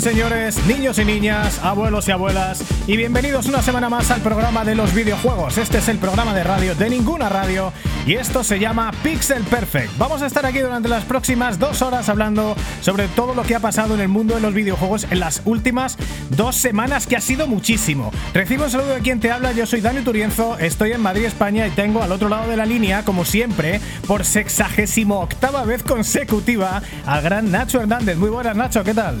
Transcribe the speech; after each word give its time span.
señores, 0.00 0.64
niños 0.66 0.98
y 0.98 1.04
niñas, 1.04 1.58
abuelos 1.62 2.06
y 2.08 2.12
abuelas, 2.12 2.62
y 2.86 2.96
bienvenidos 2.96 3.46
una 3.46 3.62
semana 3.62 3.88
más 3.88 4.10
al 4.10 4.20
programa 4.20 4.64
de 4.64 4.74
los 4.74 4.94
videojuegos. 4.94 5.58
Este 5.58 5.78
es 5.78 5.88
el 5.88 5.98
programa 5.98 6.34
de 6.34 6.44
radio 6.44 6.74
de 6.74 6.90
ninguna 6.90 7.28
radio 7.28 7.72
y 8.06 8.14
esto 8.14 8.44
se 8.44 8.60
llama 8.60 8.92
Pixel 9.02 9.42
Perfect. 9.44 9.96
Vamos 9.98 10.22
a 10.22 10.26
estar 10.26 10.46
aquí 10.46 10.60
durante 10.60 10.88
las 10.88 11.04
próximas 11.04 11.58
dos 11.58 11.82
horas 11.82 12.08
hablando 12.08 12.54
sobre 12.80 13.08
todo 13.08 13.34
lo 13.34 13.42
que 13.42 13.54
ha 13.54 13.60
pasado 13.60 13.94
en 13.94 14.00
el 14.00 14.08
mundo 14.08 14.34
de 14.34 14.40
los 14.40 14.54
videojuegos 14.54 15.06
en 15.10 15.20
las 15.20 15.42
últimas 15.46 15.96
dos 16.30 16.54
semanas, 16.54 17.06
que 17.06 17.16
ha 17.16 17.20
sido 17.20 17.46
muchísimo. 17.46 18.12
Recibo 18.34 18.64
un 18.64 18.70
saludo 18.70 18.94
de 18.94 19.00
quien 19.00 19.20
te 19.20 19.32
habla, 19.32 19.52
yo 19.52 19.66
soy 19.66 19.80
Dani 19.80 20.02
Turienzo, 20.02 20.58
estoy 20.58 20.92
en 20.92 21.00
Madrid, 21.00 21.24
España 21.24 21.66
y 21.66 21.70
tengo 21.70 22.02
al 22.02 22.12
otro 22.12 22.28
lado 22.28 22.48
de 22.48 22.56
la 22.56 22.66
línea, 22.66 23.04
como 23.04 23.24
siempre, 23.24 23.80
por 24.06 24.24
sexagésimo 24.24 25.20
octava 25.20 25.64
vez 25.64 25.82
consecutiva, 25.82 26.82
al 27.06 27.22
gran 27.22 27.50
Nacho 27.50 27.80
Hernández. 27.80 28.16
Muy 28.16 28.30
buenas, 28.30 28.54
Nacho, 28.54 28.84
¿qué 28.84 28.94
tal? 28.94 29.16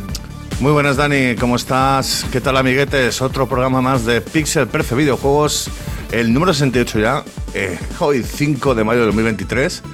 Muy 0.60 0.72
buenas, 0.72 0.96
Dani, 0.96 1.36
¿cómo 1.36 1.54
estás? 1.54 2.26
¿Qué 2.32 2.40
tal, 2.40 2.56
amiguetes? 2.56 3.22
Otro 3.22 3.48
programa 3.48 3.80
más 3.80 4.04
de 4.04 4.20
Pixel 4.20 4.66
Perfect 4.66 4.98
Videojuegos, 4.98 5.70
el 6.10 6.32
número 6.32 6.52
68 6.52 6.98
ya, 6.98 7.24
eh, 7.54 7.78
hoy 8.00 8.24
5 8.24 8.74
de 8.74 8.82
mayo 8.82 8.98
de 8.98 9.06
2023. 9.06 9.84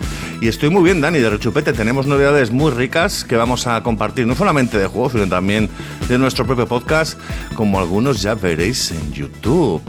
Y 0.40 0.48
estoy 0.48 0.70
muy 0.70 0.82
bien, 0.82 1.02
Dani, 1.02 1.18
de 1.18 1.28
rechupete. 1.28 1.74
Tenemos 1.74 2.06
novedades 2.06 2.50
muy 2.50 2.72
ricas 2.72 3.24
que 3.24 3.36
vamos 3.36 3.66
a 3.66 3.82
compartir, 3.82 4.26
no 4.26 4.34
solamente 4.34 4.78
de 4.78 4.86
juegos, 4.86 5.12
sino 5.12 5.28
también 5.28 5.68
de 6.08 6.16
nuestro 6.16 6.46
propio 6.46 6.66
podcast, 6.66 7.18
como 7.54 7.78
algunos 7.78 8.22
ya 8.22 8.34
veréis 8.34 8.90
en 8.90 9.12
YouTube. 9.12 9.82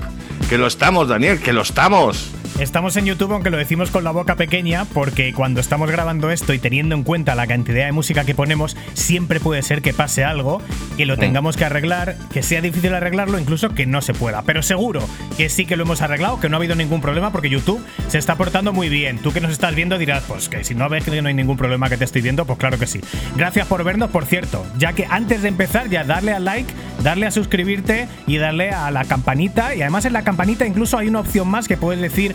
Que 0.50 0.58
lo 0.58 0.68
estamos, 0.68 1.08
Daniel, 1.08 1.40
que 1.40 1.54
lo 1.54 1.62
estamos. 1.62 2.32
Estamos 2.60 2.96
en 2.96 3.06
YouTube, 3.06 3.34
aunque 3.34 3.50
lo 3.50 3.58
decimos 3.58 3.92
con 3.92 4.06
la 4.06 4.12
boca 4.12 4.36
pequeña, 4.36 4.86
porque 4.86 5.34
cuando 5.34 5.60
estamos 5.60 5.92
grabando 5.92 6.32
esto 6.32 6.54
y 6.54 6.60
teniendo 6.60 6.96
en 6.96 7.04
cuenta 7.04 7.36
la 7.36 7.48
cantidad 7.48 7.86
de 7.86 7.92
música 7.92 8.24
que 8.24 8.34
ponemos, 8.34 8.78
siempre 8.94 9.42
puede 9.42 9.62
ser 9.62 9.82
que 9.82 9.94
pase 9.94 10.24
algo, 10.24 10.62
que 10.96 11.06
lo 11.06 11.18
mm. 11.18 11.20
tengamos 11.20 11.58
que 11.58 11.66
arreglar, 11.66 12.16
que 12.32 12.44
sea 12.44 12.62
difícil 12.62 12.94
arreglarlo, 12.94 13.38
incluso 13.40 13.76
que 13.76 13.86
no 13.86 14.02
se 14.02 14.14
pueda. 14.14 14.42
Pero 14.44 14.64
seguro 14.64 15.02
que 15.36 15.50
sí 15.50 15.66
que 15.66 15.76
lo 15.76 15.84
hemos 15.84 16.02
arreglado, 16.02 16.40
que 16.40 16.48
no 16.48 16.56
ha 16.56 16.60
habido 16.60 16.76
ningún 16.76 17.02
problema, 17.02 17.34
porque 17.34 17.50
YouTube 17.50 17.86
se 18.08 18.20
está 18.20 18.36
portando 18.36 18.72
muy 18.72 18.88
bien. 18.88 19.18
Tú 19.18 19.34
que 19.34 19.42
nos 19.42 19.52
estás 19.52 19.76
viendo 19.76 19.98
dirás, 19.98 20.24
pues 20.26 20.48
que 20.48 20.64
si 20.64 20.76
no 20.76 20.88
ves 20.88 21.04
que 21.04 21.22
no 21.22 21.28
hay 21.28 21.34
ningún 21.34 21.58
problema 21.58 21.90
que 21.90 21.98
te 21.98 22.06
estoy 22.06 22.22
viendo, 22.22 22.46
pues 22.46 22.58
claro 22.58 22.80
que 22.80 22.88
sí. 22.88 23.02
Gracias 23.36 23.68
por 23.68 23.84
vernos, 23.84 24.12
por 24.12 24.26
cierto, 24.26 24.66
ya 24.78 24.94
que 24.94 25.06
antes 25.10 25.42
de 25.42 25.50
empezar, 25.50 25.90
ya 25.90 26.06
darle 26.06 26.32
al 26.32 26.46
like, 26.46 26.74
darle 27.04 27.26
a 27.26 27.32
suscribirte 27.32 28.08
y 28.28 28.38
darle 28.38 28.70
a 28.70 28.92
la 28.92 29.04
campanita. 29.04 29.76
Y 29.76 29.82
además 29.82 30.06
en 30.06 30.14
la 30.14 30.24
campanita 30.24 30.66
incluso 30.66 30.98
hay 30.98 31.10
una 31.10 31.20
opción 31.20 31.50
más 31.50 31.68
que 31.68 31.76
puedes 31.76 32.02
decir 32.02 32.34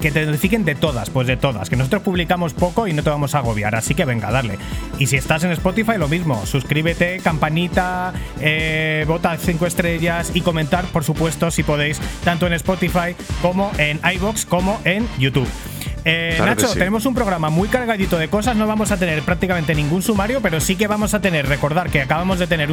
que 0.00 0.10
te 0.10 0.24
notifiquen 0.26 0.64
de 0.64 0.74
todas, 0.74 1.10
pues 1.10 1.26
de 1.26 1.36
todas, 1.36 1.70
que 1.70 1.76
nosotros 1.76 2.02
publicamos 2.02 2.54
poco 2.54 2.86
y 2.86 2.92
no 2.92 3.02
te 3.02 3.10
vamos 3.10 3.34
a 3.34 3.38
agobiar, 3.38 3.74
así 3.74 3.94
que 3.94 4.04
venga, 4.04 4.30
darle. 4.30 4.58
Y 4.98 5.06
si 5.06 5.16
estás 5.16 5.44
en 5.44 5.52
Spotify, 5.52 5.98
lo 5.98 6.08
mismo, 6.08 6.44
suscríbete, 6.46 7.20
campanita, 7.20 8.12
eh, 8.40 9.04
vota 9.06 9.36
5 9.36 9.66
estrellas 9.66 10.30
y 10.34 10.40
comentar, 10.40 10.84
por 10.86 11.04
supuesto, 11.04 11.50
si 11.50 11.62
podéis, 11.62 12.00
tanto 12.24 12.46
en 12.46 12.52
Spotify 12.54 13.14
como 13.42 13.70
en 13.78 14.00
iBox 14.14 14.46
como 14.46 14.80
en 14.84 15.06
YouTube. 15.18 15.48
Eh, 16.08 16.36
Nacho, 16.38 16.72
tenemos 16.72 17.04
un 17.04 17.14
programa 17.14 17.50
muy 17.50 17.68
cargadito 17.68 18.16
de 18.16 18.28
cosas. 18.28 18.54
No 18.54 18.68
vamos 18.68 18.92
a 18.92 18.96
tener 18.96 19.22
prácticamente 19.22 19.74
ningún 19.74 20.02
sumario, 20.02 20.40
pero 20.40 20.60
sí 20.60 20.76
que 20.76 20.86
vamos 20.86 21.14
a 21.14 21.20
tener. 21.20 21.48
Recordar 21.48 21.90
que 21.90 22.00
acabamos 22.00 22.38
de 22.38 22.46
tener 22.46 22.70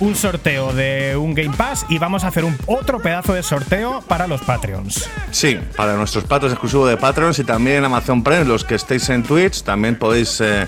un, 0.00 0.16
sorteo 0.16 0.72
de 0.72 1.14
un 1.14 1.34
Game 1.34 1.54
Pass 1.54 1.84
y 1.90 1.98
vamos 1.98 2.24
a 2.24 2.28
hacer 2.28 2.46
un 2.46 2.56
otro 2.64 2.98
pedazo 3.00 3.34
de 3.34 3.42
sorteo 3.42 4.00
para 4.08 4.26
los 4.26 4.40
Patreons. 4.40 5.06
Sí, 5.30 5.58
para 5.76 5.96
nuestros 5.96 6.24
patrons 6.24 6.54
exclusivos 6.54 6.88
de 6.88 6.96
Patreons 6.96 7.38
y 7.40 7.44
también 7.44 7.84
Amazon 7.84 8.24
Prime, 8.24 8.46
los 8.46 8.64
que 8.64 8.76
estéis 8.76 9.06
en 9.10 9.22
Twitch, 9.22 9.64
también 9.64 9.98
podéis 9.98 10.40
eh, 10.40 10.66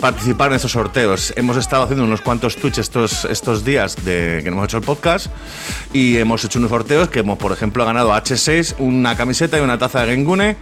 participar 0.00 0.48
en 0.48 0.56
estos 0.56 0.72
sorteos. 0.72 1.34
Hemos 1.36 1.58
estado 1.58 1.82
haciendo 1.82 2.04
unos 2.06 2.22
cuantos 2.22 2.56
Twitch 2.56 2.78
estos, 2.78 3.26
estos 3.26 3.66
días 3.66 4.02
de 4.02 4.40
que 4.42 4.48
hemos 4.48 4.64
hecho 4.64 4.78
el 4.78 4.82
podcast 4.82 5.26
y 5.92 6.16
hemos 6.16 6.42
hecho 6.42 6.58
unos 6.58 6.70
sorteos 6.70 7.10
que 7.10 7.18
hemos, 7.18 7.36
por 7.36 7.52
ejemplo, 7.52 7.84
ganado 7.84 8.14
H6, 8.14 8.76
una 8.78 9.14
camiseta 9.14 9.58
y 9.58 9.60
una 9.60 9.76
taza 9.76 10.06
de 10.06 10.14
Gengune 10.14 10.56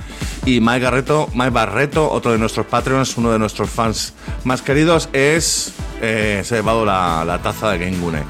y 0.45 0.61
más 0.61 0.72
Mike 0.73 0.85
Barreto, 0.87 1.29
Mike 1.35 1.51
Barreto, 1.51 2.11
otro 2.11 2.33
de 2.33 2.39
nuestros 2.39 2.65
Patreons, 2.65 3.19
uno 3.19 3.31
de 3.31 3.39
nuestros 3.39 3.69
fans 3.69 4.15
más 4.45 4.63
queridos, 4.63 5.11
es 5.13 5.75
eh, 6.01 6.41
se 6.45 6.55
ha 6.55 6.59
llevado 6.59 6.87
la, 6.87 7.39
taza 7.43 7.73
de 7.73 7.79
Gengune. 7.79 8.23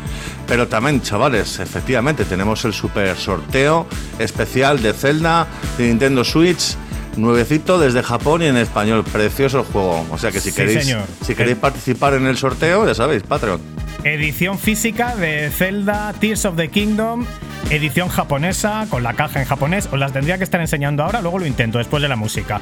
Pero 0.48 0.66
también, 0.66 1.00
chavales, 1.02 1.60
efectivamente, 1.60 2.24
tenemos 2.24 2.64
el 2.64 2.72
super 2.72 3.16
sorteo 3.16 3.86
especial 4.18 4.82
de 4.82 4.92
Zelda 4.92 5.46
de 5.78 5.86
Nintendo 5.86 6.24
Switch. 6.24 6.76
Nuevecito 7.16 7.78
desde 7.78 8.02
Japón 8.02 8.42
y 8.42 8.46
en 8.46 8.56
español. 8.56 9.04
Precioso 9.04 9.60
el 9.60 9.64
juego. 9.66 10.04
O 10.10 10.18
sea 10.18 10.32
que 10.32 10.40
si 10.40 10.50
queréis, 10.50 10.96
si 11.24 11.34
queréis 11.36 11.58
participar 11.58 12.14
en 12.14 12.26
el 12.26 12.36
sorteo, 12.36 12.84
ya 12.86 12.94
sabéis, 12.94 13.22
Patreon. 13.22 13.60
Edición 14.02 14.58
física 14.58 15.14
de 15.14 15.48
Zelda 15.50 16.12
Tears 16.18 16.44
of 16.44 16.56
the 16.56 16.68
Kingdom 16.68 17.24
edición 17.70 18.08
japonesa, 18.08 18.86
con 18.88 19.02
la 19.02 19.14
caja 19.14 19.40
en 19.40 19.46
japonés. 19.46 19.88
Os 19.90 19.98
las 19.98 20.12
tendría 20.12 20.38
que 20.38 20.44
estar 20.44 20.60
enseñando 20.60 21.02
ahora, 21.02 21.20
luego 21.20 21.38
lo 21.38 21.46
intento 21.46 21.78
después 21.78 22.02
de 22.02 22.08
la 22.08 22.16
música. 22.16 22.60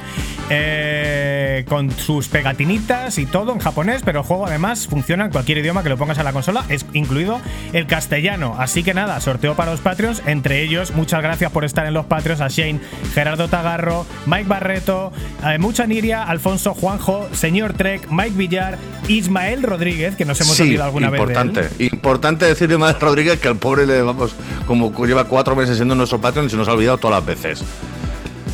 Eh, 0.49 1.65
con 1.67 1.91
sus 1.91 2.27
pegatinitas 2.27 3.17
y 3.17 3.25
todo 3.25 3.53
en 3.53 3.59
japonés, 3.59 4.01
pero 4.03 4.19
el 4.19 4.25
juego 4.25 4.47
además 4.47 4.87
funciona 4.87 5.25
en 5.25 5.31
cualquier 5.31 5.59
idioma 5.59 5.83
que 5.83 5.89
lo 5.89 5.97
pongas 5.97 6.19
a 6.19 6.23
la 6.23 6.33
consola, 6.33 6.63
es 6.69 6.85
incluido 6.93 7.39
el 7.73 7.87
castellano. 7.87 8.55
Así 8.57 8.83
que 8.83 8.93
nada, 8.93 9.19
sorteo 9.19 9.55
para 9.55 9.71
los 9.71 9.81
Patreons. 9.81 10.21
Entre 10.25 10.61
ellos, 10.61 10.93
muchas 10.93 11.21
gracias 11.21 11.51
por 11.51 11.65
estar 11.65 11.85
en 11.85 11.93
los 11.93 12.05
Patreons 12.05 12.41
a 12.41 12.47
Shane, 12.47 12.79
Gerardo 13.13 13.47
Tagarro, 13.47 14.05
Mike 14.25 14.47
Barreto, 14.47 15.11
eh, 15.45 15.57
Mucha 15.57 15.85
Niria, 15.85 16.23
Alfonso 16.23 16.73
Juanjo, 16.73 17.27
Señor 17.33 17.73
Trek, 17.73 18.09
Mike 18.09 18.35
Villar, 18.35 18.77
Ismael 19.07 19.63
Rodríguez, 19.63 20.15
que 20.15 20.25
nos 20.25 20.39
hemos 20.41 20.59
olvidado 20.59 20.85
alguna 20.85 21.09
vez. 21.09 21.21
Importante, 21.21 21.69
importante 21.79 22.45
decirle 22.45 22.77
a 22.85 22.93
Rodríguez 22.93 23.39
que 23.39 23.47
al 23.47 23.57
pobre 23.57 23.85
le 23.85 24.01
vamos 24.01 24.35
como 24.65 24.90
lleva 25.05 25.25
cuatro 25.25 25.55
meses 25.55 25.77
siendo 25.77 25.95
nuestro 25.95 26.19
Patreon 26.19 26.47
y 26.47 26.49
se 26.49 26.57
nos 26.57 26.67
ha 26.67 26.73
olvidado 26.73 26.97
todas 26.97 27.17
las 27.17 27.25
veces. 27.25 27.63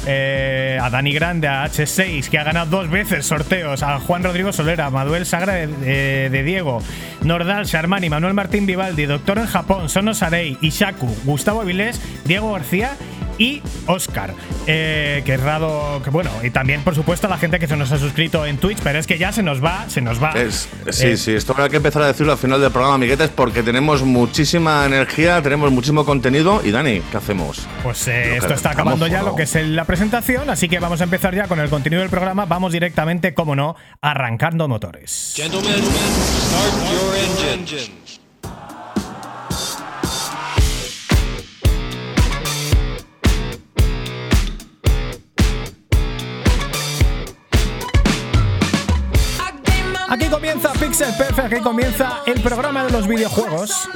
Eh, 0.10 0.80
a 0.82 0.90
Dani 0.90 1.12
Grande, 1.12 1.50
a 1.50 1.66
H6, 1.66 2.30
que 2.30 2.40
ha 2.40 2.44
ganado 2.46 2.78
dos 2.78 2.90
veces 2.90 3.26
sorteos, 3.26 3.84
a 3.84 4.00
Juan 4.00 4.24
Rodrigo 4.24 4.54
Solera, 4.54 4.90
Manuel 4.90 5.26
Sagra 5.26 5.56
de, 5.56 6.44
Diego, 6.46 6.82
Nordal, 7.24 7.66
Sharmani, 7.66 8.10
Manuel 8.10 8.34
Martín 8.34 8.66
Vivaldi, 8.66 9.06
Doctor 9.06 9.40
en 9.40 9.48
Japón, 9.48 9.90
Sonos 9.90 10.24
Arey, 10.24 10.58
Ishaku, 10.62 11.14
Gustavo 11.26 11.60
Avilés, 11.60 12.00
Diego 12.24 12.54
García 12.54 12.92
y 13.38 13.62
Oscar. 13.86 14.34
Eh, 14.66 15.22
que 15.26 15.36
es 15.36 15.42
raro, 15.42 16.02
que 16.04 16.10
bueno, 16.10 16.32
y 16.44 16.50
también 16.50 16.84
por 16.84 16.96
supuesto 16.96 17.28
a 17.28 17.30
la 17.30 17.38
gente 17.38 17.60
que 17.60 17.68
se 17.68 17.76
nos 17.76 17.92
ha 17.92 17.98
suscrito 17.98 18.46
en 18.46 18.58
Twitch, 18.58 18.80
pero 18.84 19.00
es 19.00 19.08
que 19.08 19.18
ya 19.18 19.32
se 19.32 19.44
nos 19.44 19.64
va, 19.64 19.90
se 19.90 20.02
nos 20.02 20.22
va. 20.22 20.34
sí, 20.92 21.18
sí, 21.18 21.34
esto 21.34 21.54
habrá 21.54 21.70
que 21.70 21.78
empezar 21.78 22.02
a 22.02 22.08
decirlo 22.08 22.32
al 22.32 22.38
final 22.38 22.62
del 22.62 22.72
programa, 22.72 22.96
amiguetes, 22.96 23.30
porque 23.30 23.64
tenemos 23.64 24.04
muchísima 24.04 24.86
energía, 24.86 25.42
tenemos 25.42 25.72
muchísimo 25.72 26.06
contenido. 26.06 26.62
Y 26.64 26.72
Dani, 26.72 27.02
¿qué 27.12 27.18
hacemos? 27.18 27.68
Pues 27.84 28.08
eh, 28.08 28.38
esto 28.38 28.54
está 28.54 28.72
acabando 28.72 29.08
ya 29.08 29.24
lo 29.24 29.36
que 29.36 29.44
es 29.44 29.56
la 29.56 29.86
presentación, 29.86 30.50
así 30.50 30.68
que 30.68 30.80
vamos 30.80 31.02
a 31.02 31.06
empezar 31.06 31.36
ya 31.36 31.48
con 31.48 31.60
el 31.60 31.70
contenido 31.70 32.02
del 32.02 32.10
programa. 32.10 32.46
Vamos 32.46 32.74
directamente, 32.74 33.34
como 33.34 33.56
no, 33.56 33.76
arrancando 34.02 34.68
motores. 34.68 35.34
Gentlemen, 35.36 35.84
start 35.84 36.92
your 36.92 37.16
engine. 37.54 38.07
Pixel 50.98 51.14
Perfect, 51.16 51.54
aquí 51.54 51.62
comienza 51.62 52.24
el 52.26 52.42
programa 52.42 52.84
de 52.84 52.90
los 52.90 53.08
videojuegos. 53.08 53.88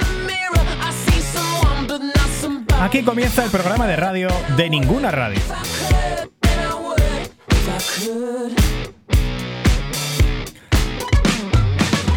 Aquí 2.80 3.02
comienza 3.02 3.44
el 3.44 3.50
programa 3.50 3.88
de 3.88 3.96
radio 3.96 4.28
de 4.56 4.70
ninguna 4.70 5.10
radio. 5.10 5.40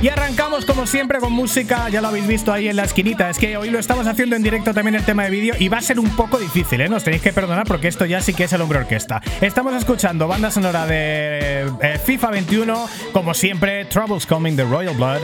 Y 0.05 0.09
arrancamos 0.09 0.67
como 0.67 0.85
siempre 0.85 1.17
con 1.17 1.33
música, 1.33 1.89
ya 1.89 1.99
lo 1.99 2.09
habéis 2.09 2.27
visto 2.27 2.53
ahí 2.53 2.67
en 2.67 2.75
la 2.75 2.83
esquinita, 2.83 3.27
es 3.27 3.39
que 3.39 3.57
hoy 3.57 3.71
lo 3.71 3.79
estamos 3.79 4.05
haciendo 4.05 4.35
en 4.35 4.43
directo 4.43 4.71
también 4.71 4.93
el 4.93 5.03
tema 5.03 5.23
de 5.23 5.31
vídeo 5.31 5.55
y 5.57 5.67
va 5.67 5.79
a 5.79 5.81
ser 5.81 5.99
un 5.99 6.15
poco 6.15 6.37
difícil, 6.37 6.79
¿eh? 6.81 6.87
Nos 6.87 7.03
tenéis 7.03 7.23
que 7.23 7.33
perdonar 7.33 7.65
porque 7.65 7.87
esto 7.87 8.05
ya 8.05 8.21
sí 8.21 8.35
que 8.35 8.43
es 8.43 8.53
el 8.53 8.61
hombre 8.61 8.77
orquesta. 8.77 9.19
Estamos 9.41 9.73
escuchando 9.73 10.27
banda 10.27 10.51
sonora 10.51 10.85
de 10.85 11.67
eh, 11.81 11.99
FIFA 12.05 12.29
21, 12.29 12.87
como 13.13 13.33
siempre, 13.33 13.85
Troubles 13.85 14.27
Coming 14.27 14.55
de 14.55 14.65
Royal 14.65 14.93
Blood 14.93 15.21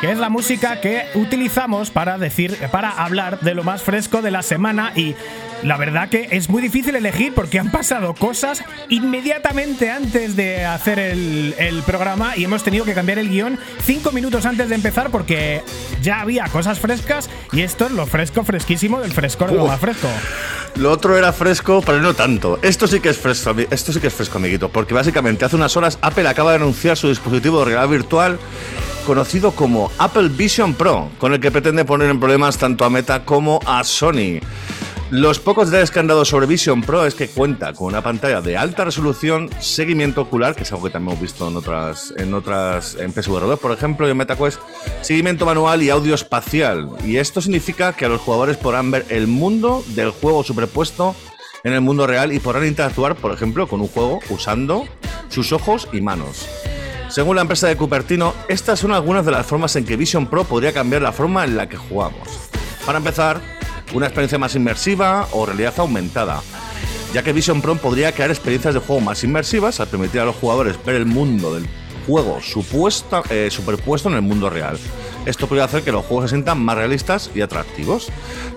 que 0.00 0.12
es 0.12 0.18
la 0.18 0.28
música 0.28 0.80
que 0.80 1.06
utilizamos 1.14 1.90
para 1.90 2.18
decir, 2.18 2.56
para 2.70 2.90
hablar 2.90 3.40
de 3.40 3.54
lo 3.54 3.64
más 3.64 3.82
fresco 3.82 4.22
de 4.22 4.30
la 4.30 4.42
semana 4.42 4.92
y 4.94 5.16
la 5.62 5.76
verdad 5.76 6.08
que 6.08 6.28
es 6.30 6.48
muy 6.48 6.62
difícil 6.62 6.94
elegir 6.96 7.34
porque 7.34 7.58
han 7.58 7.70
pasado 7.70 8.14
cosas 8.14 8.62
inmediatamente 8.88 9.90
antes 9.90 10.36
de 10.36 10.64
hacer 10.64 10.98
el, 10.98 11.82
programa 11.86 12.36
y 12.36 12.44
hemos 12.44 12.64
tenido 12.64 12.84
que 12.84 12.92
cambiar 12.92 13.18
el 13.18 13.28
guion 13.28 13.58
cinco 13.82 14.10
minutos 14.12 14.44
antes 14.46 14.68
de 14.68 14.74
empezar 14.74 15.10
porque 15.10 15.62
ya 16.02 16.20
había 16.20 16.44
cosas 16.48 16.78
frescas 16.80 17.30
y 17.52 17.62
esto 17.62 17.86
es 17.86 17.92
lo 17.92 18.06
fresco, 18.06 18.44
fresquísimo 18.44 19.00
del 19.00 19.12
frescor 19.12 19.50
de 19.50 19.56
lo 19.56 19.66
más 19.66 19.80
fresco. 19.80 20.08
Lo 20.76 20.90
otro 20.90 21.16
era 21.16 21.32
fresco, 21.32 21.82
pero 21.84 22.00
no 22.00 22.14
tanto. 22.14 22.58
Esto 22.62 22.86
sí 22.86 23.00
que 23.00 23.08
es 23.08 23.16
fresco, 23.16 23.54
esto 23.70 23.92
sí 23.92 24.00
que 24.00 24.08
es 24.08 24.14
fresco, 24.14 24.38
amiguito, 24.38 24.68
porque 24.68 24.92
básicamente 24.92 25.44
hace 25.44 25.56
unas 25.56 25.76
horas 25.76 25.98
Apple 26.02 26.28
acaba 26.28 26.50
de 26.50 26.56
anunciar 26.56 26.96
su 26.96 27.08
dispositivo 27.08 27.60
de 27.60 27.64
realidad 27.66 27.88
virtual 27.88 28.38
conocido 29.06 29.52
como 29.52 29.90
Apple 29.96 30.28
Vision 30.28 30.74
Pro, 30.74 31.08
con 31.18 31.32
el 31.32 31.40
que 31.40 31.50
pretende 31.50 31.86
poner 31.86 32.10
en 32.10 32.20
problemas 32.20 32.58
tanto 32.58 32.84
a 32.84 32.90
Meta 32.90 33.24
como 33.24 33.58
a 33.64 33.82
Sony. 33.82 34.40
Los 35.10 35.38
pocos 35.38 35.70
detalles 35.70 35.90
que 35.90 36.00
han 36.00 36.06
dado 36.06 36.26
sobre 36.26 36.46
Vision 36.46 36.82
Pro 36.82 37.06
es 37.06 37.14
que 37.14 37.28
cuenta 37.28 37.72
con 37.72 37.86
una 37.86 38.02
pantalla 38.02 38.42
de 38.42 38.58
alta 38.58 38.84
resolución, 38.84 39.48
seguimiento 39.58 40.20
ocular, 40.20 40.54
que 40.54 40.64
es 40.64 40.72
algo 40.72 40.84
que 40.84 40.90
también 40.90 41.12
hemos 41.12 41.22
visto 41.22 41.48
en 41.48 41.56
otras, 41.56 42.12
en 42.18 42.34
otras, 42.34 42.94
en 42.96 43.14
PSVR 43.14 43.46
2, 43.46 43.58
por 43.58 43.72
ejemplo, 43.72 44.06
y 44.06 44.10
en 44.10 44.18
MetaQuest, 44.18 44.60
seguimiento 45.00 45.46
manual 45.46 45.82
y 45.82 45.88
audio 45.88 46.14
espacial. 46.14 46.90
Y 47.06 47.16
esto 47.16 47.40
significa 47.40 47.94
que 47.94 48.04
a 48.04 48.10
los 48.10 48.20
jugadores 48.20 48.58
podrán 48.58 48.90
ver 48.90 49.06
el 49.08 49.28
mundo 49.28 49.82
del 49.94 50.10
juego 50.10 50.44
superpuesto 50.44 51.16
en 51.64 51.72
el 51.72 51.80
mundo 51.80 52.06
real 52.06 52.30
y 52.30 52.38
podrán 52.38 52.66
interactuar, 52.66 53.16
por 53.16 53.32
ejemplo, 53.32 53.66
con 53.66 53.80
un 53.80 53.88
juego 53.88 54.20
usando 54.28 54.84
sus 55.30 55.52
ojos 55.52 55.88
y 55.90 56.02
manos. 56.02 56.46
Según 57.08 57.36
la 57.36 57.42
empresa 57.42 57.66
de 57.66 57.78
Cupertino, 57.78 58.34
estas 58.48 58.78
son 58.78 58.92
algunas 58.92 59.24
de 59.24 59.32
las 59.32 59.46
formas 59.46 59.74
en 59.76 59.86
que 59.86 59.96
Vision 59.96 60.26
Pro 60.26 60.44
podría 60.44 60.74
cambiar 60.74 61.00
la 61.00 61.12
forma 61.12 61.44
en 61.44 61.56
la 61.56 61.66
que 61.66 61.78
jugamos. 61.78 62.28
Para 62.84 62.98
empezar, 62.98 63.57
una 63.92 64.06
experiencia 64.06 64.38
más 64.38 64.54
inmersiva 64.54 65.28
o 65.32 65.46
realidad 65.46 65.74
aumentada, 65.78 66.42
ya 67.12 67.22
que 67.22 67.32
Vision 67.32 67.62
Pro 67.62 67.76
podría 67.76 68.12
crear 68.12 68.30
experiencias 68.30 68.74
de 68.74 68.80
juego 68.80 69.00
más 69.00 69.24
inmersivas 69.24 69.80
al 69.80 69.88
permitir 69.88 70.20
a 70.20 70.24
los 70.24 70.36
jugadores 70.36 70.76
ver 70.84 70.96
el 70.96 71.06
mundo 71.06 71.54
del 71.54 71.66
juego 72.06 72.38
eh, 73.30 73.48
superpuesto 73.50 74.08
en 74.08 74.14
el 74.14 74.22
mundo 74.22 74.50
real. 74.50 74.78
Esto 75.28 75.46
podría 75.46 75.64
hacer 75.64 75.82
que 75.82 75.92
los 75.92 76.06
juegos 76.06 76.24
se 76.30 76.36
sientan 76.36 76.64
más 76.64 76.78
realistas 76.78 77.30
y 77.34 77.42
atractivos. 77.42 78.08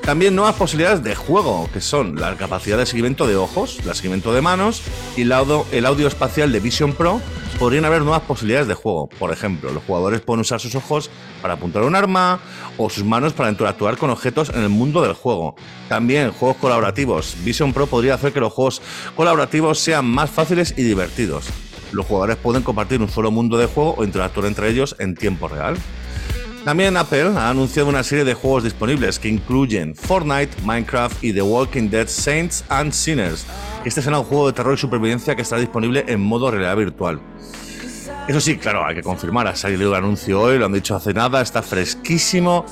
También 0.03 0.37
nuevas 0.37 0.55
posibilidades 0.55 1.03
de 1.03 1.15
juego, 1.15 1.69
que 1.73 1.81
son 1.81 2.15
la 2.15 2.37
capacidad 2.37 2.77
de 2.77 2.85
seguimiento 2.85 3.27
de 3.27 3.35
ojos, 3.35 3.79
el 3.85 3.93
seguimiento 3.93 4.33
de 4.33 4.41
manos 4.41 4.81
y 5.17 5.23
el 5.23 5.33
audio, 5.33 6.07
espacial 6.07 6.53
de 6.53 6.61
Vision 6.61 6.93
Pro, 6.93 7.19
podrían 7.59 7.83
haber 7.83 8.03
nuevas 8.03 8.21
posibilidades 8.21 8.69
de 8.69 8.73
juego. 8.73 9.09
Por 9.19 9.33
ejemplo, 9.33 9.69
los 9.73 9.83
jugadores 9.83 10.21
pueden 10.21 10.39
usar 10.39 10.61
sus 10.61 10.73
ojos 10.75 11.09
para 11.41 11.55
apuntar 11.55 11.83
un 11.83 11.93
arma 11.93 12.39
o 12.77 12.89
sus 12.89 13.03
manos 13.03 13.33
para 13.33 13.49
interactuar 13.49 13.97
con 13.97 14.09
objetos 14.09 14.49
en 14.49 14.61
el 14.61 14.69
mundo 14.69 15.01
del 15.01 15.11
juego. 15.11 15.55
También 15.89 16.31
juegos 16.31 16.55
colaborativos. 16.55 17.35
Vision 17.43 17.73
Pro 17.73 17.85
podría 17.85 18.13
hacer 18.13 18.31
que 18.31 18.39
los 18.39 18.53
juegos 18.53 18.81
colaborativos 19.17 19.77
sean 19.77 20.05
más 20.05 20.29
fáciles 20.29 20.73
y 20.77 20.83
divertidos. 20.83 21.47
Los 21.91 22.05
jugadores 22.05 22.37
pueden 22.37 22.63
compartir 22.63 23.01
un 23.01 23.09
solo 23.09 23.29
mundo 23.29 23.57
de 23.57 23.65
juego 23.65 23.95
o 23.97 24.05
interactuar 24.05 24.45
entre 24.45 24.69
ellos 24.69 24.95
en 24.99 25.15
tiempo 25.15 25.49
real. 25.49 25.75
También 26.63 26.95
Apple 26.95 27.31
ha 27.35 27.49
anunciado 27.49 27.89
una 27.89 28.03
serie 28.03 28.23
de 28.23 28.35
juegos 28.35 28.63
disponibles 28.63 29.17
que 29.17 29.27
incluyen 29.27 29.95
Fortnite, 29.95 30.61
Minecraft 30.63 31.23
y 31.23 31.33
The 31.33 31.41
Walking 31.41 31.89
Dead 31.89 32.07
Saints 32.07 32.63
and 32.69 32.91
Sinners. 32.91 33.47
Este 33.83 33.99
será 33.99 34.19
un 34.19 34.25
juego 34.25 34.45
de 34.45 34.53
terror 34.53 34.75
y 34.75 34.77
supervivencia 34.77 35.35
que 35.35 35.41
estará 35.41 35.59
disponible 35.59 36.05
en 36.07 36.21
modo 36.21 36.51
realidad 36.51 36.77
virtual. 36.77 37.19
Eso 38.27 38.39
sí, 38.39 38.57
claro, 38.57 38.85
hay 38.85 38.93
que 38.93 39.01
confirmar, 39.01 39.47
ha 39.47 39.55
salido 39.55 39.89
el 39.89 39.95
anuncio 39.95 40.39
hoy, 40.39 40.59
lo 40.59 40.67
han 40.67 40.73
dicho 40.73 40.95
hace 40.95 41.15
nada, 41.15 41.41
está 41.41 41.63
fresquísimo. 41.63 42.65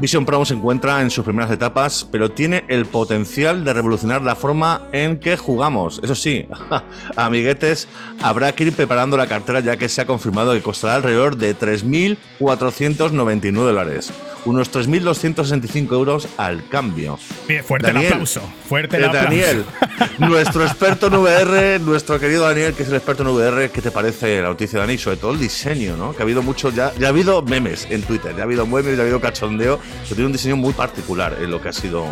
Vision 0.00 0.26
Pro 0.26 0.44
se 0.44 0.54
encuentra 0.54 1.00
en 1.00 1.10
sus 1.10 1.24
primeras 1.24 1.50
etapas, 1.50 2.06
pero 2.10 2.30
tiene 2.30 2.64
el 2.68 2.84
potencial 2.84 3.64
de 3.64 3.72
revolucionar 3.72 4.22
la 4.22 4.34
forma 4.34 4.82
en 4.92 5.18
que 5.18 5.36
jugamos. 5.36 6.00
Eso 6.02 6.14
sí, 6.14 6.46
amiguetes, 7.16 7.88
habrá 8.20 8.52
que 8.52 8.64
ir 8.64 8.72
preparando 8.72 9.16
la 9.16 9.26
cartera 9.26 9.60
ya 9.60 9.76
que 9.76 9.88
se 9.88 10.00
ha 10.00 10.06
confirmado 10.06 10.52
que 10.52 10.62
costará 10.62 10.96
alrededor 10.96 11.36
de 11.36 11.56
3.499 11.56 13.52
dólares 13.52 14.12
unos 14.44 14.72
3.265 14.72 15.92
euros 15.92 16.28
al 16.36 16.68
cambio. 16.68 17.18
fuerte 17.64 17.90
el 17.90 17.96
aplauso. 17.96 18.40
Fuerte 18.68 18.96
el 18.96 19.04
eh, 19.04 19.10
Daniel, 19.12 19.64
nuestro 20.18 20.64
experto 20.64 21.06
en 21.06 21.14
VR, 21.14 21.80
nuestro 21.80 22.18
querido 22.18 22.44
Daniel, 22.44 22.74
que 22.74 22.82
es 22.82 22.88
el 22.88 22.96
experto 22.96 23.22
en 23.22 23.30
VR, 23.30 23.70
¿qué 23.70 23.80
te 23.80 23.90
parece 23.90 24.40
la 24.42 24.48
noticia, 24.48 24.80
Dani? 24.80 24.98
Sobre 24.98 25.16
todo 25.16 25.32
el 25.32 25.40
diseño, 25.40 25.96
¿no? 25.96 26.12
Que 26.12 26.22
ha 26.22 26.24
habido 26.24 26.42
mucho, 26.42 26.70
ya, 26.70 26.92
ya 26.98 27.06
ha 27.06 27.10
habido 27.10 27.42
memes 27.42 27.86
en 27.90 28.02
Twitter, 28.02 28.34
ya 28.34 28.42
ha 28.42 28.44
habido 28.44 28.66
memes, 28.66 28.96
ya 28.96 29.00
ha 29.00 29.02
habido 29.02 29.20
cachondeo, 29.20 29.78
pero 30.02 30.14
tiene 30.14 30.26
un 30.26 30.32
diseño 30.32 30.56
muy 30.56 30.72
particular 30.72 31.36
en 31.40 31.50
lo 31.50 31.60
que 31.60 31.68
ha 31.68 31.72
sido 31.72 32.06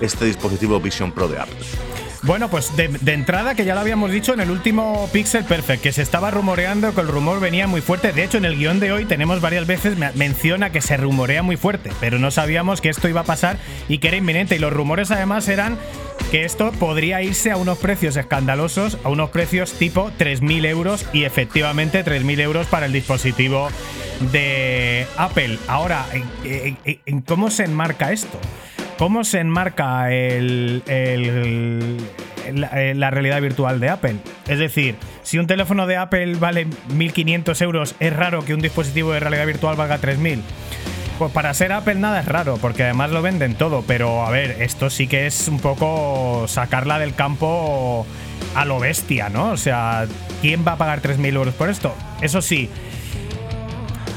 este 0.00 0.24
dispositivo 0.24 0.80
Vision 0.80 1.12
Pro 1.12 1.28
de 1.28 1.38
Apple. 1.38 1.56
Bueno, 2.22 2.48
pues 2.48 2.76
de, 2.76 3.12
entrada, 3.12 3.56
que 3.56 3.64
ya 3.64 3.74
lo 3.74 3.80
habíamos 3.80 4.12
dicho 4.12 4.32
en 4.32 4.38
el 4.38 4.52
último 4.52 5.08
Pixel 5.12 5.44
Perfect, 5.44 5.82
que 5.82 5.90
se 5.90 6.02
estaba 6.02 6.30
rumoreando, 6.30 6.94
que 6.94 7.00
el 7.00 7.08
rumor 7.08 7.40
venía 7.40 7.66
muy 7.66 7.80
fuerte. 7.80 8.12
De 8.12 8.22
hecho, 8.22 8.38
en 8.38 8.44
el 8.44 8.56
guion 8.56 8.78
de 8.78 8.92
hoy 8.92 9.06
tenemos 9.06 9.40
varias 9.40 9.66
veces, 9.66 9.96
menciona 10.14 10.70
que 10.70 10.80
se 10.80 10.96
rumorea 10.96 11.42
muy 11.42 11.56
fuerte, 11.56 11.90
pero 11.98 12.20
no 12.20 12.30
sabíamos 12.30 12.80
que 12.80 12.90
esto 12.90 13.08
iba 13.08 13.22
a 13.22 13.24
pasar 13.24 13.58
y 13.88 13.98
que 13.98 14.06
era 14.06 14.16
inminente. 14.16 14.54
Y 14.54 14.60
los 14.60 14.72
rumores 14.72 15.10
además 15.10 15.48
eran 15.48 15.76
que 16.30 16.44
esto 16.44 16.70
podría 16.70 17.22
irse 17.22 17.50
a 17.50 17.56
unos 17.56 17.78
precios 17.78 18.16
escandalosos, 18.16 18.98
a 19.02 19.08
unos 19.08 19.30
precios 19.30 19.72
tipo 19.72 20.12
3.000 20.16 20.66
euros 20.66 21.06
y 21.12 21.24
efectivamente 21.24 22.04
3.000 22.04 22.40
euros 22.40 22.68
para 22.68 22.86
el 22.86 22.92
dispositivo 22.92 23.68
de 24.30 25.08
Apple. 25.16 25.58
Ahora, 25.66 26.06
en 26.44 27.20
cómo 27.22 27.50
se 27.50 27.64
enmarca 27.64 28.12
esto? 28.12 28.38
¿Cómo 29.02 29.24
se 29.24 29.40
enmarca 29.40 30.12
el, 30.12 30.80
la, 32.54 33.10
realidad 33.10 33.40
virtual 33.40 33.80
de 33.80 33.88
Apple? 33.88 34.18
Es 34.46 34.60
decir, 34.60 34.94
si 35.24 35.38
un 35.40 35.48
teléfono 35.48 35.88
de 35.88 35.96
Apple 35.96 36.36
vale 36.36 36.68
1.500 36.68 37.62
euros, 37.62 37.96
es 37.98 38.14
raro 38.14 38.44
que 38.44 38.54
un 38.54 38.60
dispositivo 38.60 39.10
de 39.10 39.18
realidad 39.18 39.44
virtual 39.44 39.74
valga 39.74 39.98
3.000. 40.00 40.42
Pues 41.18 41.32
para 41.32 41.52
ser 41.52 41.72
Apple 41.72 41.96
nada 41.96 42.20
es 42.20 42.26
raro, 42.26 42.58
porque 42.58 42.84
además 42.84 43.10
lo 43.10 43.22
venden 43.22 43.56
todo, 43.56 43.82
pero 43.88 44.24
a 44.24 44.30
ver, 44.30 44.62
esto 44.62 44.88
sí 44.88 45.08
que 45.08 45.26
es 45.26 45.48
un 45.48 45.58
poco 45.58 46.46
sacarla 46.46 47.00
del 47.00 47.16
campo 47.16 48.06
a 48.54 48.64
lo 48.64 48.78
bestia, 48.78 49.30
¿no? 49.30 49.50
O 49.50 49.56
sea, 49.56 50.06
¿quién 50.42 50.64
va 50.64 50.74
a 50.74 50.78
pagar 50.78 51.02
3.000 51.02 51.34
euros 51.34 51.54
por 51.54 51.70
esto? 51.70 51.92
Eso 52.20 52.40
sí, 52.40 52.70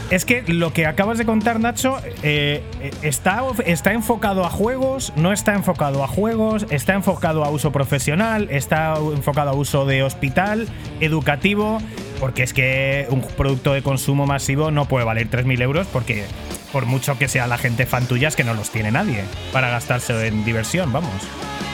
es 0.10 0.26
que 0.26 0.44
lo 0.48 0.72
que 0.74 0.86
acabas 0.86 1.18
de 1.18 1.26
contar, 1.26 1.60
Nacho, 1.60 1.98
eh, 2.22 2.64
está, 3.02 3.44
está 3.66 3.94
enfocado 3.94 4.46
a 4.46 4.50
juegos, 4.50 5.14
no 5.16 5.32
está 5.32 5.54
enfocado 5.54 6.04
a 6.04 6.08
juegos, 6.08 6.66
está 6.70 6.94
enfocado 6.94 7.44
a 7.44 7.50
uso 7.50 7.72
profesional, 7.72 8.48
está 8.52 8.96
enfocado 8.98 9.50
a 9.50 9.54
uso 9.54 9.86
de 9.86 10.04
hospital, 10.04 10.68
educativo, 11.00 11.80
porque 12.20 12.44
es 12.44 12.54
que 12.54 13.08
un 13.10 13.22
producto 13.22 13.74
de 13.74 13.82
consumo 13.82 14.26
masivo 14.26 14.72
no 14.72 14.86
puede 14.86 15.06
valer 15.06 15.30
3.000 15.30 15.62
euros 15.62 15.88
porque 15.92 16.26
por 16.72 16.86
mucho 16.86 17.18
que 17.18 17.28
sea 17.28 17.48
la 17.48 17.58
gente 17.58 17.86
fan 17.86 18.06
tuya 18.06 18.28
es 18.28 18.36
que 18.36 18.44
no 18.44 18.54
los 18.54 18.70
tiene 18.70 18.92
nadie 18.92 19.24
para 19.52 19.70
gastarse 19.70 20.28
en 20.28 20.46
diversión, 20.46 20.92
vamos. 20.92 21.12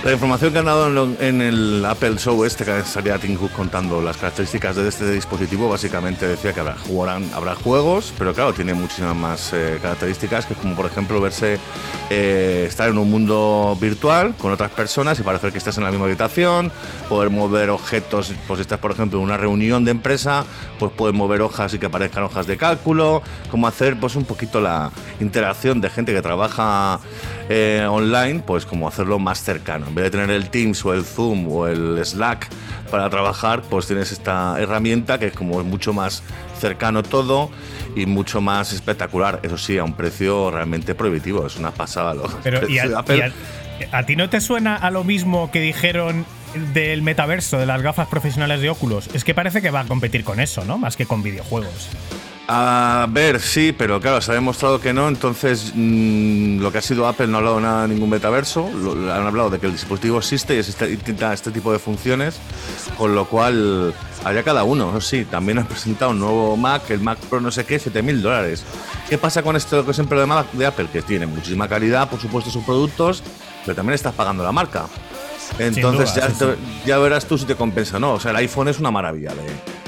La 0.04 0.14
información 0.14 0.52
que 0.52 0.58
han 0.58 0.66
dado 0.66 1.16
en, 1.20 1.42
el 1.42 1.86
Apple 1.86 2.18
Show 2.18 2.44
este, 2.44 2.66
que 2.66 2.82
salía 2.82 3.20
Tim 3.20 3.36
Cook 3.36 3.52
contando 3.52 4.02
las 4.02 4.18
características 4.18 4.76
de 4.76 4.90
este 4.90 5.12
dispositivo, 5.12 5.70
básicamente 5.70 6.28
decía 6.28 6.54
que 6.54 6.60
habrá, 6.60 6.76
habrá 7.36 7.54
juegos, 7.54 8.12
pero 8.18 8.34
claro, 8.34 8.52
tiene 8.52 8.74
muchísimas 8.74 9.16
más 9.16 9.54
eh, 9.54 9.78
características, 9.80 10.48
que 10.48 10.54
es 10.54 10.60
como 10.60 10.76
por 10.76 10.88
ejemplo 10.88 11.22
verse, 11.22 11.60
eh, 12.10 12.66
estar 12.68 12.90
en 12.90 12.98
un 12.98 13.12
mundo 13.12 13.78
virtual 13.80 14.34
con 14.40 14.52
otras 14.52 14.72
personas 14.72 15.20
y 15.20 15.24
parecer 15.24 15.52
que 15.52 15.60
estás 15.60 15.78
en 15.78 15.84
la 15.84 15.92
misma 15.92 16.08
habitación, 16.08 16.72
poder 17.08 17.30
mover 17.30 17.70
objetos, 17.70 18.34
pues 18.48 18.58
si 18.58 18.62
estás 18.62 18.80
por 18.80 18.94
ejemplo 18.94 19.20
en 19.20 19.26
una 19.26 19.38
reunión 19.38 19.86
de 19.86 19.92
empresa, 19.92 20.46
pues 20.80 20.92
puedes 20.98 21.16
mover 21.16 21.42
hojas 21.42 21.76
y 21.76 21.78
que 21.78 21.86
aparezcan 21.86 22.24
hojas 22.24 22.48
de 22.48 22.58
cálculo, 22.58 23.22
como 23.52 23.68
hacer 23.68 24.00
pues 24.00 24.16
un 24.16 24.26
poquito 24.26 24.62
la 24.62 24.90
interacción 25.20 25.80
de 25.80 25.92
gente 25.92 26.12
que 26.12 26.24
trabaja 26.24 27.00
eh, 27.54 27.86
online, 27.86 28.40
pues 28.40 28.66
como 28.66 28.88
hacerlo 28.88 29.20
más 29.20 29.44
cercano. 29.44 29.88
En 29.88 29.96
vez 29.96 30.06
de 30.06 30.12
tener 30.12 30.30
el 30.30 30.50
Teams 30.50 30.86
o 30.86 30.94
el 30.94 31.04
Zoom 31.04 31.52
o 31.52 31.68
el 31.68 32.00
Slack 32.06 32.48
para 32.90 33.10
trabajar, 33.10 33.62
pues 33.64 33.88
tienes 33.88 34.14
esta 34.14 34.56
herramienta 34.58 35.20
que 35.20 35.28
es 35.28 35.34
como 35.34 35.62
mucho 35.62 35.92
más 35.92 36.24
cercano 36.58 37.04
todo 37.04 37.52
y 37.94 38.06
mucho 38.06 38.40
más 38.40 38.72
espectacular. 38.72 39.42
Eso 39.44 39.58
sí, 39.58 39.78
a 39.78 39.84
un 39.84 39.96
precio 39.96 40.50
realmente 40.50 40.96
prohibitivo. 40.96 41.46
Es 41.46 41.58
una 41.58 41.72
pasada. 41.72 42.14
Lo 42.14 42.24
Pero 42.42 42.62
a, 43.92 44.04
ti 44.06 44.16
no 44.16 44.30
te 44.30 44.40
suena 44.40 44.78
a 44.78 44.90
lo 44.90 45.04
mismo 45.04 45.52
que 45.52 45.60
dijeron 45.60 46.26
del 46.74 47.02
metaverso, 47.02 47.58
de 47.58 47.66
las 47.66 47.82
gafas 47.82 48.08
profesionales 48.08 48.62
de 48.62 48.70
Oculus? 48.70 49.10
Es 49.14 49.26
que 49.26 49.34
parece 49.34 49.62
que 49.62 49.72
va 49.72 49.82
a 49.82 49.86
competir 49.86 50.24
con 50.24 50.40
eso, 50.40 50.64
¿no? 50.64 50.78
Más 50.78 50.96
que 50.96 51.06
con 51.06 51.22
videojuegos. 51.22 51.90
A 52.54 53.08
ver, 53.10 53.40
sí, 53.40 53.72
pero 53.72 54.02
claro, 54.02 54.20
se 54.20 54.30
ha 54.30 54.34
demostrado 54.34 54.82
que 54.82 54.92
no, 54.92 55.08
entonces 55.08 55.72
mm, 55.74 56.60
lo 56.60 56.70
que 56.70 56.80
ha 56.80 56.82
sido 56.82 57.08
Apple 57.08 57.28
no 57.28 57.38
ha 57.38 57.40
hablado 57.40 57.62
nada 57.62 57.84
de 57.84 57.94
ningún 57.94 58.10
metaverso, 58.10 58.68
han 58.68 59.26
hablado 59.26 59.50
de 59.50 59.58
que 59.58 59.68
el 59.68 59.72
dispositivo 59.72 60.18
existe 60.18 60.56
y 60.56 60.58
existe 60.58 60.94
este 61.32 61.52
tipo 61.52 61.72
de 61.72 61.80
funciones, 61.80 62.42
con 62.98 63.16
lo 63.16 63.24
cual 63.24 63.94
allá 64.26 64.44
cada 64.44 64.66
uno, 64.66 65.00
sí, 65.00 65.24
también 65.24 65.60
han 65.60 65.66
presentado 65.66 66.12
un 66.12 66.20
nuevo 66.20 66.58
Mac, 66.58 66.90
el 66.90 67.00
Mac 67.00 67.20
Pro 67.20 67.40
no 67.40 67.52
sé 67.52 67.64
qué, 67.64 67.80
7.000 67.80 68.20
dólares. 68.20 68.66
¿Qué 69.08 69.18
pasa 69.18 69.44
con 69.44 69.56
esto 69.56 69.86
que 69.86 69.94
siempre 69.94 70.20
de, 70.20 70.44
de 70.52 70.66
Apple? 70.66 70.90
Que 70.92 71.02
tiene 71.02 71.28
muchísima 71.28 71.70
calidad, 71.70 72.10
por 72.10 72.20
supuesto, 72.20 72.52
sus 72.52 72.66
productos, 72.66 73.24
pero 73.66 73.78
también 73.78 73.94
estás 73.94 74.14
pagando 74.14 74.44
la 74.44 74.52
marca. 74.52 74.88
Entonces 75.58 76.14
ya, 76.16 76.30
ya 76.86 76.98
verás 76.98 77.26
tú 77.26 77.38
si 77.38 77.46
te 77.46 77.56
compensa 77.56 77.98
no. 77.98 78.16
O 78.16 78.20
sea, 78.20 78.32
el 78.32 78.38
iPhone 78.38 78.68
es 78.68 78.78
una 78.78 78.92
maravilla 78.92 79.32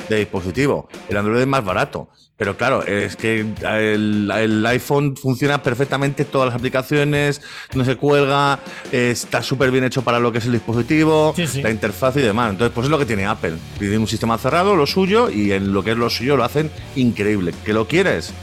de 0.08 0.16
dispositivo. 0.16 0.88
El 1.10 1.18
Android 1.18 1.42
es 1.42 1.48
más 1.48 1.66
barato. 1.66 2.08
Pero 2.44 2.58
claro, 2.58 2.84
es 2.86 3.16
que 3.16 3.46
el, 3.64 4.66
iPhone 4.68 5.16
funciona 5.16 5.64
perfectamente, 5.64 6.26
todas 6.26 6.48
las 6.48 6.56
aplicaciones, 6.56 7.42
no 7.74 7.86
se 7.86 7.96
cuelga, 7.96 8.60
está 8.92 9.42
súper 9.42 9.72
bien 9.72 9.86
hecho 9.86 10.02
para 10.02 10.20
lo 10.20 10.30
que 10.34 10.40
es 10.40 10.46
el 10.46 10.52
dispositivo, 10.52 11.34
la 11.62 11.72
interfaz 11.72 12.18
y 12.18 12.20
demás. 12.20 12.50
Entonces, 12.50 12.74
pues 12.76 12.84
es 12.84 12.92
lo 12.92 13.00
que 13.00 13.06
tiene 13.06 13.26
Apple. 13.26 13.54
Tiene 13.80 13.98
un 13.98 14.10
sistema 14.10 14.38
cerrado, 14.38 14.76
lo 14.76 14.86
suyo, 14.86 15.30
y 15.30 15.54
en 15.54 15.72
lo 15.72 15.86
que 15.86 15.92
es 15.92 15.98
lo 15.98 16.10
suyo 16.10 16.36
lo 16.36 16.44
hacen 16.44 16.70
increíble. 16.98 17.54
¿Que 17.64 17.72
lo 17.72 17.88
quieres? 17.88 18.34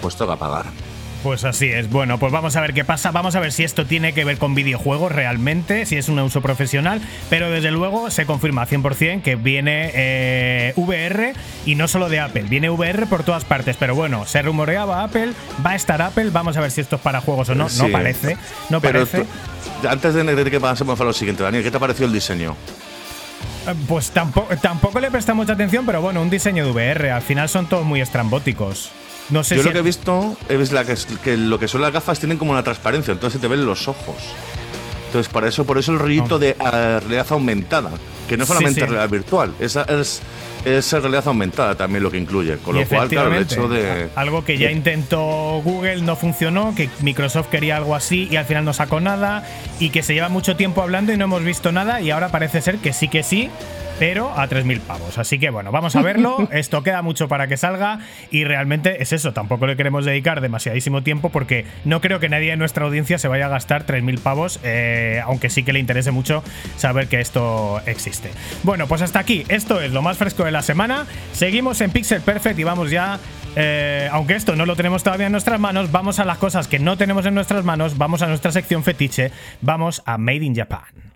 pues 0.00 0.14
toca 0.16 0.36
pagar. 0.36 0.66
Pues 1.22 1.44
así 1.44 1.66
es. 1.66 1.88
Bueno, 1.88 2.18
pues 2.18 2.32
vamos 2.32 2.56
a 2.56 2.60
ver 2.60 2.74
qué 2.74 2.84
pasa. 2.84 3.12
Vamos 3.12 3.36
a 3.36 3.40
ver 3.40 3.52
si 3.52 3.62
esto 3.62 3.86
tiene 3.86 4.12
que 4.12 4.24
ver 4.24 4.38
con 4.38 4.56
videojuegos 4.56 5.12
realmente, 5.12 5.86
si 5.86 5.96
es 5.96 6.08
un 6.08 6.18
uso 6.18 6.40
profesional. 6.40 7.00
Pero 7.30 7.50
desde 7.50 7.70
luego 7.70 8.10
se 8.10 8.26
confirma 8.26 8.66
100% 8.66 9.22
que 9.22 9.36
viene 9.36 9.90
eh, 9.94 10.72
VR 10.76 11.34
y 11.64 11.76
no 11.76 11.86
solo 11.86 12.08
de 12.08 12.18
Apple. 12.18 12.42
Viene 12.42 12.70
VR 12.70 13.06
por 13.06 13.22
todas 13.22 13.44
partes. 13.44 13.76
Pero 13.76 13.94
bueno, 13.94 14.26
se 14.26 14.42
rumoreaba 14.42 15.04
Apple, 15.04 15.32
va 15.64 15.70
a 15.70 15.76
estar 15.76 16.02
Apple. 16.02 16.30
Vamos 16.30 16.56
a 16.56 16.60
ver 16.60 16.72
si 16.72 16.80
esto 16.80 16.96
es 16.96 17.02
para 17.02 17.20
juegos 17.20 17.48
o 17.50 17.54
no. 17.54 17.68
No 17.78 17.88
parece. 17.88 18.36
No 18.68 18.80
parece. 18.80 19.24
Antes 19.88 20.14
de 20.14 20.50
que 20.50 20.60
pasemos 20.60 21.00
a 21.00 21.04
lo 21.04 21.12
siguiente, 21.12 21.44
Daniel, 21.44 21.62
¿qué 21.62 21.70
te 21.70 21.76
ha 21.76 21.80
parecido 21.80 22.06
el 22.06 22.12
diseño? 22.12 22.56
Eh, 23.66 23.74
pues 23.86 24.10
tampoco, 24.10 24.56
tampoco 24.56 24.98
le 24.98 25.10
presta 25.10 25.34
mucha 25.34 25.52
atención, 25.52 25.86
pero 25.86 26.02
bueno, 26.02 26.20
un 26.20 26.30
diseño 26.30 26.64
de 26.64 26.72
VR. 26.72 27.10
Al 27.12 27.22
final 27.22 27.48
son 27.48 27.68
todos 27.68 27.84
muy 27.84 28.00
estrambóticos. 28.00 28.90
No 29.30 29.44
sé 29.44 29.56
Yo 29.56 29.62
lo 29.62 29.72
que 29.72 29.78
he 29.78 29.82
visto 29.82 30.36
es 30.48 30.72
la 30.72 30.84
que, 30.84 31.36
lo 31.36 31.58
que 31.58 31.68
son 31.68 31.80
las 31.80 31.92
gafas 31.92 32.18
tienen 32.18 32.38
como 32.38 32.52
una 32.52 32.62
transparencia, 32.62 33.12
entonces 33.12 33.40
se 33.40 33.46
te 33.46 33.48
ven 33.48 33.64
los 33.64 33.88
ojos. 33.88 34.16
Entonces, 35.06 35.30
para 35.30 35.46
eso, 35.48 35.66
por 35.66 35.76
eso 35.76 35.92
el 35.92 35.98
rollito 35.98 36.38
de 36.38 36.56
uh, 36.58 36.64
realidad 37.00 37.26
aumentada, 37.30 37.90
que 38.26 38.38
no 38.38 38.46
solamente 38.46 38.80
es 38.80 38.88
realidad 38.88 39.10
virtual, 39.10 39.54
es, 39.60 39.76
es, 39.76 40.22
es, 40.64 40.92
realidad 40.92 41.28
aumentada 41.28 41.74
también 41.74 42.02
lo 42.02 42.10
que 42.10 42.16
incluye. 42.16 42.56
Con 42.56 42.76
lo 42.76 42.88
cual, 42.88 43.08
claro, 43.08 43.34
el 43.34 43.42
hecho 43.42 43.68
de. 43.68 44.08
Algo 44.14 44.42
que 44.42 44.56
ya 44.56 44.70
intentó 44.70 45.60
Google, 45.62 46.00
no 46.00 46.16
funcionó, 46.16 46.74
que 46.74 46.88
Microsoft 47.02 47.48
quería 47.48 47.76
algo 47.76 47.94
así 47.94 48.26
y 48.30 48.36
al 48.36 48.46
final 48.46 48.64
no 48.64 48.72
sacó 48.72 49.00
nada, 49.00 49.46
y 49.78 49.90
que 49.90 50.02
se 50.02 50.14
lleva 50.14 50.30
mucho 50.30 50.56
tiempo 50.56 50.80
hablando 50.80 51.12
y 51.12 51.18
no 51.18 51.24
hemos 51.24 51.44
visto 51.44 51.72
nada, 51.72 52.00
y 52.00 52.10
ahora 52.10 52.30
parece 52.30 52.62
ser 52.62 52.78
que 52.78 52.94
sí 52.94 53.08
que 53.08 53.22
sí 53.22 53.50
pero 53.98 54.32
a 54.36 54.48
3.000 54.48 54.80
pavos. 54.80 55.18
Así 55.18 55.38
que 55.38 55.50
bueno, 55.50 55.72
vamos 55.72 55.96
a 55.96 56.02
verlo. 56.02 56.48
Esto 56.52 56.82
queda 56.82 57.02
mucho 57.02 57.28
para 57.28 57.46
que 57.46 57.56
salga 57.56 58.00
y 58.30 58.44
realmente 58.44 59.02
es 59.02 59.12
eso. 59.12 59.32
Tampoco 59.32 59.66
le 59.66 59.76
queremos 59.76 60.04
dedicar 60.04 60.40
demasiadísimo 60.40 61.02
tiempo 61.02 61.30
porque 61.30 61.64
no 61.84 62.00
creo 62.00 62.20
que 62.20 62.28
nadie 62.28 62.52
en 62.52 62.58
nuestra 62.58 62.84
audiencia 62.84 63.18
se 63.18 63.28
vaya 63.28 63.46
a 63.46 63.48
gastar 63.48 63.86
3.000 63.86 64.20
pavos, 64.20 64.60
eh, 64.62 65.20
aunque 65.24 65.50
sí 65.50 65.62
que 65.62 65.72
le 65.72 65.78
interese 65.78 66.10
mucho 66.10 66.42
saber 66.76 67.08
que 67.08 67.20
esto 67.20 67.80
existe. 67.86 68.30
Bueno, 68.62 68.86
pues 68.86 69.02
hasta 69.02 69.18
aquí. 69.18 69.44
Esto 69.48 69.80
es 69.80 69.92
lo 69.92 70.02
más 70.02 70.18
fresco 70.18 70.44
de 70.44 70.52
la 70.52 70.62
semana. 70.62 71.06
Seguimos 71.32 71.80
en 71.80 71.90
Pixel 71.90 72.20
Perfect 72.20 72.58
y 72.58 72.64
vamos 72.64 72.90
ya 72.90 73.18
eh, 73.54 74.08
aunque 74.10 74.34
esto 74.34 74.56
no 74.56 74.64
lo 74.64 74.76
tenemos 74.76 75.02
todavía 75.02 75.26
en 75.26 75.32
nuestras 75.32 75.60
manos, 75.60 75.92
vamos 75.92 76.18
a 76.18 76.24
las 76.24 76.38
cosas 76.38 76.68
que 76.68 76.78
no 76.78 76.96
tenemos 76.96 77.26
en 77.26 77.34
nuestras 77.34 77.64
manos, 77.64 77.98
vamos 77.98 78.22
a 78.22 78.26
nuestra 78.26 78.50
sección 78.50 78.82
fetiche, 78.82 79.30
vamos 79.60 80.02
a 80.06 80.16
Made 80.16 80.44
in 80.44 80.54
Japan. 80.54 81.11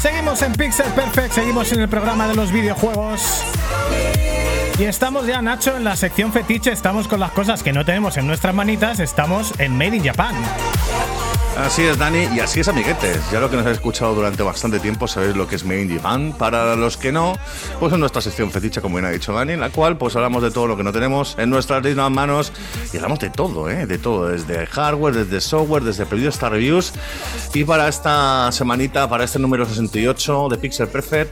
Seguimos 0.00 0.42
en 0.42 0.52
Pixel 0.54 0.92
Perfect, 0.92 1.32
seguimos 1.34 1.72
en 1.72 1.80
el 1.82 1.88
programa 1.88 2.26
de 2.26 2.34
los 2.34 2.50
videojuegos. 2.50 3.51
Y 4.78 4.84
estamos 4.84 5.26
ya, 5.26 5.42
Nacho, 5.42 5.76
en 5.76 5.84
la 5.84 5.96
sección 5.96 6.32
fetiche. 6.32 6.72
Estamos 6.72 7.06
con 7.06 7.20
las 7.20 7.32
cosas 7.32 7.62
que 7.62 7.72
no 7.72 7.84
tenemos 7.84 8.16
en 8.16 8.26
nuestras 8.26 8.54
manitas. 8.54 9.00
Estamos 9.00 9.52
en 9.58 9.76
Made 9.76 9.96
in 9.96 10.04
Japan. 10.04 10.34
Así 11.56 11.82
es, 11.82 11.98
Dani, 11.98 12.26
y 12.34 12.40
así 12.40 12.60
es, 12.60 12.68
amiguetes. 12.68 13.20
Ya 13.30 13.38
lo 13.38 13.50
que 13.50 13.56
nos 13.56 13.66
habéis 13.66 13.76
escuchado 13.76 14.14
durante 14.14 14.42
bastante 14.42 14.80
tiempo, 14.80 15.06
sabéis 15.06 15.36
lo 15.36 15.46
que 15.46 15.56
es 15.56 15.64
Made 15.64 15.82
in 15.82 15.96
Japan. 15.96 16.32
Para 16.32 16.74
los 16.76 16.96
que 16.96 17.12
no, 17.12 17.36
pues 17.78 17.92
en 17.92 18.00
nuestra 18.00 18.22
sección 18.22 18.50
fetiche, 18.50 18.80
como 18.80 18.96
bien 18.96 19.04
ha 19.04 19.10
dicho 19.10 19.34
Dani, 19.34 19.52
en 19.52 19.60
la 19.60 19.68
cual 19.68 19.98
pues 19.98 20.16
hablamos 20.16 20.42
de 20.42 20.50
todo 20.50 20.66
lo 20.66 20.76
que 20.78 20.82
no 20.82 20.92
tenemos 20.92 21.36
en 21.38 21.50
nuestras 21.50 21.82
mismas 21.82 22.10
manos 22.10 22.52
y 22.92 22.96
hablamos 22.96 23.18
de 23.18 23.28
todo, 23.28 23.68
¿eh? 23.68 23.86
De 23.86 23.98
todo, 23.98 24.28
desde 24.28 24.66
hardware, 24.66 25.14
desde 25.14 25.40
software, 25.42 25.84
desde 25.84 26.06
previews 26.06 26.34
hasta 26.34 26.48
reviews. 26.48 26.94
Y 27.52 27.64
para 27.64 27.86
esta 27.86 28.50
semanita, 28.50 29.06
para 29.08 29.24
este 29.24 29.38
número 29.38 29.66
68 29.66 30.48
de 30.50 30.56
Pixel 30.56 30.88
Perfect, 30.88 31.30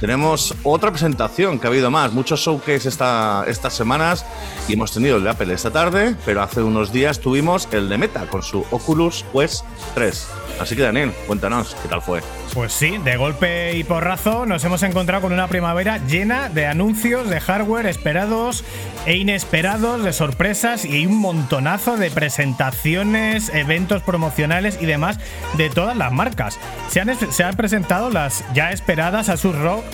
tenemos 0.00 0.54
otra 0.64 0.90
presentación 0.90 1.58
que 1.58 1.66
ha 1.66 1.70
habido 1.70 1.90
más, 1.90 2.12
muchos 2.12 2.40
showcase 2.40 2.88
esta, 2.88 3.44
estas 3.46 3.74
semanas 3.74 4.24
y 4.66 4.72
hemos 4.72 4.92
tenido 4.92 5.18
el 5.18 5.24
de 5.24 5.30
Apple 5.30 5.52
esta 5.52 5.70
tarde, 5.70 6.16
pero 6.24 6.42
hace 6.42 6.62
unos 6.62 6.92
días 6.92 7.20
tuvimos 7.20 7.68
el 7.72 7.88
de 7.88 7.98
Meta 7.98 8.26
con 8.26 8.42
su 8.42 8.64
Oculus 8.70 9.24
Quest 9.32 9.64
3. 9.94 10.28
Así 10.60 10.74
que 10.74 10.82
Daniel, 10.82 11.12
cuéntanos 11.26 11.76
qué 11.82 11.88
tal 11.88 12.02
fue. 12.02 12.20
Pues 12.54 12.72
sí, 12.72 12.98
de 12.98 13.16
golpe 13.16 13.76
y 13.76 13.84
porrazo 13.84 14.44
nos 14.44 14.64
hemos 14.64 14.82
encontrado 14.82 15.22
con 15.22 15.32
una 15.32 15.46
primavera 15.46 15.98
llena 15.98 16.48
de 16.48 16.66
anuncios 16.66 17.30
de 17.30 17.38
hardware 17.38 17.86
esperados 17.86 18.64
e 19.06 19.16
inesperados, 19.16 20.02
de 20.02 20.12
sorpresas 20.12 20.84
y 20.84 21.06
un 21.06 21.16
montonazo 21.18 21.96
de 21.96 22.10
presentaciones, 22.10 23.50
eventos 23.54 24.02
promocionales 24.02 24.78
y 24.80 24.86
demás 24.86 25.20
de 25.56 25.70
todas 25.70 25.96
las 25.96 26.12
marcas. 26.12 26.58
Se 26.88 27.00
han, 27.00 27.16
se 27.32 27.44
han 27.44 27.56
presentado 27.56 28.10
las 28.10 28.44
ya 28.52 28.72
esperadas 28.72 29.28
Asus 29.28 29.56
ROG 29.56 29.84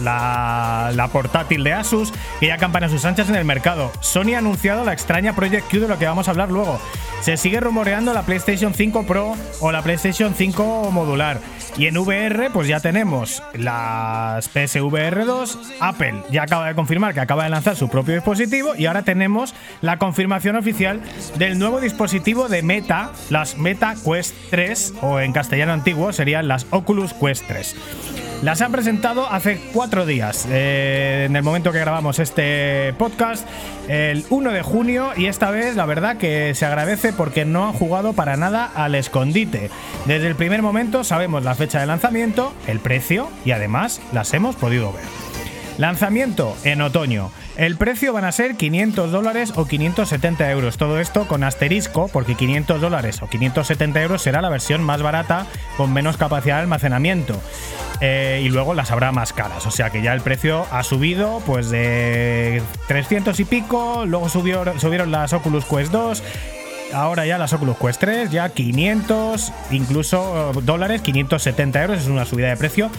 la, 0.00 1.08
portátil 1.12 1.64
de 1.64 1.72
Asus, 1.72 2.12
que 2.40 2.46
ya 2.46 2.58
campana 2.58 2.88
sus 2.88 3.04
anchas 3.04 3.28
en 3.28 3.36
el 3.36 3.44
mercado. 3.44 3.92
Sony 4.00 4.34
ha 4.34 4.38
anunciado 4.38 4.84
la 4.84 4.92
extraña 4.92 5.34
Project 5.34 5.70
Q 5.70 5.80
de 5.80 5.88
lo 5.88 5.98
que 5.98 6.06
vamos 6.06 6.28
a 6.28 6.30
hablar 6.30 6.50
luego. 6.50 6.80
Se 7.20 7.36
sigue 7.36 7.60
rumoreando 7.60 8.12
la 8.12 8.22
PlayStation 8.22 8.74
5 8.74 9.06
Pro 9.06 9.36
o 9.60 9.70
la 9.70 9.82
PlayStation 9.82 10.34
5 10.34 10.90
modular. 10.90 11.38
Y 11.76 11.86
en 11.86 11.96
VR, 11.96 12.50
pues 12.52 12.68
ya 12.68 12.80
tenemos 12.80 13.42
las 13.54 14.48
PSVR 14.48 15.24
2. 15.24 15.58
Apple 15.80 16.24
ya 16.30 16.42
acaba 16.42 16.66
de 16.66 16.74
confirmar 16.74 17.14
que 17.14 17.20
acaba 17.20 17.44
de 17.44 17.50
lanzar 17.50 17.76
su 17.76 17.88
propio 17.88 18.14
dispositivo. 18.14 18.74
Y 18.76 18.86
ahora 18.86 19.02
tenemos 19.02 19.54
la 19.80 19.98
confirmación 19.98 20.56
oficial 20.56 21.00
del 21.38 21.58
nuevo 21.58 21.80
dispositivo 21.80 22.48
de 22.48 22.62
Meta, 22.62 23.12
las 23.30 23.56
Meta 23.56 23.94
Quest 24.04 24.34
3, 24.50 24.94
o 25.00 25.20
en 25.20 25.32
castellano 25.32 25.72
antiguo 25.72 26.12
serían 26.12 26.48
las 26.48 26.66
Oculus 26.70 27.14
Quest 27.14 27.44
3. 27.46 27.76
Las 28.42 28.60
han 28.60 28.72
presentado 28.72 29.30
hace 29.30 29.60
cuatro 29.82 30.06
días, 30.06 30.46
eh, 30.48 31.24
en 31.26 31.34
el 31.34 31.42
momento 31.42 31.72
que 31.72 31.80
grabamos 31.80 32.20
este 32.20 32.94
podcast, 32.98 33.44
el 33.88 34.24
1 34.30 34.52
de 34.52 34.62
junio, 34.62 35.10
y 35.16 35.26
esta 35.26 35.50
vez 35.50 35.74
la 35.74 35.86
verdad 35.86 36.18
que 36.18 36.54
se 36.54 36.64
agradece 36.64 37.12
porque 37.12 37.44
no 37.44 37.66
han 37.66 37.72
jugado 37.72 38.12
para 38.12 38.36
nada 38.36 38.70
al 38.76 38.94
escondite. 38.94 39.70
Desde 40.06 40.28
el 40.28 40.36
primer 40.36 40.62
momento 40.62 41.02
sabemos 41.02 41.42
la 41.42 41.56
fecha 41.56 41.80
de 41.80 41.86
lanzamiento, 41.86 42.52
el 42.68 42.78
precio 42.78 43.28
y 43.44 43.50
además 43.50 44.00
las 44.12 44.32
hemos 44.34 44.54
podido 44.54 44.92
ver. 44.92 45.21
Lanzamiento 45.82 46.56
en 46.62 46.80
otoño. 46.80 47.32
El 47.56 47.76
precio 47.76 48.12
van 48.12 48.24
a 48.24 48.30
ser 48.30 48.54
500 48.56 49.10
dólares 49.10 49.52
o 49.56 49.66
570 49.66 50.48
euros. 50.52 50.76
Todo 50.76 51.00
esto 51.00 51.26
con 51.26 51.42
asterisco, 51.42 52.06
porque 52.06 52.36
500 52.36 52.80
dólares 52.80 53.20
o 53.20 53.26
570 53.26 54.00
euros 54.00 54.22
será 54.22 54.40
la 54.40 54.48
versión 54.48 54.84
más 54.84 55.02
barata 55.02 55.48
con 55.76 55.92
menos 55.92 56.16
capacidad 56.16 56.58
de 56.58 56.62
almacenamiento. 56.62 57.34
Eh, 58.00 58.42
y 58.44 58.48
luego 58.48 58.74
las 58.74 58.92
habrá 58.92 59.10
más 59.10 59.32
caras. 59.32 59.66
O 59.66 59.72
sea 59.72 59.90
que 59.90 60.02
ya 60.02 60.12
el 60.12 60.20
precio 60.20 60.66
ha 60.70 60.84
subido 60.84 61.42
pues 61.46 61.68
de 61.68 62.62
300 62.86 63.40
y 63.40 63.44
pico, 63.44 64.04
luego 64.06 64.28
subió, 64.28 64.78
subieron 64.78 65.10
las 65.10 65.32
Oculus 65.32 65.64
Quest 65.64 65.90
2 65.90 66.22
ahora 66.92 67.26
ya 67.26 67.38
las 67.38 67.52
Oculus 67.52 67.76
Quest 67.76 68.00
3, 68.00 68.30
ya 68.30 68.48
500, 68.48 69.52
incluso 69.70 70.52
eh, 70.52 70.60
dólares, 70.62 71.02
570 71.02 71.82
euros, 71.82 71.98
es 71.98 72.06
una 72.06 72.24
subida 72.24 72.48
de 72.48 72.56
precio 72.56 72.90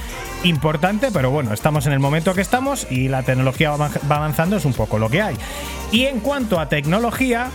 importante, 0.44 1.10
pero 1.12 1.32
bueno, 1.32 1.54
estamos 1.54 1.86
en 1.86 1.94
el 1.94 2.00
momento 2.00 2.34
que 2.34 2.42
estamos 2.42 2.88
y 2.90 3.08
la 3.08 3.24
tecnología 3.24 3.72
va 3.72 3.90
avanzando, 4.10 4.58
es 4.58 4.66
un 4.66 4.74
poco 4.74 5.00
lo 5.00 5.10
que 5.10 5.22
hay. 5.22 5.36
Y 5.92 6.06
en 6.06 6.20
cuanto 6.20 6.60
a 6.60 6.70
tecnología, 6.70 7.50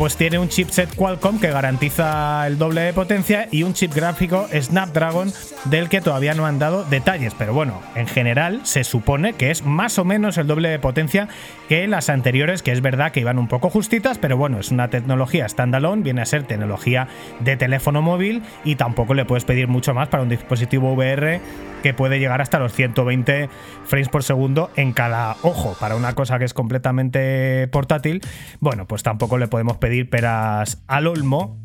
pues 0.00 0.16
tiene 0.16 0.38
un 0.38 0.48
chipset 0.48 0.94
Qualcomm 0.94 1.38
que 1.38 1.50
garantiza 1.50 2.46
el 2.46 2.56
doble 2.56 2.80
de 2.80 2.94
potencia 2.94 3.48
y 3.50 3.64
un 3.64 3.74
chip 3.74 3.92
gráfico 3.94 4.48
Snapdragon 4.50 5.30
del 5.66 5.90
que 5.90 6.00
todavía 6.00 6.32
no 6.32 6.46
han 6.46 6.58
dado 6.58 6.84
detalles, 6.84 7.34
pero 7.36 7.52
bueno, 7.52 7.82
en 7.94 8.06
general 8.06 8.62
se 8.62 8.82
supone 8.82 9.34
que 9.34 9.50
es 9.50 9.66
más 9.66 9.98
o 9.98 10.06
menos 10.06 10.38
el 10.38 10.46
doble 10.46 10.70
de 10.70 10.78
potencia 10.78 11.28
que 11.68 11.86
las 11.86 12.08
anteriores, 12.08 12.62
que 12.62 12.72
es 12.72 12.80
verdad 12.80 13.12
que 13.12 13.20
iban 13.20 13.38
un 13.38 13.46
poco 13.46 13.68
justitas, 13.68 14.16
pero 14.16 14.38
bueno, 14.38 14.58
es 14.58 14.70
una 14.70 14.88
tecnología 14.88 15.46
standalone, 15.46 16.02
viene 16.02 16.22
a 16.22 16.26
ser 16.26 16.44
tecnología 16.44 17.06
de 17.40 17.58
teléfono 17.58 18.00
móvil 18.00 18.42
y 18.64 18.76
tampoco 18.76 19.12
le 19.12 19.26
puedes 19.26 19.44
pedir 19.44 19.68
mucho 19.68 19.92
más 19.92 20.08
para 20.08 20.22
un 20.22 20.30
dispositivo 20.30 20.94
VR 20.94 21.42
que 21.82 21.94
puede 21.94 22.18
llegar 22.18 22.40
hasta 22.40 22.58
los 22.58 22.72
120 22.72 23.48
frames 23.84 24.08
por 24.08 24.22
segundo 24.22 24.70
en 24.76 24.92
cada 24.92 25.36
ojo. 25.42 25.76
Para 25.78 25.96
una 25.96 26.14
cosa 26.14 26.38
que 26.38 26.44
es 26.44 26.54
completamente 26.54 27.68
portátil, 27.68 28.20
bueno, 28.60 28.86
pues 28.86 29.02
tampoco 29.02 29.38
le 29.38 29.48
podemos 29.48 29.78
pedir 29.78 29.89
peras 30.04 30.82
al 30.86 31.06
olmo 31.06 31.58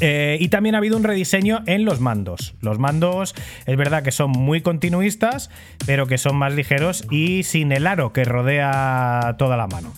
Eh, 0.00 0.38
y 0.40 0.48
también 0.48 0.74
ha 0.74 0.78
habido 0.78 0.96
un 0.96 1.04
rediseño 1.04 1.62
en 1.66 1.84
los 1.84 2.00
mandos. 2.00 2.54
Los 2.60 2.78
mandos 2.78 3.34
es 3.66 3.76
verdad 3.76 4.02
que 4.02 4.10
son 4.10 4.30
muy 4.30 4.60
continuistas, 4.60 5.48
pero 5.86 6.06
que 6.06 6.18
son 6.18 6.34
más 6.34 6.54
ligeros 6.54 7.04
y 7.10 7.44
sin 7.44 7.70
el 7.70 7.86
aro 7.86 8.12
que 8.12 8.24
rodea 8.24 9.36
toda 9.38 9.56
la 9.56 9.68
mano. 9.68 9.92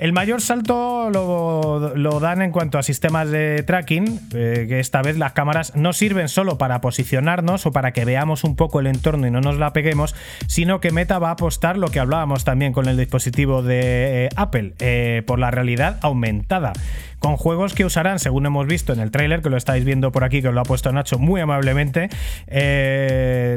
El 0.00 0.14
mayor 0.14 0.40
salto 0.40 1.10
lo, 1.10 2.20
dan 2.20 2.40
en 2.40 2.52
cuanto 2.52 2.78
a 2.78 2.82
sistemas 2.82 3.30
de 3.30 3.62
tracking, 3.66 4.18
eh, 4.34 4.64
que 4.66 4.80
esta 4.80 5.02
vez 5.02 5.18
las 5.18 5.34
cámaras 5.34 5.76
no 5.76 5.92
sirven 5.92 6.30
solo 6.30 6.56
para 6.56 6.80
posicionarnos 6.80 7.66
o 7.66 7.70
para 7.72 7.92
que 7.92 8.06
veamos 8.06 8.42
un 8.42 8.56
poco 8.56 8.80
el 8.80 8.86
entorno 8.86 9.26
y 9.26 9.30
no 9.30 9.42
nos 9.42 9.58
la 9.58 9.74
peguemos, 9.74 10.14
sino 10.46 10.80
que 10.80 10.90
Meta 10.90 11.18
va 11.18 11.28
a 11.28 11.32
apostar 11.32 11.76
lo 11.76 11.88
que 11.88 12.00
hablábamos 12.00 12.44
también 12.44 12.72
con 12.72 12.88
el 12.88 12.96
dispositivo 12.96 13.62
de 13.62 14.24
eh, 14.24 14.28
Apple, 14.36 14.72
eh, 14.78 15.22
por 15.26 15.38
la 15.38 15.50
realidad 15.50 15.98
aumentada. 16.00 16.72
Con 17.18 17.36
juegos 17.36 17.74
que 17.74 17.84
usarán, 17.84 18.20
según 18.20 18.46
hemos 18.46 18.66
visto 18.66 18.94
en 18.94 19.00
el 19.00 19.10
tráiler, 19.10 19.42
que 19.42 19.50
lo 19.50 19.58
estáis 19.58 19.84
viendo 19.84 20.12
por 20.12 20.24
aquí, 20.24 20.40
que 20.40 20.48
os 20.48 20.54
lo 20.54 20.62
ha 20.62 20.64
puesto 20.64 20.90
Nacho 20.90 21.18
muy 21.18 21.42
amablemente, 21.42 22.08
eh, 22.46 23.56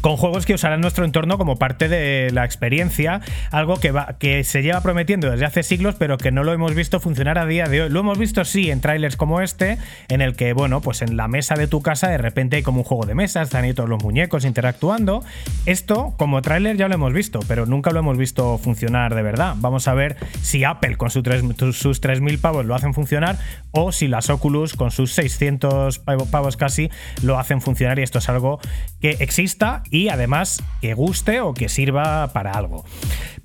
con 0.00 0.16
juegos 0.16 0.46
que 0.46 0.54
usarán 0.54 0.80
nuestro 0.80 1.04
entorno 1.04 1.36
como 1.36 1.56
parte 1.56 1.88
de 1.88 2.30
la 2.32 2.44
experiencia, 2.44 3.20
algo 3.50 3.78
que, 3.78 4.44
se 4.44 4.62
lleva 4.62 4.80
prometiendo 4.80 5.30
desde 5.30 5.44
hace 5.44 5.62
siglos, 5.62 5.94
pero 5.98 6.16
que 6.16 6.32
no 6.32 6.42
lo 6.42 6.52
hemos 6.52 6.74
visto 6.74 7.00
funcionar 7.00 7.38
a 7.38 7.46
día 7.46 7.66
de 7.66 7.82
hoy. 7.82 7.90
Lo 7.90 8.00
hemos 8.00 8.18
visto 8.18 8.44
sí 8.44 8.70
en 8.70 8.80
trailers 8.80 9.16
como 9.16 9.40
este, 9.40 9.78
en 10.08 10.20
el 10.22 10.36
que, 10.36 10.52
bueno, 10.52 10.80
pues 10.80 11.02
en 11.02 11.16
la 11.16 11.28
mesa 11.28 11.54
de 11.54 11.66
tu 11.66 11.82
casa 11.82 12.08
de 12.08 12.18
repente 12.18 12.56
hay 12.56 12.62
como 12.62 12.78
un 12.78 12.84
juego 12.84 13.04
de 13.04 13.14
mesa, 13.14 13.42
están 13.42 13.64
ahí 13.64 13.74
todos 13.74 13.88
los 13.88 14.02
muñecos 14.02 14.44
interactuando. 14.44 15.22
Esto, 15.66 16.14
como 16.16 16.40
trailer, 16.40 16.76
ya 16.76 16.88
lo 16.88 16.94
hemos 16.94 17.12
visto, 17.12 17.40
pero 17.46 17.66
nunca 17.66 17.90
lo 17.90 18.00
hemos 18.00 18.16
visto 18.16 18.58
funcionar 18.58 19.14
de 19.14 19.22
verdad. 19.22 19.54
Vamos 19.58 19.88
a 19.88 19.94
ver 19.94 20.16
si 20.40 20.64
Apple 20.64 20.96
con 20.96 21.10
sus 21.10 21.22
3.000 21.22 22.40
pavos 22.40 22.64
lo 22.64 22.74
hacen 22.74 22.94
funcionar 22.94 23.38
o 23.72 23.92
si 23.92 24.08
las 24.08 24.30
Oculus 24.30 24.74
con 24.74 24.90
sus 24.90 25.12
600 25.12 25.98
pavos 25.98 26.56
casi 26.56 26.90
lo 27.22 27.38
hacen 27.38 27.60
funcionar 27.60 27.98
y 27.98 28.02
esto 28.02 28.18
es 28.18 28.28
algo 28.28 28.60
que 29.00 29.10
exista 29.20 29.69
y 29.90 30.08
además 30.08 30.62
que 30.80 30.94
guste 30.94 31.40
o 31.40 31.54
que 31.54 31.68
sirva 31.68 32.32
para 32.32 32.52
algo. 32.52 32.84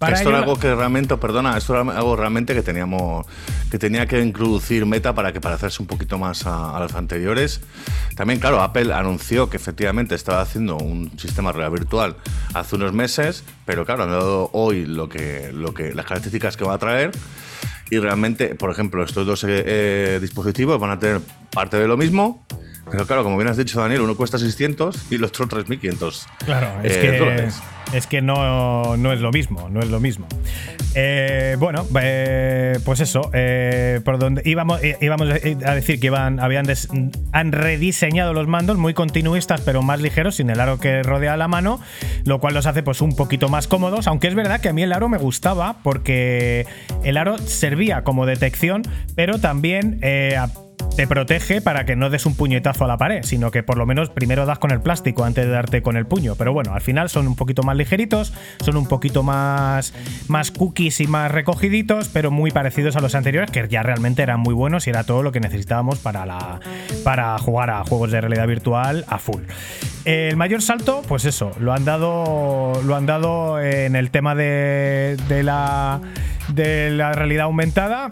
esto 0.08 0.30
era 0.30 0.40
algo 0.40 0.58
que 0.58 0.74
realmente, 0.74 1.16
perdona, 1.18 1.58
esto 1.58 1.74
era 1.74 1.98
algo 1.98 2.16
realmente 2.16 2.54
que 2.54 2.62
teníamos 2.62 3.26
que 3.70 3.80
tenía 3.80 4.06
que 4.06 4.22
introducir 4.22 4.86
Meta 4.86 5.14
para 5.14 5.34
que 5.34 5.42
parecerse 5.42 5.82
un 5.82 5.88
poquito 5.88 6.18
más 6.18 6.46
a, 6.46 6.80
los 6.80 6.94
anteriores. 6.96 7.62
También, 8.16 8.40
claro, 8.40 8.62
Apple 8.62 8.94
anunció 8.94 9.50
que 9.50 9.58
efectivamente 9.58 10.16
estaba 10.16 10.42
haciendo 10.42 10.78
un 10.78 11.12
sistema 11.18 11.52
real 11.52 11.72
virtual 11.72 12.16
hace 12.54 12.76
unos 12.76 12.94
meses, 12.94 13.44
pero 13.66 13.86
claro, 13.86 14.04
han 14.04 14.10
dado 14.10 14.50
hoy 14.54 14.86
lo 14.86 15.10
que, 15.10 15.52
lo 15.54 15.74
que, 15.74 15.94
las 15.94 16.06
características 16.06 16.56
que 16.58 16.64
va 16.64 16.76
a 16.76 16.78
traer. 16.78 17.12
Y 17.90 18.00
realmente, 18.00 18.56
por 18.56 18.72
ejemplo, 18.72 19.04
estos 19.04 19.28
dos 19.28 19.44
eh, 19.44 19.64
eh, 19.66 20.20
dispositivos 20.22 20.80
van 20.80 20.92
a 20.92 21.00
tener 21.00 21.22
parte 21.52 21.78
de 21.78 21.88
lo 21.88 21.98
mismo, 21.98 22.44
pero 22.92 23.06
claro, 23.08 23.24
como 23.24 23.38
bien 23.38 23.48
has 23.48 23.58
dicho, 23.58 23.80
Daniel, 23.80 24.02
uno 24.02 24.16
cuesta 24.16 24.38
600 24.38 25.12
y 25.12 25.16
el 25.16 25.24
otro 25.24 25.48
3.500. 25.48 26.28
Claro, 26.46 26.68
es 26.84 26.98
que, 26.98 27.50
es 27.94 28.08
que 28.08 28.22
no, 28.22 28.98
no, 28.98 29.12
es 29.12 29.22
lo 29.22 29.32
mismo, 29.32 29.70
no 29.70 29.80
es 29.80 29.90
lo 29.90 30.00
mismo. 30.00 30.28
Eh, 30.94 31.56
bueno, 31.60 31.86
eh, 32.02 32.80
pues 32.86 33.00
eso, 33.00 33.30
eh, 33.34 34.02
por 34.06 34.18
donde 34.18 34.42
íbamos, 34.46 34.80
íbamos 35.02 35.30
a 35.30 35.76
decir 35.76 36.00
que 36.00 36.08
iban, 36.08 36.40
habían 36.40 36.66
han 37.32 37.52
rediseñado 37.52 38.34
los 38.34 38.48
mandos 38.48 38.78
muy 38.78 38.94
continuistas, 38.94 39.62
pero 39.62 39.82
más 39.82 40.02
ligeros, 40.02 40.36
sin 40.36 40.50
el 40.50 40.60
aro 40.60 40.80
que 40.80 41.04
rodea 41.04 41.38
la 41.38 41.48
mano, 41.48 41.82
lo 42.24 42.40
cual 42.40 42.54
los 42.54 42.66
hace 42.66 42.84
pues 42.84 43.02
un 43.02 43.16
poquito 43.16 43.50
más 43.50 43.68
cómodos, 43.68 44.08
aunque 44.08 44.28
es 44.28 44.36
verdad 44.36 44.62
que 44.62 44.70
a 44.70 44.74
mí 44.74 44.84
el 44.84 44.94
aro 44.94 45.10
me 45.10 45.18
gustaba 45.18 45.78
porque 45.84 46.66
el 47.04 47.18
aro 47.18 47.38
servía 47.38 48.04
como 48.04 48.26
detección, 48.26 48.84
pero 49.16 49.40
también 49.40 50.00
te 50.96 51.08
protege 51.08 51.60
para 51.62 51.86
que 51.86 51.98
no 51.98 52.10
des 52.10 52.26
un 52.26 52.36
puñetazo 52.36 52.86
a 52.86 52.88
la 52.88 52.98
pared, 52.98 53.24
sino 53.24 53.52
que 53.52 53.64
por 53.64 53.78
lo 53.78 53.86
menos 53.86 54.10
primero 54.10 54.46
das 54.46 54.60
con 54.60 54.72
el 54.72 54.80
plástico 54.80 55.26
antes 55.26 55.46
de 55.46 55.52
darte 55.52 55.82
con 55.82 55.98
el 55.98 56.06
puño. 56.06 56.36
Pero 56.36 56.54
bueno, 56.54 56.74
al 56.74 56.82
final 56.82 57.10
son 57.10 57.28
un 57.28 57.36
poquito 57.36 57.64
más 57.64 57.76
ligeritos, 57.76 58.34
son 58.64 58.78
un 58.78 58.88
poquito 58.88 59.22
más, 59.22 59.94
más 60.30 60.52
cookies 60.52 61.02
y 61.02 61.08
más 61.08 61.32
recogiditos, 61.32 62.08
pero 62.08 62.32
muy 62.32 62.52
parecidos 62.52 62.96
a 62.96 63.02
los 63.02 63.14
anteriores, 63.14 63.52
que 63.52 63.68
ya 63.68 63.84
realmente 63.84 64.22
eran 64.24 64.40
muy 64.40 64.54
buenos 64.54 64.88
y 64.88 64.92
era 64.92 65.04
todo 65.04 65.22
lo 65.22 65.34
que 65.34 65.42
necesitábamos 65.42 66.00
para, 66.00 66.26
la, 66.26 66.60
para 67.04 67.38
jugar 67.40 67.72
a 67.72 67.84
juegos 67.84 68.12
de 68.12 68.22
realidad 68.22 68.48
virtual 68.48 69.04
a 69.10 69.20
full. 69.20 69.44
El 70.06 70.38
mayor 70.38 70.62
salto, 70.62 71.02
pues 71.08 71.26
eso, 71.26 71.52
lo 71.60 71.74
han 71.74 71.84
dado, 71.84 72.82
lo 72.84 72.96
han 72.96 73.06
dado 73.06 73.60
en 73.60 73.96
el 73.96 74.12
tema 74.12 74.34
de, 74.34 75.18
de, 75.28 75.44
la, 75.44 76.00
de 76.54 76.92
la 76.92 77.12
realidad 77.12 77.46
aumentada 77.46 78.08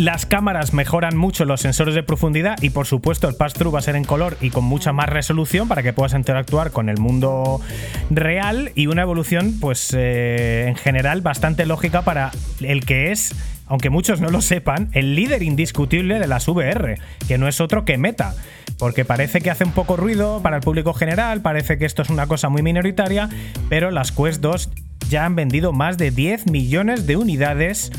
las 0.00 0.24
cámaras 0.24 0.72
mejoran 0.72 1.14
mucho 1.14 1.44
los 1.44 1.60
sensores 1.60 1.94
de 1.94 2.02
profundidad 2.02 2.56
y 2.62 2.70
por 2.70 2.86
supuesto 2.86 3.28
el 3.28 3.34
pass-through 3.34 3.74
va 3.74 3.80
a 3.80 3.82
ser 3.82 3.96
en 3.96 4.04
color 4.04 4.38
y 4.40 4.48
con 4.48 4.64
mucha 4.64 4.94
más 4.94 5.10
resolución 5.10 5.68
para 5.68 5.82
que 5.82 5.92
puedas 5.92 6.14
interactuar 6.14 6.70
con 6.70 6.88
el 6.88 6.96
mundo 6.98 7.60
real 8.08 8.72
y 8.74 8.86
una 8.86 9.02
evolución 9.02 9.58
pues 9.60 9.94
eh, 9.94 10.68
en 10.68 10.76
general 10.76 11.20
bastante 11.20 11.66
lógica 11.66 12.00
para 12.00 12.30
el 12.62 12.86
que 12.86 13.12
es 13.12 13.34
aunque 13.66 13.90
muchos 13.90 14.22
no 14.22 14.30
lo 14.30 14.40
sepan, 14.40 14.88
el 14.94 15.14
líder 15.14 15.44
indiscutible 15.44 16.18
de 16.18 16.26
las 16.26 16.48
VR, 16.48 16.98
que 17.28 17.38
no 17.38 17.46
es 17.46 17.60
otro 17.60 17.84
que 17.84 17.98
Meta. 17.98 18.34
Porque 18.80 19.04
parece 19.04 19.40
que 19.40 19.48
hace 19.48 19.62
un 19.62 19.70
poco 19.70 19.96
ruido 19.96 20.42
para 20.42 20.56
el 20.56 20.62
público 20.62 20.92
general, 20.92 21.40
parece 21.40 21.78
que 21.78 21.84
esto 21.84 22.02
es 22.02 22.10
una 22.10 22.26
cosa 22.26 22.48
muy 22.48 22.62
minoritaria, 22.62 23.28
pero 23.68 23.92
las 23.92 24.10
Quest 24.10 24.40
2 24.40 24.70
ya 25.10 25.26
han 25.26 25.34
vendido 25.34 25.72
más 25.72 25.98
de 25.98 26.12
10 26.12 26.46
millones 26.46 27.06
de 27.06 27.16
unidades, 27.16 27.90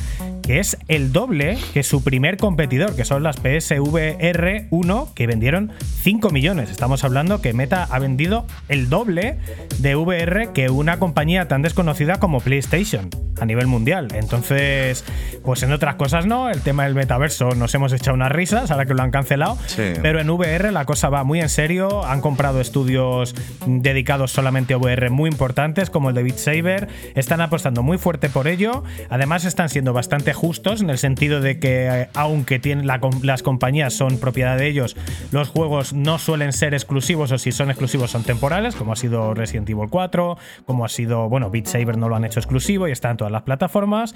que 0.42 0.60
es 0.60 0.78
el 0.88 1.12
doble 1.12 1.58
que 1.74 1.84
su 1.84 2.04
primer 2.04 2.38
competidor, 2.38 2.96
que 2.96 3.06
son 3.06 3.22
las 3.22 3.36
PSVR 3.36 4.68
1, 4.72 5.12
que 5.14 5.28
vendieron 5.28 5.72
5 6.02 6.30
millones. 6.30 6.72
Estamos 6.72 7.04
hablando 7.04 7.42
que 7.42 7.54
Meta 7.54 7.84
ha 7.84 8.00
vendido 8.00 8.48
el 8.70 8.90
doble 8.90 9.38
de 9.80 9.96
VR 9.96 10.52
que 10.54 10.70
una 10.70 10.98
compañía 10.98 11.48
tan 11.48 11.62
desconocida 11.62 12.18
como 12.20 12.40
PlayStation 12.40 13.10
a 13.40 13.46
nivel 13.46 13.68
mundial. 13.68 14.10
Entonces, 14.14 15.04
pues 15.44 15.64
en 15.64 15.72
otras 15.72 15.96
cosas 15.96 16.26
no, 16.26 16.50
el 16.50 16.62
tema 16.62 16.84
del 16.84 16.96
metaverso 16.96 17.50
nos 17.56 17.74
hemos 17.74 17.92
echado 17.92 18.16
unas 18.16 18.32
risas 18.32 18.72
ahora 18.72 18.86
que 18.86 18.94
lo 18.94 19.02
han 19.02 19.12
cancelado, 19.12 19.58
pero 20.02 20.20
en 20.20 20.30
VR 20.30 20.72
la 20.72 20.86
cosa 20.86 21.10
va 21.10 21.24
muy 21.24 21.40
en 21.40 21.50
serio, 21.50 22.06
han 22.06 22.22
comprado 22.22 22.62
estudios 22.62 23.36
dedicados 23.66 24.32
solamente 24.32 24.74
a 24.74 24.78
VR 24.78 25.10
muy 25.10 25.30
importantes 25.30 25.90
como 25.90 26.10
el 26.10 26.16
de 26.16 26.24
Beat 26.24 26.38
Saber, 26.38 26.88
están 27.16 27.42
apostando 27.42 27.84
muy 27.84 27.98
fuerte 27.98 28.30
por 28.30 28.48
ello. 28.48 28.84
Además, 29.10 29.46
están 29.46 29.70
siendo 29.70 29.94
bastante 29.94 30.34
justos 30.34 30.82
en 30.82 30.90
el 30.90 30.98
sentido 30.98 31.42
de 31.42 31.60
que, 31.60 31.88
eh, 31.88 32.10
aunque 32.14 32.60
tienen 32.60 32.88
las 32.88 33.44
compañías 33.44 33.94
son 33.94 34.18
propiedad 34.18 34.58
de 34.58 34.68
ellos, 34.68 34.96
los 35.32 35.50
juegos 35.50 35.94
no 35.94 36.20
suelen 36.20 36.54
ser 36.54 36.74
exclusivos 36.74 37.32
o 37.32 37.38
si 37.38 37.52
son 37.52 37.70
exclusivos 37.70 38.12
son 38.12 38.24
temporales, 38.24 38.76
como 38.76 38.94
ha 38.94 38.96
sido 38.96 39.34
Resident 39.34 39.70
Evil 39.70 39.90
4, 39.90 40.38
como 40.66 40.86
ha 40.86 40.90
sido, 40.90 41.30
bueno, 41.30 41.50
Beat 41.50 41.66
Saber 41.66 41.98
no 41.98 42.10
lo 42.10 42.16
han 42.16 42.26
hecho 42.26 42.40
exclusivo 42.40 42.88
y 42.88 42.92
está 42.92 43.10
en 43.10 43.18
todas 43.18 43.32
las 43.32 43.44
plataformas. 43.44 44.16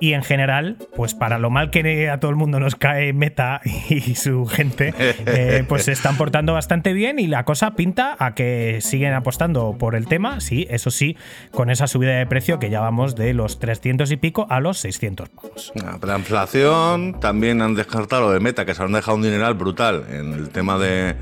Y 0.00 0.12
en 0.12 0.22
general, 0.22 0.76
pues 0.96 1.14
para 1.14 1.38
lo 1.38 1.50
mal 1.50 1.70
que 1.70 2.08
a 2.08 2.20
todo 2.20 2.30
el 2.30 2.36
mundo 2.36 2.60
nos 2.60 2.76
cae 2.76 3.12
Meta 3.12 3.60
y 3.88 4.14
su 4.14 4.46
gente, 4.46 4.94
eh, 4.98 5.64
pues 5.68 5.84
se 5.84 5.92
están 5.92 6.16
portando 6.16 6.52
bastante 6.52 6.92
bien 6.92 7.18
y 7.18 7.26
la 7.26 7.44
cosa 7.44 7.74
pinta 7.74 8.16
a 8.18 8.34
que 8.34 8.78
siguen 8.80 9.12
apostando 9.12 9.76
por 9.78 9.94
el 9.94 10.06
tema, 10.06 10.40
sí, 10.40 10.66
eso 10.70 10.90
sí, 10.90 11.16
con 11.50 11.70
esa 11.70 11.86
subida 11.86 12.03
de 12.04 12.26
precio 12.26 12.58
que 12.58 12.70
ya 12.70 12.80
vamos 12.80 13.14
de 13.14 13.34
los 13.34 13.58
300 13.58 14.10
y 14.10 14.16
pico 14.16 14.46
a 14.50 14.60
los 14.60 14.78
600 14.78 15.28
pavos. 15.28 15.72
La 16.02 16.18
inflación, 16.18 17.18
también 17.20 17.62
han 17.62 17.74
descartado 17.74 18.22
lo 18.22 18.30
de 18.30 18.40
Meta, 18.40 18.64
que 18.64 18.74
se 18.74 18.82
han 18.82 18.92
dejado 18.92 19.16
un 19.16 19.22
dineral 19.22 19.54
brutal 19.54 20.04
en 20.10 20.32
el 20.32 20.50
tema 20.50 20.78
de, 20.78 21.16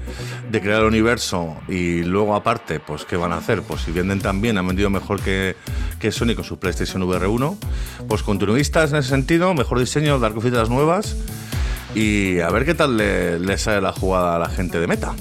crear 0.51 0.83
el 0.83 0.89
universo 0.89 1.57
y 1.69 2.03
luego 2.03 2.35
aparte, 2.35 2.81
pues 2.81 3.05
¿qué 3.05 3.17
van 3.17 3.33
a 3.33 3.39
hacer? 3.39 3.63
Pues 3.63 3.83
si 3.83 3.91
venden 3.91 4.21
también, 4.21 4.59
han 4.59 4.67
vendido 4.67 4.91
mejor 4.91 5.21
que, 5.21 5.57
que 5.99 6.13
Sony 6.13 6.35
con 6.35 6.45
su 6.45 6.59
PlayStation 6.59 7.03
VR 7.03 7.27
1, 7.27 7.59
pues 8.09 8.23
continuistas 8.23 8.93
en 8.93 8.99
ese 8.99 9.09
sentido, 9.09 9.55
mejor 9.55 9.79
diseño, 9.79 10.19
dar 10.19 10.33
cositas 10.33 10.69
nuevas 10.69 11.17
y 11.95 12.41
a 12.41 12.51
ver 12.51 12.65
qué 12.65 12.75
tal 12.75 12.97
le, 12.97 13.39
le 13.39 13.59
sale 13.59 13.81
la 13.81 13.93
jugada 13.93 14.37
a 14.37 14.39
la 14.39 14.49
gente 14.49 14.79
de 14.81 14.87
Meta. 14.87 15.15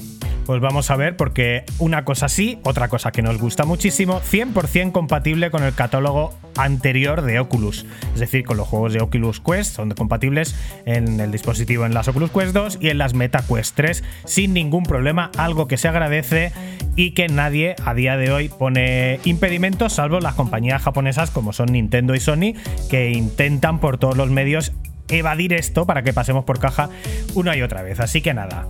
Pues 0.52 0.60
vamos 0.60 0.92
a 0.92 0.98
ver, 0.98 1.16
porque 1.16 1.64
una 1.80 2.04
cosa 2.04 2.28
sí, 2.28 2.60
otra 2.64 2.90
cosa 2.90 3.14
que 3.14 3.22
nos 3.22 3.38
gusta 3.38 3.64
muchísimo, 3.64 4.20
100% 4.20 4.92
compatible 4.92 5.50
con 5.50 5.64
el 5.64 5.74
catálogo 5.74 6.34
anterior 6.58 7.22
de 7.22 7.40
Oculus. 7.40 7.86
Es 8.14 8.20
decir, 8.20 8.44
con 8.44 8.58
los 8.58 8.68
juegos 8.68 8.92
de 8.92 9.00
Oculus 9.00 9.40
Quest 9.40 9.78
son 9.78 9.92
compatibles 9.92 10.54
en 10.86 11.22
el 11.22 11.32
dispositivo 11.32 11.86
en 11.86 11.94
las 11.94 12.10
Oculus 12.10 12.32
Quest 12.32 12.52
2 12.52 12.80
y 12.82 12.90
en 12.90 12.98
las 12.98 13.14
Meta 13.14 13.46
Quest 13.48 13.78
3 13.78 14.04
sin 14.26 14.54
ningún 14.54 14.84
problema, 14.84 15.32
algo 15.38 15.70
que 15.70 15.78
se 15.78 15.88
agradece 15.88 16.52
y 16.98 17.12
que 17.12 17.30
nadie 17.30 17.78
a 17.86 17.94
día 17.94 18.18
de 18.18 18.34
hoy 18.34 18.50
pone 18.50 19.22
impedimentos, 19.24 19.94
salvo 19.94 20.20
las 20.20 20.36
compañías 20.36 20.82
japonesas 20.82 21.32
como 21.32 21.54
son 21.54 21.72
Nintendo 21.72 22.14
y 22.14 22.20
Sony, 22.20 22.56
que 22.90 23.12
intentan 23.12 23.80
por 23.80 24.00
todos 24.00 24.18
los 24.18 24.30
medios 24.30 24.74
evadir 25.08 25.54
esto 25.54 25.86
para 25.86 26.04
que 26.04 26.12
pasemos 26.12 26.44
por 26.44 26.60
caja 26.60 26.90
una 27.36 27.56
y 27.56 27.62
otra 27.62 27.84
vez. 27.84 28.02
Así 28.02 28.22
que 28.22 28.34
nada. 28.34 28.68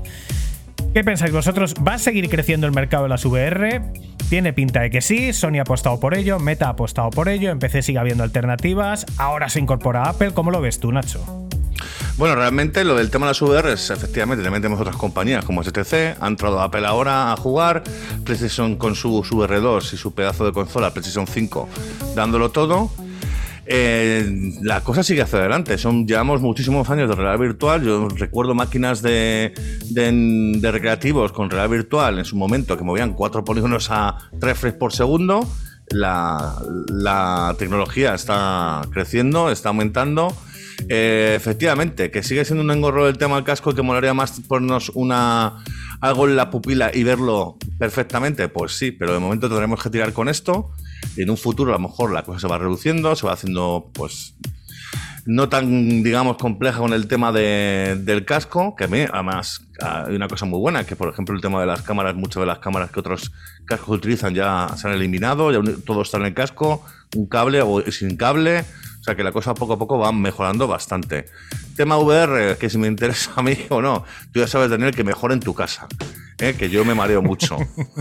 ¿Qué 0.93 1.05
pensáis 1.05 1.31
vosotros? 1.31 1.73
¿Va 1.87 1.93
a 1.93 1.99
seguir 1.99 2.27
creciendo 2.27 2.67
el 2.67 2.73
mercado 2.73 3.03
de 3.03 3.09
las 3.09 3.23
VR? 3.23 3.81
Tiene 4.29 4.51
pinta 4.51 4.81
de 4.81 4.89
que 4.89 4.99
sí, 4.99 5.31
Sony 5.31 5.59
ha 5.59 5.61
apostado 5.61 6.01
por 6.01 6.13
ello, 6.13 6.37
Meta 6.37 6.67
ha 6.67 6.71
apostado 6.71 7.09
por 7.11 7.29
ello, 7.29 7.49
en 7.49 7.59
PC 7.59 7.81
sigue 7.81 7.97
habiendo 7.97 8.25
alternativas, 8.25 9.05
ahora 9.17 9.47
se 9.47 9.61
incorpora 9.61 10.03
Apple, 10.03 10.31
¿cómo 10.33 10.51
lo 10.51 10.59
ves 10.59 10.81
tú, 10.81 10.91
Nacho? 10.91 11.47
Bueno, 12.17 12.35
realmente 12.35 12.83
lo 12.83 12.95
del 12.95 13.09
tema 13.09 13.25
de 13.25 13.29
las 13.29 13.41
VRs, 13.41 13.89
efectivamente, 13.89 14.43
también 14.43 14.61
tenemos 14.61 14.81
otras 14.81 14.97
compañías 14.97 15.45
como 15.45 15.63
STC, 15.63 16.17
ha 16.19 16.27
entrado 16.27 16.59
Apple 16.59 16.85
ahora 16.85 17.31
a 17.31 17.37
jugar, 17.37 17.83
PlayStation 18.25 18.75
con 18.75 18.93
su, 18.93 19.23
su 19.23 19.37
VR2 19.37 19.93
y 19.93 19.97
su 19.97 20.13
pedazo 20.13 20.45
de 20.45 20.51
consola, 20.51 20.91
PlayStation 20.91 21.25
5, 21.25 21.69
dándolo 22.15 22.51
todo. 22.51 22.91
Eh, 23.73 24.51
la 24.61 24.81
cosa 24.81 25.01
sigue 25.01 25.21
hacia 25.21 25.39
adelante. 25.39 25.77
Son, 25.77 26.05
llevamos 26.05 26.41
muchísimos 26.41 26.89
años 26.89 27.07
de 27.07 27.15
realidad 27.15 27.39
virtual. 27.39 27.83
Yo 27.83 28.09
recuerdo 28.09 28.53
máquinas 28.53 29.01
de, 29.01 29.53
de, 29.91 30.71
recreativos 30.71 31.31
con 31.31 31.49
realidad 31.49 31.69
virtual 31.69 32.19
en 32.19 32.25
su 32.25 32.35
momento 32.35 32.77
que 32.77 32.83
movían 32.83 33.13
cuatro 33.13 33.45
polígonos 33.45 33.87
a 33.89 34.29
3 34.41 34.57
frames 34.57 34.77
por 34.77 34.91
segundo. 34.91 35.47
La, 35.89 36.55
la 36.89 37.55
tecnología 37.57 38.13
está 38.13 38.81
creciendo, 38.91 39.49
está 39.49 39.69
aumentando 39.69 40.35
eh, 40.89 41.33
efectivamente, 41.35 42.11
que 42.11 42.23
sigue 42.23 42.45
siendo 42.45 42.63
un 42.63 42.71
engorro 42.71 43.07
el 43.07 43.17
tema 43.17 43.35
del 43.35 43.43
casco, 43.43 43.73
que 43.73 43.81
molaría 43.81 44.13
más 44.13 44.41
ponernos 44.47 44.91
una, 44.95 45.63
algo 45.99 46.27
en 46.27 46.35
la 46.35 46.49
pupila 46.49 46.91
y 46.93 47.03
verlo 47.03 47.57
perfectamente. 47.77 48.47
Pues 48.49 48.73
sí, 48.73 48.91
pero 48.91 49.13
de 49.13 49.19
momento 49.19 49.47
tendremos 49.47 49.81
que 49.81 49.89
tirar 49.89 50.13
con 50.13 50.29
esto. 50.29 50.71
En 51.17 51.29
un 51.29 51.37
futuro 51.37 51.71
a 51.71 51.77
lo 51.77 51.87
mejor 51.87 52.11
la 52.11 52.23
cosa 52.23 52.39
se 52.39 52.47
va 52.47 52.57
reduciendo, 52.57 53.15
se 53.15 53.27
va 53.27 53.33
haciendo 53.33 53.89
pues 53.93 54.35
no 55.25 55.49
tan, 55.49 56.03
digamos, 56.03 56.37
compleja 56.37 56.79
con 56.79 56.93
el 56.93 57.07
tema 57.07 57.31
del 57.31 58.25
casco, 58.25 58.75
que 58.75 58.85
a 58.85 58.87
mí, 58.87 59.05
además, 59.11 59.61
hay 59.79 60.15
una 60.15 60.27
cosa 60.27 60.45
muy 60.45 60.59
buena, 60.59 60.83
que 60.83 60.95
por 60.95 61.09
ejemplo 61.09 61.35
el 61.35 61.41
tema 61.41 61.59
de 61.59 61.67
las 61.67 61.81
cámaras, 61.81 62.15
muchas 62.15 62.41
de 62.41 62.47
las 62.47 62.59
cámaras 62.59 62.91
que 62.91 62.99
otros 62.99 63.31
cascos 63.65 63.97
utilizan 63.97 64.33
ya 64.33 64.69
se 64.75 64.87
han 64.87 64.93
eliminado, 64.93 65.51
ya 65.51 65.61
todo 65.85 66.01
está 66.01 66.17
en 66.17 66.25
el 66.25 66.33
casco, 66.33 66.83
un 67.15 67.27
cable 67.27 67.61
o 67.61 67.81
sin 67.91 68.17
cable, 68.17 68.61
o 68.61 69.03
sea 69.03 69.15
que 69.15 69.23
la 69.23 69.31
cosa 69.31 69.53
poco 69.53 69.73
a 69.73 69.79
poco 69.79 69.97
va 69.97 70.11
mejorando 70.11 70.67
bastante. 70.67 71.25
Tema 71.75 71.97
VR, 71.97 72.57
que 72.57 72.69
si 72.69 72.77
me 72.77 72.87
interesa 72.87 73.31
a 73.35 73.43
mí 73.43 73.57
o 73.69 73.81
no, 73.81 74.03
tú 74.31 74.39
ya 74.39 74.47
sabes, 74.47 74.69
Daniel, 74.69 74.95
que 74.95 75.03
mejor 75.03 75.31
en 75.31 75.39
tu 75.39 75.53
casa. 75.53 75.87
¿eh? 76.41 76.55
que 76.57 76.69
yo 76.69 76.83
me 76.83 76.93
mareo 76.93 77.21
mucho. 77.21 77.57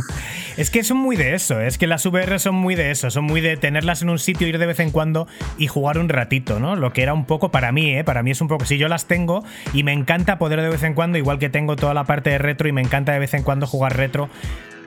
es 0.57 0.71
que 0.71 0.83
son 0.83 0.97
muy 0.97 1.17
de 1.17 1.35
eso, 1.35 1.61
es 1.61 1.79
que 1.79 1.87
las 1.87 2.05
VR 2.07 2.39
son 2.39 2.55
muy 2.55 2.75
de 2.75 2.91
eso, 2.91 3.11
son 3.11 3.25
muy 3.25 3.41
de 3.41 3.57
tenerlas 3.57 4.03
en 4.03 4.11
un 4.11 4.19
sitio, 4.19 4.49
ir 4.49 4.59
de 4.59 4.67
vez 4.67 4.81
en 4.81 4.91
cuando 4.91 5.29
y 5.59 5.67
jugar 5.67 5.99
un 5.99 6.09
ratito, 6.09 6.59
¿no? 6.59 6.77
Lo 6.77 6.93
que 6.93 7.03
era 7.03 7.15
un 7.15 7.27
poco 7.27 7.51
para 7.51 7.71
mí, 7.73 7.95
¿eh? 7.95 8.05
Para 8.05 8.23
mí 8.23 8.31
es 8.31 8.41
un 8.41 8.49
poco, 8.49 8.65
si 8.65 8.79
yo 8.79 8.89
las 8.89 9.07
tengo 9.07 9.45
y 9.73 9.83
me 9.83 9.93
encanta 9.93 10.39
poder 10.39 10.61
de 10.63 10.71
vez 10.71 10.83
en 10.83 10.95
cuando, 10.95 11.19
igual 11.19 11.39
que 11.39 11.51
tengo 11.51 11.77
toda 11.77 11.95
la 11.95 12.05
parte 12.05 12.31
de 12.31 12.39
retro 12.39 12.69
y 12.69 12.73
me 12.73 12.81
encanta 12.81 13.13
de 13.13 13.19
vez 13.19 13.35
en 13.35 13.43
cuando 13.43 13.67
jugar 13.67 13.97
retro, 13.97 14.31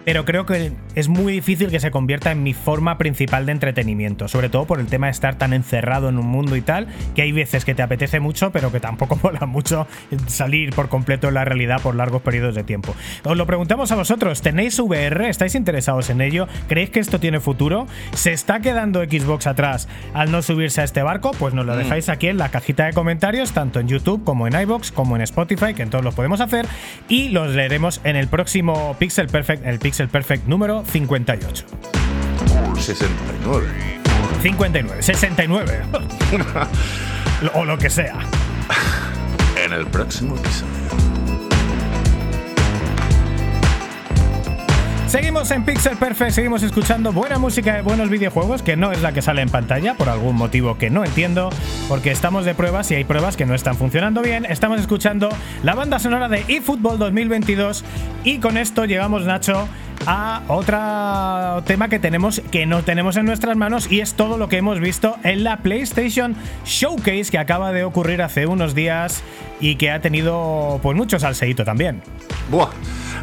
pero 0.06 0.26
creo 0.26 0.46
que 0.46 0.72
es 0.96 1.08
muy 1.08 1.34
difícil 1.34 1.70
que 1.70 1.80
se 1.80 1.92
convierta 1.92 2.32
en 2.32 2.44
mi 2.44 2.54
forma 2.54 2.98
principal 2.98 3.46
de 3.46 3.52
entretenimiento, 3.54 4.28
sobre 4.28 4.50
todo 4.50 4.66
por 4.66 4.80
el 4.80 4.88
tema 4.88 5.08
de 5.08 5.12
estar 5.12 5.36
tan 5.36 5.54
encerrado 5.54 6.10
en 6.10 6.18
un 6.18 6.28
mundo 6.28 6.56
y 6.56 6.62
tal, 6.62 6.88
que 7.16 7.22
hay 7.22 7.32
veces 7.32 7.66
que 7.66 7.76
te 7.76 7.82
apetece 7.82 8.20
mucho, 8.20 8.52
pero 8.52 8.72
que 8.72 8.80
tampoco 8.80 9.18
mola 9.24 9.46
mucho 9.46 9.88
salir 10.28 10.72
por 10.72 10.90
completo 10.90 11.28
en 11.28 11.36
la 11.36 11.46
realidad 11.46 11.82
por 11.82 11.96
largos 11.96 12.22
periodos 12.22 12.56
de 12.56 12.64
tiempo. 12.64 12.96
Os 13.24 13.38
lo 13.38 13.46
preguntamos 13.46 13.92
a 13.92 13.96
vosotros, 13.96 14.42
¿tenéis 14.42 14.80
VR? 14.80 15.30
¿Estáis 15.30 15.56
interesados 15.56 16.10
en 16.10 16.22
ello? 16.22 16.48
¿Creéis 16.68 16.90
que 16.90 17.00
esto 17.00 17.20
tiene 17.20 17.40
futuro? 17.40 17.88
¿Se 18.14 18.34
está 18.34 18.60
quedando 18.60 19.04
Xbox 19.04 19.48
atrás 19.48 19.88
al 20.14 20.32
no 20.32 20.42
subirse 20.42 20.82
a 20.82 20.84
este 20.84 21.04
barco? 21.04 21.32
Pues 21.32 21.54
nos 21.54 21.66
lo 21.66 21.76
mm. 21.76 21.78
dejáis 21.78 22.10
aquí 22.10 22.28
en 22.28 22.38
la 22.38 22.50
cajita 22.50 22.86
de 22.86 22.94
comentarios, 22.94 23.54
tanto 23.54 23.80
en 23.80 23.88
YouTube 23.88 24.24
como 24.24 24.48
en 24.48 24.60
iBox, 24.60 24.92
como 24.92 25.16
en 25.16 25.22
Spotify, 25.22 25.74
que 25.74 25.84
en 25.84 25.90
todos 25.90 26.04
los 26.04 26.16
podemos 26.16 26.42
hacer, 26.42 26.66
y 27.08 27.30
los 27.30 27.54
leeremos 27.54 28.02
en 28.04 28.16
el 28.16 28.28
próximo 28.28 28.96
Pixel 29.00 29.28
Perfect, 29.28 29.66
el 29.66 29.80
Pixel 29.80 29.93
el 30.00 30.10
Perfect 30.10 30.48
número 30.48 30.84
58. 30.86 31.66
69. 32.80 33.68
59, 34.42 35.02
69. 35.02 35.82
o 37.54 37.66
lo 37.66 37.78
que 37.78 37.90
sea. 37.90 38.18
En 39.64 39.74
el 39.74 39.86
próximo 39.88 40.36
episodio. 40.36 41.13
Seguimos 45.14 45.52
en 45.52 45.64
Pixel 45.64 45.96
Perfect, 45.96 46.32
seguimos 46.32 46.64
escuchando 46.64 47.14
buena 47.14 47.38
música 47.38 47.76
de 47.76 47.84
buenos 47.84 48.10
videojuegos, 48.10 48.64
que 48.64 48.76
no 48.76 48.92
es 48.92 49.04
la 49.04 49.12
que 49.12 49.22
sale 49.22 49.44
en 49.44 49.50
pantalla, 49.50 49.94
por 49.94 50.10
algún 50.10 50.36
motivo 50.36 50.80
que 50.80 50.90
no 50.90 51.06
entiendo, 51.06 51.52
porque 51.88 52.10
estamos 52.10 52.46
de 52.46 52.56
pruebas 52.56 52.90
y 52.90 52.96
hay 52.96 53.04
pruebas 53.04 53.38
que 53.38 53.46
no 53.46 53.54
están 53.54 53.76
funcionando 53.76 54.24
bien. 54.24 54.44
Estamos 54.44 54.82
escuchando 54.82 55.30
la 55.62 55.76
banda 55.76 56.00
sonora 56.00 56.30
de 56.30 56.44
eFootball 56.48 56.98
2022 56.98 57.86
y 58.24 58.40
con 58.40 58.58
esto 58.58 58.86
llegamos, 58.86 59.28
Nacho, 59.28 59.68
a 60.08 60.42
otro 60.48 61.64
tema 61.68 61.90
que 61.90 62.00
tenemos 62.00 62.42
que 62.52 62.66
no 62.66 62.82
tenemos 62.82 63.16
en 63.16 63.28
nuestras 63.28 63.56
manos 63.56 63.92
y 63.92 64.00
es 64.00 64.16
todo 64.16 64.40
lo 64.40 64.50
que 64.50 64.58
hemos 64.58 64.80
visto 64.80 65.18
en 65.24 65.44
la 65.44 65.58
PlayStation 65.58 66.36
Showcase 66.66 67.26
que 67.26 67.38
acaba 67.38 67.72
de 67.72 67.84
ocurrir 67.84 68.24
hace 68.24 68.48
unos 68.48 68.74
días 68.74 69.22
y 69.60 69.76
que 69.76 69.92
ha 69.92 70.02
tenido 70.02 70.80
pues 70.82 70.98
mucho 70.98 71.20
salseíto 71.20 71.64
también. 71.64 72.02
Buah. 72.50 72.72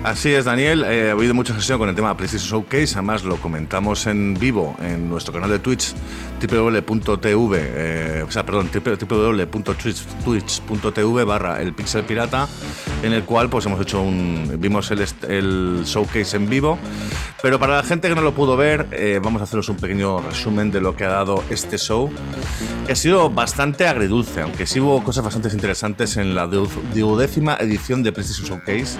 Así 0.02 0.32
es, 0.32 0.46
Daniel. 0.46 0.84
Eh, 0.84 1.10
he 1.10 1.12
oído 1.12 1.34
mucha 1.34 1.54
gestión 1.54 1.78
con 1.78 1.88
el 1.88 1.94
tema 1.94 2.08
de 2.10 2.14
PlayStation 2.14 2.62
Showcase. 2.62 2.94
Además, 2.94 3.22
lo 3.24 3.36
comentamos 3.36 4.06
en 4.06 4.34
vivo 4.34 4.74
en 4.82 5.08
nuestro 5.08 5.32
canal 5.32 5.50
de 5.50 5.58
Twitch, 5.58 5.94
www.tv, 6.40 7.58
eh, 7.60 8.24
o 8.26 8.30
sea, 8.30 8.46
perdón, 8.46 8.70
www.twitch.tv 8.72 9.64
barra 11.24 11.60
el 11.60 11.74
Pixel 11.74 12.04
Pirata, 12.04 12.48
en 13.02 13.12
el 13.12 13.24
cual 13.24 13.50
pues 13.50 13.66
hemos 13.66 13.80
hecho 13.80 14.00
un. 14.00 14.56
vimos 14.58 14.90
el, 14.90 15.04
el 15.28 15.82
showcase 15.84 16.36
en 16.36 16.48
vivo. 16.48 16.78
Pero 17.42 17.58
para 17.58 17.76
la 17.76 17.82
gente 17.82 18.08
que 18.08 18.14
no 18.14 18.22
lo 18.22 18.32
pudo 18.32 18.56
ver, 18.56 18.86
eh, 18.92 19.20
vamos 19.22 19.40
a 19.40 19.44
haceros 19.44 19.68
un 19.68 19.76
pequeño 19.76 20.20
resumen 20.20 20.70
de 20.70 20.80
lo 20.80 20.96
que 20.96 21.04
ha 21.04 21.10
dado 21.10 21.42
este 21.50 21.78
show, 21.78 22.10
que 22.86 22.92
ha 22.92 22.96
sido 22.96 23.30
bastante 23.30 23.86
agridulce, 23.86 24.42
aunque 24.42 24.66
sí 24.66 24.80
hubo 24.80 25.02
cosas 25.02 25.24
bastante 25.24 25.48
interesantes 25.48 26.16
en 26.16 26.34
la 26.34 26.46
duodécima 26.46 27.56
edición 27.60 28.02
de 28.02 28.12
PlayStation 28.12 28.46
Showcase. 28.46 28.98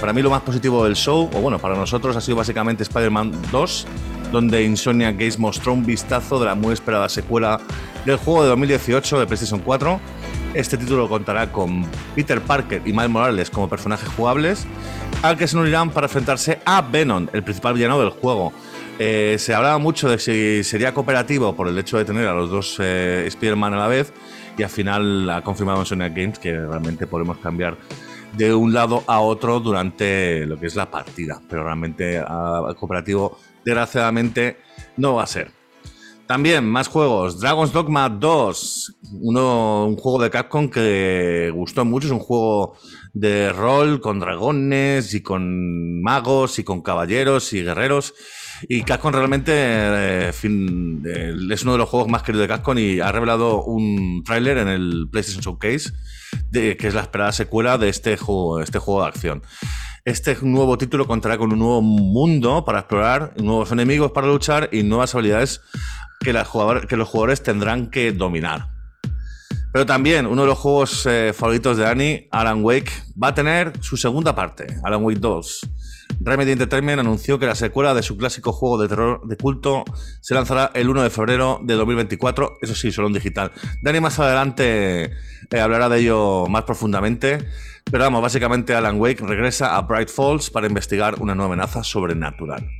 Para 0.00 0.14
mí 0.14 0.22
lo 0.22 0.30
más 0.30 0.40
positivo 0.40 0.82
del 0.84 0.96
show, 0.96 1.28
o 1.34 1.40
bueno, 1.42 1.58
para 1.58 1.76
nosotros 1.76 2.16
ha 2.16 2.22
sido 2.22 2.38
básicamente 2.38 2.84
Spider-Man 2.84 3.32
2, 3.52 3.86
donde 4.32 4.64
Insomnia 4.64 5.12
Games 5.12 5.38
mostró 5.38 5.74
un 5.74 5.84
vistazo 5.84 6.40
de 6.40 6.46
la 6.46 6.54
muy 6.54 6.72
esperada 6.72 7.06
secuela 7.10 7.60
del 8.06 8.16
juego 8.16 8.42
de 8.42 8.48
2018 8.48 9.20
de 9.20 9.26
PlayStation 9.26 9.60
4. 9.60 10.00
Este 10.54 10.78
título 10.78 11.06
contará 11.06 11.52
con 11.52 11.84
Peter 12.14 12.40
Parker 12.40 12.80
y 12.86 12.92
Miles 12.92 13.10
Morales 13.10 13.50
como 13.50 13.68
personajes 13.68 14.08
jugables, 14.08 14.66
al 15.22 15.36
que 15.36 15.46
se 15.46 15.58
unirán 15.58 15.90
para 15.90 16.06
enfrentarse 16.06 16.60
a 16.64 16.80
Venom, 16.80 17.28
el 17.34 17.42
principal 17.42 17.74
villano 17.74 18.00
del 18.00 18.08
juego. 18.08 18.54
Eh, 18.98 19.36
se 19.38 19.54
hablaba 19.54 19.76
mucho 19.76 20.08
de 20.08 20.18
si 20.18 20.64
sería 20.64 20.94
cooperativo 20.94 21.54
por 21.54 21.68
el 21.68 21.78
hecho 21.78 21.98
de 21.98 22.06
tener 22.06 22.26
a 22.26 22.32
los 22.32 22.50
dos 22.50 22.76
eh, 22.80 23.24
Spider-Man 23.26 23.74
a 23.74 23.76
la 23.76 23.86
vez, 23.86 24.14
y 24.56 24.62
al 24.62 24.70
final 24.70 25.28
ha 25.28 25.42
confirmado 25.42 25.80
Insomnia 25.80 26.08
Games 26.08 26.38
que 26.38 26.52
realmente 26.52 27.06
podemos 27.06 27.36
cambiar 27.36 27.76
de 28.32 28.54
un 28.54 28.72
lado 28.72 29.02
a 29.06 29.20
otro 29.20 29.60
durante 29.60 30.46
lo 30.46 30.58
que 30.58 30.66
es 30.66 30.76
la 30.76 30.90
partida, 30.90 31.40
pero 31.48 31.64
realmente 31.64 32.18
a, 32.18 32.74
cooperativo 32.78 33.38
desgraciadamente 33.64 34.58
no 34.96 35.14
va 35.14 35.24
a 35.24 35.26
ser. 35.26 35.52
También 36.26 36.64
más 36.64 36.86
juegos, 36.86 37.40
Dragon's 37.40 37.72
Dogma 37.72 38.08
2, 38.08 38.98
uno, 39.20 39.86
un 39.86 39.96
juego 39.96 40.22
de 40.22 40.30
Capcom 40.30 40.70
que 40.70 41.50
gustó 41.52 41.84
mucho, 41.84 42.06
es 42.06 42.12
un 42.12 42.20
juego 42.20 42.76
de 43.12 43.52
rol 43.52 44.00
con 44.00 44.20
dragones 44.20 45.12
y 45.14 45.22
con 45.22 46.00
magos 46.00 46.60
y 46.60 46.64
con 46.64 46.82
caballeros 46.82 47.52
y 47.52 47.64
guerreros. 47.64 48.14
Y 48.68 48.82
Capcom 48.82 49.12
realmente 49.12 49.52
eh, 49.54 50.28
es 50.30 50.44
uno 50.44 51.72
de 51.72 51.78
los 51.78 51.88
juegos 51.88 52.08
más 52.08 52.22
queridos 52.22 52.46
de 52.46 52.48
Capcom 52.48 52.76
y 52.78 53.00
ha 53.00 53.10
revelado 53.12 53.62
un 53.62 54.22
tráiler 54.24 54.58
en 54.58 54.68
el 54.68 55.08
PlayStation 55.10 55.42
Showcase 55.42 55.92
de, 56.50 56.76
que 56.76 56.88
es 56.88 56.94
la 56.94 57.02
esperada 57.02 57.32
secuela 57.32 57.78
de 57.78 57.88
este 57.88 58.16
juego, 58.16 58.60
este 58.60 58.78
juego 58.78 59.02
de 59.02 59.08
acción. 59.08 59.42
Este 60.04 60.36
nuevo 60.42 60.78
título 60.78 61.06
contará 61.06 61.36
con 61.36 61.52
un 61.52 61.58
nuevo 61.58 61.82
mundo 61.82 62.64
para 62.64 62.80
explorar, 62.80 63.34
nuevos 63.36 63.70
enemigos 63.70 64.12
para 64.12 64.26
luchar 64.26 64.68
y 64.72 64.82
nuevas 64.82 65.14
habilidades 65.14 65.60
que, 66.20 66.32
que 66.88 66.96
los 66.96 67.08
jugadores 67.08 67.42
tendrán 67.42 67.90
que 67.90 68.12
dominar. 68.12 68.68
Pero 69.72 69.86
también 69.86 70.26
uno 70.26 70.42
de 70.42 70.48
los 70.48 70.58
juegos 70.58 71.06
eh, 71.06 71.32
favoritos 71.32 71.76
de 71.76 71.86
Annie, 71.86 72.28
Alan 72.32 72.64
Wake, 72.64 72.90
va 73.22 73.28
a 73.28 73.34
tener 73.34 73.72
su 73.80 73.96
segunda 73.96 74.34
parte, 74.34 74.66
Alan 74.82 75.04
Wake 75.04 75.20
2. 75.20 75.60
Remedy 76.22 76.52
Entertainment 76.52 77.00
anunció 77.00 77.38
que 77.38 77.46
la 77.46 77.54
secuela 77.54 77.94
de 77.94 78.02
su 78.02 78.16
clásico 78.16 78.52
juego 78.52 78.80
de 78.80 78.88
terror 78.88 79.26
de 79.26 79.36
culto 79.36 79.84
se 80.20 80.34
lanzará 80.34 80.70
el 80.74 80.88
1 80.90 81.02
de 81.02 81.10
febrero 81.10 81.60
de 81.62 81.74
2024, 81.74 82.58
eso 82.60 82.74
sí, 82.74 82.92
solo 82.92 83.08
en 83.08 83.14
digital. 83.14 83.52
Dani 83.82 84.00
más 84.00 84.18
adelante 84.18 85.04
eh, 85.04 85.60
hablará 85.60 85.88
de 85.88 86.00
ello 86.00 86.46
más 86.46 86.64
profundamente, 86.64 87.38
pero 87.90 88.04
vamos, 88.04 88.20
básicamente 88.20 88.74
Alan 88.74 89.00
Wake 89.00 89.24
regresa 89.24 89.76
a 89.76 89.82
Bright 89.82 90.10
Falls 90.10 90.50
para 90.50 90.66
investigar 90.66 91.16
una 91.20 91.34
nueva 91.34 91.54
amenaza 91.54 91.82
sobrenatural. 91.82 92.79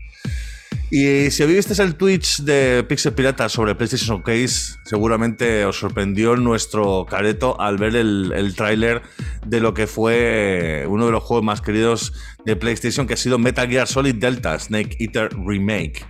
Y 0.91 1.31
si 1.31 1.47
visteis 1.47 1.79
el 1.79 1.95
Twitch 1.95 2.41
de 2.43 2.85
Pixel 2.89 3.13
Pirata 3.13 3.49
sobre 3.49 3.77
PlayStation 3.77 4.17
Showcase, 4.17 4.77
seguramente 4.85 5.65
os 5.65 5.79
sorprendió 5.79 6.35
nuestro 6.35 7.07
careto 7.09 7.61
al 7.61 7.79
ver 7.79 7.95
el, 7.95 8.33
el 8.35 8.57
tráiler 8.57 9.03
de 9.47 9.61
lo 9.61 9.73
que 9.73 9.87
fue 9.87 10.85
uno 10.89 11.07
de 11.07 11.13
los 11.13 11.23
juegos 11.23 11.45
más 11.45 11.61
queridos 11.61 12.13
de 12.45 12.57
PlayStation, 12.57 13.07
que 13.07 13.15
ha 13.15 13.17
sido 13.17 13.39
Metal 13.39 13.69
Gear 13.69 13.87
Solid 13.87 14.17
Delta 14.17 14.59
Snake 14.59 14.97
Eater 14.99 15.31
Remake. 15.47 16.05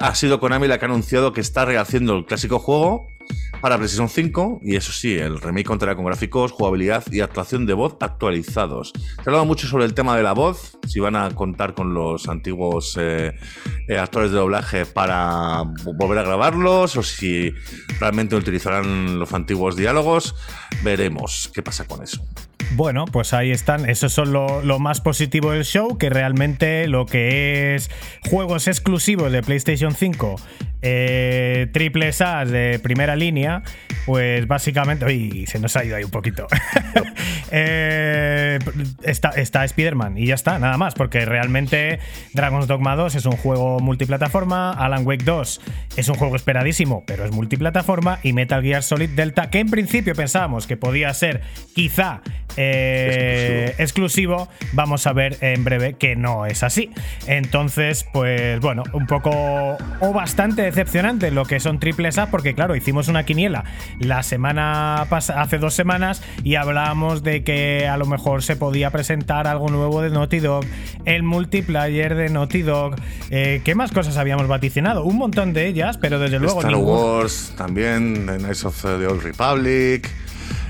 Ha 0.00 0.14
sido 0.16 0.40
Konami 0.40 0.66
la 0.66 0.78
que 0.78 0.86
ha 0.86 0.88
anunciado 0.88 1.32
que 1.32 1.40
está 1.40 1.64
rehaciendo 1.64 2.16
el 2.16 2.24
clásico 2.24 2.58
juego 2.58 3.06
para 3.60 3.76
PlayStation 3.76 4.08
5 4.08 4.60
y 4.62 4.76
eso 4.76 4.92
sí, 4.92 5.14
el 5.14 5.40
remake 5.40 5.66
contará 5.66 5.96
con 5.96 6.04
gráficos, 6.04 6.52
jugabilidad 6.52 7.04
y 7.10 7.20
actuación 7.20 7.66
de 7.66 7.74
voz 7.74 7.96
actualizados. 8.00 8.92
Se 8.94 9.20
ha 9.20 9.24
hablado 9.26 9.44
mucho 9.44 9.66
sobre 9.66 9.84
el 9.84 9.94
tema 9.94 10.16
de 10.16 10.22
la 10.22 10.32
voz, 10.32 10.78
si 10.86 11.00
van 11.00 11.16
a 11.16 11.34
contar 11.34 11.74
con 11.74 11.94
los 11.94 12.28
antiguos 12.28 12.96
eh, 13.00 13.34
eh, 13.88 13.98
actores 13.98 14.30
de 14.30 14.38
doblaje 14.38 14.86
para 14.86 15.64
volver 15.96 16.18
a 16.18 16.22
grabarlos 16.22 16.96
o 16.96 17.02
si 17.02 17.52
realmente 18.00 18.36
utilizarán 18.36 19.18
los 19.18 19.32
antiguos 19.32 19.76
diálogos. 19.76 20.34
Veremos 20.82 21.50
qué 21.52 21.62
pasa 21.62 21.86
con 21.86 22.02
eso. 22.02 22.24
Bueno, 22.72 23.06
pues 23.06 23.32
ahí 23.32 23.50
están. 23.50 23.88
Eso 23.88 24.06
es 24.06 24.16
lo, 24.18 24.78
más 24.78 25.00
positivo 25.00 25.52
del 25.52 25.64
show, 25.64 25.96
que 25.98 26.10
realmente 26.10 26.86
lo 26.86 27.06
que 27.06 27.74
es 27.74 27.90
juegos 28.28 28.68
exclusivos 28.68 29.32
de 29.32 29.42
PlayStation 29.42 29.94
5 29.94 30.36
eh, 30.80 31.68
triple 31.72 32.10
A 32.20 32.44
de 32.44 32.78
primera 32.78 33.16
línea, 33.16 33.62
pues 34.06 34.46
básicamente. 34.46 35.04
Uy, 35.06 35.46
se 35.46 35.58
nos 35.58 35.76
ha 35.76 35.84
ido 35.84 35.96
ahí 35.96 36.04
un 36.04 36.10
poquito. 36.10 36.46
eh, 37.50 38.58
está, 39.02 39.30
está 39.30 39.64
Spider-Man 39.64 40.18
y 40.18 40.26
ya 40.26 40.34
está, 40.34 40.58
nada 40.58 40.76
más, 40.76 40.94
porque 40.94 41.24
realmente 41.24 41.98
Dragon's 42.34 42.66
Dogma 42.66 42.96
2 42.96 43.16
es 43.16 43.26
un 43.26 43.36
juego 43.36 43.80
multiplataforma, 43.80 44.72
Alan 44.72 45.06
Wake 45.06 45.24
2 45.24 45.60
es 45.96 46.08
un 46.08 46.14
juego 46.14 46.36
esperadísimo, 46.36 47.02
pero 47.06 47.24
es 47.24 47.32
multiplataforma, 47.32 48.20
y 48.22 48.32
Metal 48.32 48.62
Gear 48.62 48.82
Solid 48.82 49.10
Delta, 49.10 49.50
que 49.50 49.58
en 49.58 49.70
principio 49.70 50.14
pensábamos 50.14 50.66
que 50.66 50.76
podía 50.76 51.12
ser 51.14 51.42
quizá 51.74 52.22
eh, 52.60 53.74
exclusivo. 53.78 54.48
vamos 54.72 55.06
a 55.06 55.12
ver 55.12 55.38
en 55.40 55.62
breve 55.62 55.94
que 55.94 56.16
no 56.16 56.44
es 56.44 56.64
así. 56.64 56.90
Entonces, 57.26 58.04
pues 58.12 58.58
bueno, 58.60 58.82
un 58.92 59.06
poco 59.06 59.30
o 60.00 60.12
bastante 60.12 60.62
decepcionante 60.62 61.30
lo 61.30 61.44
que 61.44 61.60
son 61.60 61.78
triples 61.78 62.18
A, 62.18 62.30
porque 62.30 62.54
claro, 62.54 62.74
hicimos 62.74 63.06
una 63.06 63.24
quiniela 63.24 63.64
la 64.00 64.24
semana 64.24 65.06
pasada, 65.08 65.42
hace 65.42 65.58
dos 65.58 65.74
semanas, 65.74 66.20
y 66.42 66.56
hablábamos 66.56 67.22
de 67.22 67.44
que 67.44 67.86
a 67.86 67.96
lo 67.96 68.06
mejor 68.06 68.42
se 68.42 68.56
podía 68.56 68.90
presentar 68.90 69.46
algo 69.46 69.68
nuevo 69.68 70.02
de 70.02 70.10
Naughty 70.10 70.40
Dog, 70.40 70.64
el 71.04 71.22
multiplayer 71.22 72.16
de 72.16 72.28
Naughty 72.28 72.62
Dog. 72.62 72.96
Eh, 73.30 73.60
¿Qué 73.64 73.76
más 73.76 73.92
cosas 73.92 74.16
habíamos 74.16 74.48
vaticinado? 74.48 75.04
Un 75.04 75.16
montón 75.16 75.52
de 75.52 75.66
ellas, 75.66 75.96
pero 75.98 76.18
desde 76.18 76.40
luego. 76.40 76.60
Star 76.60 76.74
Wars 76.74 77.52
también, 77.56 78.26
The 78.26 78.38
Knights 78.38 78.64
of 78.64 78.82
the 78.82 79.06
Old 79.06 79.22
Republic. 79.22 80.10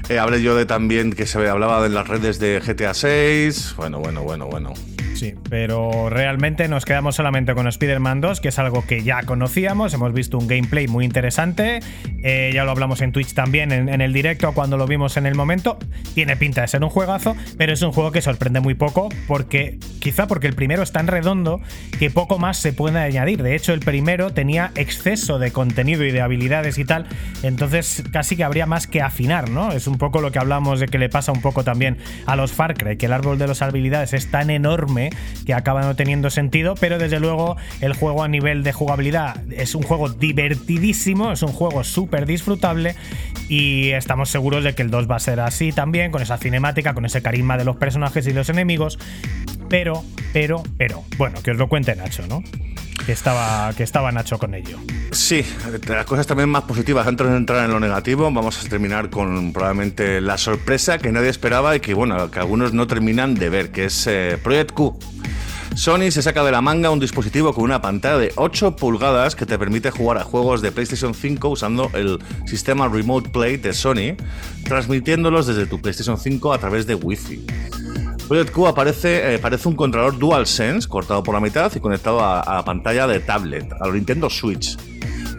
Eh, 0.08 0.18
hablé 0.18 0.42
yo 0.42 0.54
de 0.56 0.64
también 0.64 1.12
que 1.12 1.26
se 1.26 1.46
hablaba 1.48 1.82
de 1.82 1.90
las 1.90 2.08
redes 2.08 2.38
de 2.38 2.60
GTA 2.60 2.94
6. 2.94 3.74
Bueno, 3.76 3.98
bueno, 4.00 4.22
bueno, 4.22 4.46
bueno. 4.46 4.72
Sí, 5.18 5.34
pero 5.50 6.08
realmente 6.10 6.68
nos 6.68 6.84
quedamos 6.84 7.16
solamente 7.16 7.52
con 7.52 7.66
Spider-Man 7.66 8.20
2, 8.20 8.40
que 8.40 8.48
es 8.50 8.58
algo 8.60 8.86
que 8.86 9.02
ya 9.02 9.24
conocíamos, 9.24 9.92
hemos 9.92 10.12
visto 10.12 10.38
un 10.38 10.46
gameplay 10.46 10.86
muy 10.86 11.04
interesante, 11.04 11.80
eh, 12.22 12.52
ya 12.54 12.62
lo 12.62 12.70
hablamos 12.70 13.00
en 13.00 13.10
Twitch 13.10 13.34
también 13.34 13.72
en, 13.72 14.00
el 14.00 14.12
directo 14.12 14.52
cuando 14.52 14.76
lo 14.76 14.86
vimos 14.86 15.16
en 15.16 15.26
el 15.26 15.34
momento, 15.34 15.76
tiene 16.14 16.36
pinta 16.36 16.60
de 16.60 16.68
ser 16.68 16.84
un 16.84 16.90
juegazo, 16.90 17.34
pero 17.56 17.72
es 17.72 17.82
un 17.82 17.90
juego 17.90 18.12
que 18.12 18.22
sorprende 18.22 18.60
muy 18.60 18.74
poco, 18.74 19.08
porque 19.26 19.80
quizá 19.98 20.28
porque 20.28 20.46
el 20.46 20.54
primero 20.54 20.84
es 20.84 20.92
tan 20.92 21.08
redondo 21.08 21.60
que 21.98 22.12
poco 22.12 22.38
más 22.38 22.58
se 22.58 22.72
puede 22.72 23.00
añadir, 23.00 23.42
de 23.42 23.56
hecho 23.56 23.72
el 23.72 23.80
primero 23.80 24.32
tenía 24.32 24.70
exceso 24.76 25.40
de 25.40 25.50
contenido 25.50 26.04
y 26.04 26.12
de 26.12 26.20
habilidades 26.20 26.78
y 26.78 26.84
tal, 26.84 27.06
entonces 27.42 28.04
casi 28.12 28.36
que 28.36 28.44
habría 28.44 28.66
más 28.66 28.86
que 28.86 29.02
afinar, 29.02 29.50
¿no? 29.50 29.72
Es 29.72 29.88
un 29.88 29.97
poco 29.98 30.20
lo 30.20 30.32
que 30.32 30.38
hablamos 30.38 30.80
de 30.80 30.86
que 30.86 30.98
le 30.98 31.08
pasa 31.08 31.32
un 31.32 31.40
poco 31.40 31.64
también 31.64 31.98
a 32.26 32.36
los 32.36 32.52
Far 32.52 32.74
Cry, 32.74 32.96
que 32.96 33.06
el 33.06 33.12
árbol 33.12 33.38
de 33.38 33.46
las 33.46 33.62
habilidades 33.62 34.12
es 34.14 34.30
tan 34.30 34.50
enorme 34.50 35.10
que 35.46 35.54
acaba 35.54 35.82
no 35.82 35.96
teniendo 35.96 36.30
sentido, 36.30 36.74
pero 36.80 36.98
desde 36.98 37.20
luego 37.20 37.56
el 37.80 37.92
juego 37.92 38.22
a 38.22 38.28
nivel 38.28 38.62
de 38.62 38.72
jugabilidad 38.72 39.42
es 39.52 39.74
un 39.74 39.82
juego 39.82 40.08
divertidísimo, 40.08 41.32
es 41.32 41.42
un 41.42 41.52
juego 41.52 41.84
súper 41.84 42.26
disfrutable 42.26 42.94
y 43.48 43.90
estamos 43.90 44.30
seguros 44.30 44.64
de 44.64 44.74
que 44.74 44.82
el 44.82 44.90
2 44.90 45.10
va 45.10 45.16
a 45.16 45.20
ser 45.20 45.40
así 45.40 45.72
también, 45.72 46.10
con 46.10 46.22
esa 46.22 46.38
cinemática, 46.38 46.94
con 46.94 47.04
ese 47.04 47.22
carisma 47.22 47.56
de 47.56 47.64
los 47.64 47.76
personajes 47.76 48.26
y 48.26 48.32
los 48.32 48.48
enemigos, 48.48 48.98
pero, 49.68 50.04
pero, 50.32 50.62
pero, 50.76 51.04
bueno, 51.16 51.42
que 51.42 51.50
os 51.52 51.56
lo 51.56 51.68
cuente 51.68 51.94
Nacho, 51.94 52.26
¿no? 52.26 52.42
Que 53.04 53.12
estaba, 53.12 53.72
que 53.74 53.82
estaba 53.82 54.12
Nacho 54.12 54.38
con 54.38 54.54
ello. 54.54 54.78
Sí, 55.12 55.44
las 55.86 56.04
cosas 56.04 56.26
también 56.26 56.48
más 56.48 56.64
positivas. 56.64 57.06
Antes 57.06 57.28
de 57.28 57.36
entrar 57.36 57.64
en 57.64 57.70
lo 57.70 57.80
negativo, 57.80 58.24
vamos 58.24 58.64
a 58.64 58.68
terminar 58.68 59.08
con 59.10 59.52
probablemente 59.52 60.20
la 60.20 60.36
sorpresa 60.36 60.98
que 60.98 61.10
nadie 61.12 61.28
esperaba 61.28 61.76
y 61.76 61.80
que, 61.80 61.94
bueno, 61.94 62.30
que 62.30 62.38
algunos 62.38 62.72
no 62.72 62.86
terminan 62.86 63.34
de 63.34 63.48
ver, 63.48 63.70
que 63.70 63.86
es 63.86 64.06
eh, 64.06 64.38
Project 64.42 64.72
Q. 64.72 64.98
Sony 65.78 66.10
se 66.10 66.22
saca 66.22 66.42
de 66.42 66.50
la 66.50 66.60
manga 66.60 66.90
un 66.90 66.98
dispositivo 66.98 67.54
con 67.54 67.62
una 67.62 67.80
pantalla 67.80 68.18
de 68.18 68.32
8 68.34 68.74
pulgadas 68.74 69.36
que 69.36 69.46
te 69.46 69.56
permite 69.58 69.92
jugar 69.92 70.18
a 70.18 70.24
juegos 70.24 70.60
de 70.60 70.72
PlayStation 70.72 71.14
5 71.14 71.48
usando 71.48 71.88
el 71.94 72.18
sistema 72.46 72.88
Remote 72.88 73.30
Play 73.30 73.58
de 73.58 73.72
Sony, 73.72 74.16
transmitiéndolos 74.64 75.46
desde 75.46 75.66
tu 75.66 75.80
PlayStation 75.80 76.18
5 76.18 76.52
a 76.52 76.58
través 76.58 76.86
de 76.88 76.96
Wi-Fi. 76.96 77.46
Project 78.28 78.52
Q 78.52 78.66
aparece, 78.66 79.34
eh, 79.34 79.38
parece 79.38 79.68
un 79.68 79.74
controlador 79.74 80.18
DualSense 80.18 80.86
cortado 80.86 81.22
por 81.22 81.34
la 81.34 81.40
mitad 81.40 81.72
y 81.74 81.80
conectado 81.80 82.22
a, 82.22 82.44
la 82.56 82.62
pantalla 82.62 83.06
de 83.06 83.20
tablet, 83.20 83.72
a 83.80 83.86
la 83.86 83.94
Nintendo 83.94 84.28
Switch. 84.28 84.76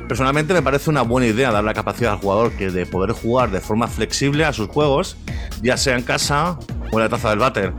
Personalmente 0.08 0.56
me 0.56 0.64
parece 0.64 0.90
una 0.90 1.04
buena 1.04 1.28
idea 1.28 1.52
dar 1.52 1.64
la 1.64 1.76
capacidad 1.76 2.14
al 2.14 2.18
jugador 2.18 2.52
que 2.54 2.72
de 2.72 2.88
poder 2.88 3.12
jugar 3.12 3.52
de 3.52 3.62
forma 3.62 3.88
flexible 3.88 4.44
a 4.44 4.54
sus 4.54 4.70
juegos, 4.70 5.18
ya 5.62 5.78
sea 5.78 5.98
en 5.98 6.04
casa 6.04 6.58
o 6.92 6.98
en 6.98 7.00
la 7.00 7.10
taza 7.10 7.30
del 7.30 7.38
váter. 7.38 7.74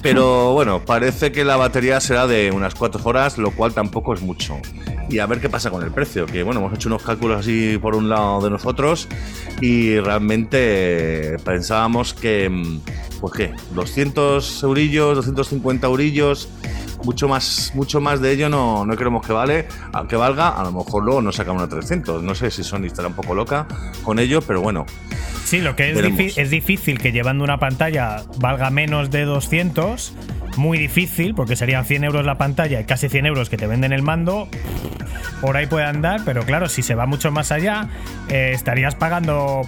Pero 0.00 0.54
bueno, 0.54 0.82
parece 0.82 1.30
que 1.30 1.44
la 1.44 1.56
batería 1.56 2.00
será 2.00 2.26
de 2.26 2.50
unas 2.50 2.74
4 2.74 3.02
horas, 3.04 3.36
lo 3.36 3.50
cual 3.50 3.74
tampoco 3.74 4.14
es 4.14 4.22
mucho. 4.22 4.56
Y 5.10 5.18
a 5.18 5.26
ver 5.26 5.40
qué 5.40 5.50
pasa 5.50 5.70
con 5.70 5.82
el 5.82 5.90
precio, 5.90 6.24
que 6.24 6.42
bueno, 6.42 6.60
hemos 6.60 6.72
hecho 6.72 6.88
unos 6.88 7.02
cálculos 7.02 7.40
así 7.40 7.78
por 7.78 7.94
un 7.94 8.08
lado 8.08 8.40
de 8.40 8.48
nosotros 8.48 9.08
y 9.60 9.98
realmente 9.98 11.36
pensábamos 11.44 12.14
que, 12.14 12.48
mm, 12.48 12.80
pues 13.20 13.32
qué, 13.34 13.54
200 13.74 14.62
eurillos, 14.62 15.16
250 15.16 15.86
eurillos 15.86 16.48
mucho 17.04 17.28
más, 17.28 17.72
mucho 17.74 18.00
más 18.00 18.20
de 18.20 18.32
ello 18.32 18.48
no, 18.48 18.84
no 18.84 18.96
queremos 18.96 19.24
que 19.26 19.32
vale, 19.32 19.68
aunque 19.92 20.16
valga, 20.16 20.48
a 20.48 20.64
lo 20.64 20.72
mejor 20.72 21.04
luego 21.04 21.22
nos 21.22 21.36
saca 21.36 21.52
una 21.52 21.68
300. 21.68 22.22
No 22.22 22.34
sé 22.34 22.50
si 22.50 22.64
Sony 22.64 22.86
estará 22.86 23.08
un 23.08 23.14
poco 23.14 23.34
loca 23.34 23.66
con 24.02 24.18
ello, 24.18 24.40
pero 24.42 24.60
bueno. 24.60 24.86
Sí, 25.44 25.60
lo 25.60 25.76
que 25.76 25.90
es, 25.90 26.36
es 26.36 26.50
difícil 26.50 26.98
que 26.98 27.12
llevando 27.12 27.44
una 27.44 27.58
pantalla 27.58 28.22
valga 28.38 28.70
menos 28.70 29.10
de 29.10 29.24
200 29.24 30.12
muy 30.56 30.76
difícil, 30.76 31.34
porque 31.34 31.56
serían 31.56 31.84
100 31.84 32.04
euros 32.04 32.26
la 32.26 32.36
pantalla 32.36 32.80
y 32.80 32.84
casi 32.84 33.08
100 33.08 33.26
euros 33.26 33.48
que 33.48 33.56
te 33.56 33.66
venden 33.66 33.92
el 33.92 34.02
mando. 34.02 34.48
Por 35.40 35.56
ahí 35.56 35.66
puede 35.66 35.86
andar, 35.86 36.22
pero 36.24 36.42
claro, 36.42 36.68
si 36.68 36.82
se 36.82 36.94
va 36.94 37.06
mucho 37.06 37.30
más 37.30 37.52
allá, 37.52 37.88
eh, 38.28 38.50
estarías 38.52 38.96
pagando 38.96 39.62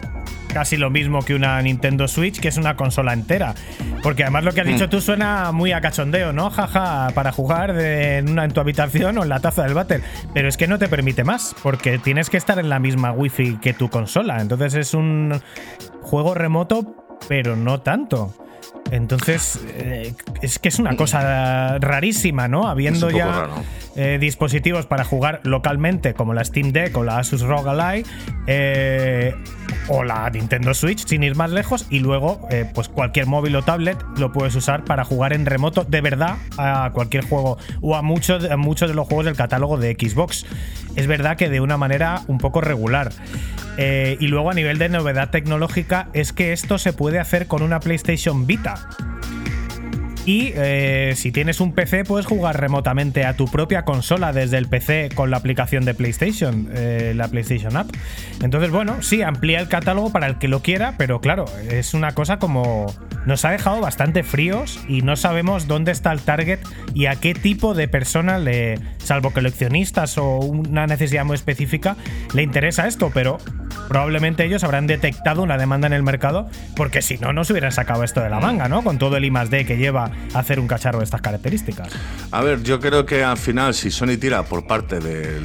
casi 0.53 0.77
lo 0.77 0.91
mismo 0.91 1.23
que 1.23 1.35
una 1.35 1.61
Nintendo 1.63 2.09
Switch, 2.09 2.41
que 2.41 2.49
es 2.49 2.57
una 2.57 2.77
consola 2.77 3.13
entera. 3.13 3.55
Porque 4.03 4.23
además 4.23 4.45
lo 4.45 4.53
que 4.53 4.61
has 4.63 4.67
dicho 4.67 4.87
mm. 4.87 4.91
tú 4.91 5.01
suena 5.01 5.53
muy 5.53 5.73
a 5.73 5.81
cachondeo, 5.81 6.33
¿no? 6.33 6.51
Jaja, 6.51 7.09
para 7.15 7.33
jugar 7.33 7.79
en, 7.79 8.31
una, 8.31 8.45
en 8.45 8.53
tu 8.53 8.61
habitación 8.61 9.19
o 9.19 9.23
en 9.23 9.29
la 9.29 9.41
taza 9.41 9.63
del 9.63 9.75
váter. 9.75 10.03
Pero 10.35 10.49
es 10.49 10.57
que 10.57 10.67
no 10.67 10.79
te 10.79 10.89
permite 10.89 11.25
más, 11.25 11.55
porque 11.63 11.99
tienes 11.99 12.31
que 12.31 12.37
estar 12.37 12.59
en 12.59 12.69
la 12.69 12.79
misma 12.79 13.13
wifi 13.13 13.57
que 13.57 13.73
tu 13.73 13.89
consola. 13.89 14.41
Entonces 14.41 14.75
es 14.75 14.95
un 14.95 15.41
juego 16.03 16.35
remoto, 16.35 17.19
pero 17.29 17.57
no 17.57 17.81
tanto. 17.81 18.35
Entonces, 18.91 19.61
eh, 19.75 20.15
es 20.43 20.59
que 20.59 20.69
es 20.69 20.79
una 20.79 20.97
cosa 20.97 21.79
rarísima, 21.79 22.49
¿no? 22.49 22.69
Habiendo 22.69 23.11
ya 23.11 23.49
eh, 23.97 24.19
dispositivos 24.21 24.87
para 24.87 25.05
jugar 25.05 25.41
localmente, 25.45 26.15
como 26.15 26.35
la 26.35 26.45
Steam 26.45 26.73
Deck 26.73 26.97
o 26.97 27.05
la 27.05 27.19
Asus 27.19 27.43
ROG 27.43 27.69
Ally, 27.69 28.05
eh, 28.47 29.35
o 29.89 30.03
la 30.03 30.29
Nintendo 30.31 30.75
Switch, 30.75 31.07
sin 31.07 31.23
ir 31.23 31.37
más 31.37 31.51
lejos, 31.51 31.87
y 31.91 32.01
luego, 32.01 32.49
pues 32.75 32.89
cualquier 32.89 33.27
móvil 33.27 33.57
o 33.57 33.63
tablet 33.63 33.99
lo 34.17 34.33
puedes 34.33 34.55
usar 34.55 34.85
para 34.85 35.05
jugar 35.05 35.33
en 35.33 35.47
remoto 35.47 35.85
de 35.85 36.01
verdad 36.01 36.37
a 36.59 36.91
cualquier 36.93 37.25
juego 37.25 37.59
o 37.81 37.97
a 37.97 38.03
muchos, 38.03 38.51
a 38.51 38.57
muchos 38.57 38.89
de 38.89 38.95
los 38.95 39.07
juegos 39.07 39.27
del 39.27 39.37
catálogo 39.37 39.79
de 39.79 39.93
Xbox. 39.93 40.47
Es 40.97 41.07
verdad 41.07 41.37
que 41.37 41.49
de 41.49 41.61
una 41.61 41.77
manera 41.77 42.23
un 42.27 42.39
poco 42.39 42.61
regular. 42.61 43.13
Y 43.81 44.27
luego 44.27 44.51
a 44.51 44.55
nivel 44.55 44.79
de 44.79 44.89
novedad 44.91 45.31
tecnológica 45.31 46.09
es 46.13 46.33
que 46.33 46.53
esto 46.53 46.79
se 46.79 46.93
puede 46.93 47.19
hacer 47.19 47.47
con 47.47 47.63
una 47.63 47.81
PlayStation 47.81 48.47
Vita. 48.47 48.89
Y 50.31 50.53
eh, 50.55 51.15
si 51.17 51.33
tienes 51.33 51.61
un 51.61 51.73
PC, 51.73 52.05
puedes 52.05 52.25
jugar 52.25 52.61
remotamente 52.61 53.25
a 53.25 53.35
tu 53.35 53.47
propia 53.47 53.85
consola 53.85 54.33
desde 54.33 54.59
el 54.59 54.69
PC 54.69 55.09
con 55.13 55.29
la 55.29 55.39
aplicación 55.39 55.85
de 55.85 55.93
PlayStation, 55.93 56.69
eh, 56.73 57.15
la 57.17 57.27
PlayStation 57.27 57.77
App. 57.77 57.89
Entonces, 58.41 58.71
bueno, 58.71 59.03
sí, 59.03 59.23
amplía 59.23 59.59
el 59.59 59.67
catálogo 59.67 60.13
para 60.13 60.29
el 60.29 60.39
que 60.39 60.47
lo 60.47 60.63
quiera, 60.63 60.95
pero 60.97 61.21
claro, 61.21 61.47
es 61.69 61.95
una 61.95 62.13
cosa 62.13 62.39
como. 62.39 62.95
Nos 63.27 63.45
ha 63.45 63.51
dejado 63.51 63.81
bastante 63.81 64.23
fríos 64.23 64.81
y 64.89 65.03
no 65.03 65.15
sabemos 65.17 65.67
dónde 65.67 65.93
está 65.93 66.11
el 66.13 66.21
target 66.21 66.61
y 66.95 67.07
a 67.07 67.17
qué 67.17 67.35
tipo 67.35 67.75
de 67.75 67.89
persona 67.89 68.39
le. 68.39 68.79
Salvo 68.99 69.31
coleccionistas 69.33 70.17
o 70.17 70.37
una 70.37 70.87
necesidad 70.87 71.25
muy 71.25 71.35
específica, 71.35 71.97
le 72.35 72.45
interesa 72.45 72.87
esto, 72.87 73.11
pero 73.13 73.39
probablemente 73.89 74.45
ellos 74.45 74.63
habrán 74.63 74.87
detectado 74.87 75.43
una 75.43 75.59
demanda 75.59 75.89
en 75.89 75.93
el 75.93 76.05
mercado, 76.05 76.49
porque 76.77 77.03
si 77.03 77.19
no, 77.19 77.33
no 77.33 77.43
se 77.43 77.53
hubieran 77.53 77.73
sacado 77.73 78.05
esto 78.05 78.21
de 78.21 78.31
la 78.31 78.39
manga, 78.39 78.69
¿no? 78.69 78.85
Con 78.85 78.99
todo 78.99 79.17
el 79.17 79.25
I 79.25 79.33
que 79.65 79.77
lleva 79.77 80.13
hacer 80.35 80.61
un 80.61 80.69
cacharro 80.69 80.99
de 80.99 81.05
estas 81.05 81.21
características. 81.21 81.89
A 82.31 82.43
ver, 82.43 82.63
yo 82.63 82.81
creo 82.81 83.07
que 83.07 83.25
al 83.25 83.37
final, 83.37 83.75
si 83.75 83.91
Sony 83.91 84.17
tira 84.21 84.43
por 84.45 84.67
parte 84.67 85.01
de 85.01 85.41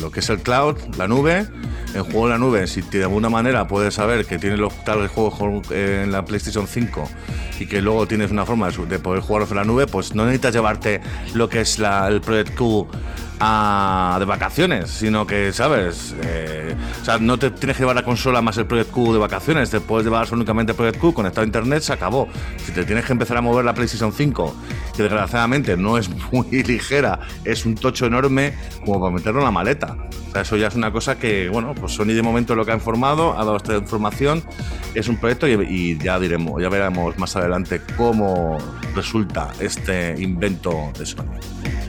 lo 0.00 0.10
que 0.10 0.20
es 0.20 0.28
el 0.30 0.40
cloud, 0.40 0.76
la 0.96 1.08
nube, 1.08 1.46
el 1.94 2.02
juego 2.02 2.24
en 2.24 2.30
la 2.30 2.38
nube, 2.38 2.66
si 2.66 2.82
de 2.82 3.04
alguna 3.04 3.28
manera 3.28 3.66
puedes 3.68 3.94
saber 3.94 4.26
que 4.26 4.38
tienes 4.38 4.58
los 4.58 4.84
tales 4.84 5.10
juegos 5.10 5.70
en 5.70 6.10
la 6.10 6.24
PlayStation 6.24 6.66
5 6.66 7.08
y 7.60 7.66
que 7.66 7.80
luego 7.80 8.06
tienes 8.06 8.30
una 8.30 8.44
forma 8.44 8.68
de 8.70 8.98
poder 8.98 9.20
jugarlos 9.20 9.50
en 9.50 9.56
la 9.58 9.64
nube, 9.64 9.86
pues 9.86 10.14
no 10.14 10.24
necesitas 10.24 10.54
llevarte 10.54 11.00
lo 11.34 11.48
que 11.48 11.60
es 11.60 11.78
el 11.78 12.20
Project 12.20 12.54
Q 12.56 12.88
de 13.38 14.24
vacaciones, 14.24 14.90
sino 14.90 15.26
que, 15.26 15.52
¿sabes? 15.52 16.14
Eh, 16.22 16.74
o 17.00 17.04
sea, 17.04 17.18
no 17.18 17.38
te 17.38 17.50
tienes 17.50 17.76
que 17.76 17.82
llevar 17.82 17.96
la 17.96 18.04
consola 18.04 18.40
más 18.40 18.56
el 18.58 18.66
Project 18.66 18.90
Q 18.90 19.12
de 19.12 19.18
vacaciones, 19.18 19.70
te 19.70 19.80
puedes 19.80 20.04
llevar 20.04 20.32
únicamente 20.32 20.72
el 20.72 20.76
Project 20.76 20.98
Q 20.98 21.12
conectado 21.12 21.42
a 21.42 21.46
internet, 21.46 21.82
se 21.82 21.92
acabó. 21.92 22.28
Si 22.58 22.72
te 22.72 22.84
tienes 22.84 23.04
que 23.04 23.12
empezar 23.12 23.36
a 23.36 23.40
mover 23.40 23.64
la 23.64 23.74
PlayStation 23.74 24.12
5, 24.12 24.56
que 24.96 25.02
desgraciadamente 25.02 25.76
no 25.76 25.98
es 25.98 26.08
muy 26.32 26.62
ligera, 26.62 27.20
es 27.44 27.66
un 27.66 27.74
tocho 27.74 28.06
enorme 28.06 28.54
como 28.84 29.00
para 29.00 29.14
meterlo 29.14 29.40
en 29.40 29.44
la 29.46 29.50
maleta. 29.50 29.96
O 30.28 30.32
sea, 30.32 30.42
eso 30.42 30.56
ya 30.56 30.68
es 30.68 30.74
una 30.74 30.92
cosa 30.92 31.18
que, 31.18 31.48
bueno, 31.48 31.74
pues 31.74 31.92
Sony 31.92 32.06
de 32.06 32.22
momento 32.22 32.54
lo 32.54 32.64
que 32.64 32.72
ha 32.72 32.74
informado, 32.74 33.32
ha 33.32 33.44
dado 33.44 33.56
esta 33.56 33.76
información, 33.76 34.42
es 34.94 35.08
un 35.08 35.16
proyecto 35.16 35.46
y, 35.46 35.52
y 35.52 35.98
ya 35.98 36.18
diremos, 36.18 36.60
ya 36.62 36.68
veremos 36.68 37.16
más 37.18 37.34
adelante 37.36 37.80
cómo 37.96 38.58
resulta 38.94 39.52
este 39.60 40.14
invento 40.18 40.92
de 40.98 41.06
Sony. 41.06 41.83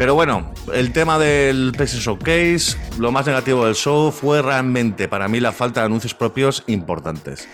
Pero 0.00 0.14
bueno, 0.14 0.50
el 0.72 0.94
tema 0.94 1.18
del 1.18 1.72
PlayStation 1.76 2.16
Showcase, 2.16 2.78
lo 2.96 3.12
más 3.12 3.26
negativo 3.26 3.66
del 3.66 3.74
show 3.74 4.10
fue 4.10 4.40
realmente 4.40 5.08
para 5.08 5.28
mí 5.28 5.40
la 5.40 5.52
falta 5.52 5.80
de 5.80 5.86
anuncios 5.86 6.14
propios 6.14 6.64
importantes. 6.68 7.46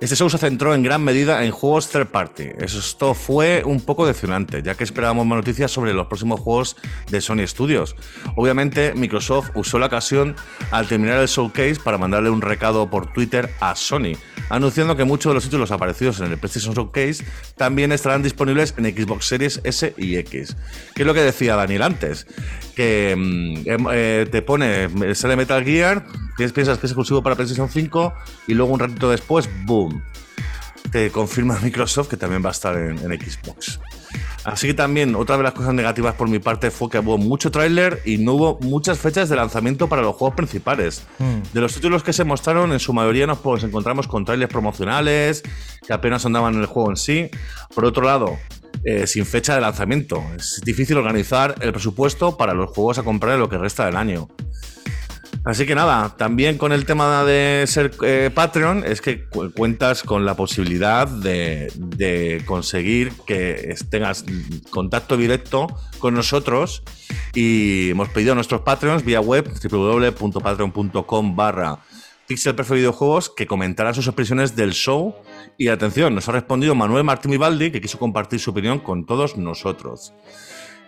Este 0.00 0.16
show 0.16 0.28
se 0.28 0.38
centró 0.38 0.74
en 0.74 0.82
gran 0.82 1.02
medida 1.02 1.44
en 1.44 1.50
juegos 1.50 1.88
third 1.88 2.06
party. 2.06 2.50
Esto 2.58 3.14
fue 3.14 3.62
un 3.64 3.80
poco 3.80 4.06
decepcionante, 4.06 4.62
ya 4.62 4.74
que 4.74 4.84
esperábamos 4.84 5.26
más 5.26 5.36
noticias 5.36 5.70
sobre 5.70 5.92
los 5.92 6.06
próximos 6.06 6.40
juegos 6.40 6.76
de 7.10 7.20
Sony 7.20 7.46
Studios. 7.46 7.94
Obviamente, 8.36 8.94
Microsoft 8.94 9.50
usó 9.54 9.78
la 9.78 9.86
ocasión 9.86 10.34
al 10.70 10.88
terminar 10.88 11.20
el 11.20 11.28
showcase 11.28 11.76
para 11.82 11.98
mandarle 11.98 12.30
un 12.30 12.40
recado 12.40 12.88
por 12.90 13.12
Twitter 13.12 13.50
a 13.60 13.76
Sony, 13.76 14.16
anunciando 14.48 14.96
que 14.96 15.04
muchos 15.04 15.30
de 15.30 15.34
los 15.34 15.44
títulos 15.44 15.70
aparecidos 15.70 16.20
en 16.20 16.32
el 16.32 16.38
PlayStation 16.38 16.74
Showcase 16.74 17.24
también 17.56 17.92
estarán 17.92 18.22
disponibles 18.22 18.74
en 18.76 18.86
Xbox 18.86 19.26
Series 19.26 19.60
S 19.64 19.94
y 19.96 20.16
X. 20.16 20.56
¿Qué 20.94 21.02
es 21.02 21.06
lo 21.06 21.14
que 21.14 21.22
decía 21.22 21.56
Daniel 21.56 21.82
antes? 21.82 22.26
Que 22.74 23.14
mm, 23.16 23.68
em, 23.68 23.86
eh, 23.92 24.26
te 24.30 24.42
pone, 24.42 25.14
sale 25.14 25.36
Metal 25.36 25.62
Gear, 25.64 26.06
piensas 26.36 26.78
que 26.78 26.86
es 26.86 26.92
exclusivo 26.92 27.22
para 27.22 27.36
PlayStation 27.36 27.68
5 27.68 28.14
y 28.46 28.54
luego 28.54 28.72
un 28.72 28.80
ratito 28.80 29.10
después, 29.10 29.48
¡boom! 29.64 30.02
Te 30.90 31.10
confirma 31.10 31.58
Microsoft 31.62 32.08
que 32.08 32.16
también 32.16 32.44
va 32.44 32.48
a 32.48 32.52
estar 32.52 32.76
en, 32.76 32.98
Xbox. 32.98 33.80
Así 34.44 34.66
que 34.66 34.74
también 34.74 35.14
otra 35.14 35.36
de 35.36 35.44
las 35.44 35.52
cosas 35.52 35.72
negativas 35.72 36.16
por 36.16 36.28
mi 36.28 36.40
parte 36.40 36.70
fue 36.72 36.90
que 36.90 36.98
hubo 36.98 37.16
mucho 37.16 37.50
tráiler 37.50 38.02
y 38.04 38.18
no 38.18 38.32
hubo 38.32 38.58
muchas 38.60 38.98
fechas 38.98 39.28
de 39.28 39.36
lanzamiento 39.36 39.88
para 39.88 40.02
los 40.02 40.16
juegos 40.16 40.34
principales. 40.34 41.04
Hmm. 41.18 41.42
De 41.52 41.60
los 41.60 41.74
títulos 41.74 42.02
que 42.02 42.12
se 42.12 42.24
mostraron, 42.24 42.72
en 42.72 42.80
su 42.80 42.92
mayoría 42.92 43.26
nos 43.26 43.38
pues, 43.38 43.62
encontramos 43.62 44.08
con 44.08 44.24
trailers 44.24 44.52
promocionales 44.52 45.42
que 45.86 45.92
apenas 45.92 46.26
andaban 46.26 46.54
en 46.54 46.60
el 46.60 46.66
juego 46.66 46.90
en 46.90 46.96
sí. 46.96 47.30
Por 47.72 47.84
otro 47.84 48.02
lado, 48.02 48.36
eh, 48.84 49.06
sin 49.06 49.26
fecha 49.26 49.54
de 49.54 49.60
lanzamiento. 49.60 50.22
Es 50.36 50.60
difícil 50.64 50.96
organizar 50.96 51.54
el 51.60 51.72
presupuesto 51.72 52.36
para 52.36 52.54
los 52.54 52.70
juegos 52.70 52.98
a 52.98 53.02
comprar 53.02 53.34
en 53.34 53.40
lo 53.40 53.48
que 53.48 53.58
resta 53.58 53.86
del 53.86 53.96
año. 53.96 54.28
Así 55.44 55.66
que 55.66 55.74
nada, 55.74 56.14
también 56.16 56.56
con 56.56 56.70
el 56.70 56.84
tema 56.86 57.24
de 57.24 57.64
ser 57.66 57.90
eh, 58.04 58.30
Patreon 58.32 58.84
es 58.86 59.00
que 59.00 59.24
cuentas 59.56 60.04
con 60.04 60.24
la 60.24 60.36
posibilidad 60.36 61.08
de, 61.08 62.42
conseguir 62.46 63.12
que 63.26 63.74
tengas 63.90 64.24
contacto 64.70 65.16
directo 65.16 65.66
con 65.98 66.14
nosotros 66.14 66.84
y 67.34 67.90
hemos 67.90 68.08
pedido 68.10 68.32
a 68.32 68.34
nuestros 68.36 68.60
Patreons 68.60 69.04
vía 69.04 69.20
web 69.20 69.50
www.patreon.com 69.68 71.34
barra 71.34 71.80
Pixel 72.32 72.54
Videojuegos 72.54 73.28
que 73.28 73.46
comentaran 73.46 73.94
sus 73.94 74.06
expresiones 74.06 74.56
del 74.56 74.72
show 74.72 75.14
y 75.58 75.68
atención, 75.68 76.14
nos 76.14 76.30
ha 76.30 76.32
respondido 76.32 76.74
Manuel 76.74 77.04
Martín 77.04 77.30
Vivaldi 77.30 77.70
que 77.70 77.82
quiso 77.82 77.98
compartir 77.98 78.40
su 78.40 78.52
opinión 78.52 78.78
con 78.78 79.04
todos 79.04 79.36
nosotros. 79.36 80.14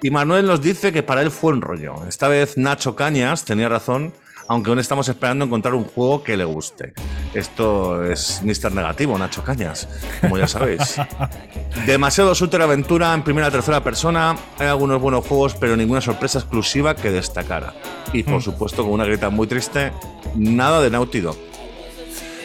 Y 0.00 0.10
Manuel 0.10 0.46
nos 0.46 0.62
dice 0.62 0.90
que 0.90 1.02
para 1.02 1.20
él 1.20 1.30
fue 1.30 1.52
un 1.52 1.60
rollo. 1.60 1.96
Esta 2.08 2.28
vez 2.28 2.56
Nacho 2.56 2.96
Cañas 2.96 3.44
tenía 3.44 3.68
razón 3.68 4.14
aunque 4.48 4.70
aún 4.70 4.78
estamos 4.78 5.08
esperando 5.08 5.44
encontrar 5.44 5.74
un 5.74 5.84
juego 5.84 6.22
que 6.22 6.36
le 6.36 6.44
guste. 6.44 6.92
Esto 7.32 8.04
es 8.04 8.42
Mr. 8.42 8.72
Negativo, 8.72 9.16
Nacho 9.18 9.42
Cañas, 9.42 9.88
como 10.20 10.38
ya 10.38 10.46
sabéis. 10.46 10.96
Demasiado 11.86 12.34
super 12.34 12.62
aventura 12.62 13.12
en 13.14 13.22
primera 13.22 13.50
tercera 13.50 13.82
persona. 13.82 14.36
Hay 14.58 14.66
algunos 14.66 15.00
buenos 15.00 15.26
juegos, 15.26 15.54
pero 15.54 15.76
ninguna 15.76 16.00
sorpresa 16.00 16.38
exclusiva 16.38 16.94
que 16.94 17.10
destacara. 17.10 17.74
Y 18.12 18.22
por 18.22 18.38
mm. 18.38 18.42
supuesto, 18.42 18.82
con 18.82 18.92
una 18.92 19.04
grita 19.04 19.30
muy 19.30 19.46
triste, 19.46 19.92
nada 20.36 20.80
de 20.80 20.90
Naughty 20.90 21.20
Dog. 21.20 21.36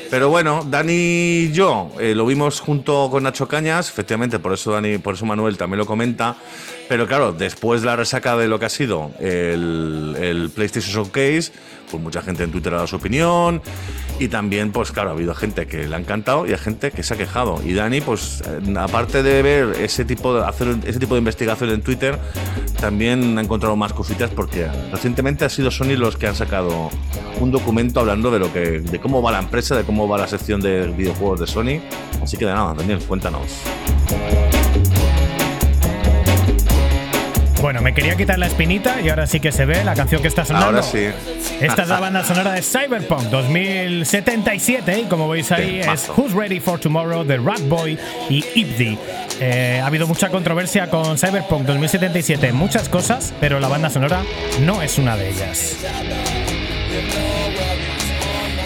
Pero 0.09 0.29
bueno, 0.29 0.65
Dani 0.67 0.91
y 0.91 1.51
yo 1.51 1.91
eh, 1.99 2.15
lo 2.15 2.25
vimos 2.25 2.61
junto 2.61 3.09
con 3.11 3.21
Nacho 3.21 3.47
Cañas, 3.47 3.89
efectivamente, 3.89 4.39
por 4.39 4.53
eso 4.53 4.71
Dani, 4.71 4.97
por 4.97 5.13
eso 5.13 5.25
Manuel 5.27 5.55
también 5.55 5.77
lo 5.77 5.85
comenta. 5.85 6.35
Pero 6.87 7.05
claro, 7.05 7.31
después 7.31 7.81
de 7.81 7.87
la 7.87 7.95
resaca 7.95 8.35
de 8.35 8.47
lo 8.47 8.57
que 8.57 8.65
ha 8.65 8.69
sido 8.69 9.11
el, 9.19 10.15
el 10.19 10.49
PlayStation 10.49 10.91
Showcase, 10.91 11.51
pues 11.89 12.01
mucha 12.01 12.21
gente 12.21 12.43
en 12.43 12.51
Twitter 12.51 12.73
ha 12.73 12.77
dado 12.77 12.87
su 12.87 12.95
opinión 12.95 13.61
y 14.19 14.27
también, 14.27 14.71
pues 14.71 14.91
claro, 14.91 15.09
ha 15.09 15.13
habido 15.13 15.33
gente 15.33 15.65
que 15.67 15.87
le 15.87 15.95
ha 15.95 15.99
encantado 15.99 16.45
y 16.45 16.51
hay 16.51 16.57
gente 16.57 16.91
que 16.91 17.03
se 17.03 17.13
ha 17.13 17.17
quejado. 17.17 17.61
Y 17.63 17.73
Dani, 17.73 18.01
pues 18.01 18.43
eh, 18.45 18.73
aparte 18.77 19.23
de 19.23 19.41
ver 19.41 19.75
ese 19.79 20.05
tipo 20.05 20.33
de 20.33 20.45
hacer 20.45 20.75
ese 20.85 20.99
tipo 20.99 21.15
de 21.15 21.19
investigación 21.19 21.69
en 21.69 21.81
Twitter, 21.81 22.19
también 22.79 23.37
ha 23.37 23.41
encontrado 23.41 23.75
más 23.75 23.93
cositas 23.93 24.29
porque 24.29 24.67
recientemente 24.91 25.45
ha 25.45 25.49
sido 25.49 25.71
Sony 25.71 25.95
los 25.97 26.17
que 26.17 26.27
han 26.27 26.35
sacado 26.35 26.89
un 27.39 27.51
documento 27.51 27.99
hablando 27.99 28.31
de 28.31 28.39
lo 28.39 28.51
que 28.51 28.79
de 28.79 28.99
cómo 28.99 29.21
va 29.21 29.31
la 29.31 29.39
empresa, 29.39 29.75
de 29.75 29.83
cómo 29.83 30.07
va 30.07 30.17
la 30.17 30.27
sección 30.27 30.61
de 30.61 30.87
videojuegos 30.87 31.39
de 31.39 31.47
Sony. 31.47 31.81
Así 32.21 32.37
que 32.37 32.45
de 32.45 32.53
nada, 32.53 32.73
Daniel, 32.73 32.99
cuéntanos. 33.07 33.63
Bueno, 37.61 37.81
me 37.81 37.93
quería 37.93 38.15
quitar 38.15 38.39
la 38.39 38.47
espinita 38.47 39.01
y 39.01 39.09
ahora 39.09 39.27
sí 39.27 39.39
que 39.39 39.51
se 39.51 39.65
ve 39.65 39.83
la 39.83 39.93
canción 39.93 40.21
que 40.21 40.29
está 40.29 40.45
sonando. 40.45 40.67
Ahora 40.67 40.81
sí. 40.81 41.09
Esta 41.59 41.81
es 41.81 41.89
la 41.89 41.99
banda 41.99 42.23
sonora 42.23 42.53
de 42.53 42.61
Cyberpunk 42.61 43.23
2077 43.23 44.99
y 44.99 45.03
como 45.03 45.27
veis 45.27 45.51
ahí 45.51 45.81
es 45.81 46.09
Who's 46.15 46.33
Ready 46.33 46.61
for 46.61 46.79
Tomorrow 46.79 47.25
de 47.25 47.37
Boy 47.37 47.99
y 48.29 48.45
Ipdi. 48.55 48.97
Eh, 49.41 49.79
ha 49.83 49.87
habido 49.87 50.07
mucha 50.07 50.29
controversia 50.29 50.89
con 50.89 51.17
Cyberpunk 51.17 51.65
2077, 51.65 52.53
muchas 52.53 52.87
cosas, 52.87 53.33
pero 53.41 53.59
la 53.59 53.67
banda 53.67 53.89
sonora 53.89 54.23
no 54.61 54.81
es 54.81 54.97
una 54.97 55.17
de 55.17 55.29
ellas. 55.29 55.75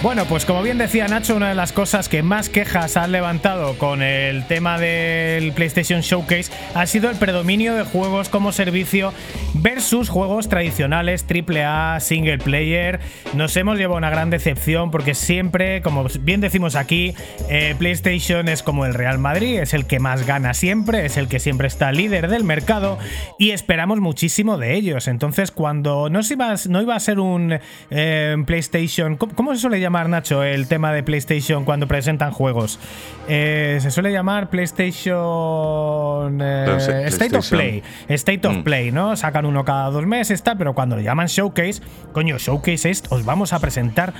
Bueno, 0.04 0.26
pues 0.26 0.44
como 0.44 0.62
bien 0.62 0.78
decía 0.78 1.08
Nacho, 1.08 1.34
una 1.34 1.48
de 1.48 1.56
las 1.56 1.72
cosas 1.72 2.10
que 2.10 2.24
más 2.24 2.50
quejas 2.50 2.98
han 2.98 3.14
levantado 3.14 3.78
con 3.78 4.02
el 4.02 4.46
tema 4.48 4.78
del 4.78 5.54
PlayStation 5.54 6.02
Showcase 6.02 6.52
ha 6.76 6.86
sido 6.88 7.10
el 7.10 7.16
predominio 7.16 7.74
de 7.74 7.86
juegos 7.86 8.28
como 8.28 8.52
servicio 8.52 9.14
versus 9.54 10.10
juegos 10.10 10.50
tradicionales 10.50 11.26
AAA, 11.26 12.02
single 12.02 12.40
player. 12.40 13.00
Nos 13.34 13.56
hemos 13.56 13.78
llevado 13.78 13.98
una 13.98 14.10
gran 14.10 14.30
decepción 14.30 14.92
porque 14.92 15.14
siempre, 15.16 15.82
como 15.82 16.06
bien 16.20 16.42
decimos 16.42 16.76
aquí, 16.76 17.14
eh, 17.50 17.74
PlayStation 17.80 18.50
es 18.50 18.62
como 18.62 18.86
el 18.86 18.96
Real 18.96 19.20
Madrid, 19.20 19.62
es 19.62 19.74
el 19.74 19.86
que 19.86 20.00
más 20.00 20.26
gana 20.26 20.54
siempre, 20.54 21.06
es 21.06 21.16
el 21.16 21.30
que 21.30 21.40
siempre 21.40 21.70
está 21.70 21.94
líder 21.94 22.28
del 22.28 22.44
mercado 22.44 22.98
y 23.40 23.52
esperamos 23.52 24.02
muchísimo 24.02 24.58
de 24.58 24.74
ellos. 24.74 25.08
Entonces, 25.08 25.52
cuando 25.52 26.10
no, 26.10 26.20
iba, 26.30 26.56
no 26.68 26.82
iba 26.82 26.94
a 26.94 27.00
ser 27.00 27.22
un 27.22 27.58
eh, 27.90 28.36
PlayStation, 28.46 29.16
¿cómo 29.16 29.56
se 29.56 29.62
suele 29.62 29.80
llamar? 29.94 30.10
Nacho, 30.10 30.44
el 30.44 30.68
tema 30.68 30.92
de 30.92 31.04
PlayStation 31.04 31.66
cuando 31.66 31.88
presentan 31.88 32.32
juegos? 32.32 32.80
Eh, 33.28 33.78
se 33.80 33.92
suele 33.92 34.12
llamar 34.12 34.50
PlayStation, 34.50 36.40
eh, 36.42 37.06
State 37.06 37.38
of 37.38 37.48
Play. 37.48 37.84
State 38.10 38.48
of 38.48 38.58
mm. 38.58 38.64
Play, 38.64 38.92
¿no? 38.92 39.16
Sacan 39.16 39.46
uno 39.46 39.64
cada 39.64 39.92
dos 39.92 40.08
meses, 40.08 40.32
está, 40.32 40.56
pero 40.56 40.74
cuando 40.74 40.96
lo 40.96 41.04
llaman 41.04 41.28
Showcase, 41.28 41.84
coño, 42.12 42.40
Showcase 42.40 42.90
es, 42.90 43.04
os 43.10 43.24
vamos 43.24 43.54
a 43.54 43.60
presentar 43.60 44.14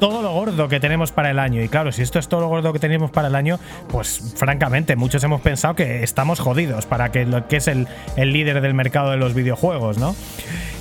todo 0.00 0.22
lo 0.22 0.32
gordo 0.32 0.68
que 0.68 0.80
tenemos 0.80 1.12
para 1.12 1.30
el 1.30 1.38
año. 1.38 1.62
Y 1.62 1.68
claro, 1.68 1.92
si 1.92 2.00
esto 2.00 2.18
es 2.18 2.28
todo 2.28 2.40
lo 2.40 2.48
gordo 2.48 2.72
que 2.72 2.78
tenemos 2.78 3.10
para 3.10 3.28
el 3.28 3.34
año, 3.34 3.58
pues 3.88 4.34
francamente, 4.36 4.96
muchos 4.96 5.22
hemos 5.24 5.42
pensado 5.42 5.74
que 5.74 6.02
estamos 6.02 6.40
jodidos 6.40 6.86
para 6.86 7.12
que 7.12 7.26
lo 7.26 7.46
que 7.48 7.56
es 7.56 7.68
el, 7.68 7.86
el 8.16 8.32
líder 8.32 8.62
del 8.62 8.72
mercado 8.72 9.10
de 9.10 9.18
los 9.18 9.34
videojuegos, 9.34 9.98
¿no? 9.98 10.14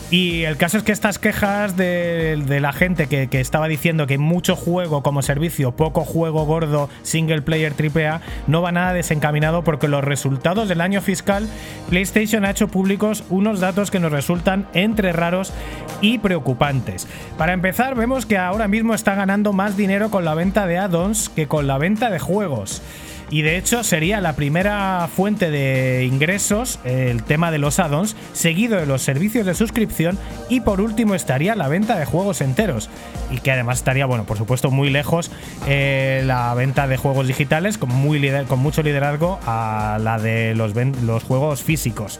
Y 0.09 0.43
el 0.43 0.55
caso 0.55 0.77
es 0.77 0.83
que 0.83 0.93
estas 0.93 1.19
quejas 1.19 1.75
de, 1.75 2.59
la 2.61 2.71
gente 2.71 3.07
que, 3.07 3.27
estaba 3.41 3.67
diciendo 3.67 4.07
que 4.07 4.17
mucho 4.17 4.55
juego 4.55 5.03
como 5.03 5.21
servicio, 5.21 5.73
poco 5.73 6.05
juego 6.05 6.45
gordo, 6.45 6.89
single 7.03 7.41
player 7.41 7.73
AAA, 7.73 8.21
no 8.47 8.61
va 8.61 8.71
nada 8.71 8.93
desencaminado 8.93 9.65
porque 9.65 9.89
los 9.89 10.03
resultados 10.03 10.69
del 10.69 10.79
año 10.79 11.01
fiscal, 11.01 11.49
PlayStation 11.89 12.45
ha 12.45 12.51
hecho 12.51 12.69
públicos 12.69 13.25
unos 13.29 13.59
datos 13.59 13.91
que 13.91 13.99
nos 13.99 14.13
resultan 14.13 14.67
entre 14.73 15.11
raros 15.11 15.51
y 15.99 16.19
preocupantes. 16.19 17.05
Para 17.37 17.51
empezar, 17.51 17.95
vemos 17.95 18.25
que 18.25 18.37
ahora 18.37 18.69
mismo 18.69 18.93
está 18.93 19.13
ganando 19.13 19.51
más 19.51 19.75
dinero 19.75 20.09
con 20.09 20.23
la 20.23 20.35
venta 20.35 20.67
de 20.67 20.77
add-ons 20.77 21.27
que 21.27 21.47
con 21.47 21.67
la 21.67 21.77
venta 21.77 22.09
de 22.09 22.19
juegos. 22.19 22.81
Y 23.29 23.41
de 23.41 23.57
hecho 23.57 23.83
sería 23.83 24.21
la 24.21 24.33
primera 24.33 25.09
fuente 25.13 25.51
de 25.51 26.05
ingresos 26.05 26.79
el 26.83 27.23
tema 27.23 27.51
de 27.51 27.57
los 27.57 27.79
addons, 27.79 28.15
seguido 28.33 28.77
de 28.77 28.85
los 28.85 29.01
servicios 29.01 29.45
de 29.45 29.53
suscripción 29.53 30.17
y 30.49 30.61
por 30.61 30.81
último 30.81 31.15
estaría 31.15 31.55
la 31.55 31.67
venta 31.67 31.97
de 31.97 32.05
juegos 32.05 32.41
enteros 32.41 32.89
y 33.29 33.39
que 33.39 33.51
además 33.51 33.79
estaría, 33.79 34.05
bueno, 34.05 34.23
por 34.25 34.37
supuesto 34.37 34.71
muy 34.71 34.89
lejos 34.89 35.31
eh, 35.67 36.23
la 36.25 36.53
venta 36.53 36.87
de 36.87 36.97
juegos 36.97 37.27
digitales 37.27 37.77
con, 37.77 37.89
muy 37.89 38.17
con 38.47 38.59
mucho 38.59 38.83
liderazgo 38.83 39.39
a 39.45 39.99
la 40.01 40.19
de 40.19 40.55
los, 40.55 40.73
los 41.03 41.23
juegos 41.23 41.63
físicos. 41.63 42.19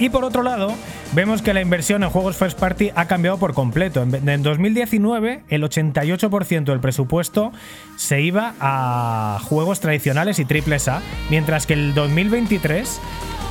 Y 0.00 0.10
por 0.10 0.24
otro 0.24 0.42
lado, 0.42 0.72
vemos 1.12 1.42
que 1.42 1.52
la 1.52 1.60
inversión 1.60 2.04
en 2.04 2.10
juegos 2.10 2.36
first 2.36 2.58
party 2.58 2.90
ha 2.94 3.06
cambiado 3.06 3.38
por 3.38 3.52
completo. 3.52 4.02
En 4.02 4.42
2019, 4.42 5.42
el 5.48 5.62
88% 5.64 6.64
del 6.64 6.80
presupuesto 6.80 7.52
se 7.96 8.20
iba 8.20 8.54
a 8.60 9.40
juegos 9.42 9.80
tradicionales 9.80 10.38
y 10.38 10.44
triples 10.44 10.86
A, 10.86 11.02
mientras 11.30 11.66
que 11.66 11.74
el 11.74 11.94
2023 11.94 13.00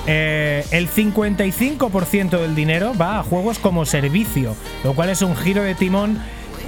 eh, 0.08 0.64
el 0.72 0.90
55% 0.90 2.40
del 2.40 2.56
dinero 2.56 2.94
va 3.00 3.20
a 3.20 3.24
juegos 3.24 3.60
como 3.60 3.86
servicio, 3.86 4.56
lo 4.86 4.94
cual 4.94 5.10
es 5.10 5.22
un 5.22 5.36
giro 5.36 5.64
de 5.64 5.76
timón 5.76 6.18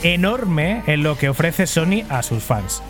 enorme 0.04 0.84
en 0.88 1.04
lo 1.04 1.18
que 1.18 1.30
ofrece 1.30 1.68
Sony 1.68 2.04
a 2.10 2.22
sus 2.22 2.44
fans. 2.44 2.84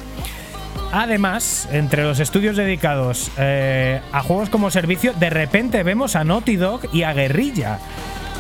Además, 0.92 1.68
entre 1.72 2.04
los 2.04 2.20
estudios 2.20 2.58
dedicados 2.58 3.32
eh, 3.38 4.02
a 4.12 4.22
juegos 4.22 4.50
como 4.50 4.72
servicio, 4.72 5.14
de 5.14 5.30
repente 5.30 5.84
vemos 5.84 6.16
a 6.16 6.24
Naughty 6.24 6.56
Dog 6.56 6.82
y 6.94 7.04
a 7.04 7.14
Guerrilla. 7.14 7.80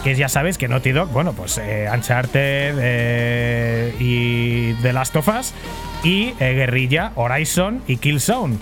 Que 0.03 0.15
ya 0.15 0.29
sabes 0.29 0.57
que 0.57 0.67
Naughty 0.67 0.91
Dog, 0.91 1.09
bueno, 1.09 1.33
pues 1.33 1.57
eh, 1.57 1.87
Uncharted 1.93 2.75
eh, 2.79 3.95
y 3.99 4.73
The 4.81 4.93
Last 4.93 5.15
of 5.17 5.27
Us 5.27 5.53
y 6.03 6.31
Guerrilla, 6.39 7.11
Horizon 7.15 7.83
y 7.85 7.97
Killzone 7.97 8.57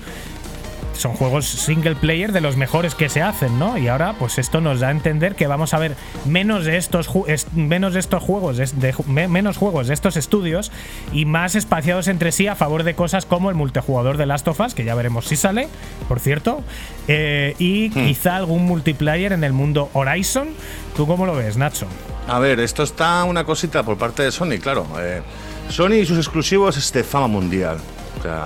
son 0.98 1.14
juegos 1.14 1.46
single 1.46 1.96
player 1.96 2.32
de 2.32 2.42
los 2.42 2.58
mejores 2.58 2.96
que 2.96 3.10
se 3.10 3.22
hacen, 3.22 3.58
¿no? 3.60 3.78
Y 3.78 3.88
ahora, 3.88 4.14
pues 4.20 4.38
esto 4.38 4.62
nos 4.62 4.80
da 4.80 4.90
a 4.90 4.92
entender 4.92 5.36
que 5.36 5.48
vamos 5.48 5.74
a 5.74 5.80
ver 5.80 5.96
menos 6.26 6.66
de 6.66 6.78
estos, 6.78 7.10
menos 7.54 7.94
de 7.94 8.00
estos 8.00 8.24
juegos, 8.24 8.58
de, 8.58 8.96
menos 9.28 9.58
juegos 9.58 9.88
de 9.88 9.94
estos 9.94 10.18
estudios 10.18 10.72
y 11.14 11.26
más 11.26 11.56
espaciados 11.56 12.08
entre 12.08 12.32
sí 12.32 12.48
a 12.48 12.56
favor 12.56 12.84
de 12.84 12.96
cosas 12.96 13.26
como 13.26 13.50
el 13.50 13.56
multijugador 13.56 14.18
de 14.18 14.26
Last 14.26 14.48
of 14.48 14.60
Us, 14.60 14.74
que 14.74 14.84
ya 14.84 14.96
veremos 14.96 15.26
si 15.26 15.36
sale, 15.36 15.68
por 16.08 16.20
cierto, 16.20 16.64
eh, 17.08 17.56
y 17.60 17.90
hmm. 17.90 17.94
quizá 17.94 18.36
algún 18.36 18.66
multiplayer 18.66 19.34
en 19.34 19.44
el 19.44 19.54
mundo 19.54 19.90
Horizon. 19.94 20.50
¿Tú 20.96 21.08
cómo 21.08 21.26
lo 21.26 21.36
ves, 21.36 21.58
Nacho? 21.58 21.88
A 22.28 22.40
ver, 22.40 22.60
esto 22.60 22.84
está 22.84 23.24
una 23.24 23.46
cosita 23.46 23.84
por 23.84 23.98
parte 23.98 24.24
de 24.24 24.32
Sony, 24.32 24.60
claro. 24.62 24.86
Eh, 25.00 25.22
Sony 25.70 25.94
y 26.02 26.06
sus 26.06 26.18
exclusivos 26.18 26.78
es 26.78 26.92
de 26.92 27.04
fama 27.04 27.28
mundial. 27.28 27.78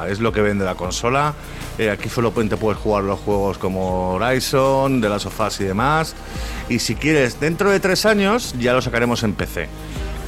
Es 0.08 0.20
lo 0.20 0.32
que 0.32 0.42
vende 0.42 0.66
la 0.66 0.76
consola. 0.76 1.34
Eh, 1.78 1.90
aquí 1.90 2.10
solo 2.10 2.32
puedes 2.32 2.78
jugar 2.78 3.04
los 3.04 3.20
juegos 3.20 3.58
como 3.58 4.14
Horizon, 4.14 5.02
The 5.02 5.10
Last 5.10 5.26
of 5.28 5.40
Us 5.40 5.62
y 5.62 5.64
demás. 5.64 6.16
Y 6.70 6.80
si 6.80 6.96
quieres, 6.96 7.40
dentro 7.40 7.72
de 7.72 7.80
tres 7.80 8.06
años 8.06 8.54
ya 8.60 8.74
lo 8.74 8.82
sacaremos 8.82 9.24
en 9.24 9.34
PC, 9.34 9.68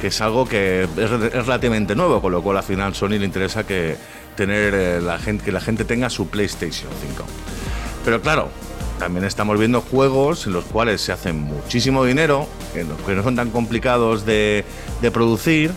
que 0.00 0.08
es 0.08 0.20
algo 0.20 0.46
que 0.46 0.84
es, 0.84 1.10
relativamente 1.10 1.94
nuevo, 1.94 2.20
con 2.20 2.32
lo 2.32 2.42
cual 2.42 2.58
al 2.58 2.62
final 2.62 2.94
Sony 2.94 3.18
le 3.18 3.24
interesa 3.24 3.64
que 3.66 3.96
tener 4.36 4.74
eh, 4.74 5.00
la 5.00 5.18
gente, 5.18 5.44
que 5.44 5.52
la 5.52 5.60
gente 5.60 5.84
tenga 5.84 6.10
su 6.10 6.28
PlayStation 6.28 6.90
5. 7.06 7.24
Pero 8.04 8.20
claro, 8.20 8.48
también 8.98 9.24
estamos 9.24 9.58
viendo 9.58 9.80
juegos 9.80 10.46
en 10.46 10.52
los 10.52 10.64
cuales 10.64 11.00
se 11.00 11.12
hacen 11.12 11.38
muchísimo 11.38 12.04
dinero, 12.04 12.48
que 12.72 12.84
no 13.14 13.22
son 13.22 13.36
tan 13.36 13.50
complicados 13.50 14.24
de, 14.26 14.64
de 15.00 15.10
producir 15.10 15.72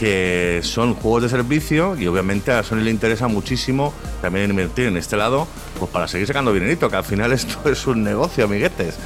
que 0.00 0.60
son 0.62 0.94
juegos 0.94 1.24
de 1.24 1.28
servicio 1.28 1.94
y 1.94 2.06
obviamente 2.06 2.52
a 2.52 2.62
Sony 2.62 2.76
le 2.76 2.90
interesa 2.90 3.28
muchísimo 3.28 3.92
también 4.22 4.48
invertir 4.48 4.86
en 4.86 4.96
este 4.96 5.14
lado 5.18 5.46
pues 5.80 5.90
para 5.90 6.06
seguir 6.06 6.26
sacando 6.26 6.52
dinerito, 6.52 6.88
que 6.90 6.96
al 6.96 7.04
final 7.04 7.32
esto 7.32 7.68
es 7.68 7.86
un 7.86 8.04
negocio, 8.04 8.44
amiguetes. 8.44 8.98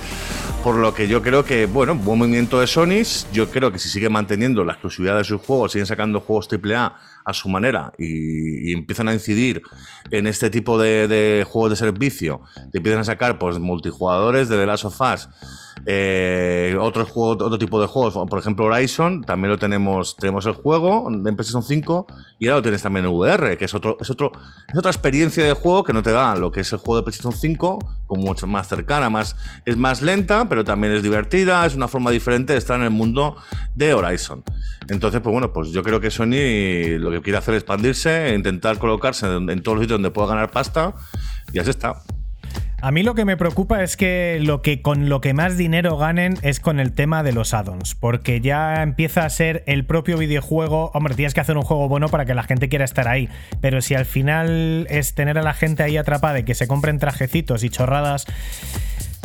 Por 0.62 0.77
lo 0.77 0.95
que 0.95 1.07
yo 1.09 1.22
creo 1.22 1.45
que, 1.45 1.66
bueno, 1.66 1.95
buen 1.95 2.18
movimiento 2.18 2.59
de 2.59 2.66
Sony. 2.66 3.03
Yo 3.33 3.51
creo 3.51 3.70
que 3.70 3.79
si 3.79 3.89
sigue 3.89 4.09
manteniendo 4.09 4.64
la 4.64 4.72
exclusividad 4.72 5.16
de 5.18 5.25
sus 5.25 5.41
juegos, 5.41 5.72
siguen 5.72 5.87
sacando 5.87 6.20
juegos 6.20 6.49
AAA 6.51 6.97
a 7.25 7.33
su 7.33 7.49
manera 7.49 7.93
y, 7.99 8.72
empiezan 8.72 9.09
a 9.09 9.14
incidir 9.14 9.62
en 10.11 10.27
este 10.27 10.51
tipo 10.51 10.79
de, 10.79 11.47
juegos 11.49 11.70
de 11.70 11.77
servicio, 11.77 12.43
empiezan 12.72 13.01
a 13.01 13.05
sacar 13.05 13.39
pues 13.39 13.59
multijugadores 13.59 14.49
de 14.49 14.57
The 14.57 14.66
Last 14.66 14.85
of 14.85 15.01
Us 15.01 15.29
eh, 15.87 16.77
otro 16.81 17.59
tipo 17.59 17.81
de 17.81 17.87
juegos, 17.87 18.14
por 18.29 18.39
ejemplo 18.39 18.66
Horizon, 18.66 19.22
también 19.22 19.51
lo 19.51 19.59
tenemos, 19.59 20.16
tenemos 20.16 20.47
el 20.47 20.53
juego 20.55 21.09
en 21.09 21.22
PlayStation 21.22 21.62
5 21.62 22.07
y 22.39 22.47
ahora 22.47 22.59
lo 22.59 22.62
tienes 22.62 22.83
también 22.83 23.05
en 23.05 23.12
VR, 23.12 23.59
que 23.59 23.66
es 23.66 23.75
otro, 23.75 23.99
es 24.01 24.09
otro, 24.09 24.33
es 24.68 24.79
otra 24.79 24.91
experiencia 24.91 25.45
de 25.45 25.53
juego 25.53 25.85
que 25.85 25.93
no 25.93 26.03
te 26.03 26.12
da 26.12 26.37
lo 26.37 26.51
que 26.51 26.64
es 26.65 26.73
el 26.73 26.79
juego 26.79 26.97
de 26.97 27.03
PlayStation 27.05 27.33
5, 27.33 27.79
como 28.07 28.23
mucho 28.23 28.47
más 28.47 28.69
cercana, 28.69 29.11
más, 29.11 29.37
es 29.65 29.77
más 29.77 30.03
lenta, 30.03 30.49
pero 30.49 30.65
también 30.65 30.93
es 30.93 31.03
divertida, 31.03 31.65
es 31.65 31.75
una 31.75 31.89
forma 31.89 32.11
diferente 32.11 32.53
de 32.53 32.59
estar 32.59 32.79
en 32.79 32.85
el 32.85 32.91
mundo 32.91 33.37
de 33.75 33.95
Horizon. 33.95 34.43
Entonces, 34.89 35.21
pues 35.21 35.33
bueno, 35.33 35.53
pues 35.53 35.71
yo 35.71 35.83
creo 35.83 36.01
que 36.01 36.11
Sony 36.11 36.99
lo 36.99 37.11
que 37.11 37.23
quiere 37.23 37.39
hacer 37.39 37.55
es 37.55 37.62
expandirse, 37.62 38.29
e 38.29 38.35
intentar 38.35 38.79
colocarse 38.79 39.27
en, 39.27 39.49
en 39.49 39.62
todos 39.62 39.77
los 39.77 39.85
sitios 39.85 39.99
donde 39.99 40.11
pueda 40.11 40.29
ganar 40.29 40.51
pasta, 40.51 40.95
y 41.53 41.59
así 41.59 41.71
está. 41.71 42.03
A 42.85 42.91
mí 42.91 43.03
lo 43.03 43.14
que 43.14 43.24
me 43.24 43.39
preocupa 43.39 43.82
es 43.82 43.97
que 43.97 44.39
lo 44.43 44.61
que 44.61 44.82
con 44.82 45.09
lo 45.09 45.22
que 45.22 45.32
más 45.32 45.57
dinero 45.57 45.97
ganen 45.97 46.37
es 46.43 46.61
con 46.61 46.78
el 46.78 46.93
tema 46.93 47.22
de 47.22 47.32
los 47.32 47.55
addons, 47.55 47.95
porque 47.95 48.43
ya 48.43 48.82
empieza 48.82 49.24
a 49.24 49.30
ser 49.30 49.64
el 49.66 49.87
propio 49.87 50.18
videojuego, 50.18 50.91
hombre, 50.93 51.14
tienes 51.14 51.32
que 51.32 51.41
hacer 51.41 51.57
un 51.57 51.62
juego 51.62 51.89
bueno 51.89 52.11
para 52.11 52.26
que 52.26 52.35
la 52.35 52.43
gente 52.43 52.68
quiera 52.68 52.85
estar 52.85 53.09
ahí, 53.09 53.30
pero 53.62 53.80
si 53.80 53.95
al 53.95 54.05
final 54.05 54.87
es 54.91 55.14
tener 55.14 55.39
a 55.39 55.43
la 55.43 55.55
gente 55.55 55.82
ahí 55.82 55.97
atrapada 55.97 56.41
y 56.41 56.45
que 56.45 56.55
se 56.55 56.68
compren 56.68 56.99
trajecitos 56.99 57.64
y 57.64 57.70
chorradas, 57.70 58.26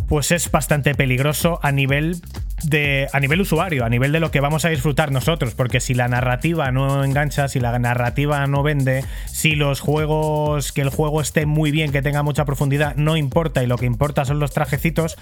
pues 0.07 0.31
es 0.31 0.49
bastante 0.49 0.95
peligroso 0.95 1.59
a 1.61 1.73
nivel 1.73 2.21
de, 2.63 3.07
a 3.13 3.19
nivel 3.19 3.41
usuario, 3.41 3.85
a 3.85 3.89
nivel 3.89 4.11
de 4.11 4.19
lo 4.19 4.31
que 4.31 4.39
vamos 4.39 4.65
a 4.65 4.69
disfrutar 4.69 5.11
nosotros, 5.11 5.53
porque 5.55 5.79
si 5.79 5.93
la 5.93 6.07
narrativa 6.07 6.71
no 6.71 7.03
engancha, 7.03 7.47
si 7.47 7.59
la 7.59 7.77
narrativa 7.79 8.45
no 8.47 8.63
vende, 8.63 9.03
si 9.25 9.55
los 9.55 9.79
juegos, 9.79 10.71
que 10.71 10.81
el 10.81 10.89
juego 10.89 11.21
esté 11.21 11.45
muy 11.45 11.71
bien, 11.71 11.91
que 11.91 12.01
tenga 12.01 12.23
mucha 12.23 12.45
profundidad, 12.45 12.95
no 12.95 13.17
importa 13.17 13.63
y 13.63 13.67
lo 13.67 13.77
que 13.77 13.85
importa 13.85 14.25
son 14.25 14.39
los 14.39 14.51
trajecitos, 14.51 15.17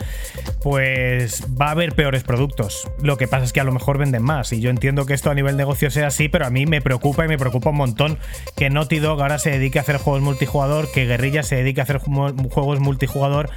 pues 0.61 1.43
va 1.59 1.67
a 1.67 1.71
haber 1.71 1.93
peores 1.93 2.23
productos. 2.23 2.89
Lo 3.01 3.17
que 3.17 3.27
pasa 3.27 3.45
es 3.45 3.53
que 3.53 3.59
a 3.59 3.63
lo 3.63 3.71
mejor 3.71 3.97
venden 3.97 4.23
más 4.23 4.51
y 4.53 4.59
yo 4.59 4.69
entiendo 4.69 5.05
que 5.05 5.13
esto 5.13 5.29
a 5.29 5.35
nivel 5.35 5.57
negocio 5.57 5.91
sea 5.91 6.07
así, 6.07 6.29
pero 6.29 6.45
a 6.45 6.49
mí 6.49 6.65
me 6.65 6.81
preocupa 6.81 7.25
y 7.25 7.27
me 7.27 7.37
preocupa 7.37 7.69
un 7.69 7.77
montón 7.77 8.17
que 8.55 8.69
Naughty 8.69 8.99
Dog 8.99 9.21
ahora 9.21 9.39
se 9.39 9.51
dedique 9.51 9.79
a 9.79 9.81
hacer 9.81 9.97
juegos 9.97 10.21
multijugador, 10.21 10.91
que 10.91 11.05
Guerrilla 11.05 11.43
se 11.43 11.55
dedique 11.55 11.81
a 11.81 11.83
hacer 11.83 11.99
juegos 11.99 12.79
multijugador 12.79 13.49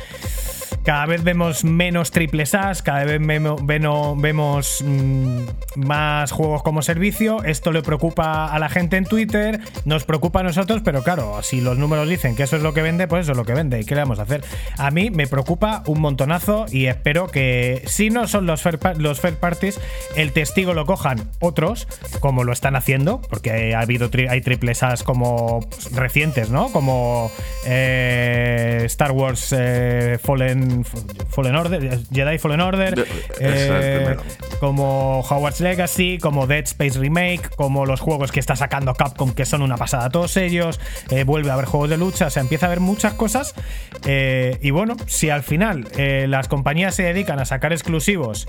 cada 0.84 1.06
vez 1.06 1.22
vemos 1.22 1.64
menos 1.64 2.10
triples 2.10 2.54
As, 2.54 2.82
cada 2.82 3.04
vez 3.04 3.20
vemos 3.20 4.84
mm, 4.84 5.40
más 5.76 6.32
juegos 6.32 6.62
como 6.62 6.82
servicio. 6.82 7.42
Esto 7.44 7.72
le 7.72 7.82
preocupa 7.82 8.46
a 8.46 8.58
la 8.58 8.68
gente 8.68 8.96
en 8.96 9.04
Twitter, 9.04 9.60
nos 9.84 10.04
preocupa 10.04 10.40
a 10.40 10.42
nosotros, 10.42 10.82
pero 10.84 11.02
claro, 11.02 11.42
si 11.42 11.60
los 11.60 11.78
números 11.78 12.08
dicen 12.08 12.36
que 12.36 12.44
eso 12.44 12.56
es 12.56 12.62
lo 12.62 12.74
que 12.74 12.82
vende, 12.82 13.08
pues 13.08 13.22
eso 13.22 13.32
es 13.32 13.38
lo 13.38 13.44
que 13.44 13.54
vende. 13.54 13.80
¿Y 13.80 13.84
qué 13.84 13.94
le 13.94 14.02
vamos 14.02 14.18
a 14.18 14.22
hacer? 14.22 14.44
A 14.78 14.90
mí 14.90 15.10
me 15.10 15.26
preocupa 15.26 15.82
un 15.86 16.00
montonazo 16.00 16.66
y 16.70 16.86
espero 16.86 17.28
que 17.28 17.82
si 17.86 18.10
no 18.10 18.26
son 18.26 18.46
los 18.46 18.62
fair, 18.62 18.78
los 18.98 19.20
parties, 19.20 19.80
el 20.16 20.32
testigo 20.32 20.74
lo 20.74 20.86
cojan 20.86 21.30
otros, 21.40 21.86
como 22.20 22.44
lo 22.44 22.52
están 22.52 22.76
haciendo, 22.76 23.20
porque 23.20 23.74
ha 23.74 23.80
habido 23.80 24.10
hay 24.28 24.40
triples 24.40 24.82
As 24.82 25.02
como 25.02 25.60
recientes, 25.92 26.50
¿no? 26.50 26.70
Como 26.72 27.30
eh, 27.66 28.82
Star 28.86 29.12
Wars 29.12 29.54
eh, 29.56 30.18
Fallen 30.22 30.59
Fallen, 31.28 31.56
Order, 31.56 32.00
Jedi 32.12 32.38
Fallen 32.38 32.60
Order, 32.60 33.06
eh, 33.40 34.16
como 34.58 35.20
Hogwarts 35.20 35.60
Legacy, 35.60 36.18
como 36.18 36.46
Dead 36.46 36.64
Space 36.64 36.98
Remake, 36.98 37.48
como 37.56 37.86
los 37.86 38.00
juegos 38.00 38.32
que 38.32 38.40
está 38.40 38.56
sacando 38.56 38.94
Capcom, 38.94 39.32
que 39.32 39.44
son 39.44 39.62
una 39.62 39.76
pasada 39.76 40.10
todos 40.10 40.36
ellos, 40.36 40.80
eh, 41.10 41.24
vuelve 41.24 41.50
a 41.50 41.54
haber 41.54 41.66
juegos 41.66 41.90
de 41.90 41.96
lucha, 41.96 42.26
o 42.26 42.30
sea, 42.30 42.42
empieza 42.42 42.66
a 42.66 42.68
haber 42.68 42.80
muchas 42.80 43.14
cosas. 43.14 43.54
Eh, 44.06 44.58
y 44.62 44.70
bueno, 44.70 44.96
si 45.06 45.30
al 45.30 45.42
final 45.42 45.88
las 46.26 46.48
compañías 46.48 46.94
se 46.94 47.02
dedican 47.02 47.38
a 47.38 47.44
sacar 47.44 47.72
exclusivos 47.72 48.48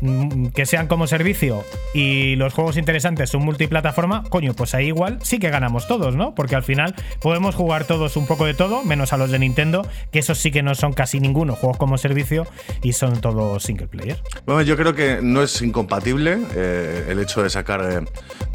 mm, 0.00 0.48
que 0.48 0.66
sean 0.66 0.86
como 0.86 1.06
servicio 1.06 1.64
y 1.94 2.36
los 2.36 2.54
juegos 2.54 2.76
interesantes 2.76 3.30
son 3.30 3.44
multiplataforma, 3.44 4.24
coño, 4.28 4.54
pues 4.54 4.74
ahí 4.74 4.86
igual 4.86 5.18
sí 5.22 5.38
que 5.38 5.50
ganamos 5.50 5.86
todos, 5.88 6.14
¿no? 6.14 6.34
Porque 6.34 6.56
al 6.56 6.62
final 6.62 6.94
podemos 7.20 7.54
jugar 7.54 7.84
todos 7.84 8.16
un 8.16 8.26
poco 8.26 8.46
de 8.46 8.54
todo, 8.54 8.82
menos 8.84 9.12
a 9.12 9.16
los 9.16 9.30
de 9.30 9.38
Nintendo, 9.38 9.86
que 10.10 10.18
esos 10.20 10.38
sí 10.38 10.50
que 10.50 10.62
no 10.62 10.74
son 10.74 10.92
casi 10.92 11.20
ninguno 11.20 11.51
juegos 11.58 11.78
como 11.78 11.98
servicio 11.98 12.46
y 12.82 12.92
son 12.92 13.20
todos 13.20 13.62
single 13.62 13.88
player. 13.88 14.22
Bueno, 14.46 14.62
yo 14.62 14.76
creo 14.76 14.94
que 14.94 15.20
no 15.22 15.42
es 15.42 15.62
incompatible 15.62 16.38
eh, 16.54 17.06
el 17.08 17.18
hecho 17.18 17.42
de 17.42 17.50
sacar, 17.50 17.80
eh, 17.90 18.04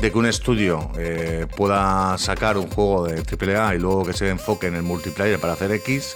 de 0.02 0.12
que 0.12 0.18
un 0.18 0.26
estudio 0.26 0.91
eh, 0.98 1.48
pueda 1.56 2.18
sacar 2.18 2.58
un 2.58 2.68
juego 2.68 3.08
de 3.08 3.22
AAA 3.22 3.76
y 3.76 3.80
luego 3.80 4.06
que 4.06 4.14
se 4.14 4.30
enfoque 4.30 4.68
en 4.68 4.76
el 4.76 4.84
multiplayer 4.84 5.39
para 5.39 5.54
hacer 5.54 5.72
X. 5.72 6.16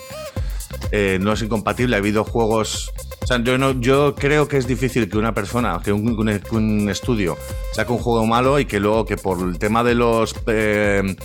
no 1.20 1.34
es 1.34 1.42
incompatible, 1.42 1.96
ha 1.96 2.00
habido 2.00 2.24
juegos 2.24 2.92
sea, 3.32 3.44
yo, 3.44 3.58
no, 3.58 3.80
yo 3.80 4.16
creo 4.16 4.48
que 4.48 4.58
es 4.58 4.68
difícil 4.68 5.10
que 5.10 5.18
una 5.18 5.34
persona, 5.34 5.80
que 5.84 5.92
un, 5.92 6.18
un, 6.52 6.90
estudio 6.90 7.38
saque 7.74 7.92
un 7.92 8.00
juego 8.00 8.26
malo 8.26 8.60
y 8.60 8.66
que 8.66 8.80
luego 8.80 9.06
que 9.06 9.16
por 9.16 9.40
el 9.40 9.58
tema 9.58 9.84
de 9.84 9.96
los 9.96 10.36
eh, 10.48 11.16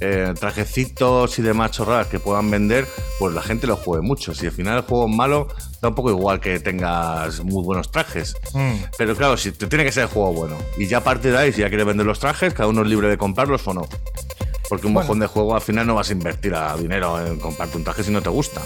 eh, 0.00 0.34
trajecitos 0.38 1.38
y 1.38 1.42
demás 1.42 1.70
chorradas 1.70 2.08
que 2.08 2.18
puedan 2.18 2.50
vender, 2.50 2.86
pues 3.18 3.34
la 3.34 3.42
gente 3.42 3.66
lo 3.66 3.76
juegue 3.76 4.06
mucho. 4.06 4.34
Si 4.34 4.46
al 4.46 4.52
final 4.52 4.78
el 4.78 4.82
juego 4.82 5.08
es 5.08 5.14
malo, 5.14 5.48
da 5.80 5.88
un 5.88 5.94
poco 5.94 6.10
igual 6.10 6.40
que 6.40 6.60
tengas 6.60 7.42
muy 7.42 7.64
buenos 7.64 7.90
trajes. 7.90 8.34
Mm. 8.52 8.74
Pero 8.98 9.16
claro, 9.16 9.36
si 9.36 9.52
te 9.52 9.66
tiene 9.66 9.84
que 9.84 9.92
ser 9.92 10.04
el 10.04 10.08
juego 10.08 10.32
bueno. 10.32 10.56
Y 10.76 10.86
ya 10.86 10.98
a 10.98 11.04
partir 11.04 11.32
de 11.32 11.38
ahí, 11.38 11.52
si 11.52 11.60
ya 11.60 11.68
quieres 11.68 11.86
vender 11.86 12.06
los 12.06 12.18
trajes, 12.18 12.52
cada 12.52 12.68
uno 12.68 12.82
es 12.82 12.88
libre 12.88 13.08
de 13.08 13.16
comprarlos 13.16 13.66
o 13.66 13.74
no. 13.74 13.88
Porque 14.68 14.86
un 14.86 14.94
mojón 14.94 15.18
de 15.18 15.26
juego 15.26 15.54
al 15.54 15.60
final 15.60 15.86
no 15.86 15.94
vas 15.94 16.10
a 16.10 16.12
invertir 16.12 16.54
a 16.54 16.76
dinero 16.76 17.24
en 17.24 17.38
comprarte 17.38 17.76
un 17.76 17.84
traje 17.84 18.02
si 18.02 18.10
no 18.10 18.22
te 18.22 18.30
gusta. 18.30 18.62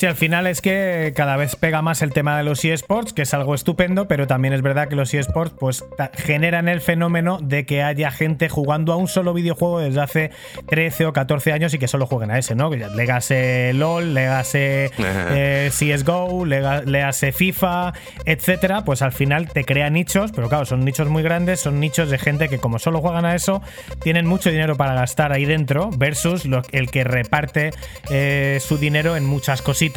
Sí, 0.00 0.06
al 0.06 0.16
final 0.16 0.46
es 0.46 0.62
que 0.62 1.12
cada 1.14 1.36
vez 1.36 1.56
pega 1.56 1.82
más 1.82 2.00
el 2.00 2.14
tema 2.14 2.38
de 2.38 2.42
los 2.42 2.64
eSports, 2.64 3.12
que 3.12 3.20
es 3.20 3.34
algo 3.34 3.54
estupendo, 3.54 4.08
pero 4.08 4.26
también 4.26 4.54
es 4.54 4.62
verdad 4.62 4.88
que 4.88 4.96
los 4.96 5.12
eSports 5.12 5.54
pues, 5.60 5.84
generan 6.14 6.68
el 6.68 6.80
fenómeno 6.80 7.38
de 7.42 7.66
que 7.66 7.82
haya 7.82 8.10
gente 8.10 8.48
jugando 8.48 8.94
a 8.94 8.96
un 8.96 9.08
solo 9.08 9.34
videojuego 9.34 9.80
desde 9.80 10.00
hace 10.00 10.30
13 10.70 11.04
o 11.04 11.12
14 11.12 11.52
años 11.52 11.74
y 11.74 11.78
que 11.78 11.86
solo 11.86 12.06
jueguen 12.06 12.30
a 12.30 12.38
ese, 12.38 12.54
¿no? 12.54 12.70
Legase 12.70 13.74
LOL, 13.74 14.14
legase 14.14 14.90
eh, 14.96 15.70
CSGO, 15.70 16.46
legase 16.46 17.32
FIFA, 17.32 17.92
etcétera. 18.24 18.86
Pues 18.86 19.02
al 19.02 19.12
final 19.12 19.50
te 19.52 19.66
crea 19.66 19.90
nichos, 19.90 20.32
pero 20.34 20.48
claro, 20.48 20.64
son 20.64 20.82
nichos 20.82 21.10
muy 21.10 21.22
grandes, 21.22 21.60
son 21.60 21.78
nichos 21.78 22.08
de 22.08 22.16
gente 22.16 22.48
que 22.48 22.56
como 22.56 22.78
solo 22.78 23.02
juegan 23.02 23.26
a 23.26 23.34
eso, 23.34 23.60
tienen 24.02 24.26
mucho 24.26 24.48
dinero 24.48 24.78
para 24.78 24.94
gastar 24.94 25.30
ahí 25.30 25.44
dentro, 25.44 25.90
versus 25.90 26.48
el 26.72 26.90
que 26.90 27.04
reparte 27.04 27.72
eh, 28.08 28.60
su 28.66 28.78
dinero 28.78 29.14
en 29.14 29.26
muchas 29.26 29.60
cositas 29.60 29.89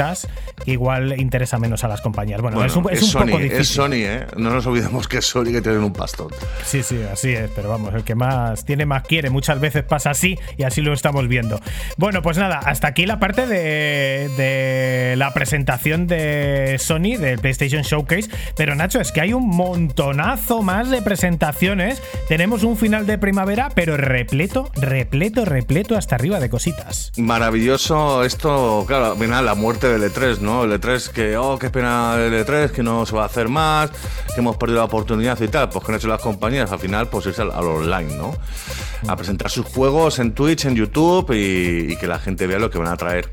igual 0.66 1.20
interesa 1.20 1.58
menos 1.58 1.84
a 1.84 1.88
las 1.88 2.02
compañías. 2.02 2.42
Bueno, 2.42 2.64
es 2.64 2.76
un, 2.76 2.90
es 2.90 3.06
Sony, 3.06 3.26
poco 3.26 3.38
difícil. 3.38 3.62
Es 3.62 3.68
Sony, 3.68 3.94
¿eh? 3.94 4.28
No 4.38 4.52
nos 4.52 4.66
olvidemos 4.66 5.08
que 5.08 5.18
es 5.18 5.26
Sony 5.26 5.46
que 5.46 5.62
tiene 5.62 5.80
un 5.80 5.94
pastón. 5.94 6.30
Sí, 6.66 6.84
sí, 6.84 7.00
así 7.12 7.34
es, 7.34 7.50
pero 7.56 7.70
vamos, 7.70 7.94
el 7.94 8.04
que 8.04 8.16
más 8.16 8.66
tiene 8.66 8.86
más 8.86 9.04
quiere. 9.04 9.30
Muchas 9.30 9.60
veces 9.60 9.84
pasa 9.84 10.12
así 10.12 10.38
y 10.58 10.64
así 10.64 10.82
lo 10.82 10.94
estamos 10.94 11.28
viendo. 11.28 11.60
Bueno, 11.98 12.22
pues 12.22 12.38
nada, 12.38 12.60
hasta 12.60 12.88
aquí 12.88 13.06
la 13.06 13.20
parte 13.20 13.48
de, 13.48 14.30
de 14.38 15.16
la 15.18 15.34
presentación 15.34 16.08
de 16.08 16.78
Sony, 16.80 17.18
del 17.18 17.40
PlayStation 17.40 17.84
Showcase. 17.84 18.30
Pero 18.56 18.76
Nacho, 18.76 19.00
es 19.00 19.12
que 19.12 19.22
hay 19.22 19.34
un 19.34 19.48
montonazo 19.48 20.62
más 20.62 20.90
de 20.90 21.02
presentaciones. 21.02 22.02
Tenemos 22.28 22.64
un 22.64 22.78
final 22.78 23.06
de 23.06 23.18
primavera, 23.18 23.70
pero 23.74 23.98
repleto, 23.98 24.72
repleto, 24.76 25.46
repleto 25.46 25.98
hasta 25.98 26.16
arriba 26.16 26.40
de 26.40 26.50
cositas. 26.50 27.12
Maravilloso 27.18 28.24
esto, 28.24 28.86
claro, 28.88 29.16
mira, 29.16 29.42
la 29.42 29.56
muerte 29.56 29.83
del 29.88 30.04
E3, 30.04 30.40
¿no? 30.40 30.64
El 30.64 30.80
E3 30.80 31.10
que, 31.10 31.38
oh, 31.38 31.58
qué 31.58 31.70
pena 31.70 32.16
el 32.18 32.34
E3, 32.34 32.72
que 32.72 32.84
no 32.84 33.06
se 33.06 33.16
va 33.16 33.24
a 33.24 33.26
hacer 33.26 33.50
más, 33.50 33.92
que 34.34 34.40
hemos 34.40 34.58
perdido 34.58 34.80
la 34.80 34.86
oportunidad 34.86 35.40
y 35.42 35.48
tal. 35.48 35.70
Pues 35.70 35.86
que 35.86 35.92
han 35.92 35.98
hecho 35.98 36.08
las 36.08 36.22
compañías 36.22 36.72
al 36.72 36.80
final, 36.80 37.08
pues 37.08 37.26
irse 37.26 37.42
al, 37.42 37.50
online, 37.52 38.16
¿no? 38.16 38.36
A 39.08 39.16
presentar 39.16 39.50
sus 39.50 39.66
juegos 39.66 40.20
en 40.20 40.34
Twitch, 40.34 40.66
en 40.66 40.76
YouTube 40.76 41.32
y, 41.34 41.96
que 41.98 42.08
la 42.08 42.20
gente 42.20 42.48
vea 42.48 42.60
lo 42.60 42.70
que 42.70 42.78
van 42.78 42.88
a 42.88 42.98
traer 42.98 43.30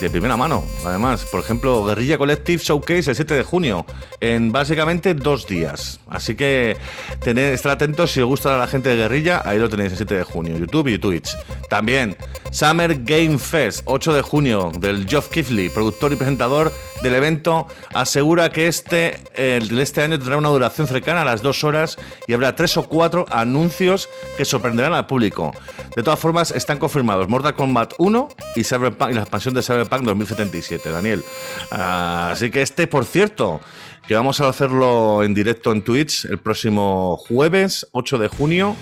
de 0.00 0.10
primera 0.10 0.36
mano. 0.36 0.64
Además, 0.84 1.24
por 1.24 1.40
ejemplo, 1.40 1.84
Guerrilla 1.84 2.18
Collective 2.18 2.62
Showcase 2.62 3.10
el 3.10 3.16
7 3.16 3.34
de 3.34 3.42
junio, 3.42 3.86
en 4.20 4.52
básicamente 4.52 5.14
dos 5.14 5.46
días. 5.46 6.00
Así 6.08 6.34
que 6.34 6.76
tened, 7.20 7.52
estar 7.52 7.72
atentos 7.72 8.10
si 8.10 8.20
os 8.20 8.26
gusta 8.26 8.54
a 8.54 8.58
la 8.58 8.66
gente 8.66 8.90
de 8.90 8.96
Guerrilla, 8.96 9.42
ahí 9.44 9.58
lo 9.58 9.68
tenéis 9.68 9.92
el 9.92 9.98
7 9.98 10.14
de 10.16 10.24
junio, 10.24 10.58
YouTube 10.58 10.88
y 10.88 10.98
Twitch. 10.98 11.36
También 11.68 12.16
Summer 12.50 13.02
Game 13.02 13.38
Fest, 13.38 13.82
8 13.84 14.14
de 14.14 14.22
junio, 14.22 14.72
del 14.78 15.06
Geoff 15.06 15.28
Kifley, 15.28 15.68
productor 15.76 16.10
y 16.14 16.16
presentador 16.16 16.72
del 17.02 17.14
evento, 17.14 17.66
asegura 17.92 18.50
que 18.50 18.66
este, 18.66 19.20
este 19.36 20.00
año 20.00 20.18
tendrá 20.18 20.38
una 20.38 20.48
duración 20.48 20.86
cercana 20.86 21.20
a 21.20 21.24
las 21.26 21.42
dos 21.42 21.64
horas 21.64 21.98
y 22.26 22.32
habrá 22.32 22.56
tres 22.56 22.78
o 22.78 22.84
cuatro 22.88 23.26
anuncios 23.30 24.08
que 24.38 24.46
sorprenderán 24.46 24.94
al 24.94 25.06
público. 25.06 25.52
De 25.94 26.02
todas 26.02 26.18
formas, 26.18 26.50
están 26.50 26.78
confirmados 26.78 27.28
Mortal 27.28 27.54
Kombat 27.54 27.92
1 27.98 28.28
y, 28.54 28.64
Cyberpunk, 28.64 29.10
y 29.10 29.14
la 29.14 29.20
expansión 29.20 29.52
de 29.52 29.62
Cyberpunk 29.62 30.02
2077, 30.04 30.90
Daniel. 30.90 31.22
Así 31.70 32.50
que 32.50 32.62
este, 32.62 32.86
por 32.86 33.04
cierto, 33.04 33.60
que 34.08 34.14
vamos 34.14 34.40
a 34.40 34.48
hacerlo 34.48 35.24
en 35.24 35.34
directo 35.34 35.72
en 35.72 35.82
Twitch 35.82 36.24
el 36.24 36.38
próximo 36.38 37.18
jueves 37.18 37.86
8 37.92 38.16
de 38.16 38.28
junio 38.28 38.74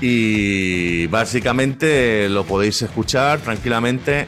y 0.00 1.06
básicamente 1.06 2.28
lo 2.28 2.44
podéis 2.44 2.82
escuchar 2.82 3.38
tranquilamente 3.38 4.26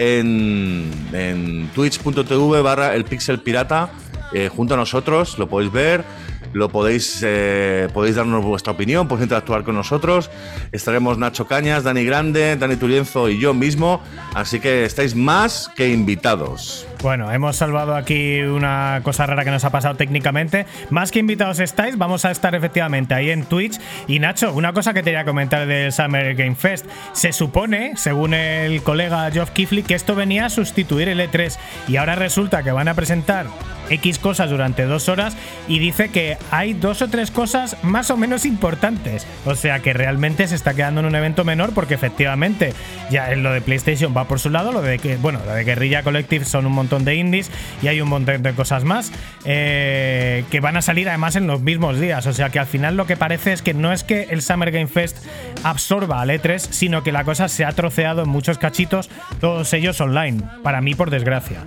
en, 0.00 1.70
twitch.tv 1.74 2.62
barra 2.62 2.94
el 2.94 3.04
pixel 3.04 3.40
pirata 3.40 3.90
eh, 4.32 4.48
junto 4.48 4.74
a 4.74 4.76
nosotros, 4.76 5.38
lo 5.38 5.48
podéis 5.48 5.72
ver, 5.72 6.04
lo 6.52 6.68
podéis, 6.68 7.20
eh, 7.22 7.88
podéis 7.92 8.16
darnos 8.16 8.44
vuestra 8.44 8.72
opinión, 8.72 9.08
podéis 9.08 9.24
interactuar 9.24 9.62
con 9.62 9.74
nosotros. 9.74 10.30
Estaremos 10.72 11.18
Nacho 11.18 11.46
Cañas, 11.46 11.84
Dani 11.84 12.04
Grande, 12.04 12.56
Dani 12.56 12.76
Turienzo 12.76 13.28
y 13.28 13.38
yo 13.38 13.52
mismo, 13.52 14.00
así 14.34 14.58
que 14.58 14.84
estáis 14.84 15.14
más 15.14 15.70
que 15.76 15.90
invitados. 15.90 16.86
Bueno, 17.02 17.32
hemos 17.32 17.56
salvado 17.56 17.96
aquí 17.96 18.40
una 18.42 19.00
cosa 19.02 19.24
rara 19.24 19.42
que 19.42 19.50
nos 19.50 19.64
ha 19.64 19.70
pasado 19.70 19.94
técnicamente. 19.94 20.66
Más 20.90 21.10
que 21.10 21.18
invitados 21.18 21.58
estáis, 21.58 21.96
vamos 21.96 22.26
a 22.26 22.30
estar 22.30 22.54
efectivamente 22.54 23.14
ahí 23.14 23.30
en 23.30 23.46
Twitch. 23.46 23.80
Y 24.06 24.18
Nacho, 24.18 24.52
una 24.52 24.74
cosa 24.74 24.92
que 24.92 25.00
te 25.00 25.04
quería 25.04 25.24
comentar 25.24 25.66
del 25.66 25.92
Summer 25.92 26.34
Game 26.34 26.56
Fest. 26.56 26.84
Se 27.12 27.32
supone, 27.32 27.96
según 27.96 28.34
el 28.34 28.82
colega 28.82 29.30
Geoff 29.30 29.50
Kifley, 29.50 29.82
que 29.82 29.94
esto 29.94 30.14
venía 30.14 30.44
a 30.44 30.50
sustituir 30.50 31.08
el 31.08 31.20
E3. 31.20 31.56
Y 31.88 31.96
ahora 31.96 32.16
resulta 32.16 32.62
que 32.62 32.70
van 32.70 32.88
a 32.88 32.94
presentar 32.94 33.46
X 33.88 34.18
cosas 34.18 34.50
durante 34.50 34.84
dos 34.84 35.08
horas 35.08 35.36
y 35.68 35.78
dice 35.78 36.10
que 36.10 36.36
hay 36.50 36.74
dos 36.74 37.02
o 37.02 37.08
tres 37.08 37.30
cosas 37.30 37.76
más 37.82 38.10
o 38.10 38.16
menos 38.16 38.44
importantes. 38.44 39.26
O 39.44 39.54
sea 39.54 39.80
que 39.80 39.92
realmente 39.92 40.46
se 40.46 40.54
está 40.54 40.74
quedando 40.74 41.00
en 41.00 41.06
un 41.06 41.14
evento 41.14 41.44
menor 41.44 41.72
porque 41.72 41.94
efectivamente 41.94 42.72
ya 43.10 43.34
lo 43.34 43.52
de 43.52 43.60
PlayStation 43.60 44.14
va 44.16 44.28
por 44.28 44.38
su 44.38 44.50
lado, 44.50 44.70
lo 44.70 44.82
de 44.82 44.98
que, 44.98 45.16
bueno, 45.16 45.40
lo 45.44 45.54
de 45.54 45.64
Guerrilla 45.64 46.02
Collective 46.02 46.44
son 46.44 46.66
un 46.66 46.72
montón 46.72 46.89
de 46.98 47.14
indies 47.14 47.50
y 47.82 47.88
hay 47.88 48.00
un 48.00 48.08
montón 48.08 48.42
de 48.42 48.52
cosas 48.52 48.84
más 48.84 49.12
eh, 49.44 50.44
que 50.50 50.60
van 50.60 50.76
a 50.76 50.82
salir 50.82 51.08
además 51.08 51.36
en 51.36 51.46
los 51.46 51.60
mismos 51.60 51.98
días. 51.98 52.26
O 52.26 52.32
sea 52.32 52.50
que 52.50 52.58
al 52.58 52.66
final 52.66 52.96
lo 52.96 53.06
que 53.06 53.16
parece 53.16 53.52
es 53.52 53.62
que 53.62 53.74
no 53.74 53.92
es 53.92 54.04
que 54.04 54.28
el 54.30 54.42
Summer 54.42 54.70
Game 54.70 54.88
Fest 54.88 55.18
absorba 55.62 56.20
al 56.20 56.30
E3, 56.30 56.58
sino 56.58 57.02
que 57.02 57.12
la 57.12 57.24
cosa 57.24 57.48
se 57.48 57.64
ha 57.64 57.72
troceado 57.72 58.22
en 58.22 58.28
muchos 58.28 58.58
cachitos, 58.58 59.10
todos 59.40 59.72
ellos 59.72 60.00
online. 60.00 60.42
Para 60.62 60.80
mí, 60.80 60.94
por 60.94 61.10
desgracia. 61.10 61.64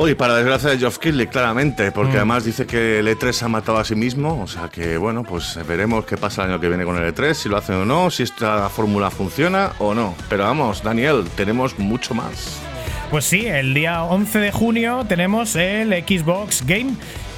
Uy, 0.00 0.14
para 0.14 0.36
desgracia 0.36 0.70
de 0.70 0.78
Geoff 0.78 0.98
Keighley, 0.98 1.26
claramente, 1.26 1.90
porque 1.90 2.12
mm. 2.12 2.16
además 2.18 2.44
dice 2.44 2.66
que 2.66 3.00
el 3.00 3.08
E3 3.08 3.32
se 3.32 3.44
ha 3.44 3.48
matado 3.48 3.78
a 3.78 3.84
sí 3.84 3.96
mismo, 3.96 4.40
o 4.40 4.46
sea 4.46 4.68
que 4.68 4.96
bueno, 4.96 5.24
pues 5.24 5.58
veremos 5.66 6.04
qué 6.04 6.16
pasa 6.16 6.44
el 6.44 6.50
año 6.50 6.60
que 6.60 6.68
viene 6.68 6.84
con 6.84 6.96
el 6.96 7.12
E3, 7.12 7.34
si 7.34 7.48
lo 7.48 7.56
hacen 7.56 7.74
o 7.74 7.84
no, 7.84 8.08
si 8.08 8.22
esta 8.22 8.68
fórmula 8.68 9.10
funciona 9.10 9.72
o 9.80 9.94
no. 9.94 10.14
Pero 10.28 10.44
vamos, 10.44 10.84
Daniel, 10.84 11.24
tenemos 11.34 11.80
mucho 11.80 12.14
más. 12.14 12.67
Pues 13.10 13.24
sí, 13.24 13.46
el 13.46 13.72
día 13.72 14.04
11 14.04 14.38
de 14.38 14.52
junio 14.52 15.06
tenemos 15.08 15.56
el 15.56 15.92
Xbox 15.92 16.64
Game 16.66 16.92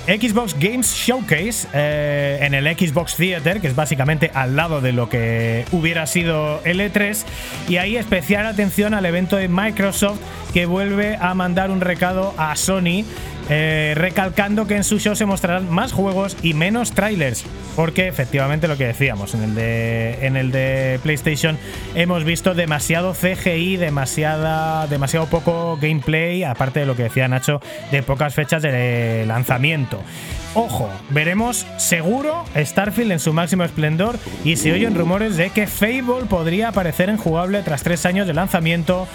Xbox 0.07 0.57
Games 0.59 0.93
Showcase 0.93 1.68
eh, 1.73 2.39
en 2.43 2.55
el 2.55 2.64
Xbox 2.77 3.14
Theater, 3.16 3.61
que 3.61 3.68
es 3.68 3.77
básicamente 3.77 4.31
al 4.35 4.57
lado 4.57 4.81
de 4.81 4.93
lo 4.93 5.09
que 5.09 5.64
hubiera 5.71 6.07
sido 6.07 6.61
el 6.64 6.81
E3, 6.81 7.25
y 7.68 7.77
ahí 7.77 7.97
especial 7.97 8.47
atención 8.47 8.95
al 8.95 9.05
evento 9.07 9.37
de 9.37 9.47
Microsoft 9.47 10.18
que 10.53 10.66
vuelve 10.66 11.16
a 11.21 11.35
mandar 11.35 11.71
un 11.71 11.81
recado 11.81 12.35
a 12.37 12.57
Sony 12.57 13.05
eh, 13.53 13.95
recalcando 13.97 14.69
que 14.69 14.77
en 14.77 14.85
su 14.85 15.01
show 15.01 15.17
se 15.17 15.27
mostrarán 15.27 15.69
más 15.71 15.93
juegos 15.93 16.37
y 16.41 16.55
menos 16.55 16.93
trailers, 16.93 17.45
porque 17.75 18.07
efectivamente 18.07 18.69
lo 18.69 18.77
que 18.77 18.87
decíamos, 18.87 19.35
en 19.35 19.43
el 19.43 19.55
de, 19.57 20.25
en 20.25 20.37
el 20.37 20.53
de 20.53 21.01
PlayStation 21.03 21.59
hemos 21.97 22.23
visto 22.23 22.55
demasiado 22.55 23.13
CGI, 23.13 23.77
demasiada, 23.77 24.87
demasiado 24.87 25.27
poco 25.27 25.77
gameplay, 25.83 26.45
aparte 26.45 26.79
de 26.79 26.87
lo 26.87 26.95
que 26.95 27.03
decía 27.03 27.27
Nacho, 27.27 27.61
de 27.91 28.05
pocas 28.05 28.35
fechas 28.35 28.63
de 28.63 29.25
lanzamiento. 29.27 30.01
Ojo, 30.55 30.91
veremos 31.11 31.65
seguro 31.77 32.45
Starfield 32.57 33.13
en 33.13 33.21
su 33.21 33.33
máximo 33.33 33.63
esplendor 33.63 34.19
y 34.45 34.57
se 34.57 34.73
oyen 34.73 34.97
rumores 34.97 35.37
de 35.37 35.51
que 35.51 35.69
Fable 35.69 36.27
podría 36.29 36.69
aparecer 36.69 37.09
en 37.09 37.19
jugable 37.19 37.63
tras 37.63 37.85
tres 37.85 38.05
años 38.05 38.27
de 38.27 38.35
lanzamiento 38.35 39.07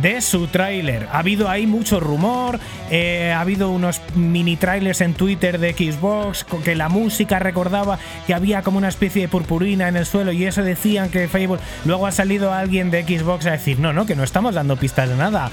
de 0.00 0.22
su 0.22 0.46
tráiler. 0.46 1.06
Ha 1.12 1.18
habido 1.18 1.50
ahí 1.50 1.66
mucho 1.66 2.00
rumor, 2.00 2.58
eh, 2.90 3.34
ha 3.36 3.40
habido 3.42 3.70
unos 3.70 4.00
mini 4.14 4.56
trailers 4.56 5.02
en 5.02 5.12
Twitter 5.12 5.58
de 5.58 5.74
Xbox 5.74 6.46
que 6.64 6.74
la 6.74 6.88
música 6.88 7.38
recordaba 7.38 7.98
que 8.26 8.32
había 8.32 8.62
como 8.62 8.78
una 8.78 8.88
especie 8.88 9.20
de 9.20 9.28
purpurina 9.28 9.88
en 9.88 9.96
el 9.96 10.06
suelo 10.06 10.32
y 10.32 10.46
eso 10.46 10.62
decían 10.62 11.10
que 11.10 11.28
Fable. 11.28 11.58
Luego 11.84 12.06
ha 12.06 12.12
salido 12.12 12.54
alguien 12.54 12.90
de 12.90 13.02
Xbox 13.02 13.44
a 13.44 13.50
decir, 13.50 13.78
no, 13.78 13.92
no, 13.92 14.06
que 14.06 14.16
no 14.16 14.24
estamos 14.24 14.54
dando 14.54 14.78
pistas 14.78 15.10
de 15.10 15.16
nada. 15.16 15.50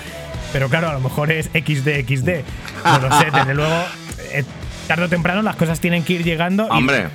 Pero 0.54 0.70
claro, 0.70 0.88
a 0.90 0.94
lo 0.94 1.02
mejor 1.02 1.30
es 1.30 1.48
XD, 1.48 2.08
XD. 2.08 2.30
No 2.86 3.00
lo 3.00 3.20
sé, 3.20 3.26
desde 3.32 3.54
luego, 3.54 3.76
eh, 4.32 4.46
tarde 4.86 5.06
o 5.06 5.10
temprano 5.10 5.42
las 5.42 5.56
cosas 5.56 5.80
tienen 5.80 6.04
que 6.04 6.14
ir 6.14 6.24
llegando. 6.24 6.66
Hombre. 6.68 7.08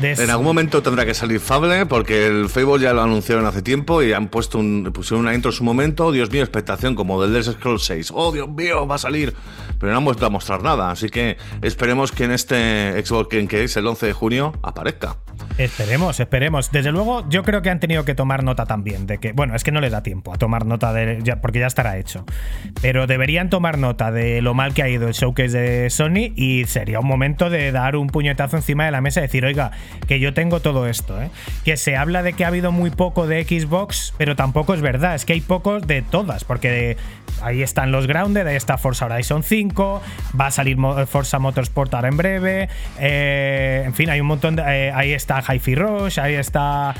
En 0.00 0.30
algún 0.30 0.46
momento 0.46 0.82
tendrá 0.82 1.04
que 1.04 1.14
salir 1.14 1.40
Fable, 1.40 1.86
porque 1.86 2.26
el 2.26 2.48
Facebook 2.48 2.80
ya 2.80 2.92
lo 2.92 3.02
anunciaron 3.02 3.46
hace 3.46 3.62
tiempo 3.62 4.02
y 4.02 4.12
han 4.12 4.28
puesto 4.28 4.58
un, 4.58 4.90
pusieron 4.92 5.24
una 5.24 5.34
intro 5.34 5.50
en 5.50 5.56
su 5.56 5.64
momento. 5.64 6.12
Dios 6.12 6.30
mío, 6.30 6.42
expectación 6.42 6.94
como 6.94 7.20
del 7.20 7.30
Elder 7.30 7.54
Scrolls 7.54 7.84
6. 7.84 8.12
Oh, 8.14 8.32
Dios 8.32 8.48
mío, 8.48 8.86
va 8.86 8.94
a 8.94 8.98
salir. 8.98 9.34
Pero 9.78 9.92
no 9.92 9.98
han 9.98 10.04
vuelto 10.04 10.26
a 10.26 10.30
mostrar 10.30 10.62
nada. 10.62 10.90
Así 10.90 11.08
que 11.08 11.36
esperemos 11.62 12.12
que 12.12 12.24
en 12.24 12.32
este 12.32 13.04
Xbox 13.04 13.28
Game 13.30 13.48
Case, 13.48 13.78
el 13.80 13.86
11 13.86 14.06
de 14.06 14.12
junio, 14.12 14.52
aparezca. 14.62 15.16
Esperemos, 15.56 16.20
esperemos. 16.20 16.70
Desde 16.70 16.92
luego, 16.92 17.28
yo 17.28 17.42
creo 17.42 17.62
que 17.62 17.70
han 17.70 17.80
tenido 17.80 18.04
que 18.04 18.14
tomar 18.14 18.44
nota 18.44 18.66
también 18.66 19.06
de 19.06 19.18
que, 19.18 19.32
bueno, 19.32 19.54
es 19.56 19.64
que 19.64 19.72
no 19.72 19.80
le 19.80 19.90
da 19.90 20.02
tiempo 20.02 20.32
a 20.32 20.36
tomar 20.36 20.66
nota 20.66 20.92
de, 20.92 21.20
ya, 21.22 21.40
porque 21.40 21.58
ya 21.58 21.66
estará 21.66 21.98
hecho. 21.98 22.24
Pero 22.80 23.06
deberían 23.06 23.50
tomar 23.50 23.78
nota 23.78 24.12
de 24.12 24.40
lo 24.42 24.54
mal 24.54 24.74
que 24.74 24.82
ha 24.82 24.88
ido 24.88 25.08
el 25.08 25.14
showcase 25.14 25.58
de 25.58 25.90
Sony 25.90 26.32
y 26.36 26.64
sería 26.66 27.00
un 27.00 27.06
momento 27.06 27.50
de 27.50 27.72
dar 27.72 27.96
un 27.96 28.08
puñetazo 28.08 28.56
encima 28.56 28.84
de 28.84 28.92
la 28.92 29.00
mesa 29.00 29.20
y 29.20 29.22
decir, 29.22 29.44
oiga, 29.44 29.72
que 30.06 30.20
yo 30.20 30.34
tengo 30.34 30.60
todo 30.60 30.86
esto, 30.86 31.20
¿eh? 31.20 31.30
Que 31.64 31.76
se 31.76 31.96
habla 31.96 32.22
de 32.22 32.32
que 32.32 32.44
ha 32.44 32.48
habido 32.48 32.72
muy 32.72 32.90
poco 32.90 33.26
de 33.26 33.44
Xbox, 33.44 34.14
pero 34.16 34.36
tampoco 34.36 34.74
es 34.74 34.80
verdad, 34.80 35.14
es 35.14 35.24
que 35.24 35.34
hay 35.34 35.40
pocos 35.40 35.86
de 35.86 36.02
todas, 36.02 36.44
porque 36.44 36.96
ahí 37.42 37.62
están 37.62 37.92
los 37.92 38.06
Grounded, 38.06 38.46
ahí 38.46 38.56
está 38.56 38.78
Forza 38.78 39.06
Horizon 39.06 39.42
5, 39.42 40.02
va 40.38 40.46
a 40.46 40.50
salir 40.50 40.76
Forza 41.06 41.38
Motorsport 41.38 41.92
ahora 41.94 42.08
en 42.08 42.16
breve, 42.16 42.68
eh, 42.98 43.82
en 43.84 43.94
fin, 43.94 44.10
hay 44.10 44.20
un 44.20 44.26
montón 44.26 44.56
de... 44.56 44.62
Eh, 44.62 44.92
ahí 44.92 45.12
está 45.12 45.42
Hi-Fi 45.42 45.74
Rush, 45.74 46.20
ahí 46.20 46.34
está 46.34 46.94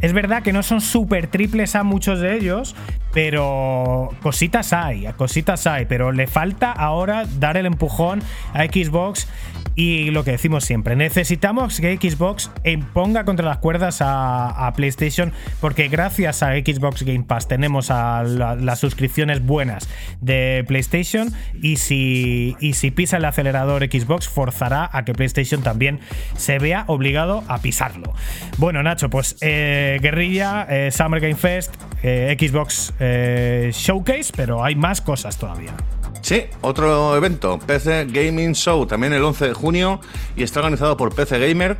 es 0.00 0.12
verdad 0.12 0.42
que 0.42 0.52
no 0.52 0.62
son 0.62 0.80
súper 0.80 1.26
triples 1.26 1.74
a 1.76 1.82
muchos 1.82 2.20
de 2.20 2.36
ellos, 2.36 2.74
pero 3.12 4.10
cositas 4.22 4.72
hay, 4.72 5.06
cositas 5.16 5.66
hay, 5.66 5.84
pero 5.86 6.12
le 6.12 6.26
falta 6.26 6.72
ahora 6.72 7.24
dar 7.38 7.56
el 7.56 7.66
empujón 7.66 8.22
a 8.54 8.64
Xbox 8.64 9.28
y 9.74 10.10
lo 10.10 10.24
que 10.24 10.32
decimos 10.32 10.64
siempre, 10.64 10.96
necesitamos 10.96 11.80
que 11.80 11.96
Xbox 11.96 12.50
ponga 12.92 13.24
contra 13.24 13.46
las 13.46 13.58
cuerdas 13.58 13.98
a, 14.00 14.70
PlayStation 14.76 15.32
porque 15.60 15.88
gracias 15.88 16.42
a 16.42 16.52
Xbox 16.52 17.02
Game 17.02 17.24
Pass 17.24 17.48
tenemos 17.48 17.90
a 17.90 18.22
las 18.22 18.78
suscripciones 18.78 19.44
buenas 19.44 19.88
de 20.20 20.64
PlayStation 20.66 21.32
y 21.60 21.76
si, 21.76 22.56
y 22.60 22.74
si 22.74 22.90
pisa 22.90 23.18
el 23.18 23.24
acelerador 23.24 23.84
Xbox 23.84 24.28
forzará 24.28 24.88
a 24.92 25.04
que 25.04 25.12
PlayStation 25.12 25.62
también 25.62 26.00
se 26.36 26.58
vea 26.58 26.84
obligado 26.86 27.44
a 27.48 27.58
pisarlo. 27.58 28.14
Bueno, 28.58 28.82
Nacho, 28.82 29.10
pues 29.10 29.36
eh, 29.40 29.81
Guerrilla, 30.00 30.66
eh, 30.68 30.90
Summer 30.90 31.20
Game 31.20 31.36
Fest, 31.36 31.74
eh, 32.02 32.36
Xbox 32.38 32.92
Showcase, 32.98 34.32
pero 34.34 34.64
hay 34.64 34.74
más 34.74 35.00
cosas 35.00 35.36
todavía. 35.36 35.74
Sí, 36.22 36.44
otro 36.60 37.16
evento, 37.16 37.58
PC 37.58 38.06
Gaming 38.08 38.52
Show, 38.52 38.86
también 38.86 39.12
el 39.12 39.24
11 39.24 39.48
de 39.48 39.54
junio, 39.54 40.00
y 40.36 40.44
está 40.44 40.60
organizado 40.60 40.96
por 40.96 41.12
PC 41.12 41.40
Gamer. 41.40 41.78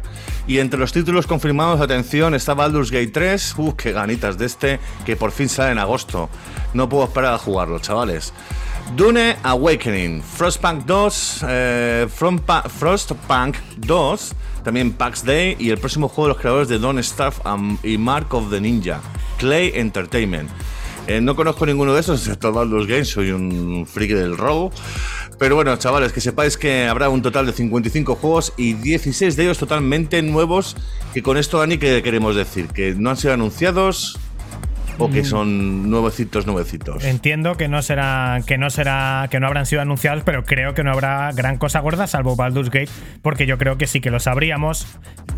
Y 0.49 0.59
entre 0.59 0.81
los 0.81 0.93
títulos 0.93 1.29
confirmados, 1.29 1.81
atención, 1.81 2.35
está 2.35 2.53
Baldur's 2.53 2.91
Gate 2.91 3.13
3, 3.13 3.55
¡uh, 3.59 3.77
qué 3.77 3.93
ganitas 3.93 4.39
de 4.39 4.47
este, 4.47 4.81
que 5.07 5.15
por 5.15 5.31
fin 5.31 5.49
sale 5.49 5.71
en 5.71 5.79
agosto. 5.79 6.29
No 6.75 6.89
puedo 6.89 7.05
esperar 7.05 7.35
a 7.35 7.39
jugarlo, 7.39 7.79
chavales. 7.79 8.33
Dune 8.97 9.37
Awakening, 9.43 10.23
Frostpunk 10.23 10.85
2, 10.85 11.45
eh, 11.49 12.07
Frostpunk 12.11 13.57
2, 13.79 14.33
también 14.65 14.93
PAX 14.93 15.25
Day 15.25 15.57
y 15.59 15.71
el 15.71 15.79
próximo 15.79 16.09
juego 16.09 16.29
de 16.29 16.35
los 16.35 16.41
creadores 16.41 16.69
de 16.69 16.79
Don't 16.79 17.01
Starve 17.01 17.37
y 17.83 17.99
Mark 17.99 18.35
of 18.35 18.51
the 18.51 18.61
Ninja, 18.61 19.01
Clay 19.39 19.73
Entertainment. 19.75 20.51
Eh, 21.09 21.21
no 21.21 21.35
conozco 21.35 21.67
ninguno 21.67 21.95
de 21.95 22.01
esos, 22.01 22.21
excepto 22.21 22.53
los 22.65 22.87
Games, 22.87 23.09
soy 23.09 23.33
un 23.33 23.87
friki 23.87 24.15
del 24.15 24.37
robo. 24.37 24.71
Pero 25.39 25.57
bueno, 25.57 25.77
chavales, 25.77 26.13
que 26.13 26.21
sepáis 26.21 26.57
que 26.57 26.87
habrá 26.87 27.09
un 27.09 27.23
total 27.23 27.47
de 27.47 27.53
55 27.53 28.15
juegos 28.15 28.53
y 28.57 28.75
16 28.75 29.35
de 29.35 29.43
ellos 29.43 29.59
totalmente 29.59 30.23
nuevos. 30.23 30.77
Que 31.13 31.23
con 31.23 31.37
esto, 31.37 31.59
Dani, 31.59 31.79
¿qué 31.79 32.01
queremos 32.03 32.37
decir? 32.37 32.69
Que 32.69 32.95
no 32.95 33.11
han 33.11 33.17
sido 33.17 33.35
anunciados, 33.35 34.21
o 34.99 35.11
que 35.11 35.23
mm. 35.23 35.25
son 35.25 35.91
nuevecitos, 35.91 36.47
nuevecitos. 36.47 37.05
Entiendo 37.05 37.57
que 37.57 37.69
no 37.69 37.83
será, 37.83 38.41
que 38.47 38.59
no 38.59 38.71
será, 38.71 39.29
que 39.31 39.41
no 39.41 39.47
habrán 39.47 39.67
sido 39.67 39.83
anunciados, 39.83 40.23
pero 40.25 40.45
creo 40.45 40.75
que 40.75 40.85
no 40.85 40.93
habrá 40.93 41.33
gran 41.33 41.59
cosa 41.59 41.81
gorda, 41.81 42.07
salvo 42.07 42.37
Baldur's 42.37 42.71
Gate, 42.71 42.91
porque 43.23 43.47
yo 43.47 43.59
creo 43.59 43.79
que 43.79 43.87
sí 43.87 44.01
que 44.01 44.11
lo 44.11 44.21
sabríamos. 44.21 44.87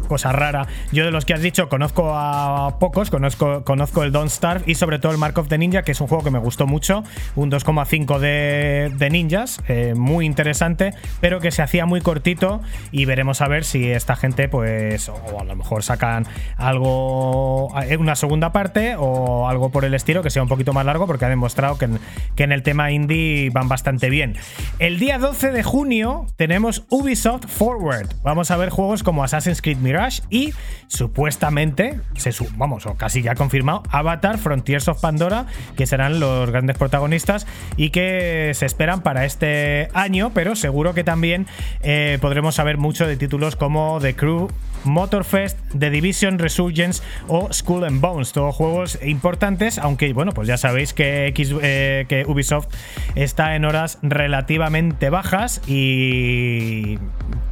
Cosa 0.08 0.32
rara. 0.32 0.66
Yo 0.92 1.04
de 1.04 1.10
los 1.10 1.24
que 1.24 1.32
has 1.32 1.40
dicho 1.40 1.68
conozco 1.70 2.12
a 2.14 2.78
pocos, 2.78 3.10
conozco, 3.10 3.64
conozco 3.64 4.02
el 4.02 4.12
Don't 4.12 4.30
Starve 4.30 4.64
y 4.66 4.74
sobre 4.74 4.98
todo 4.98 5.12
el 5.12 5.18
Mark 5.18 5.38
of 5.38 5.48
the 5.48 5.56
Ninja, 5.56 5.82
que 5.82 5.92
es 5.92 6.00
un 6.00 6.08
juego 6.08 6.22
que 6.22 6.30
me 6.30 6.38
gustó 6.38 6.66
mucho, 6.66 7.04
un 7.36 7.50
2,5 7.50 8.18
de, 8.18 8.92
de, 8.94 9.10
ninjas, 9.10 9.62
eh, 9.68 9.94
muy 9.96 10.26
interesante, 10.26 10.92
pero 11.20 11.40
que 11.40 11.50
se 11.50 11.62
hacía 11.62 11.86
muy 11.86 12.02
cortito 12.02 12.60
y 12.92 13.06
veremos 13.06 13.40
a 13.40 13.48
ver 13.48 13.64
si 13.64 13.90
esta 13.90 14.14
gente, 14.14 14.48
pues, 14.48 15.08
o 15.08 15.40
a 15.40 15.44
lo 15.44 15.56
mejor 15.56 15.82
sacan 15.82 16.26
algo, 16.56 17.68
eh, 17.82 17.96
una 17.96 18.14
segunda 18.14 18.52
parte 18.52 18.96
o 18.98 19.43
algo 19.48 19.70
por 19.70 19.84
el 19.84 19.94
estilo 19.94 20.22
que 20.22 20.30
sea 20.30 20.42
un 20.42 20.48
poquito 20.48 20.72
más 20.72 20.84
largo 20.84 21.06
porque 21.06 21.24
ha 21.24 21.28
demostrado 21.28 21.78
que 21.78 21.86
en, 21.86 21.98
que 22.36 22.44
en 22.44 22.52
el 22.52 22.62
tema 22.62 22.90
indie 22.90 23.50
van 23.50 23.68
bastante 23.68 24.10
bien. 24.10 24.36
El 24.78 24.98
día 24.98 25.18
12 25.18 25.52
de 25.52 25.62
junio 25.62 26.26
tenemos 26.36 26.84
Ubisoft 26.90 27.46
Forward. 27.46 28.08
Vamos 28.22 28.50
a 28.50 28.56
ver 28.56 28.70
juegos 28.70 29.02
como 29.02 29.24
Assassin's 29.24 29.62
Creed 29.62 29.78
Mirage 29.78 30.22
y 30.30 30.52
supuestamente, 30.88 32.00
se, 32.16 32.32
vamos, 32.56 32.86
o 32.86 32.94
casi 32.94 33.22
ya 33.22 33.34
confirmado, 33.34 33.82
Avatar 33.90 34.38
Frontiers 34.38 34.88
of 34.88 35.00
Pandora, 35.00 35.46
que 35.76 35.86
serán 35.86 36.20
los 36.20 36.50
grandes 36.50 36.76
protagonistas 36.76 37.46
y 37.76 37.90
que 37.90 38.52
se 38.54 38.66
esperan 38.66 39.02
para 39.02 39.24
este 39.24 39.88
año, 39.94 40.30
pero 40.34 40.56
seguro 40.56 40.94
que 40.94 41.04
también 41.04 41.46
eh, 41.82 42.18
podremos 42.20 42.54
saber 42.54 42.78
mucho 42.78 43.06
de 43.06 43.16
títulos 43.16 43.56
como 43.56 43.98
The 44.00 44.14
Crew, 44.14 44.48
Motorfest, 44.84 45.58
The 45.78 45.90
Division 45.90 46.38
Resurgence 46.38 47.02
o 47.28 47.52
School 47.52 47.84
and 47.84 48.00
Bones, 48.00 48.32
todos 48.32 48.54
juegos 48.54 48.98
importantes, 49.02 49.33
aunque 49.78 50.12
bueno, 50.12 50.32
pues 50.32 50.48
ya 50.48 50.56
sabéis 50.56 50.94
que, 50.94 51.32
eh, 51.62 52.06
que 52.08 52.24
Ubisoft 52.26 52.68
está 53.14 53.56
en 53.56 53.64
horas 53.64 53.98
relativamente 54.02 55.10
bajas 55.10 55.60
y 55.66 56.98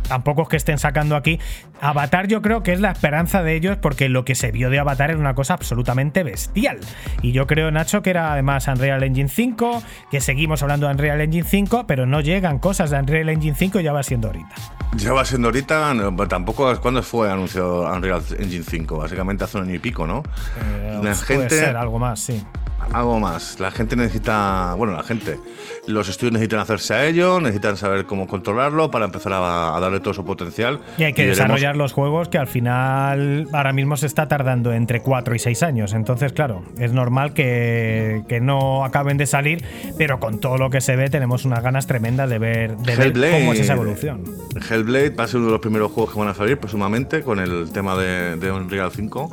tampoco 0.08 0.42
es 0.42 0.48
que 0.48 0.56
estén 0.56 0.78
sacando 0.78 1.16
aquí. 1.16 1.38
Avatar 1.80 2.28
yo 2.28 2.42
creo 2.42 2.62
que 2.62 2.72
es 2.72 2.80
la 2.80 2.90
esperanza 2.90 3.42
de 3.42 3.56
ellos 3.56 3.76
porque 3.80 4.08
lo 4.08 4.24
que 4.24 4.34
se 4.34 4.52
vio 4.52 4.70
de 4.70 4.78
Avatar 4.78 5.10
era 5.10 5.18
una 5.18 5.34
cosa 5.34 5.54
absolutamente 5.54 6.22
bestial. 6.22 6.78
Y 7.22 7.32
yo 7.32 7.46
creo, 7.46 7.70
Nacho, 7.70 8.02
que 8.02 8.10
era 8.10 8.32
además 8.32 8.68
Unreal 8.68 9.02
Engine 9.02 9.28
5, 9.28 9.82
que 10.10 10.20
seguimos 10.20 10.62
hablando 10.62 10.86
de 10.86 10.92
Unreal 10.92 11.20
Engine 11.20 11.48
5, 11.48 11.86
pero 11.86 12.06
no 12.06 12.20
llegan 12.20 12.58
cosas 12.58 12.90
de 12.90 12.98
Unreal 12.98 13.28
Engine 13.30 13.56
5 13.56 13.80
ya 13.80 13.92
va 13.92 14.02
siendo 14.02 14.28
ahorita. 14.28 14.54
Ya 14.96 15.12
va 15.12 15.24
siendo 15.24 15.48
ahorita, 15.48 15.94
tampoco 16.28 16.78
cuando 16.80 17.02
fue 17.02 17.30
anunciado 17.30 17.90
Unreal 17.90 18.22
Engine 18.38 18.64
5, 18.64 18.98
básicamente 18.98 19.44
hace 19.44 19.56
un 19.56 19.64
año 19.64 19.74
y 19.74 19.78
pico, 19.78 20.06
¿no? 20.06 20.22
Eh, 20.60 21.00
la 21.02 21.14
gente, 21.14 21.34
puede 21.34 21.48
ser 21.48 21.76
algo 21.76 21.98
más, 21.98 22.20
sí 22.20 22.44
algo 22.92 23.20
más. 23.20 23.60
La 23.60 23.70
gente 23.70 23.96
necesita, 23.96 24.74
bueno, 24.76 24.94
la 24.94 25.02
gente, 25.02 25.38
los 25.86 26.08
estudios 26.08 26.32
necesitan 26.32 26.60
hacerse 26.60 26.94
a 26.94 27.06
ello, 27.06 27.40
necesitan 27.40 27.76
saber 27.76 28.06
cómo 28.06 28.26
controlarlo 28.26 28.90
para 28.90 29.04
empezar 29.04 29.32
a, 29.34 29.78
darle 29.80 30.00
todo 30.00 30.14
su 30.14 30.24
potencial. 30.24 30.80
Y 30.98 31.04
hay 31.04 31.12
que 31.12 31.26
desarrollar 31.26 31.76
los 31.76 31.92
juegos 31.92 32.28
que 32.28 32.38
al 32.38 32.46
final 32.46 33.48
ahora 33.52 33.72
mismo 33.72 33.96
se 33.96 34.06
está 34.06 34.28
tardando 34.28 34.72
entre 34.72 35.00
4 35.00 35.34
y 35.34 35.38
6 35.38 35.62
años. 35.62 35.94
Entonces, 35.94 36.32
claro, 36.32 36.62
es 36.78 36.92
normal 36.92 37.34
que, 37.34 38.22
no 38.42 38.84
acaben 38.84 39.18
de 39.18 39.26
salir, 39.26 39.64
pero 39.96 40.18
con 40.18 40.40
todo 40.40 40.58
lo 40.58 40.70
que 40.70 40.80
se 40.80 40.96
ve 40.96 41.08
tenemos 41.08 41.44
unas 41.44 41.62
ganas 41.62 41.86
tremendas 41.86 42.28
de 42.28 42.38
ver, 42.38 42.74
cómo 42.74 43.52
es 43.52 43.60
esa 43.60 43.74
evolución. 43.74 44.24
Hellblade 44.68 45.10
va 45.10 45.24
a 45.24 45.28
ser 45.28 45.36
uno 45.38 45.46
de 45.46 45.52
los 45.52 45.60
primeros 45.60 45.92
juegos 45.92 46.12
que 46.12 46.18
van 46.18 46.28
a 46.28 46.34
salir 46.34 46.58
próximamente 46.58 47.22
con 47.22 47.38
el 47.38 47.70
tema 47.72 47.96
de, 47.96 48.36
de 48.36 48.50
Unreal 48.50 48.90
5. 48.90 49.30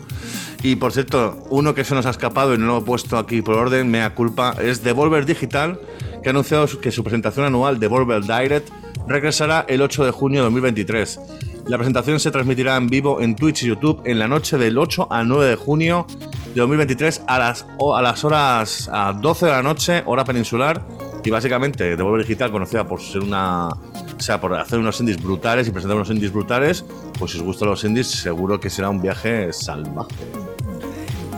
Y 0.62 0.76
por 0.76 0.92
cierto, 0.92 1.46
uno 1.50 1.74
que 1.74 1.86
se 1.86 1.96
nos 1.96 2.06
ha 2.06 2.10
escapado 2.10 2.54
y 2.54 2.58
no 2.58 2.66
lo 2.66 2.78
he 2.80 2.82
puesto 2.82 3.18
aquí 3.18 3.42
por 3.42 3.56
orden, 3.56 3.90
mea 3.90 4.14
culpa, 4.14 4.56
es 4.62 4.84
Devolver 4.84 5.26
Digital, 5.26 5.80
que 6.22 6.30
ha 6.30 6.32
anunciado 6.32 6.68
que 6.82 6.92
su 6.92 7.04
presentación 7.04 7.46
anual 7.46 7.80
Devolver 7.80 8.24
Direct 8.24 8.70
regresará 9.08 9.66
el 9.68 9.82
8 9.82 10.06
de 10.06 10.12
junio 10.12 10.40
de 10.40 10.44
2023. 10.46 11.20
La 11.68 11.78
presentación 11.78 12.20
se 12.20 12.32
transmitirá 12.32 12.76
en 12.76 12.88
vivo 12.88 13.22
en 13.22 13.36
Twitch 13.36 13.64
y 13.64 13.68
YouTube 13.68 14.02
en 14.06 14.20
la 14.20 14.28
noche 14.28 14.58
del 14.58 14.78
8 14.78 15.08
al 15.12 15.28
9 15.28 15.46
de 15.46 15.56
junio 15.56 16.08
de 16.54 16.62
2023 16.62 17.24
a 17.28 17.40
las, 17.40 17.66
a 17.96 18.02
las 18.02 18.24
horas 18.24 18.90
a 18.92 19.14
12 19.14 19.46
de 19.46 19.52
la 19.52 19.64
noche, 19.64 20.04
hora 20.06 20.26
peninsular. 20.26 20.84
Y 21.24 21.30
básicamente, 21.30 21.96
Devolver 21.96 22.22
Digital, 22.22 22.52
conocida 22.52 22.88
por 22.88 23.02
ser 23.02 23.22
una. 23.22 23.68
O 23.68 24.22
sea, 24.22 24.42
por 24.42 24.56
hacer 24.56 24.80
unos 24.80 25.00
indies 25.00 25.22
brutales 25.22 25.68
y 25.68 25.72
presentar 25.72 25.96
unos 25.96 26.10
indies 26.10 26.34
brutales, 26.34 26.84
pues 27.18 27.32
si 27.32 27.38
os 27.38 27.44
gustan 27.44 27.70
los 27.70 27.84
indies, 27.84 28.08
seguro 28.08 28.60
que 28.60 28.70
será 28.70 28.90
un 28.90 29.02
viaje 29.02 29.54
salvaje. 29.54 30.16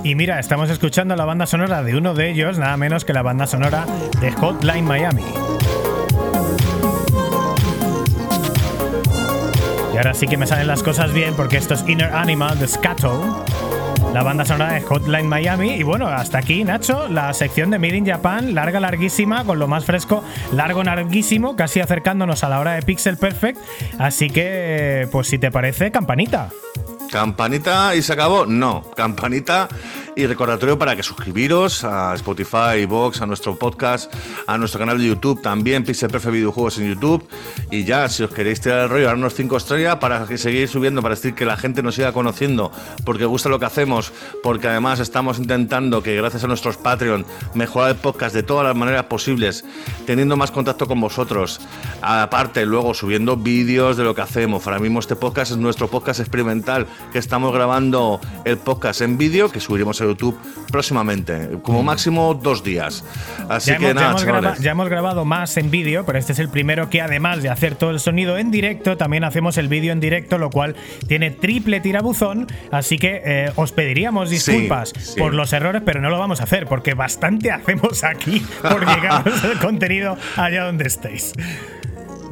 Y 0.04 0.16
mira, 0.16 0.40
estamos 0.40 0.70
escuchando 0.72 1.16
la 1.16 1.26
banda 1.26 1.46
sonora 1.46 1.84
de 1.84 1.96
uno 1.96 2.16
de 2.16 2.32
ellos, 2.32 2.58
nada 2.58 2.76
menos 2.76 3.06
que 3.06 3.14
la 3.14 3.22
banda 3.22 3.46
sonora 3.46 3.86
de 4.20 4.32
Hotline 4.32 4.84
Miami. 4.84 5.24
Y 9.94 9.98
ahora 9.98 10.16
sí 10.16 10.28
que 10.28 10.38
me 10.38 10.48
salen 10.48 10.68
las 10.68 10.82
cosas 10.82 11.14
bien 11.14 11.36
porque 11.36 11.58
esto 11.58 11.76
es 11.76 11.88
Inner 11.88 12.12
Animal 12.16 12.58
de 12.58 12.68
Scato, 12.68 13.46
la 14.12 14.24
banda 14.24 14.44
sonora 14.44 14.74
de 14.74 14.82
Hotline 14.82 15.28
Miami. 15.28 15.76
Y 15.76 15.84
bueno, 15.84 16.08
hasta 16.08 16.40
aquí, 16.40 16.64
Nacho, 16.64 17.08
la 17.08 17.32
sección 17.36 17.70
de 17.70 17.78
Made 17.78 17.98
in 17.98 18.06
Japan, 18.08 18.56
larga, 18.56 18.80
larguísima, 18.80 19.44
con 19.44 19.60
lo 19.60 19.68
más 19.68 19.86
fresco, 19.86 20.24
largo, 20.52 20.84
larguísimo, 20.84 21.56
casi 21.56 21.80
acercándonos 21.80 22.44
a 22.44 22.50
la 22.50 22.60
hora 22.60 22.74
de 22.74 22.82
Pixel 22.82 23.18
Perfect. 23.18 23.60
Así 24.00 24.32
que, 24.32 25.08
pues 25.12 25.28
si 25.28 25.38
te 25.38 25.52
parece, 25.52 25.92
campanita. 25.92 26.50
Campanita 27.12 27.94
y 27.94 28.02
se 28.02 28.14
acabó. 28.14 28.46
No, 28.46 28.90
campanita 28.96 29.68
y 30.16 30.26
recordatorio 30.26 30.78
para 30.78 30.96
que 30.96 31.04
suscribiros 31.04 31.84
a 31.84 32.14
Spotify, 32.16 32.86
Vox, 32.88 33.22
a 33.22 33.26
nuestro 33.26 33.58
podcast, 33.58 34.14
a 34.48 34.58
nuestro 34.58 34.80
canal 34.80 34.98
de 34.98 35.08
YouTube 35.08 35.42
también, 35.42 35.84
Pixel 35.84 36.10
Perfect 36.10 36.34
Videojuegos 36.34 36.78
en 36.80 36.90
YouTube. 36.90 37.28
Y 37.70 37.84
ya, 37.84 38.08
si 38.10 38.24
os 38.24 38.32
queréis 38.32 38.62
tirar 38.62 38.84
el 38.84 38.90
rollo, 38.90 39.06
darnos 39.08 39.34
cinco 39.34 39.58
estrellas 39.58 39.98
para 39.98 40.26
que 40.26 40.38
seguir 40.38 40.68
subiendo, 40.68 41.02
para 41.02 41.16
decir 41.16 41.34
que 41.34 41.46
la 41.46 41.58
gente 41.58 41.84
nos 41.84 41.96
siga 41.96 42.14
conociendo, 42.14 42.72
porque 43.06 43.26
gusta 43.26 43.50
lo 43.50 43.60
que 43.60 43.66
hacemos, 43.66 44.12
porque 44.42 44.68
además 44.68 45.00
estamos 45.00 45.38
intentando 45.38 46.02
que 46.02 46.16
gracias 46.16 46.44
a 46.44 46.48
nuestros 46.48 46.78
Patreon 46.78 47.26
mejorar 47.54 47.92
el 47.92 47.98
podcast 47.98 48.34
de 48.34 48.44
todas 48.44 48.66
las 48.66 48.76
maneras 48.76 49.06
posibles, 49.06 49.66
teniendo 50.06 50.38
más 50.38 50.52
contacto 50.52 50.88
con 50.88 51.00
vosotros. 51.00 51.60
Aparte, 52.02 52.66
luego 52.66 52.94
subiendo 52.94 53.38
vídeos 53.38 53.98
de 53.98 54.04
lo 54.04 54.16
que 54.16 54.22
hacemos. 54.22 54.66
Ahora 54.66 54.80
mismo 54.80 55.00
este 55.00 55.16
podcast 55.16 55.52
es 55.52 55.58
nuestro 55.58 55.90
podcast 55.90 56.20
experimental, 56.20 56.88
que 57.12 57.20
estamos 57.20 57.54
grabando 57.54 58.20
el 58.46 58.58
podcast 58.58 59.02
en 59.02 59.18
vídeo, 59.18 59.52
que 59.52 59.60
subiremos 59.60 60.00
YouTube 60.00 60.38
próximamente, 60.72 61.50
como 61.62 61.84
mm. 61.84 61.86
máximo 61.86 62.34
dos 62.34 62.64
días. 62.64 63.04
Así 63.50 63.76
que 63.76 63.94
nada, 63.94 64.56
ya 64.60 64.72
hemos, 64.72 64.90
grabado 64.90 65.26
más 65.26 65.58
en 65.58 65.70
vídeo, 65.70 66.06
pero 66.06 66.18
este 66.18 66.34
es 66.34 66.40
el 66.40 66.50
primero 66.50 66.90
que 66.90 67.02
además 67.02 67.44
de 67.44 67.50
hacer 67.50 67.76
todo 67.76 67.92
el 67.92 68.00
sonido 68.00 68.38
en 68.38 68.52
directo, 68.52 68.98
también 68.98 69.24
hacemos 69.24 69.58
el 69.58 69.68
vídeo 69.68 69.92
en 69.92 70.00
directo, 70.00 70.38
lo 70.38 70.50
cual 70.50 70.76
tiene 71.08 71.32
triple 71.32 71.80
tirabuzón. 71.82 72.48
Así 72.72 72.98
que 72.98 73.22
eh, 73.24 73.52
os 73.56 73.72
pediríamos 73.72 74.30
disculpas 74.30 74.94
por 75.18 75.34
los 75.34 75.54
errores, 75.54 75.82
pero 75.86 76.02
no 76.02 76.10
lo 76.10 76.20
vamos 76.20 76.42
a 76.42 76.44
hacer, 76.44 76.68
porque 76.68 76.94
bastante 76.94 77.52
hacemos 77.52 78.04
aquí 78.04 78.46
por 78.62 78.86
llegar 78.96 79.24
el 79.44 79.60
contenido 79.60 80.18
allá 80.38 80.66
donde 80.66 80.88
estéis. 80.88 81.34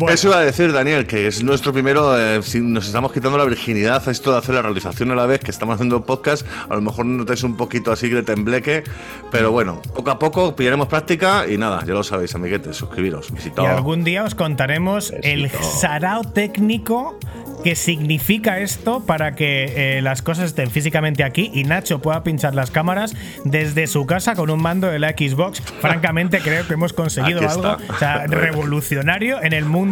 Eso 0.07 0.27
iba 0.29 0.37
a 0.37 0.41
decir, 0.41 0.71
Daniel, 0.71 1.05
que 1.07 1.27
es 1.27 1.43
nuestro 1.43 1.73
primero. 1.73 2.17
Eh, 2.17 2.41
si 2.43 2.61
nos 2.61 2.87
estamos 2.87 3.11
quitando 3.11 3.37
la 3.37 3.45
virginidad 3.45 4.07
a 4.07 4.11
esto 4.11 4.31
de 4.31 4.37
hacer 4.37 4.55
la 4.55 4.61
realización 4.61 5.11
a 5.11 5.15
la 5.15 5.25
vez 5.25 5.41
que 5.41 5.51
estamos 5.51 5.75
haciendo 5.75 6.05
podcast. 6.05 6.45
A 6.69 6.75
lo 6.75 6.81
mejor 6.81 7.05
notáis 7.05 7.43
un 7.43 7.57
poquito 7.57 7.91
así 7.91 8.09
de 8.09 8.23
tembleque, 8.23 8.83
pero 9.31 9.51
bueno, 9.51 9.81
poco 9.95 10.11
a 10.11 10.19
poco 10.19 10.55
pillaremos 10.55 10.87
práctica 10.87 11.45
y 11.49 11.57
nada, 11.57 11.83
ya 11.85 11.93
lo 11.93 12.03
sabéis, 12.03 12.33
amiguetes, 12.35 12.77
suscribiros, 12.77 13.31
visitad. 13.31 13.63
Y 13.63 13.65
algún 13.65 14.03
día 14.03 14.23
os 14.23 14.35
contaremos 14.35 15.13
el 15.23 15.49
sarao 15.49 16.23
técnico 16.23 17.17
que 17.63 17.75
significa 17.75 18.59
esto 18.59 19.05
para 19.05 19.35
que 19.35 19.97
eh, 19.97 20.01
las 20.01 20.21
cosas 20.21 20.45
estén 20.45 20.71
físicamente 20.71 21.23
aquí 21.23 21.51
y 21.53 21.65
Nacho 21.65 21.99
pueda 21.99 22.23
pinchar 22.23 22.55
las 22.55 22.71
cámaras 22.71 23.13
desde 23.43 23.87
su 23.87 24.05
casa 24.05 24.35
con 24.35 24.49
un 24.49 24.61
mando 24.61 24.87
de 24.87 24.99
la 24.99 25.09
Xbox. 25.09 25.61
Francamente, 25.81 26.39
creo 26.43 26.65
que 26.67 26.75
hemos 26.75 26.93
conseguido 26.93 27.41
algo 27.47 27.77
revolucionario 28.27 29.43
en 29.43 29.51
el 29.51 29.65
mundo 29.65 29.88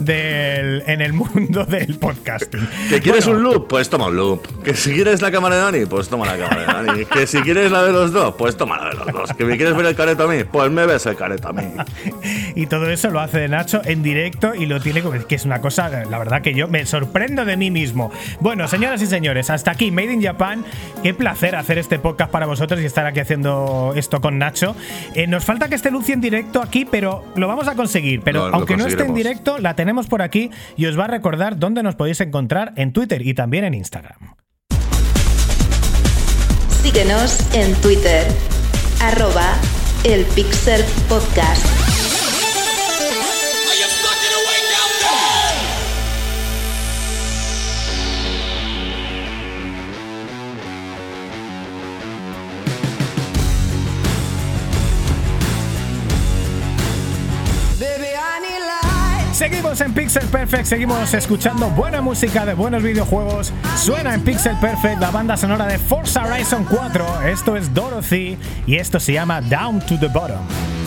del 0.00 0.82
en 0.86 1.00
el 1.00 1.12
mundo 1.12 1.64
del 1.64 1.98
podcasting. 1.98 2.68
¿Que 2.90 3.00
quieres 3.00 3.26
un 3.26 3.42
loop? 3.42 3.68
Pues 3.68 3.88
toma 3.88 4.06
un 4.08 4.16
loop. 4.16 4.62
¿Que 4.62 4.74
si 4.74 4.92
quieres 4.92 5.22
la 5.22 5.30
cámara 5.30 5.56
de 5.56 5.62
Dani? 5.62 5.86
Pues 5.86 6.08
toma 6.08 6.26
la 6.26 6.36
cámara 6.36 6.82
de 6.82 6.86
Dani. 6.86 7.04
¿Que 7.06 7.26
si 7.26 7.40
quieres 7.40 7.70
la 7.70 7.82
de 7.84 7.92
los 7.92 8.12
dos? 8.12 8.34
Pues 8.36 8.56
toma 8.56 8.78
la 8.78 8.90
de 8.90 8.96
los 8.96 9.06
dos. 9.06 9.32
¿Que 9.32 9.44
me 9.44 9.56
quieres 9.56 9.76
ver 9.76 9.86
el 9.86 9.96
careto 9.96 10.24
a 10.24 10.28
mí? 10.28 10.44
Pues 10.44 10.70
me 10.70 10.86
ves 10.86 11.06
el 11.06 11.16
careto 11.16 11.48
a 11.48 11.52
mí. 11.52 11.62
y 12.54 12.66
todo 12.66 12.90
eso 12.90 13.10
lo 13.10 13.20
hace 13.20 13.48
Nacho 13.48 13.80
en 13.84 14.02
directo 14.02 14.54
y 14.54 14.66
lo 14.66 14.80
tiene 14.80 15.02
que 15.28 15.34
es 15.34 15.44
una 15.44 15.60
cosa, 15.60 15.88
la 15.88 16.18
verdad 16.18 16.42
que 16.42 16.54
yo 16.54 16.68
me 16.68 16.84
sorprendo 16.86 17.44
de 17.44 17.56
mí 17.56 17.70
mismo. 17.70 18.10
Bueno, 18.40 18.66
señoras 18.68 19.02
y 19.02 19.06
señores, 19.06 19.50
hasta 19.50 19.72
aquí 19.72 19.90
Made 19.90 20.12
in 20.12 20.22
Japan. 20.22 20.64
Qué 21.02 21.14
placer 21.14 21.56
hacer 21.56 21.78
este 21.78 21.98
podcast 21.98 22.30
para 22.30 22.46
vosotros 22.46 22.80
y 22.80 22.86
estar 22.86 23.06
aquí 23.06 23.20
haciendo 23.20 23.92
esto 23.96 24.20
con 24.20 24.38
Nacho. 24.38 24.74
Eh, 25.14 25.26
nos 25.26 25.44
falta 25.44 25.68
que 25.68 25.74
esté 25.74 25.90
Lucy 25.90 26.12
en 26.12 26.20
directo 26.20 26.62
aquí, 26.62 26.84
pero 26.84 27.24
lo 27.36 27.46
vamos 27.46 27.68
a 27.68 27.74
conseguir. 27.74 28.22
Pero 28.22 28.46
aunque 28.46 28.76
no 28.76 28.86
esté 28.86 29.04
en 29.04 29.14
directo, 29.14 29.35
la 29.58 29.74
tenemos 29.74 30.06
por 30.06 30.22
aquí 30.22 30.50
y 30.76 30.86
os 30.86 30.98
va 30.98 31.04
a 31.04 31.08
recordar 31.08 31.58
dónde 31.58 31.82
nos 31.82 31.94
podéis 31.94 32.20
encontrar 32.20 32.72
en 32.76 32.92
Twitter 32.92 33.26
y 33.26 33.34
también 33.34 33.64
en 33.64 33.74
Instagram. 33.74 34.34
Síguenos 36.82 37.40
en 37.54 37.74
Twitter, 37.76 38.26
arroba 39.00 39.54
el 40.04 40.24
Pixel 40.26 40.84
Podcast. 41.08 41.95
En 59.80 59.92
Pixel 59.92 60.26
Perfect, 60.28 60.64
seguimos 60.64 61.12
escuchando 61.12 61.68
buena 61.68 62.00
música 62.00 62.46
de 62.46 62.54
buenos 62.54 62.82
videojuegos. 62.82 63.52
Suena 63.76 64.14
en 64.14 64.22
Pixel 64.22 64.56
Perfect 64.58 65.00
la 65.00 65.10
banda 65.10 65.36
sonora 65.36 65.66
de 65.66 65.78
Forza 65.78 66.24
Horizon 66.24 66.64
4. 66.64 67.22
Esto 67.28 67.56
es 67.56 67.72
Dorothy 67.74 68.38
y 68.66 68.76
esto 68.76 68.98
se 68.98 69.12
llama 69.12 69.42
Down 69.42 69.80
to 69.80 69.98
the 69.98 70.08
Bottom. 70.08 70.85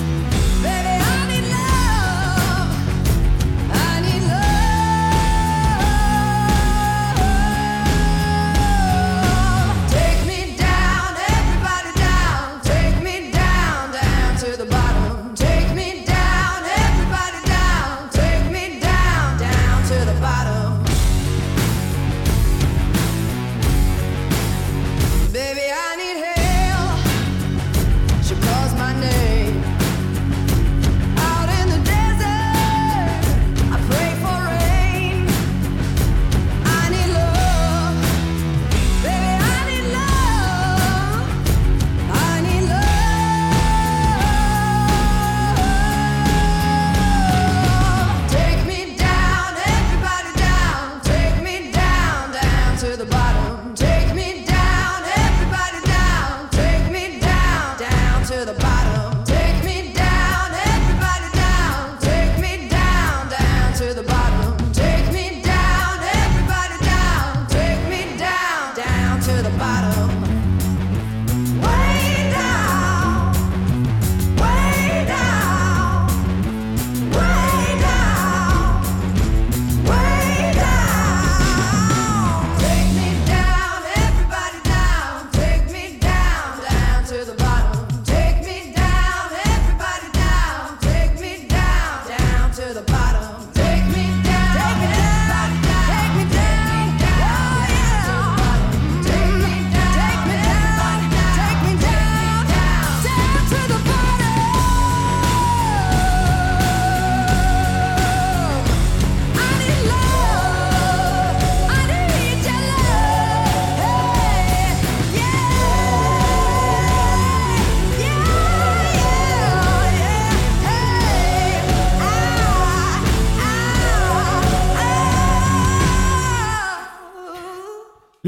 to 69.36 69.44
the 69.44 69.50
bottom. 69.58 70.29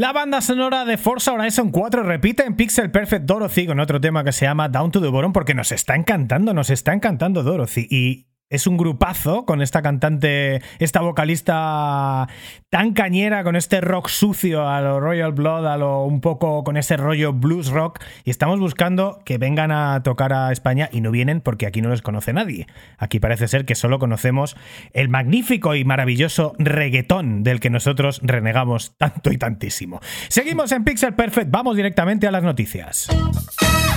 La 0.01 0.13
banda 0.13 0.41
sonora 0.41 0.83
de 0.83 0.97
Forza 0.97 1.31
Horizon 1.31 1.69
4 1.69 2.01
repite 2.01 2.43
en 2.43 2.55
Pixel 2.55 2.89
Perfect 2.89 3.25
Dorothy 3.25 3.67
con 3.67 3.79
otro 3.79 4.01
tema 4.01 4.23
que 4.23 4.31
se 4.31 4.45
llama 4.45 4.67
Down 4.67 4.89
to 4.89 4.99
the 4.99 5.09
Bottom 5.09 5.31
porque 5.31 5.53
nos 5.53 5.71
está 5.71 5.95
encantando, 5.95 6.55
nos 6.55 6.71
está 6.71 6.91
encantando 6.91 7.43
Dorothy. 7.43 7.85
Y 7.87 8.25
es 8.51 8.67
un 8.67 8.77
grupazo 8.77 9.45
con 9.45 9.61
esta 9.61 9.81
cantante, 9.81 10.61
esta 10.77 11.01
vocalista 11.01 12.27
tan 12.69 12.93
cañera, 12.93 13.43
con 13.43 13.55
este 13.55 13.81
rock 13.81 14.09
sucio 14.09 14.67
a 14.69 14.81
lo 14.81 14.99
Royal 14.99 15.31
Blood, 15.31 15.65
a 15.65 15.77
lo 15.77 16.03
un 16.03 16.21
poco 16.21 16.63
con 16.63 16.77
ese 16.77 16.97
rollo 16.97 17.33
blues 17.33 17.69
rock. 17.69 17.99
Y 18.25 18.29
estamos 18.29 18.59
buscando 18.59 19.19
que 19.25 19.37
vengan 19.37 19.71
a 19.71 20.03
tocar 20.03 20.33
a 20.33 20.51
España 20.51 20.89
y 20.91 21.01
no 21.01 21.11
vienen 21.11 21.41
porque 21.41 21.65
aquí 21.65 21.81
no 21.81 21.89
les 21.89 22.01
conoce 22.01 22.33
nadie. 22.33 22.67
Aquí 22.97 23.19
parece 23.19 23.47
ser 23.47 23.65
que 23.65 23.73
solo 23.73 23.99
conocemos 23.99 24.57
el 24.93 25.07
magnífico 25.07 25.73
y 25.73 25.85
maravilloso 25.85 26.53
reggaetón 26.59 27.43
del 27.43 27.61
que 27.61 27.69
nosotros 27.69 28.19
renegamos 28.21 28.97
tanto 28.97 29.31
y 29.31 29.37
tantísimo. 29.37 30.01
Seguimos 30.27 30.73
en 30.73 30.83
Pixel 30.83 31.13
Perfect, 31.13 31.49
vamos 31.49 31.77
directamente 31.77 32.27
a 32.27 32.31
las 32.31 32.43
noticias. 32.43 33.07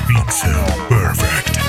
Pixel 0.07 0.55
Perfect. 0.89 1.64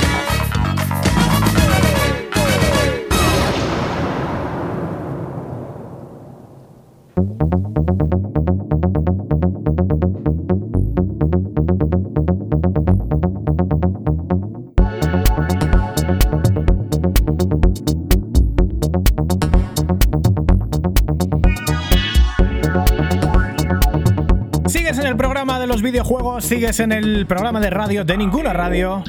Videojuegos, 25.85 26.43
sigues 26.43 26.79
en 26.79 26.91
el 26.91 27.27
programa 27.27 27.59
de 27.59 27.69
radio 27.69 28.03
de 28.03 28.17
ninguna 28.17 28.53
radio. 28.53 29.03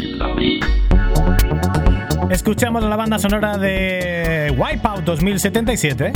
Escuchamos 2.28 2.84
la 2.84 2.96
banda 2.96 3.18
sonora 3.18 3.56
de 3.56 4.54
Wipeout 4.58 5.02
2077. 5.04 6.12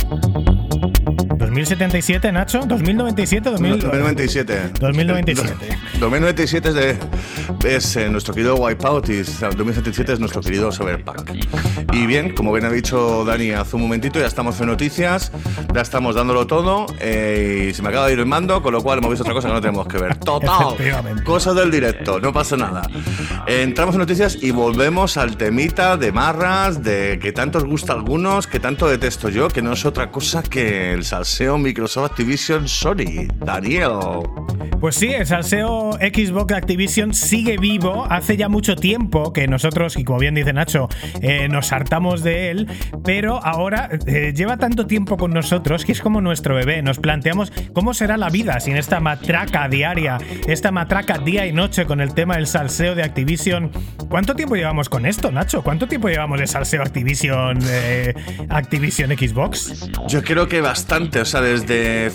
2077, 1.51 2.31
Nacho. 2.31 2.61
2097, 2.65 3.49
2097. 3.49 4.71
2097. 4.79 5.77
2097 5.99 6.69
es, 6.69 6.75
de, 6.75 6.97
es 7.65 7.95
eh, 7.97 8.09
nuestro 8.09 8.33
querido 8.33 8.55
Wipeout 8.55 9.09
y 9.09 9.17
2077 9.17 10.13
es 10.13 10.19
nuestro 10.21 10.41
querido 10.41 10.71
Cyberpunk. 10.71 11.29
Y 11.91 12.05
bien, 12.05 12.33
como 12.33 12.53
bien 12.53 12.63
ha 12.63 12.71
dicho 12.71 13.25
Dani 13.25 13.51
hace 13.51 13.75
un 13.75 13.81
momentito, 13.81 14.17
ya 14.17 14.27
estamos 14.27 14.61
en 14.61 14.67
noticias, 14.67 15.33
ya 15.75 15.81
estamos 15.81 16.15
dándolo 16.15 16.47
todo 16.47 16.85
eh, 17.01 17.67
y 17.69 17.73
se 17.73 17.81
me 17.81 17.89
acaba 17.89 18.07
de 18.07 18.13
ir 18.13 18.19
el 18.19 18.27
mando, 18.27 18.63
con 18.63 18.71
lo 18.71 18.81
cual 18.81 18.99
hemos 18.99 19.09
visto 19.09 19.23
otra 19.23 19.33
cosa 19.33 19.49
que 19.49 19.53
no 19.53 19.59
tenemos 19.61 19.87
que 19.87 19.97
ver. 19.97 20.15
Total. 20.19 20.77
Cosas 21.25 21.53
del 21.55 21.69
directo, 21.69 22.21
no 22.21 22.31
pasa 22.31 22.55
nada. 22.55 22.83
entramos 23.45 23.95
en 23.95 23.99
noticias 23.99 24.37
y 24.41 24.51
volvemos 24.51 25.17
al 25.17 25.35
temita 25.35 25.97
de 25.97 26.13
marras, 26.13 26.81
de 26.81 27.19
que 27.21 27.33
tanto 27.33 27.57
os 27.57 27.65
gusta 27.65 27.91
a 27.91 27.97
algunos, 27.97 28.47
que 28.47 28.61
tanto 28.61 28.87
detesto 28.87 29.27
yo, 29.27 29.49
que 29.49 29.61
no 29.61 29.73
es 29.73 29.83
otra 29.85 30.11
cosa 30.11 30.43
que 30.43 30.93
el 30.93 31.03
salseo 31.03 31.41
Microsoft 31.57 32.11
Activision 32.11 32.67
Sony. 32.67 33.27
Daniel. 33.43 34.60
Pues 34.79 34.95
sí, 34.95 35.09
el 35.09 35.27
salseo 35.27 35.91
Xbox 35.93 36.53
Activision 36.53 37.13
sigue 37.13 37.57
vivo. 37.57 38.07
Hace 38.09 38.35
ya 38.35 38.49
mucho 38.49 38.75
tiempo 38.75 39.31
que 39.31 39.47
nosotros, 39.47 39.95
y 39.97 40.03
como 40.03 40.19
bien 40.19 40.33
dice 40.33 40.53
Nacho, 40.53 40.89
eh, 41.21 41.47
nos 41.49 41.71
hartamos 41.71 42.23
de 42.23 42.49
él, 42.49 42.67
pero 43.03 43.43
ahora 43.43 43.89
eh, 44.07 44.33
lleva 44.35 44.57
tanto 44.57 44.87
tiempo 44.87 45.17
con 45.17 45.31
nosotros 45.31 45.85
que 45.85 45.91
es 45.91 46.01
como 46.01 46.21
nuestro 46.21 46.55
bebé. 46.55 46.81
Nos 46.81 46.97
planteamos 46.97 47.51
cómo 47.73 47.93
será 47.93 48.17
la 48.17 48.29
vida 48.29 48.59
sin 48.59 48.75
esta 48.75 48.99
matraca 48.99 49.67
diaria, 49.67 50.17
esta 50.47 50.71
matraca 50.71 51.19
día 51.19 51.45
y 51.45 51.53
noche 51.53 51.85
con 51.85 52.01
el 52.01 52.13
tema 52.13 52.35
del 52.35 52.47
salseo 52.47 52.95
de 52.95 53.03
Activision. 53.03 53.71
¿Cuánto 54.09 54.35
tiempo 54.35 54.55
llevamos 54.55 54.89
con 54.89 55.05
esto, 55.05 55.31
Nacho? 55.31 55.61
¿Cuánto 55.61 55.87
tiempo 55.87 56.09
llevamos 56.09 56.39
de 56.39 56.47
salseo 56.47 56.81
Activision, 56.81 57.59
eh, 57.63 58.13
Activision 58.49 59.11
Xbox? 59.11 59.89
Yo 60.07 60.23
creo 60.23 60.47
que 60.47 60.61
bastante, 60.61 61.21
o 61.21 61.25
sea, 61.25 61.41
desde. 61.41 62.09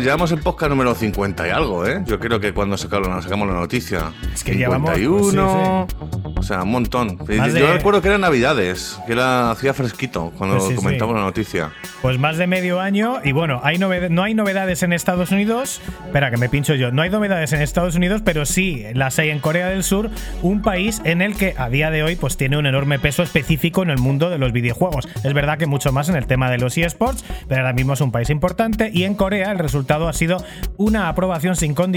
llevamos 0.00 0.32
el 0.32 0.40
podcast 0.40 0.70
número 0.70 0.94
50 0.94 1.48
y 1.48 1.50
algo, 1.50 1.86
¿eh? 1.86 1.99
Yo 2.06 2.18
creo 2.18 2.40
que 2.40 2.52
cuando 2.52 2.76
sacamos, 2.76 3.22
sacamos 3.22 3.48
la 3.48 3.54
noticia. 3.54 4.12
Es 4.32 4.42
que 4.42 4.54
51, 4.54 5.30
llevamos. 5.30 5.94
O 6.36 6.42
sea, 6.42 6.62
un 6.62 6.70
montón. 6.70 7.18
Yo 7.28 7.72
recuerdo 7.72 8.00
que 8.00 8.08
eran 8.08 8.22
Navidades, 8.22 8.98
que 9.06 9.12
era 9.12 9.50
hacía 9.50 9.74
fresquito 9.74 10.32
cuando 10.38 10.56
Pues 10.56 10.70
sí, 10.70 10.74
comentamos 10.74 11.14
sí. 11.14 11.18
la 11.18 11.24
noticia. 11.26 11.70
Pues 12.00 12.18
más 12.18 12.38
de 12.38 12.46
medio 12.46 12.80
año 12.80 13.18
y 13.22 13.32
bueno, 13.32 13.60
hay 13.62 13.78
no 13.78 14.22
hay 14.22 14.34
novedades 14.34 14.82
en 14.82 14.92
Estados 14.92 15.32
Unidos. 15.32 15.82
Espera, 16.06 16.30
que 16.30 16.38
me 16.38 16.48
pincho 16.48 16.74
yo. 16.74 16.92
No 16.92 17.02
hay 17.02 17.10
novedades 17.10 17.52
en 17.52 17.60
Estados 17.60 17.94
Unidos, 17.94 18.22
pero 18.24 18.46
sí 18.46 18.84
las 18.94 19.18
hay 19.18 19.28
en 19.28 19.40
Corea 19.40 19.68
del 19.68 19.84
Sur, 19.84 20.10
un 20.42 20.62
país 20.62 21.02
en 21.04 21.20
el 21.20 21.36
que 21.36 21.54
a 21.58 21.68
día 21.68 21.90
de 21.90 22.02
hoy 22.02 22.16
pues 22.16 22.36
tiene 22.36 22.56
un 22.56 22.66
enorme 22.66 22.98
peso 22.98 23.22
específico 23.22 23.82
en 23.82 23.90
el 23.90 23.98
mundo 23.98 24.30
de 24.30 24.38
los 24.38 24.52
videojuegos. 24.52 25.08
Es 25.22 25.34
verdad 25.34 25.58
que 25.58 25.66
mucho 25.66 25.92
más 25.92 26.08
en 26.08 26.16
el 26.16 26.26
tema 26.26 26.50
de 26.50 26.58
los 26.58 26.76
eSports, 26.78 27.24
pero 27.48 27.60
ahora 27.60 27.74
mismo 27.74 27.92
es 27.92 28.00
un 28.00 28.12
país 28.12 28.30
importante 28.30 28.90
y 28.92 29.04
en 29.04 29.14
Corea 29.14 29.52
el 29.52 29.58
resultado 29.58 30.08
ha 30.08 30.12
sido 30.14 30.42
una 30.78 31.08
aprobación 31.08 31.54
sin 31.54 31.74
condiciones 31.74 31.89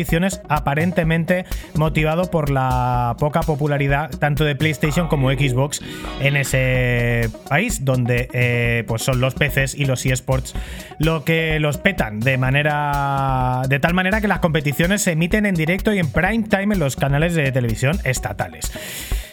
aparentemente 0.50 1.46
motivado 1.76 2.30
por 2.30 2.50
la 2.50 3.16
poca 3.20 3.42
popularidad 3.42 4.10
tanto 4.20 4.44
de 4.44 4.56
PlayStation 4.56 5.08
como 5.08 5.32
Xbox 5.32 5.82
en 6.20 6.38
ese 6.38 7.30
país 7.50 7.86
donde 7.86 8.30
eh, 8.34 8.84
pues 8.88 9.04
son 9.04 9.22
los 9.22 9.34
PCs 9.36 9.76
y 9.76 9.86
los 9.86 10.06
eSports 10.06 10.54
lo 11.00 11.24
que 11.24 11.60
los 11.60 11.78
petan 11.78 12.20
de 12.20 12.38
manera 12.38 13.62
de 13.68 13.80
tal 13.80 13.94
manera 13.94 14.22
que 14.22 14.28
las 14.28 14.40
competiciones 14.40 15.02
se 15.02 15.12
emiten 15.12 15.46
en 15.46 15.56
directo 15.56 15.94
y 15.94 16.00
en 16.00 16.12
prime 16.12 16.44
time 16.50 16.74
en 16.76 16.80
los 16.80 16.96
canales 16.96 17.36
de 17.36 17.52
televisión 17.52 18.00
estatales. 18.04 18.72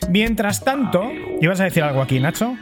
Mientras 0.08 0.64
tanto, 0.64 1.08
¿ibas 1.40 1.60
a 1.60 1.64
decir 1.64 1.84
algo 1.84 2.02
aquí, 2.02 2.18
Nacho? 2.18 2.56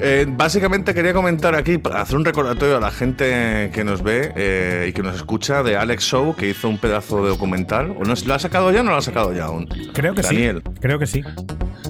Eh, 0.00 0.26
básicamente 0.28 0.94
quería 0.94 1.12
comentar 1.12 1.54
aquí, 1.54 1.78
para 1.78 2.00
hacer 2.00 2.16
un 2.16 2.24
recordatorio 2.24 2.76
a 2.76 2.80
la 2.80 2.90
gente 2.90 3.70
que 3.74 3.82
nos 3.82 4.02
ve 4.02 4.32
eh, 4.36 4.86
y 4.88 4.92
que 4.92 5.02
nos 5.02 5.16
escucha 5.16 5.62
de 5.62 5.76
Alex 5.76 6.04
Show, 6.04 6.36
que 6.36 6.50
hizo 6.50 6.68
un 6.68 6.78
pedazo 6.78 6.99
de 7.00 7.28
documental. 7.28 7.90
¿O 7.98 8.04
no, 8.04 8.14
¿Lo 8.26 8.34
ha 8.34 8.38
sacado 8.38 8.70
ya 8.72 8.80
o 8.80 8.84
no 8.84 8.90
lo 8.90 8.96
ha 8.96 9.02
sacado 9.02 9.32
ya 9.32 9.44
aún? 9.44 9.66
Creo 9.92 10.14
que 10.14 10.22
Daniel. 10.22 10.62
sí. 10.64 10.72
Creo 10.80 10.98
que 10.98 11.06
sí. 11.06 11.22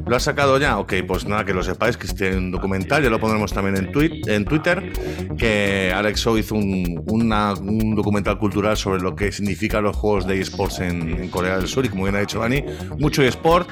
¿Lo 0.06 0.16
ha 0.16 0.20
sacado 0.20 0.58
ya? 0.58 0.78
Ok, 0.78 0.94
pues 1.06 1.26
nada, 1.26 1.44
que 1.44 1.52
lo 1.54 1.62
sepáis, 1.62 1.96
que 1.96 2.06
este 2.06 2.36
un 2.36 2.50
documental, 2.50 3.02
ya 3.02 3.10
lo 3.10 3.20
pondremos 3.20 3.52
también 3.52 3.76
en, 3.76 3.92
tweet, 3.92 4.22
en 4.26 4.44
Twitter, 4.44 4.92
que 5.36 5.92
Alex 5.94 6.20
Show 6.20 6.36
hizo 6.38 6.54
un, 6.54 7.02
una- 7.06 7.52
un 7.54 7.94
documental 7.94 8.38
cultural 8.38 8.76
sobre 8.76 9.00
lo 9.02 9.14
que 9.14 9.30
significan 9.30 9.84
los 9.84 9.94
juegos 9.96 10.26
de 10.26 10.40
esports 10.40 10.80
en, 10.80 11.08
en 11.22 11.28
Corea 11.28 11.58
del 11.58 11.68
Sur, 11.68 11.84
y 11.84 11.88
como 11.90 12.04
bien 12.04 12.16
ha 12.16 12.20
dicho 12.20 12.40
Dani, 12.40 12.64
mucho 12.98 13.22
eSport 13.22 13.68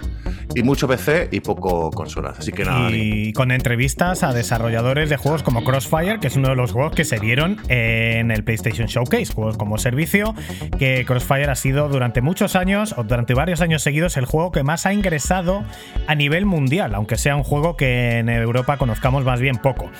y 0.54 0.62
mucho 0.62 0.86
PC 0.88 1.28
y 1.32 1.40
poco 1.40 1.90
consolas. 1.90 2.38
Así 2.38 2.52
que 2.52 2.64
nada, 2.64 2.82
Dani. 2.84 2.96
Y 3.28 3.32
con 3.32 3.50
entrevistas 3.50 4.22
a 4.22 4.32
desarrolladores 4.32 5.10
de 5.10 5.16
juegos 5.16 5.42
como 5.42 5.64
Crossfire, 5.64 6.20
que 6.20 6.28
es 6.28 6.36
uno 6.36 6.48
de 6.50 6.56
los 6.56 6.72
juegos 6.72 6.92
que 6.94 7.04
se 7.04 7.18
vieron 7.18 7.58
en 7.68 8.30
el 8.30 8.44
PlayStation 8.44 8.86
Showcase, 8.86 9.32
juegos 9.32 9.56
como 9.56 9.78
servicio, 9.78 10.34
que 10.78 11.04
Crossfire 11.06 11.27
ha 11.34 11.54
sido 11.54 11.88
durante 11.88 12.20
muchos 12.20 12.56
años, 12.56 12.94
o 12.96 13.04
durante 13.04 13.34
varios 13.34 13.60
años 13.60 13.82
seguidos, 13.82 14.16
el 14.16 14.24
juego 14.24 14.52
que 14.52 14.62
más 14.62 14.86
ha 14.86 14.92
ingresado 14.92 15.62
a 16.06 16.14
nivel 16.14 16.46
mundial, 16.46 16.94
aunque 16.94 17.16
sea 17.16 17.36
un 17.36 17.44
juego 17.44 17.76
que 17.76 18.18
en 18.18 18.28
Europa 18.28 18.76
conozcamos 18.76 19.24
más 19.24 19.40
bien 19.40 19.56
poco. 19.56 19.90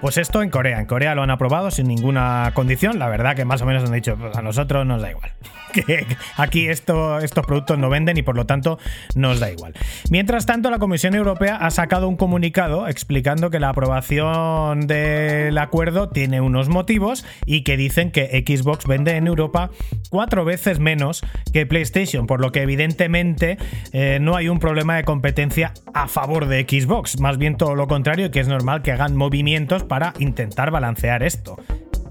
Pues 0.00 0.16
esto 0.16 0.42
en 0.42 0.50
Corea. 0.50 0.80
En 0.80 0.86
Corea 0.86 1.14
lo 1.14 1.22
han 1.22 1.30
aprobado 1.30 1.70
sin 1.70 1.88
ninguna 1.88 2.50
condición. 2.54 2.98
La 2.98 3.08
verdad 3.08 3.34
que 3.36 3.44
más 3.44 3.62
o 3.62 3.66
menos 3.66 3.84
han 3.84 3.92
dicho, 3.92 4.16
"Pues 4.16 4.36
a 4.36 4.42
nosotros 4.42 4.86
nos 4.86 5.02
da 5.02 5.10
igual. 5.10 5.30
Que 5.72 6.06
aquí 6.36 6.68
esto, 6.68 7.18
estos 7.18 7.44
productos 7.44 7.78
no 7.78 7.90
venden 7.90 8.16
y 8.16 8.22
por 8.22 8.36
lo 8.36 8.46
tanto 8.46 8.78
nos 9.14 9.40
da 9.40 9.50
igual. 9.50 9.74
Mientras 10.10 10.46
tanto, 10.46 10.70
la 10.70 10.78
Comisión 10.78 11.14
Europea 11.14 11.56
ha 11.56 11.70
sacado 11.70 12.08
un 12.08 12.16
comunicado 12.16 12.88
explicando 12.88 13.50
que 13.50 13.60
la 13.60 13.70
aprobación 13.70 14.86
del 14.86 15.58
acuerdo 15.58 16.08
tiene 16.08 16.40
unos 16.40 16.68
motivos 16.68 17.24
y 17.44 17.62
que 17.62 17.76
dicen 17.76 18.10
que 18.10 18.44
Xbox 18.46 18.86
vende 18.86 19.16
en 19.16 19.26
Europa 19.26 19.70
cuatro 20.10 20.44
veces 20.44 20.78
menos 20.78 21.22
que 21.52 21.66
PlayStation, 21.66 22.26
por 22.26 22.40
lo 22.40 22.52
que 22.52 22.62
evidentemente 22.62 23.58
eh, 23.92 24.18
no 24.20 24.36
hay 24.36 24.48
un 24.48 24.58
problema 24.58 24.96
de 24.96 25.04
competencia 25.04 25.72
a 25.94 26.08
favor 26.08 26.46
de 26.46 26.62
Xbox, 26.62 27.20
más 27.20 27.38
bien 27.38 27.56
todo 27.56 27.74
lo 27.74 27.86
contrario, 27.86 28.30
que 28.30 28.40
es 28.40 28.48
normal 28.48 28.82
que 28.82 28.92
hagan 28.92 29.16
movimientos 29.16 29.84
para 29.84 30.12
intentar 30.18 30.70
balancear 30.70 31.22
esto 31.22 31.56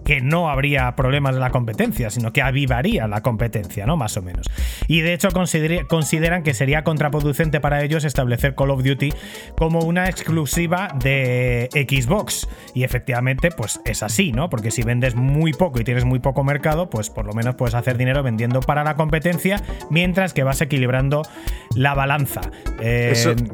que 0.05 0.21
no 0.21 0.49
habría 0.49 0.95
problemas 0.95 1.33
de 1.33 1.41
la 1.41 1.49
competencia, 1.49 2.09
sino 2.09 2.31
que 2.31 2.41
avivaría 2.41 3.07
la 3.07 3.21
competencia, 3.21 3.85
¿no? 3.85 3.97
Más 3.97 4.15
o 4.17 4.21
menos. 4.21 4.45
Y 4.87 5.01
de 5.01 5.13
hecho 5.13 5.29
consideran 5.31 6.43
que 6.43 6.53
sería 6.53 6.83
contraproducente 6.83 7.59
para 7.59 7.83
ellos 7.83 8.03
establecer 8.05 8.55
Call 8.55 8.69
of 8.71 8.83
Duty 8.83 9.11
como 9.57 9.79
una 9.79 10.07
exclusiva 10.07 10.89
de 10.99 11.69
Xbox. 11.89 12.47
Y 12.73 12.83
efectivamente, 12.83 13.49
pues 13.51 13.81
es 13.83 14.03
así, 14.03 14.31
¿no? 14.31 14.49
Porque 14.49 14.71
si 14.71 14.83
vendes 14.83 15.15
muy 15.15 15.53
poco 15.53 15.81
y 15.81 15.83
tienes 15.83 16.05
muy 16.05 16.19
poco 16.19 16.43
mercado, 16.43 16.89
pues 16.89 17.09
por 17.09 17.25
lo 17.25 17.33
menos 17.33 17.55
puedes 17.55 17.73
hacer 17.75 17.97
dinero 17.97 18.21
vendiendo 18.23 18.59
para 18.59 18.83
la 18.83 18.95
competencia, 18.95 19.61
mientras 19.89 20.33
que 20.33 20.43
vas 20.43 20.61
equilibrando 20.61 21.23
la 21.75 21.93
balanza. 21.95 22.41
Eh, 22.79 23.09
Eso- 23.13 23.33
sí, 23.35 23.45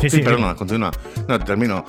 Sí, 0.00 0.08
sí, 0.08 0.22
perdona, 0.22 0.54
continúa. 0.54 0.90
No, 1.28 1.38
termino. 1.40 1.84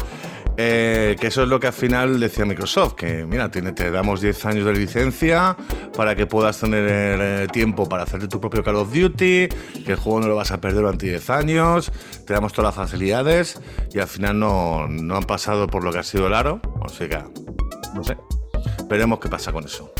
Eh, 0.63 1.15
que 1.19 1.27
eso 1.27 1.41
es 1.41 1.49
lo 1.49 1.59
que 1.59 1.67
al 1.67 1.73
final 1.73 2.19
decía 2.19 2.45
Microsoft, 2.45 2.93
que 2.93 3.25
mira, 3.25 3.49
te 3.49 3.89
damos 3.89 4.21
10 4.21 4.45
años 4.45 4.65
de 4.65 4.73
licencia 4.73 5.57
para 5.97 6.15
que 6.15 6.27
puedas 6.27 6.59
tener 6.59 6.85
eh, 7.19 7.47
tiempo 7.51 7.89
para 7.89 8.03
hacerte 8.03 8.27
tu 8.27 8.39
propio 8.39 8.63
Call 8.63 8.75
of 8.75 8.93
Duty, 8.93 9.47
que 9.83 9.91
el 9.91 9.95
juego 9.95 10.21
no 10.21 10.27
lo 10.27 10.35
vas 10.35 10.51
a 10.51 10.61
perder 10.61 10.81
durante 10.81 11.07
10 11.07 11.29
años, 11.31 11.91
te 12.27 12.33
damos 12.33 12.53
todas 12.53 12.75
las 12.75 12.75
facilidades 12.75 13.59
y 13.91 13.97
al 13.97 14.07
final 14.07 14.37
no, 14.37 14.87
no 14.87 15.17
han 15.17 15.23
pasado 15.23 15.65
por 15.65 15.83
lo 15.83 15.91
que 15.91 15.97
ha 15.97 16.03
sido 16.03 16.27
el 16.27 16.35
aro, 16.35 16.61
o 16.79 16.89
sea 16.89 17.25
no 17.95 18.03
sé. 18.03 18.15
Veremos 18.91 19.19
qué 19.19 19.29
pasa 19.29 19.53
con 19.53 19.63
eso. 19.63 19.93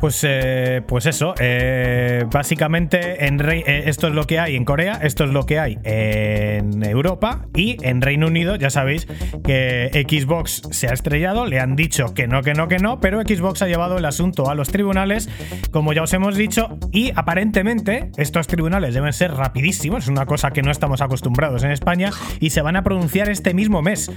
Pues, 0.00 0.24
eh, 0.26 0.80
pues 0.88 1.04
eso, 1.04 1.34
eh, 1.38 2.24
básicamente 2.32 3.26
en 3.26 3.38
eh, 3.50 3.82
esto 3.84 4.08
es 4.08 4.14
lo 4.14 4.26
que 4.26 4.40
hay 4.40 4.56
en 4.56 4.64
Corea, 4.64 4.98
esto 5.02 5.24
es 5.24 5.30
lo 5.30 5.44
que 5.44 5.58
hay 5.58 5.78
en 5.84 6.82
Europa 6.82 7.44
y 7.54 7.76
en 7.86 8.00
Reino 8.00 8.28
Unido 8.28 8.56
ya 8.56 8.70
sabéis 8.70 9.06
que 9.44 9.90
Xbox 10.08 10.62
se 10.70 10.88
ha 10.88 10.94
estrellado, 10.94 11.44
le 11.44 11.60
han 11.60 11.76
dicho 11.76 12.14
que 12.14 12.26
no, 12.26 12.40
que 12.40 12.54
no, 12.54 12.66
que 12.66 12.78
no, 12.78 12.98
pero 12.98 13.20
Xbox 13.20 13.60
ha 13.60 13.66
llevado 13.66 13.98
el 13.98 14.06
asunto 14.06 14.48
a 14.48 14.54
los 14.54 14.70
tribunales, 14.70 15.28
como 15.70 15.92
ya 15.92 16.02
os 16.02 16.12
hemos 16.14 16.34
dicho, 16.34 16.78
y 16.92 17.12
aparentemente 17.14 18.10
estos 18.16 18.46
tribunales 18.46 18.94
deben 18.94 19.12
ser 19.12 19.34
rapidísimos, 19.34 20.04
es 20.04 20.08
una 20.08 20.24
cosa 20.24 20.50
que 20.50 20.62
no 20.62 20.70
estamos 20.70 21.02
acostumbrados 21.02 21.62
en 21.62 21.72
España, 21.72 22.10
y 22.40 22.50
se 22.50 22.62
van 22.62 22.76
a 22.76 22.84
pronunciar 22.84 23.28
este 23.28 23.52
mismo 23.52 23.82
mes. 23.82 24.10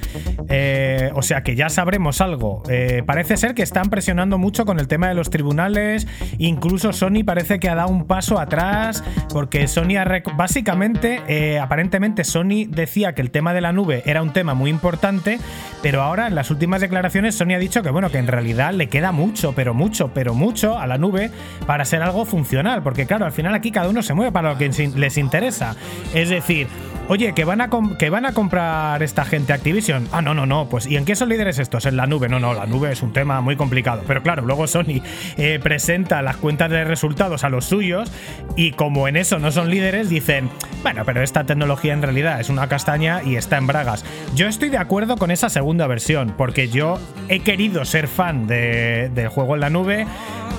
o 1.13 1.21
sea 1.21 1.43
que 1.43 1.57
ya 1.57 1.67
sabremos 1.67 2.21
algo. 2.21 2.63
parece 3.05 3.35
ser 3.35 3.53
que 3.53 3.63
están 3.63 3.89
presionando 3.89 4.12
mucho 4.37 4.65
con 4.65 4.79
el 4.79 4.87
tema 4.87 5.07
de 5.07 5.15
los 5.15 5.29
tribunales 5.29 6.07
Incluso 6.37 6.93
Sony 6.93 7.23
parece 7.25 7.59
que 7.59 7.69
ha 7.69 7.75
dado 7.75 7.89
un 7.89 8.05
paso 8.05 8.39
atrás 8.39 9.03
porque 9.29 9.67
Sony 9.67 9.97
ha 9.97 10.05
básicamente, 10.35 11.21
eh, 11.27 11.59
aparentemente 11.59 12.23
Sony 12.23 12.65
decía 12.67 13.13
que 13.13 13.21
el 13.21 13.31
tema 13.31 13.53
de 13.53 13.61
la 13.61 13.73
nube 13.73 14.03
era 14.05 14.21
un 14.21 14.31
tema 14.31 14.53
muy 14.53 14.69
importante, 14.69 15.39
pero 15.81 16.01
ahora 16.01 16.27
en 16.27 16.35
las 16.35 16.51
últimas 16.51 16.81
declaraciones 16.81 17.35
Sony 17.35 17.53
ha 17.55 17.59
dicho 17.59 17.81
que 17.81 17.89
bueno, 17.89 18.09
que 18.09 18.19
en 18.19 18.27
realidad 18.27 18.73
le 18.73 18.87
queda 18.87 19.11
mucho, 19.11 19.53
pero 19.53 19.73
mucho, 19.73 20.11
pero 20.13 20.33
mucho 20.33 20.77
a 20.77 20.87
la 20.87 20.97
nube 20.97 21.31
para 21.65 21.85
ser 21.85 22.01
algo 22.01 22.25
funcional, 22.25 22.83
porque 22.83 23.05
claro, 23.05 23.25
al 23.25 23.31
final 23.31 23.53
aquí 23.53 23.71
cada 23.71 23.89
uno 23.89 24.01
se 24.03 24.13
mueve 24.13 24.31
para 24.31 24.53
lo 24.53 24.57
que 24.57 24.69
les 24.95 25.17
interesa. 25.17 25.75
Es 26.13 26.29
decir, 26.29 26.67
Oye, 27.09 27.33
que 27.33 27.43
van, 27.43 27.59
a 27.59 27.69
que 27.99 28.09
van 28.09 28.25
a 28.25 28.31
comprar 28.31 29.03
esta 29.03 29.25
gente 29.25 29.51
Activision. 29.51 30.07
Ah, 30.13 30.21
no, 30.21 30.33
no, 30.33 30.45
no. 30.45 30.69
Pues, 30.69 30.87
¿y 30.87 30.95
en 30.95 31.03
qué 31.03 31.15
son 31.15 31.29
líderes 31.29 31.59
estos? 31.59 31.85
En 31.85 31.97
la 31.97 32.07
nube. 32.07 32.29
No, 32.29 32.39
no, 32.39 32.53
la 32.53 32.65
nube 32.65 32.93
es 32.93 33.01
un 33.01 33.11
tema 33.11 33.41
muy 33.41 33.57
complicado. 33.57 34.03
Pero 34.07 34.23
claro, 34.23 34.43
luego 34.43 34.67
Sony 34.67 35.01
eh, 35.37 35.59
presenta 35.61 36.21
las 36.21 36.37
cuentas 36.37 36.71
de 36.71 36.85
resultados 36.85 37.43
a 37.43 37.49
los 37.49 37.65
suyos 37.65 38.09
y 38.55 38.71
como 38.71 39.07
en 39.09 39.17
eso 39.17 39.37
no 39.37 39.51
son 39.51 39.69
líderes, 39.69 40.09
dicen, 40.09 40.49
bueno, 40.81 41.03
pero 41.05 41.21
esta 41.21 41.43
tecnología 41.43 41.93
en 41.93 42.01
realidad 42.01 42.39
es 42.39 42.49
una 42.49 42.69
castaña 42.69 43.21
y 43.23 43.35
está 43.35 43.57
en 43.57 43.67
bragas. 43.67 44.05
Yo 44.33 44.47
estoy 44.47 44.69
de 44.69 44.77
acuerdo 44.77 45.17
con 45.17 45.29
esa 45.29 45.49
segunda 45.49 45.87
versión, 45.87 46.33
porque 46.37 46.69
yo 46.69 46.99
he 47.27 47.41
querido 47.41 47.83
ser 47.83 48.07
fan 48.07 48.47
del 48.47 49.27
juego 49.27 49.55
en 49.55 49.61
la 49.61 49.69
nube. 49.69 50.07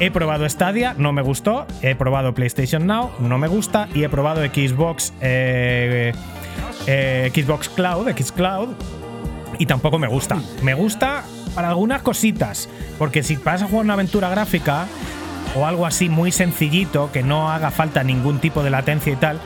He 0.00 0.10
probado 0.10 0.48
Stadia, 0.48 0.94
no 0.98 1.12
me 1.12 1.22
gustó. 1.22 1.66
He 1.80 1.94
probado 1.94 2.34
PlayStation 2.34 2.86
Now, 2.86 3.12
no 3.20 3.38
me 3.38 3.48
gusta. 3.48 3.88
Y 3.94 4.02
he 4.02 4.08
probado 4.08 4.42
Xbox. 4.44 5.12
Eh, 5.20 6.12
eh, 6.86 7.30
Xbox 7.34 7.68
Cloud, 7.68 8.08
Xcloud, 8.10 8.68
y 9.58 9.66
tampoco 9.66 9.98
me 9.98 10.08
gusta. 10.08 10.38
Me 10.62 10.74
gusta 10.74 11.24
para 11.54 11.68
algunas 11.68 12.02
cositas, 12.02 12.68
porque 12.98 13.22
si 13.22 13.36
vas 13.36 13.62
a 13.62 13.66
jugar 13.66 13.84
una 13.84 13.94
aventura 13.94 14.28
gráfica 14.28 14.86
o 15.54 15.66
algo 15.66 15.86
así 15.86 16.08
muy 16.08 16.32
sencillito, 16.32 17.12
que 17.12 17.22
no 17.22 17.50
haga 17.50 17.70
falta 17.70 18.02
ningún 18.02 18.40
tipo 18.40 18.62
de 18.62 18.70
latencia 18.70 19.12
y 19.12 19.16
tal, 19.16 19.40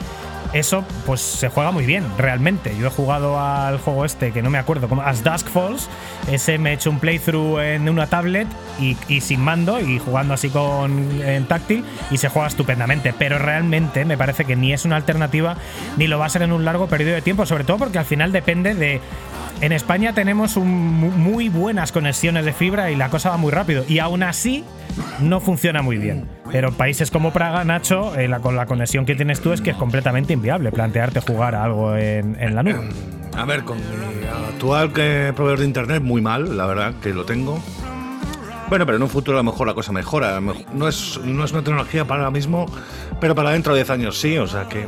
eso 0.53 0.85
pues 1.07 1.21
se 1.21 1.49
juega 1.49 1.71
muy 1.71 1.85
bien, 1.85 2.05
realmente. 2.17 2.77
Yo 2.79 2.87
he 2.87 2.91
jugado 2.91 3.39
al 3.39 3.79
juego 3.79 4.05
este, 4.05 4.33
que 4.33 4.43
no 4.43 4.51
me 4.51 4.59
acuerdo, 4.59 4.89
como 4.89 5.03
As 5.03 5.23
Dusk 5.23 5.49
Falls, 5.49 5.89
ese 6.31 6.59
me 6.59 6.71
he 6.71 6.75
hecho 6.75 6.91
un 6.91 6.99
playthrough 6.99 7.61
en 7.61 7.89
una 7.89 8.07
tablet 8.07 8.49
y, 8.81 9.21
sin 9.21 9.41
mando 9.41 9.81
y 9.81 9.99
jugando 9.99 10.35
así 10.35 10.49
con 10.49 11.21
en 11.23 11.47
táctil 11.47 11.85
y 12.11 12.19
se 12.19 12.29
juega 12.29 12.49
estupendamente, 12.49 13.13
pero 13.19 13.39
realmente 13.39 14.05
me 14.05 14.17
parece 14.17 14.45
que 14.45 14.57
ni 14.57 14.73
es 14.73 14.85
una 14.85 14.97
alternativa 14.97 15.57
ni 15.97 16.07
lo 16.07 16.19
va 16.19 16.27
a 16.27 16.29
ser 16.29 16.43
en 16.43 16.53
un 16.53 16.65
largo 16.65 16.87
periodo 16.87 17.15
de 17.15 17.23
tiempo, 17.23 17.47
sobre 17.47 17.65
todo 17.65 17.79
porque 17.79 17.99
al 17.99 18.05
final 18.05 18.33
depende 18.33 18.75
de 18.75 19.01
en 19.61 19.73
España 19.73 20.13
tenemos 20.13 20.57
muy 20.57 21.49
buenas 21.49 21.91
conexiones 21.93 22.45
de 22.45 22.53
fibra 22.53 22.91
y 22.91 22.97
la 22.97 23.11
cosa 23.11 23.31
va 23.31 23.37
muy 23.37 23.51
rápido. 23.51 23.85
Y 23.89 23.99
aún 23.99 24.23
así 24.23 24.65
no 25.21 25.41
funciona 25.41 25.83
muy 25.83 25.99
bien. 25.99 26.29
Pero 26.51 26.73
países 26.73 27.11
como 27.11 27.33
Praga, 27.33 27.65
Nacho, 27.65 28.19
eh, 28.19 28.31
con 28.41 28.57
la 28.57 28.67
conexión 28.67 29.05
que 29.05 29.15
tienes 29.15 29.41
tú 29.41 29.53
es 29.53 29.61
que 29.61 29.71
es 29.71 29.77
completamente 29.77 30.33
inviable 30.33 30.71
plantearte 30.71 31.21
jugar 31.21 31.55
algo 31.55 31.97
en, 31.97 32.55
la 32.55 32.63
nube. 32.63 32.89
A 33.37 33.45
ver, 33.45 33.65
con 33.65 33.79
mi 33.79 33.85
actual 34.49 34.91
proveedor 34.91 35.59
de 35.59 35.65
internet, 35.65 36.03
muy 36.03 36.21
mal, 36.21 36.57
la 36.57 36.67
verdad, 36.67 36.95
que 37.03 37.13
lo 37.13 37.25
tengo. 37.25 37.63
Bueno, 38.69 38.85
pero 38.85 38.97
en 38.97 39.03
un 39.03 39.09
futuro 39.09 39.39
a 39.39 39.41
lo 39.43 39.51
mejor 39.51 39.67
la 39.67 39.75
cosa 39.75 39.93
mejora. 39.93 40.41
No 40.41 40.89
es, 40.89 41.19
no 41.25 41.45
es 41.45 41.53
una 41.53 41.63
tecnología 41.63 42.05
para 42.05 42.21
ahora 42.21 42.31
mismo, 42.31 42.67
pero 43.21 43.35
para 43.35 43.51
dentro 43.51 43.73
de 43.73 43.81
10 43.81 43.91
años 43.91 44.21
sí. 44.21 44.37
O 44.39 44.47
sea 44.47 44.69
que 44.69 44.87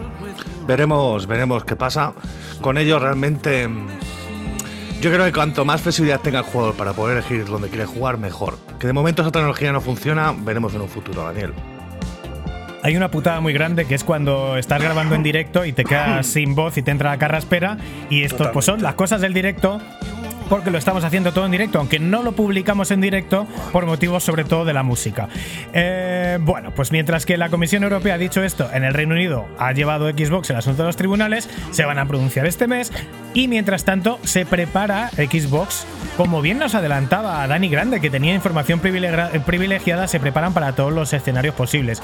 veremos, 0.67 1.27
veremos 1.27 1.65
qué 1.65 1.77
pasa. 1.77 2.13
Con 2.61 2.77
ello 2.77 2.99
realmente 2.99 3.69
yo 5.01 5.11
creo 5.11 5.25
que 5.25 5.33
cuanto 5.33 5.65
más 5.65 5.81
flexibilidad 5.81 6.21
tenga 6.21 6.41
el 6.41 6.45
jugador 6.45 6.75
para 6.75 6.93
poder 6.93 7.17
elegir 7.17 7.47
dónde 7.47 7.69
quiere 7.69 7.87
jugar, 7.87 8.19
mejor. 8.19 8.59
Que 8.79 8.87
de 8.87 8.93
momento 8.93 9.23
esa 9.23 9.31
tecnología 9.31 9.73
no 9.73 9.81
funciona, 9.81 10.35
veremos 10.37 10.75
en 10.75 10.83
un 10.83 10.89
futuro, 10.89 11.25
Daniel. 11.25 11.55
Hay 12.83 12.97
una 12.97 13.11
putada 13.11 13.41
muy 13.41 13.53
grande 13.53 13.87
que 13.87 13.95
es 13.95 14.05
cuando 14.05 14.57
estás 14.57 14.83
grabando 14.83 15.15
en 15.15 15.23
directo 15.23 15.65
y 15.65 15.73
te 15.73 15.85
quedas 15.85 16.27
sin 16.27 16.55
voz 16.55 16.77
y 16.77 16.83
te 16.83 16.91
entra 16.91 17.11
la 17.11 17.19
carraspera. 17.19 17.79
Y 18.11 18.25
esto 18.25 18.51
pues 18.53 18.67
son 18.67 18.83
las 18.83 18.95
cosas 18.95 19.21
del 19.21 19.33
directo 19.33 19.81
porque 20.51 20.71
lo 20.71 20.79
estamos 20.79 21.05
haciendo 21.05 21.33
todo 21.33 21.47
en 21.47 21.53
directo, 21.53 21.79
aunque 21.79 22.01
no 22.01 22.23
lo 22.23 22.33
publicamos 22.33 22.91
en 22.91 23.01
directo 23.01 23.47
por 23.73 23.87
motivos 23.87 24.25
sobre 24.25 24.45
todo 24.45 24.65
de 24.65 24.75
la 24.75 24.83
música. 24.83 25.29
Eh, 25.73 26.39
bueno, 26.41 26.73
pues 26.75 26.91
mientras 26.91 27.25
que 27.25 27.37
la 27.37 27.49
Comisión 27.49 27.85
Europea 27.85 28.15
ha 28.15 28.19
dicho 28.19 28.43
esto, 28.43 28.69
en 28.73 28.83
el 28.83 28.93
Reino 28.93 29.15
Unido 29.15 29.47
ha 29.59 29.73
llevado 29.73 30.11
Xbox 30.11 30.51
el 30.51 30.57
asunto 30.57 30.83
de 30.83 30.89
los 30.89 30.97
tribunales, 30.97 31.49
se 31.71 31.85
van 31.85 32.01
a 32.01 32.07
pronunciar 32.07 32.47
este 32.47 32.67
mes 32.67 32.93
y 33.33 33.47
mientras 33.47 33.85
tanto 33.85 34.19
se 34.25 34.45
prepara 34.45 35.11
Xbox, 35.11 35.87
como 36.17 36.43
bien 36.43 36.59
nos 36.59 36.75
adelantaba 36.75 37.47
Dani 37.47 37.69
Grande, 37.69 38.01
que 38.01 38.11
tenía 38.11 38.35
información 38.35 38.81
privilegiada, 38.81 40.09
se 40.09 40.19
preparan 40.19 40.53
para 40.53 40.73
todos 40.75 40.93
los 40.93 41.13
escenarios 41.13 41.55
posibles. 41.55 42.03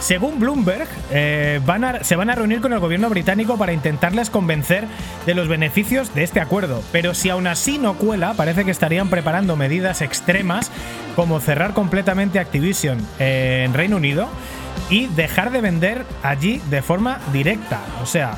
Según 0.00 0.40
Bloomberg, 0.40 0.88
eh, 1.10 1.60
se 2.00 2.16
van 2.16 2.30
a 2.30 2.34
reunir 2.34 2.62
con 2.62 2.72
el 2.72 2.78
gobierno 2.78 3.10
británico 3.10 3.58
para 3.58 3.74
intentarles 3.74 4.30
convencer 4.30 4.86
de 5.26 5.34
los 5.34 5.46
beneficios 5.46 6.14
de 6.14 6.22
este 6.22 6.40
acuerdo, 6.40 6.82
pero 6.90 7.12
si 7.12 7.28
aún 7.28 7.46
así 7.46 7.78
no 7.82 7.94
cuela, 7.94 8.34
parece 8.34 8.64
que 8.64 8.70
estarían 8.70 9.10
preparando 9.10 9.56
medidas 9.56 10.00
extremas 10.00 10.70
como 11.16 11.40
cerrar 11.40 11.74
completamente 11.74 12.38
Activision 12.38 12.98
en 13.18 13.74
Reino 13.74 13.96
Unido 13.96 14.28
y 14.88 15.06
dejar 15.08 15.50
de 15.50 15.60
vender 15.60 16.06
allí 16.22 16.62
de 16.70 16.80
forma 16.80 17.18
directa. 17.32 17.80
O 18.02 18.06
sea, 18.06 18.36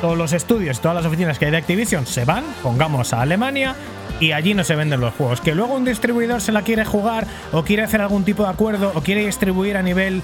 todos 0.00 0.16
los 0.16 0.32
estudios, 0.32 0.80
todas 0.80 0.96
las 0.96 1.04
oficinas 1.04 1.38
que 1.38 1.46
hay 1.46 1.50
de 1.50 1.58
Activision 1.58 2.06
se 2.06 2.24
van, 2.24 2.44
pongamos 2.62 3.12
a 3.12 3.20
Alemania, 3.20 3.74
y 4.20 4.32
allí 4.32 4.54
no 4.54 4.64
se 4.64 4.76
venden 4.76 5.00
los 5.00 5.14
juegos. 5.14 5.40
Que 5.40 5.54
luego 5.54 5.74
un 5.74 5.84
distribuidor 5.84 6.40
se 6.40 6.52
la 6.52 6.62
quiere 6.62 6.84
jugar 6.84 7.26
o 7.52 7.64
quiere 7.64 7.82
hacer 7.82 8.00
algún 8.00 8.24
tipo 8.24 8.44
de 8.44 8.50
acuerdo 8.50 8.92
o 8.94 9.00
quiere 9.00 9.24
distribuir 9.24 9.76
a 9.76 9.82
nivel 9.82 10.22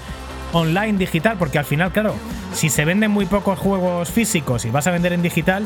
online 0.53 0.97
digital, 0.97 1.35
porque 1.37 1.57
al 1.57 1.65
final, 1.65 1.91
claro, 1.91 2.15
si 2.53 2.69
se 2.69 2.85
venden 2.85 3.11
muy 3.11 3.25
pocos 3.25 3.59
juegos 3.59 4.09
físicos 4.09 4.65
y 4.65 4.69
vas 4.69 4.87
a 4.87 4.91
vender 4.91 5.13
en 5.13 5.21
digital, 5.21 5.65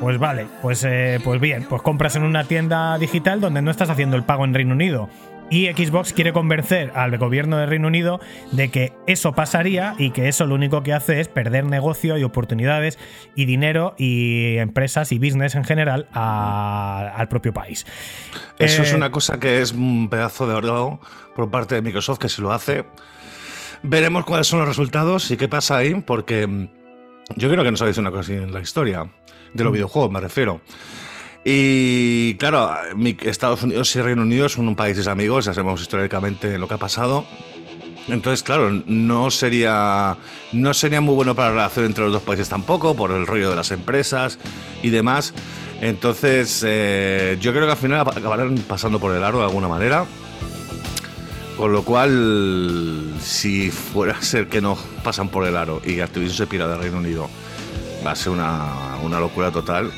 pues 0.00 0.18
vale, 0.18 0.46
pues, 0.62 0.84
eh, 0.84 1.20
pues 1.24 1.40
bien, 1.40 1.66
pues 1.68 1.82
compras 1.82 2.16
en 2.16 2.22
una 2.22 2.44
tienda 2.44 2.98
digital 2.98 3.40
donde 3.40 3.62
no 3.62 3.70
estás 3.70 3.90
haciendo 3.90 4.16
el 4.16 4.22
pago 4.22 4.44
en 4.44 4.54
Reino 4.54 4.74
Unido. 4.74 5.08
Y 5.50 5.66
Xbox 5.68 6.12
quiere 6.12 6.34
convencer 6.34 6.92
al 6.94 7.16
gobierno 7.16 7.56
de 7.56 7.64
Reino 7.64 7.88
Unido 7.88 8.20
de 8.52 8.70
que 8.70 8.92
eso 9.06 9.32
pasaría 9.32 9.94
y 9.96 10.10
que 10.10 10.28
eso 10.28 10.44
lo 10.44 10.54
único 10.54 10.82
que 10.82 10.92
hace 10.92 11.20
es 11.20 11.28
perder 11.28 11.64
negocio 11.64 12.18
y 12.18 12.22
oportunidades 12.22 12.98
y 13.34 13.46
dinero 13.46 13.94
y 13.96 14.58
empresas 14.58 15.10
y 15.10 15.18
business 15.18 15.54
en 15.54 15.64
general 15.64 16.06
al 16.12 17.28
propio 17.28 17.54
país. 17.54 17.86
Eso 18.58 18.82
es 18.82 18.92
eh, 18.92 18.96
una 18.96 19.10
cosa 19.10 19.40
que 19.40 19.62
es 19.62 19.72
un 19.72 20.10
pedazo 20.10 20.46
de 20.46 20.52
oro 20.52 21.00
por 21.34 21.50
parte 21.50 21.76
de 21.76 21.82
Microsoft 21.82 22.18
que 22.18 22.28
se 22.28 22.42
lo 22.42 22.52
hace. 22.52 22.84
Veremos 23.82 24.26
cuáles 24.26 24.48
son 24.48 24.58
los 24.58 24.68
resultados 24.68 25.30
y 25.30 25.38
qué 25.38 25.48
pasa 25.48 25.78
ahí, 25.78 25.94
porque 25.94 26.68
yo 27.36 27.48
creo 27.48 27.64
que 27.64 27.70
no 27.70 27.76
sabéis 27.78 27.96
una 27.96 28.10
cosa 28.10 28.34
en 28.34 28.52
la 28.52 28.60
historia 28.60 29.08
de 29.54 29.64
los 29.64 29.70
mm. 29.70 29.74
videojuegos, 29.74 30.10
me 30.10 30.20
refiero. 30.20 30.60
Y 31.44 32.34
claro, 32.34 32.70
Estados 33.22 33.62
Unidos 33.62 33.94
y 33.96 34.02
Reino 34.02 34.22
Unido 34.22 34.48
son 34.48 34.68
un 34.68 34.76
países 34.76 35.06
amigos, 35.06 35.46
ya 35.46 35.54
sabemos 35.54 35.80
históricamente 35.80 36.58
lo 36.58 36.68
que 36.68 36.74
ha 36.74 36.78
pasado. 36.78 37.24
Entonces, 38.08 38.42
claro, 38.42 38.70
no 38.86 39.30
sería, 39.30 40.16
no 40.52 40.74
sería 40.74 41.00
muy 41.00 41.14
bueno 41.14 41.34
para 41.34 41.48
la 41.48 41.54
relación 41.54 41.86
entre 41.86 42.04
los 42.04 42.12
dos 42.12 42.22
países 42.22 42.48
tampoco, 42.48 42.96
por 42.96 43.12
el 43.12 43.26
rollo 43.26 43.50
de 43.50 43.56
las 43.56 43.70
empresas 43.70 44.38
y 44.82 44.90
demás. 44.90 45.34
Entonces, 45.80 46.64
eh, 46.66 47.36
yo 47.40 47.52
creo 47.52 47.66
que 47.66 47.72
al 47.72 47.78
final 47.78 48.00
acabarán 48.00 48.56
pasando 48.66 48.98
por 48.98 49.14
el 49.14 49.22
aro 49.22 49.38
de 49.38 49.44
alguna 49.44 49.68
manera. 49.68 50.06
Con 51.56 51.72
lo 51.72 51.82
cual, 51.82 53.14
si 53.20 53.70
fuera 53.70 54.16
a 54.16 54.22
ser 54.22 54.48
que 54.48 54.60
no 54.60 54.78
pasan 55.02 55.28
por 55.28 55.46
el 55.46 55.56
aro 55.56 55.82
y 55.84 56.00
Activision 56.00 56.36
se 56.36 56.46
pira 56.46 56.68
del 56.68 56.78
Reino 56.78 56.98
Unido, 56.98 57.28
va 58.08 58.12
a 58.12 58.16
ser 58.16 58.32
una, 58.32 58.96
una 59.02 59.20
locura 59.20 59.50
total. 59.50 59.92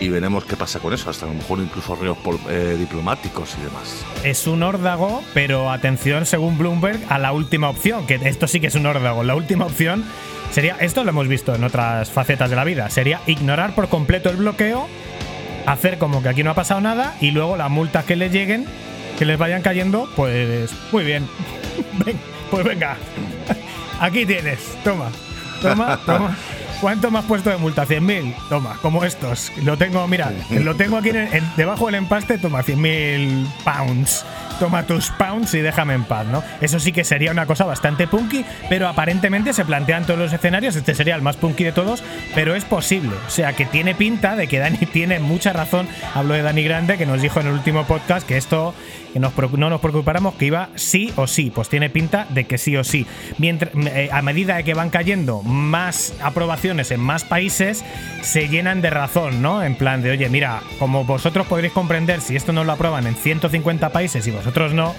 y 0.00 0.08
veremos 0.08 0.46
qué 0.46 0.56
pasa 0.56 0.78
con 0.78 0.94
eso, 0.94 1.10
hasta 1.10 1.26
a 1.26 1.28
lo 1.28 1.34
mejor 1.34 1.58
incluso 1.58 1.94
ríos 1.94 2.16
eh, 2.48 2.74
diplomáticos 2.78 3.54
y 3.60 3.64
demás. 3.64 4.02
Es 4.24 4.46
un 4.46 4.62
órdago, 4.62 5.22
pero 5.34 5.70
atención, 5.70 6.24
según 6.24 6.56
Bloomberg, 6.56 6.98
a 7.10 7.18
la 7.18 7.32
última 7.32 7.68
opción, 7.68 8.06
que 8.06 8.14
esto 8.14 8.48
sí 8.48 8.60
que 8.60 8.68
es 8.68 8.74
un 8.76 8.86
órdago. 8.86 9.24
La 9.24 9.34
última 9.34 9.66
opción 9.66 10.06
sería, 10.52 10.74
esto 10.80 11.04
lo 11.04 11.10
hemos 11.10 11.28
visto 11.28 11.54
en 11.54 11.64
otras 11.64 12.10
facetas 12.10 12.48
de 12.48 12.56
la 12.56 12.64
vida, 12.64 12.88
sería 12.88 13.20
ignorar 13.26 13.74
por 13.74 13.90
completo 13.90 14.30
el 14.30 14.36
bloqueo, 14.36 14.88
hacer 15.66 15.98
como 15.98 16.22
que 16.22 16.30
aquí 16.30 16.42
no 16.42 16.52
ha 16.52 16.54
pasado 16.54 16.80
nada 16.80 17.14
y 17.20 17.32
luego 17.32 17.58
las 17.58 17.70
multas 17.70 18.06
que 18.06 18.16
les 18.16 18.32
lleguen, 18.32 18.64
que 19.18 19.26
les 19.26 19.38
vayan 19.38 19.60
cayendo, 19.60 20.08
pues 20.16 20.70
muy 20.92 21.04
bien. 21.04 21.28
pues 22.50 22.64
venga, 22.64 22.96
aquí 24.00 24.24
tienes, 24.24 24.60
toma, 24.82 25.10
toma, 25.60 26.00
toma. 26.06 26.38
¿Cuánto 26.80 27.10
me 27.10 27.18
has 27.18 27.26
puesto 27.26 27.50
de 27.50 27.58
multa? 27.58 27.86
¿100.000? 27.86 28.34
Toma, 28.48 28.78
como 28.80 29.04
estos. 29.04 29.52
Lo 29.64 29.76
tengo, 29.76 30.06
mira, 30.08 30.32
lo 30.50 30.74
tengo 30.76 30.96
aquí 30.96 31.10
debajo 31.56 31.86
del 31.86 31.96
empaste, 31.96 32.38
toma, 32.38 32.62
100.000 32.62 33.46
pounds 33.64 34.24
toma 34.60 34.84
tus 34.84 35.10
pounds 35.10 35.54
y 35.54 35.60
déjame 35.60 35.94
en 35.94 36.04
paz, 36.04 36.26
¿no? 36.26 36.44
Eso 36.60 36.78
sí 36.78 36.92
que 36.92 37.02
sería 37.02 37.32
una 37.32 37.46
cosa 37.46 37.64
bastante 37.64 38.06
punky, 38.06 38.44
pero 38.68 38.86
aparentemente 38.86 39.54
se 39.54 39.64
plantean 39.64 40.04
todos 40.04 40.20
los 40.20 40.32
escenarios, 40.32 40.76
este 40.76 40.94
sería 40.94 41.16
el 41.16 41.22
más 41.22 41.36
punky 41.36 41.64
de 41.64 41.72
todos, 41.72 42.04
pero 42.34 42.54
es 42.54 42.66
posible. 42.66 43.16
O 43.26 43.30
sea, 43.30 43.54
que 43.54 43.64
tiene 43.64 43.94
pinta 43.94 44.36
de 44.36 44.46
que 44.46 44.58
Dani 44.58 44.76
tiene 44.92 45.18
mucha 45.18 45.54
razón. 45.54 45.88
Hablo 46.14 46.34
de 46.34 46.42
Dani 46.42 46.62
Grande, 46.62 46.98
que 46.98 47.06
nos 47.06 47.22
dijo 47.22 47.40
en 47.40 47.46
el 47.46 47.54
último 47.54 47.84
podcast 47.84 48.26
que 48.26 48.36
esto 48.36 48.74
que 49.12 49.18
no 49.18 49.70
nos 49.70 49.80
preocupáramos 49.80 50.34
que 50.34 50.46
iba 50.46 50.68
sí 50.76 51.12
o 51.16 51.26
sí. 51.26 51.50
Pues 51.50 51.68
tiene 51.68 51.90
pinta 51.90 52.26
de 52.28 52.44
que 52.44 52.58
sí 52.58 52.76
o 52.76 52.84
sí. 52.84 53.06
Mientras, 53.38 53.72
eh, 53.74 54.08
a 54.12 54.22
medida 54.22 54.62
que 54.62 54.74
van 54.74 54.90
cayendo 54.90 55.42
más 55.42 56.14
aprobaciones 56.22 56.90
en 56.90 57.00
más 57.00 57.24
países, 57.24 57.84
se 58.22 58.48
llenan 58.48 58.82
de 58.82 58.90
razón, 58.90 59.42
¿no? 59.42 59.62
En 59.62 59.74
plan 59.74 60.02
de, 60.02 60.10
oye, 60.10 60.28
mira, 60.28 60.62
como 60.78 61.04
vosotros 61.04 61.46
podréis 61.46 61.72
comprender, 61.72 62.20
si 62.20 62.36
esto 62.36 62.52
no 62.52 62.64
lo 62.64 62.72
aprueban 62.72 63.06
en 63.06 63.14
150 63.14 63.90
países 63.90 64.26
y 64.26 64.30
vosotros 64.30 64.49
no, 64.72 64.94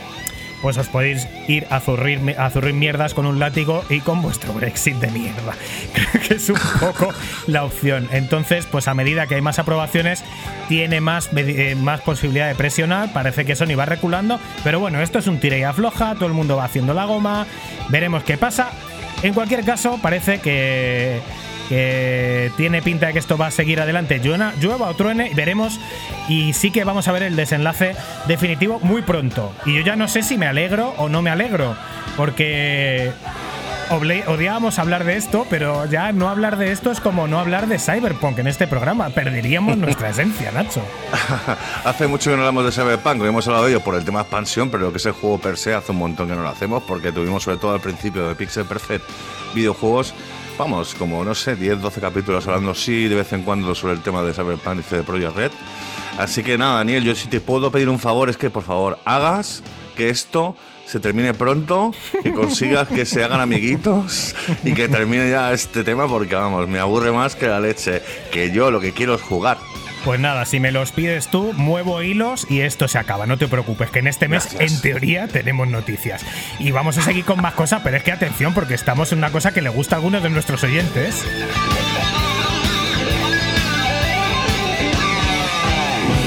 pues 0.62 0.78
os 0.78 0.88
podéis 0.88 1.28
ir 1.48 1.66
a 1.70 1.80
zurrir, 1.80 2.36
a 2.38 2.50
zurrir 2.50 2.74
mierdas 2.74 3.14
con 3.14 3.26
un 3.26 3.40
látigo 3.40 3.84
y 3.90 4.00
con 4.00 4.22
vuestro 4.22 4.54
Brexit 4.54 4.96
de 4.98 5.10
mierda. 5.12 5.56
Creo 5.94 6.28
que 6.28 6.34
es 6.36 6.50
un 6.50 6.60
poco 6.80 7.10
la 7.48 7.64
opción. 7.64 8.08
Entonces, 8.12 8.66
pues 8.66 8.88
a 8.88 8.94
medida 8.94 9.28
que 9.28 9.36
hay 9.36 9.42
más 9.42 9.60
aprobaciones, 9.60 10.24
tiene 10.68 11.02
más, 11.02 11.30
eh, 11.36 11.76
más 11.76 12.02
posibilidad 12.02 12.48
de 12.48 12.56
presionar. 12.56 13.12
Parece 13.12 13.46
que 13.46 13.56
Sony 13.56 13.78
va 13.78 13.86
reculando, 13.86 14.40
pero 14.64 14.80
bueno, 14.80 15.02
esto 15.02 15.20
es 15.20 15.28
un 15.28 15.40
tira 15.40 15.58
y 15.58 15.64
afloja, 15.64 16.16
todo 16.16 16.28
el 16.28 16.34
mundo 16.34 16.58
va 16.58 16.66
haciendo 16.66 16.94
la 16.94 17.06
goma, 17.06 17.48
veremos 17.90 18.24
qué 18.24 18.38
pasa. 18.38 18.72
En 19.24 19.34
cualquier 19.34 19.64
caso, 19.64 20.00
parece 20.02 20.40
que 20.40 21.22
que 21.72 22.52
tiene 22.58 22.82
pinta 22.82 23.08
de 23.08 23.14
que 23.14 23.20
esto 23.20 23.38
va 23.38 23.48
a 23.48 23.52
seguir 23.52 23.80
adelante. 23.80 24.20
Llueva 24.20 24.90
o 24.90 24.94
truene, 24.94 25.32
veremos. 25.34 25.80
Y 26.28 26.52
sí 26.52 26.70
que 26.70 26.84
vamos 26.84 27.08
a 27.08 27.14
ver 27.14 27.24
el 27.24 27.38
desenlace 27.38 27.96
definitivo 28.28 28.82
muy 28.82 29.04
pronto. 29.04 29.54
Y 29.66 29.78
yo 29.78 29.82
ya 29.82 29.96
no 29.96 30.10
sé 30.10 30.22
si 30.22 30.38
me 30.38 30.48
alegro 30.48 30.94
o 30.98 31.08
no 31.08 31.22
me 31.22 31.30
alegro. 31.30 31.78
Porque 32.18 33.14
odiábamos 33.90 34.80
hablar 34.80 35.06
de 35.06 35.16
esto, 35.16 35.48
pero 35.50 35.86
ya 35.86 36.12
no 36.12 36.28
hablar 36.28 36.58
de 36.58 36.74
esto 36.74 36.92
es 36.92 37.00
como 37.00 37.28
no 37.30 37.40
hablar 37.40 37.68
de 37.68 37.80
Cyberpunk 37.80 38.40
en 38.40 38.48
este 38.48 38.68
programa. 38.68 39.10
Perderíamos 39.12 39.78
nuestra 39.78 40.10
esencia, 40.10 40.52
Nacho. 40.52 40.82
hace 41.86 42.06
mucho 42.06 42.32
que 42.32 42.36
no 42.36 42.42
hablamos 42.42 42.66
de 42.66 42.74
Cyberpunk, 42.74 43.24
hemos 43.24 43.48
hablado 43.48 43.68
de 43.68 43.72
ello 43.72 43.82
por 43.82 43.96
el 43.96 44.04
tema 44.04 44.20
expansión, 44.20 44.70
pero 44.70 44.92
que 44.92 44.98
es 44.98 45.06
el 45.06 45.14
juego 45.14 45.40
per 45.40 45.56
se 45.56 45.74
hace 45.74 45.94
un 45.94 46.00
montón 46.00 46.28
que 46.28 46.36
no 46.36 46.44
lo 46.44 46.50
hacemos, 46.50 46.84
porque 46.84 47.14
tuvimos 47.14 47.44
sobre 47.44 47.60
todo 47.60 47.74
al 47.74 47.80
principio 47.80 48.28
de 48.28 48.36
Pixel 48.36 48.66
Perfect 48.66 49.06
videojuegos 49.54 50.14
vamos, 50.58 50.94
como 50.96 51.24
no 51.24 51.36
sé, 51.36 51.56
10, 51.56 51.82
12 51.82 52.02
capítulos 52.02 52.48
hablando 52.48 52.74
sí 52.74 53.08
de 53.08 53.16
vez 53.16 53.34
en 53.34 53.44
cuando 53.44 53.74
sobre 53.76 53.94
el 53.94 54.02
tema 54.02 54.22
de 54.24 54.34
Cyberpunk 54.34 54.84
y 54.92 54.96
de 54.96 55.04
Project 55.04 55.36
Red. 55.36 55.52
Así 56.18 56.44
que 56.44 56.58
nada, 56.58 56.78
Daniel, 56.78 57.04
yo 57.04 57.16
si 57.16 57.28
te 57.28 57.40
puedo 57.40 57.72
pedir 57.72 57.90
un 57.90 58.00
favor 58.00 58.30
es 58.30 58.38
que 58.38 58.50
por 58.50 58.64
favor 58.64 59.00
hagas 59.06 59.64
que 59.96 60.10
esto 60.10 60.56
se 60.86 61.00
termine 61.00 61.34
pronto, 61.34 61.94
que 62.24 62.34
consigas 62.34 62.88
que 62.88 63.06
se 63.06 63.24
hagan 63.24 63.40
amiguitos 63.40 64.36
y 64.64 64.74
que 64.74 64.90
termine 64.90 65.30
ya 65.30 65.54
este 65.54 65.84
tema 65.84 66.08
porque 66.08 66.36
vamos, 66.36 66.68
me 66.68 66.80
aburre 66.80 67.12
más 67.12 67.36
que 67.36 67.48
la 67.48 67.60
leche, 67.60 68.02
que 68.32 68.52
yo 68.52 68.72
lo 68.72 68.80
que 68.80 68.92
quiero 68.92 69.16
es 69.16 69.22
jugar. 69.22 69.58
Pues 70.04 70.20
nada, 70.20 70.46
si 70.46 70.60
me 70.60 70.72
los 70.72 70.92
pides 70.92 71.28
tú, 71.28 71.54
muevo 71.54 72.02
hilos 72.02 72.48
y 72.50 72.62
esto 72.62 72.88
se 72.88 72.98
acaba. 72.98 73.28
No 73.28 73.38
te 73.38 73.48
preocupes, 73.48 73.92
que 73.92 74.00
en 74.00 74.08
este 74.08 74.28
mes, 74.28 74.56
en 74.60 74.82
teoría, 74.82 75.28
tenemos 75.28 75.68
noticias. 75.68 76.26
Y 76.58 76.72
vamos 76.72 76.98
a 76.98 77.04
seguir 77.04 77.24
con 77.24 77.40
más 77.40 77.54
cosas, 77.54 77.82
pero 77.84 77.98
es 77.98 78.04
que 78.04 78.12
atención, 78.12 78.56
porque 78.56 78.74
estamos 78.74 79.12
en 79.12 79.20
una 79.20 79.32
cosa 79.32 79.54
que 79.54 79.62
le 79.62 79.70
gusta 79.70 79.96
a 79.96 79.98
algunos 79.98 80.24
de 80.24 80.32
nuestros 80.32 80.64
oyentes. 80.64 81.24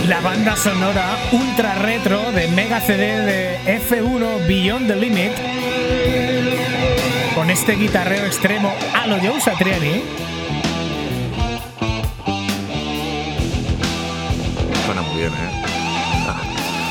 La 0.07 0.20
banda 0.20 0.55
sonora 0.55 1.16
ultra 1.33 1.75
retro 1.75 2.31
de 2.31 2.47
Mega 2.49 2.81
CD 2.81 3.22
de 3.22 3.81
F1 3.81 4.47
Beyond 4.47 4.87
the 4.87 4.95
Limit. 4.95 5.33
Con 7.35 7.51
este 7.51 7.72
guitarreo 7.72 8.25
extremo 8.25 8.72
a 8.95 9.09
lo 9.09 9.18
Joe 9.18 9.41
Satriani 9.41 10.03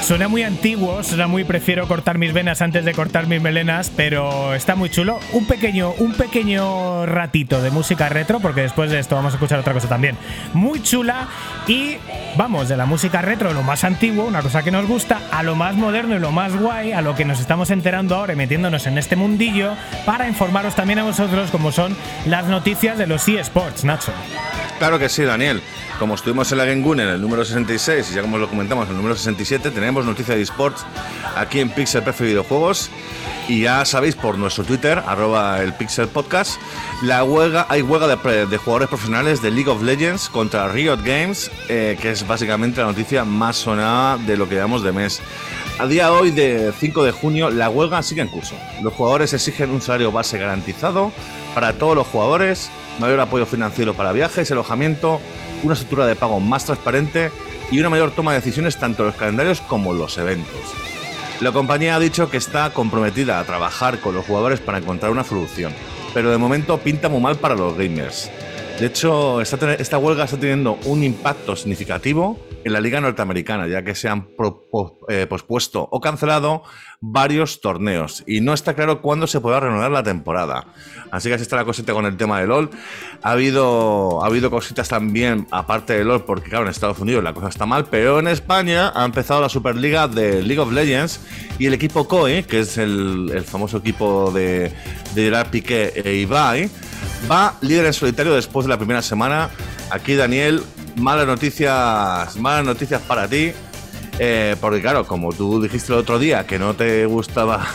Suena 0.03 0.27
muy 0.27 0.43
antiguo, 0.43 1.01
suena 1.01 1.27
muy 1.27 1.45
prefiero 1.45 1.87
cortar 1.87 2.17
mis 2.17 2.33
venas 2.33 2.61
antes 2.61 2.83
de 2.83 2.91
cortar 2.93 3.25
mis 3.27 3.41
melenas, 3.41 3.89
pero 3.95 4.53
está 4.53 4.75
muy 4.75 4.89
chulo. 4.89 5.17
Un 5.31 5.47
pequeño, 5.47 5.93
un 5.97 6.11
pequeño 6.11 7.05
ratito 7.05 7.61
de 7.61 7.71
música 7.71 8.09
retro, 8.09 8.41
porque 8.41 8.61
después 8.61 8.91
de 8.91 8.99
esto 8.99 9.15
vamos 9.15 9.31
a 9.31 9.37
escuchar 9.37 9.59
otra 9.59 9.73
cosa 9.73 9.87
también. 9.87 10.17
Muy 10.53 10.83
chula 10.83 11.29
y 11.67 11.95
vamos 12.35 12.67
de 12.67 12.75
la 12.75 12.85
música 12.85 13.21
retro, 13.21 13.53
lo 13.53 13.63
más 13.63 13.85
antiguo, 13.85 14.25
una 14.25 14.41
cosa 14.41 14.61
que 14.61 14.71
nos 14.71 14.87
gusta, 14.87 15.21
a 15.31 15.41
lo 15.41 15.55
más 15.55 15.75
moderno 15.75 16.17
y 16.17 16.19
lo 16.19 16.31
más 16.33 16.53
guay, 16.53 16.91
a 16.91 17.01
lo 17.01 17.15
que 17.15 17.23
nos 17.23 17.39
estamos 17.39 17.69
enterando 17.69 18.17
ahora 18.17 18.33
y 18.33 18.35
metiéndonos 18.35 18.85
en 18.87 18.97
este 18.97 19.15
mundillo, 19.15 19.73
para 20.05 20.27
informaros 20.27 20.75
también 20.75 20.99
a 20.99 21.03
vosotros 21.03 21.49
como 21.49 21.71
son 21.71 21.95
las 22.25 22.45
noticias 22.47 22.97
de 22.97 23.07
los 23.07 23.25
eSports, 23.29 23.85
Nacho. 23.85 24.11
Claro 24.79 24.99
que 24.99 25.07
sí, 25.07 25.23
Daniel. 25.23 25.61
Como 25.99 26.15
estuvimos 26.15 26.51
en 26.51 26.57
la 26.57 26.65
Gengun 26.65 26.99
en 26.99 27.07
el 27.07 27.21
número 27.21 27.45
66 27.45 28.11
y 28.11 28.15
ya 28.15 28.21
como 28.21 28.37
lo 28.37 28.49
comentamos 28.49 28.85
en 28.85 28.91
el 28.91 28.97
número 28.97 29.15
67, 29.15 29.71
tenemos 29.71 30.05
noticias 30.05 30.35
de 30.35 30.43
esports 30.43 30.85
aquí 31.35 31.59
en 31.59 31.69
Pixel 31.69 32.03
Perfect 32.03 32.29
Videojuegos. 32.29 32.89
Y 33.47 33.61
ya 33.61 33.83
sabéis 33.83 34.15
por 34.15 34.37
nuestro 34.37 34.63
Twitter, 34.63 35.03
arroba 35.05 35.61
el 35.61 35.73
Pixel 35.73 36.07
Podcast, 36.07 36.61
la 37.01 37.25
huelga, 37.25 37.65
hay 37.69 37.81
huelga 37.81 38.07
de, 38.07 38.57
jugadores 38.57 38.87
profesionales 38.87 39.41
de 39.41 39.51
League 39.51 39.69
of 39.69 39.83
Legends 39.83 40.29
contra 40.29 40.69
Riot 40.69 41.01
Games, 41.03 41.51
eh, 41.67 41.97
que 42.01 42.11
es 42.11 42.25
básicamente 42.25 42.79
la 42.79 42.87
noticia 42.87 43.25
más 43.25 43.57
sonada 43.57 44.17
de 44.17 44.37
lo 44.37 44.47
que 44.47 44.55
llevamos 44.55 44.81
de 44.81 44.93
mes. 44.93 45.21
A 45.77 45.87
día 45.87 46.05
de 46.05 46.11
hoy, 46.11 46.31
de 46.31 46.71
5 46.79 47.03
de 47.03 47.11
junio, 47.11 47.49
la 47.49 47.69
huelga 47.69 48.01
sigue 48.01 48.21
en 48.21 48.29
curso. 48.29 48.55
Los 48.81 48.93
jugadores 48.93 49.33
exigen 49.33 49.71
un 49.71 49.81
salario 49.81 50.11
base 50.11 50.37
garantizado 50.37 51.11
para 51.53 51.73
todos 51.73 51.95
los 51.95 52.07
jugadores, 52.07 52.69
mayor 52.99 53.19
apoyo 53.19 53.45
financiero 53.45 53.93
para 53.93 54.13
viajes, 54.13 54.51
alojamiento, 54.51 55.19
una 55.63 55.73
estructura 55.73 56.05
de 56.05 56.15
pago 56.15 56.39
más 56.39 56.65
transparente 56.65 57.31
y 57.71 57.79
una 57.79 57.89
mayor 57.89 58.11
toma 58.11 58.31
de 58.31 58.39
decisiones 58.39 58.77
tanto 58.77 59.03
en 59.03 59.07
los 59.07 59.15
calendarios 59.15 59.61
como 59.61 59.93
en 59.93 59.99
los 59.99 60.17
eventos. 60.17 60.53
La 61.39 61.51
compañía 61.51 61.95
ha 61.95 61.99
dicho 61.99 62.29
que 62.29 62.37
está 62.37 62.71
comprometida 62.71 63.39
a 63.39 63.43
trabajar 63.43 63.99
con 63.99 64.13
los 64.13 64.25
jugadores 64.25 64.59
para 64.59 64.77
encontrar 64.77 65.11
una 65.11 65.23
solución, 65.23 65.73
pero 66.13 66.29
de 66.29 66.37
momento 66.37 66.77
pinta 66.77 67.09
muy 67.09 67.21
mal 67.21 67.37
para 67.37 67.55
los 67.55 67.75
gamers. 67.75 68.29
De 68.79 68.87
hecho, 68.87 69.39
esta, 69.39 69.97
huelga 69.99 70.25
está 70.25 70.37
teniendo 70.37 70.79
un 70.85 71.03
impacto 71.03 71.55
significativo 71.55 72.39
en 72.63 72.73
la 72.73 72.81
Liga 72.81 72.99
Norteamericana, 72.99 73.67
ya 73.67 73.83
que 73.83 73.93
se 73.93 74.09
han 74.09 74.27
eh, 75.09 75.27
pospuesto 75.29 75.87
o 75.91 76.01
cancelado 76.01 76.63
varios 76.99 77.61
torneos 77.61 78.23
y 78.25 78.41
no 78.41 78.53
está 78.53 78.73
claro 78.73 79.01
cuándo 79.01 79.27
se 79.27 79.39
podrá 79.39 79.59
renovar 79.59 79.91
la 79.91 80.01
temporada. 80.01 80.65
Así 81.11 81.29
que 81.29 81.35
así 81.35 81.43
está 81.43 81.55
la 81.55 81.65
cosita 81.65 81.93
con 81.93 82.05
el 82.07 82.17
tema 82.17 82.39
de 82.39 82.47
LOL. 82.47 82.71
Ha 83.21 83.31
habido, 83.31 84.23
ha 84.23 84.27
habido 84.27 84.49
cositas 84.49 84.89
también, 84.89 85.47
aparte 85.51 85.93
de 85.93 86.03
LOL, 86.03 86.23
porque 86.23 86.49
claro, 86.49 86.65
en 86.65 86.71
Estados 86.71 86.97
Unidos 86.97 87.23
la 87.23 87.33
cosa 87.33 87.49
está 87.49 87.67
mal, 87.67 87.85
pero 87.85 88.19
en 88.19 88.27
España 88.27 88.91
ha 88.95 89.05
empezado 89.05 89.39
la 89.39 89.49
Superliga 89.49 90.07
de 90.07 90.41
League 90.41 90.59
of 90.59 90.71
Legends 90.71 91.21
y 91.59 91.67
el 91.67 91.75
equipo 91.75 92.07
COE, 92.07 92.43
que 92.45 92.61
es 92.61 92.79
el, 92.79 93.43
famoso 93.45 93.77
equipo 93.77 94.31
de, 94.31 94.71
de 95.13 95.23
Gerard 95.23 95.49
Piqué 95.49 95.93
e 95.95 96.15
Ibai, 96.15 96.69
va 97.29 97.55
líder 97.61 97.85
en 97.85 97.93
solitario 97.93 98.33
después 98.33 98.65
de 98.65 98.69
la 98.69 98.77
primera 98.77 99.01
semana. 99.01 99.49
Aquí 99.89 100.15
Daniel 100.15 100.63
malas 100.95 101.27
noticias, 101.27 102.35
malas 102.37 102.65
noticias 102.65 103.01
para 103.01 103.27
ti. 103.27 103.51
Eh, 104.19 104.55
porque 104.61 104.79
claro, 104.79 105.07
como 105.07 105.33
tú 105.33 105.61
dijiste 105.61 105.91
el 105.91 105.99
otro 105.99 106.19
día 106.19 106.45
que 106.45 106.59
no 106.59 106.75
te 106.75 107.05
gustaba 107.07 107.65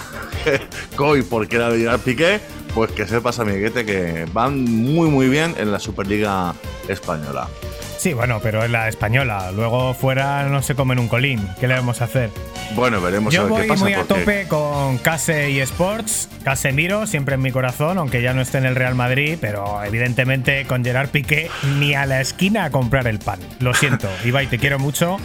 Koi 0.96 1.22
porque 1.22 1.56
era 1.56 1.70
de 1.70 1.98
Piqué, 1.98 2.40
pues 2.74 2.92
que 2.92 3.06
sepas, 3.06 3.40
amiguete, 3.40 3.84
que 3.84 4.24
van 4.32 4.62
muy 4.64 5.08
muy 5.08 5.28
bien 5.28 5.54
en 5.58 5.72
la 5.72 5.80
Superliga 5.80 6.54
Española. 6.86 7.48
Sí, 7.98 8.12
bueno, 8.12 8.38
pero 8.40 8.64
es 8.64 8.70
la 8.70 8.88
española. 8.88 9.50
Luego 9.52 9.92
fuera 9.92 10.44
no 10.44 10.62
se 10.62 10.76
comen 10.76 11.00
un 11.00 11.08
colín. 11.08 11.46
¿Qué 11.58 11.66
le 11.66 11.74
vamos 11.74 12.00
a 12.00 12.04
hacer? 12.04 12.30
Bueno, 12.76 13.00
veremos 13.00 13.34
Yo 13.34 13.40
a 13.40 13.44
ver 13.44 13.50
voy 13.50 13.62
qué 13.62 13.68
pasa. 13.68 13.84
muy 13.84 13.92
a 13.94 14.04
tope 14.04 14.46
con 14.46 14.98
Case 14.98 15.50
y 15.50 15.58
Sports. 15.60 16.28
Casemiro 16.44 17.08
siempre 17.08 17.34
en 17.34 17.42
mi 17.42 17.50
corazón, 17.50 17.98
aunque 17.98 18.22
ya 18.22 18.34
no 18.34 18.40
esté 18.40 18.58
en 18.58 18.66
el 18.66 18.76
Real 18.76 18.94
Madrid, 18.94 19.36
pero 19.40 19.82
evidentemente 19.84 20.64
con 20.66 20.84
Gerard 20.84 21.08
Piqué 21.08 21.50
ni 21.80 21.94
a 21.94 22.06
la 22.06 22.20
esquina 22.20 22.66
a 22.66 22.70
comprar 22.70 23.08
el 23.08 23.18
pan. 23.18 23.40
Lo 23.58 23.74
siento, 23.74 24.08
Ibai, 24.24 24.46
te 24.46 24.58
quiero 24.58 24.78
mucho. 24.78 25.16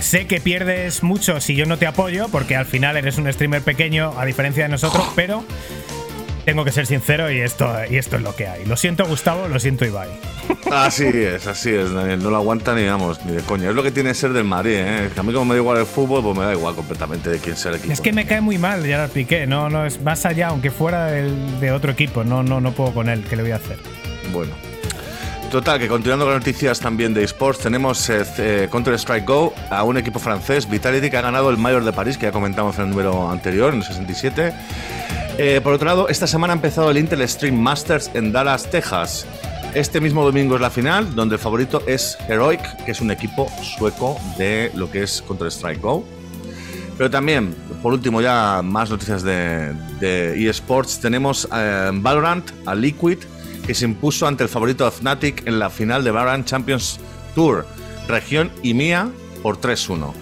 Sé 0.00 0.28
que 0.28 0.40
pierdes 0.40 1.02
mucho 1.02 1.40
si 1.40 1.56
yo 1.56 1.66
no 1.66 1.78
te 1.78 1.86
apoyo, 1.88 2.28
porque 2.28 2.54
al 2.54 2.66
final 2.66 2.96
eres 2.96 3.18
un 3.18 3.30
streamer 3.32 3.62
pequeño, 3.62 4.12
a 4.16 4.24
diferencia 4.24 4.62
de 4.62 4.68
nosotros, 4.68 5.04
pero 5.16 5.42
tengo 6.48 6.64
que 6.64 6.72
ser 6.72 6.86
sincero 6.86 7.30
y 7.30 7.42
esto, 7.42 7.70
y 7.90 7.98
esto 7.98 8.16
es 8.16 8.22
lo 8.22 8.34
que 8.34 8.46
hay. 8.46 8.64
Lo 8.64 8.74
siento, 8.74 9.04
Gustavo, 9.04 9.48
lo 9.48 9.60
siento, 9.60 9.84
Ibai. 9.84 10.08
Así 10.72 11.04
es, 11.04 11.46
así 11.46 11.68
es, 11.74 11.92
Daniel. 11.92 12.22
No 12.22 12.30
lo 12.30 12.36
aguanta 12.36 12.74
ni, 12.74 12.86
vamos, 12.86 13.22
ni 13.26 13.32
de 13.34 13.42
coña. 13.42 13.68
Es 13.68 13.74
lo 13.74 13.82
que 13.82 13.90
tiene 13.90 14.08
que 14.08 14.14
ser 14.14 14.32
del 14.32 14.44
Madrid, 14.44 14.76
¿eh? 14.78 15.10
Que 15.12 15.20
a 15.20 15.22
mí 15.22 15.30
como 15.34 15.44
me 15.44 15.54
da 15.56 15.60
igual 15.60 15.76
el 15.76 15.84
fútbol, 15.84 16.22
pues 16.22 16.38
me 16.38 16.44
da 16.46 16.54
igual 16.54 16.74
completamente 16.74 17.28
de 17.28 17.38
quién 17.38 17.54
sea 17.54 17.72
el 17.72 17.76
equipo. 17.76 17.92
Es 17.92 18.00
que 18.00 18.14
me 18.14 18.24
cae 18.24 18.40
muy 18.40 18.56
mal 18.56 18.82
Gerard 18.82 19.10
Piqué, 19.10 19.46
no, 19.46 19.68
no 19.68 19.84
es 19.84 20.00
más 20.00 20.24
allá, 20.24 20.46
aunque 20.48 20.70
fuera 20.70 21.08
del- 21.08 21.60
de 21.60 21.70
otro 21.70 21.92
equipo, 21.92 22.24
no, 22.24 22.42
no, 22.42 22.62
no 22.62 22.72
puedo 22.72 22.94
con 22.94 23.10
él, 23.10 23.24
¿qué 23.28 23.36
le 23.36 23.42
voy 23.42 23.50
a 23.52 23.56
hacer? 23.56 23.76
Bueno. 24.32 24.54
Total, 25.50 25.78
que 25.78 25.88
continuando 25.88 26.26
con 26.26 26.34
noticias 26.34 26.78
también 26.78 27.14
de 27.14 27.24
esports, 27.24 27.60
tenemos 27.60 28.10
eh, 28.10 28.22
eh, 28.36 28.68
Counter-Strike 28.70 29.26
Go 29.26 29.54
a 29.70 29.82
un 29.82 29.96
equipo 29.96 30.18
francés, 30.18 30.68
Vitality, 30.68 31.08
que 31.08 31.16
ha 31.16 31.22
ganado 31.22 31.48
el 31.48 31.56
Mayor 31.56 31.84
de 31.84 31.92
París, 31.92 32.18
que 32.18 32.26
ya 32.26 32.32
comentamos 32.32 32.76
en 32.76 32.84
el 32.84 32.90
número 32.90 33.30
anterior, 33.30 33.72
en 33.72 33.78
el 33.78 33.82
67. 33.82 34.52
Eh, 35.38 35.60
por 35.64 35.72
otro 35.72 35.86
lado, 35.86 36.08
esta 36.10 36.26
semana 36.26 36.52
ha 36.52 36.56
empezado 36.56 36.90
el 36.90 36.98
Intel 36.98 37.26
Stream 37.26 37.54
Masters 37.56 38.10
en 38.12 38.30
Dallas, 38.30 38.70
Texas. 38.70 39.26
Este 39.72 40.02
mismo 40.02 40.22
domingo 40.22 40.54
es 40.56 40.60
la 40.60 40.68
final, 40.68 41.14
donde 41.14 41.36
el 41.36 41.40
favorito 41.40 41.82
es 41.86 42.18
Heroic, 42.28 42.84
que 42.84 42.90
es 42.90 43.00
un 43.00 43.10
equipo 43.10 43.50
sueco 43.62 44.20
de 44.36 44.70
lo 44.74 44.90
que 44.90 45.04
es 45.04 45.22
Counter-Strike 45.26 45.80
Go. 45.80 46.04
Pero 46.98 47.08
también, 47.08 47.54
por 47.82 47.94
último, 47.94 48.20
ya 48.20 48.60
más 48.62 48.90
noticias 48.90 49.22
de, 49.22 49.72
eSports. 50.36 51.00
Tenemos 51.00 51.48
eh, 51.54 51.90
Valorant 51.94 52.50
a 52.66 52.74
Liquid, 52.74 53.18
que 53.68 53.74
se 53.74 53.84
impuso 53.84 54.26
ante 54.26 54.42
el 54.42 54.48
favorito 54.48 54.90
Fnatic 54.90 55.46
en 55.46 55.58
la 55.58 55.68
final 55.68 56.02
de 56.02 56.10
Valorant 56.10 56.46
Champions 56.46 56.98
Tour, 57.34 57.66
región 58.08 58.50
IMIA, 58.62 59.10
por 59.42 59.60
3-1. 59.60 60.14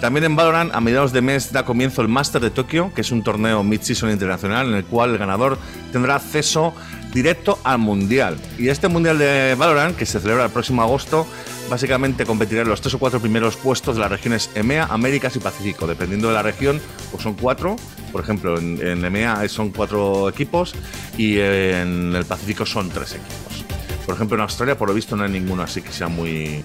También 0.00 0.24
en 0.24 0.34
Valorant, 0.34 0.74
a 0.74 0.80
mediados 0.80 1.12
de 1.12 1.20
mes, 1.20 1.52
da 1.52 1.66
comienzo 1.66 2.00
el 2.00 2.08
Master 2.08 2.40
de 2.40 2.48
Tokio, 2.48 2.94
que 2.94 3.02
es 3.02 3.10
un 3.10 3.22
torneo 3.22 3.62
mid-season 3.62 4.10
internacional 4.10 4.68
en 4.68 4.76
el 4.76 4.86
cual 4.86 5.10
el 5.10 5.18
ganador 5.18 5.58
tendrá 5.92 6.16
acceso 6.16 6.72
directo 7.12 7.58
al 7.64 7.78
Mundial. 7.78 8.36
Y 8.58 8.68
este 8.68 8.88
Mundial 8.88 9.18
de 9.18 9.54
Valorant, 9.56 9.96
que 9.96 10.06
se 10.06 10.20
celebra 10.20 10.44
el 10.44 10.50
próximo 10.50 10.82
agosto, 10.82 11.26
básicamente 11.68 12.24
competirá 12.24 12.62
en 12.62 12.68
los 12.68 12.80
tres 12.80 12.94
o 12.94 12.98
cuatro 12.98 13.20
primeros 13.20 13.56
puestos 13.56 13.96
de 13.96 14.00
las 14.00 14.10
regiones 14.10 14.50
EMEA, 14.54 14.84
Américas 14.84 15.36
y 15.36 15.40
Pacífico. 15.40 15.86
Dependiendo 15.86 16.28
de 16.28 16.34
la 16.34 16.42
región, 16.42 16.80
pues 17.10 17.22
son 17.22 17.34
cuatro. 17.34 17.76
Por 18.12 18.22
ejemplo, 18.22 18.58
en, 18.58 19.04
EMEA 19.04 19.48
son 19.48 19.70
cuatro 19.70 20.28
equipos 20.28 20.74
y 21.16 21.38
en 21.38 22.14
el 22.14 22.24
Pacífico 22.24 22.66
son 22.66 22.90
tres 22.90 23.12
equipos. 23.12 23.64
Por 24.04 24.14
ejemplo, 24.14 24.36
en 24.36 24.42
Australia, 24.42 24.78
por 24.78 24.88
lo 24.88 24.94
visto, 24.94 25.16
no 25.16 25.24
hay 25.24 25.30
ninguno 25.30 25.62
así 25.62 25.82
que 25.82 25.90
sea 25.90 26.08
muy, 26.08 26.62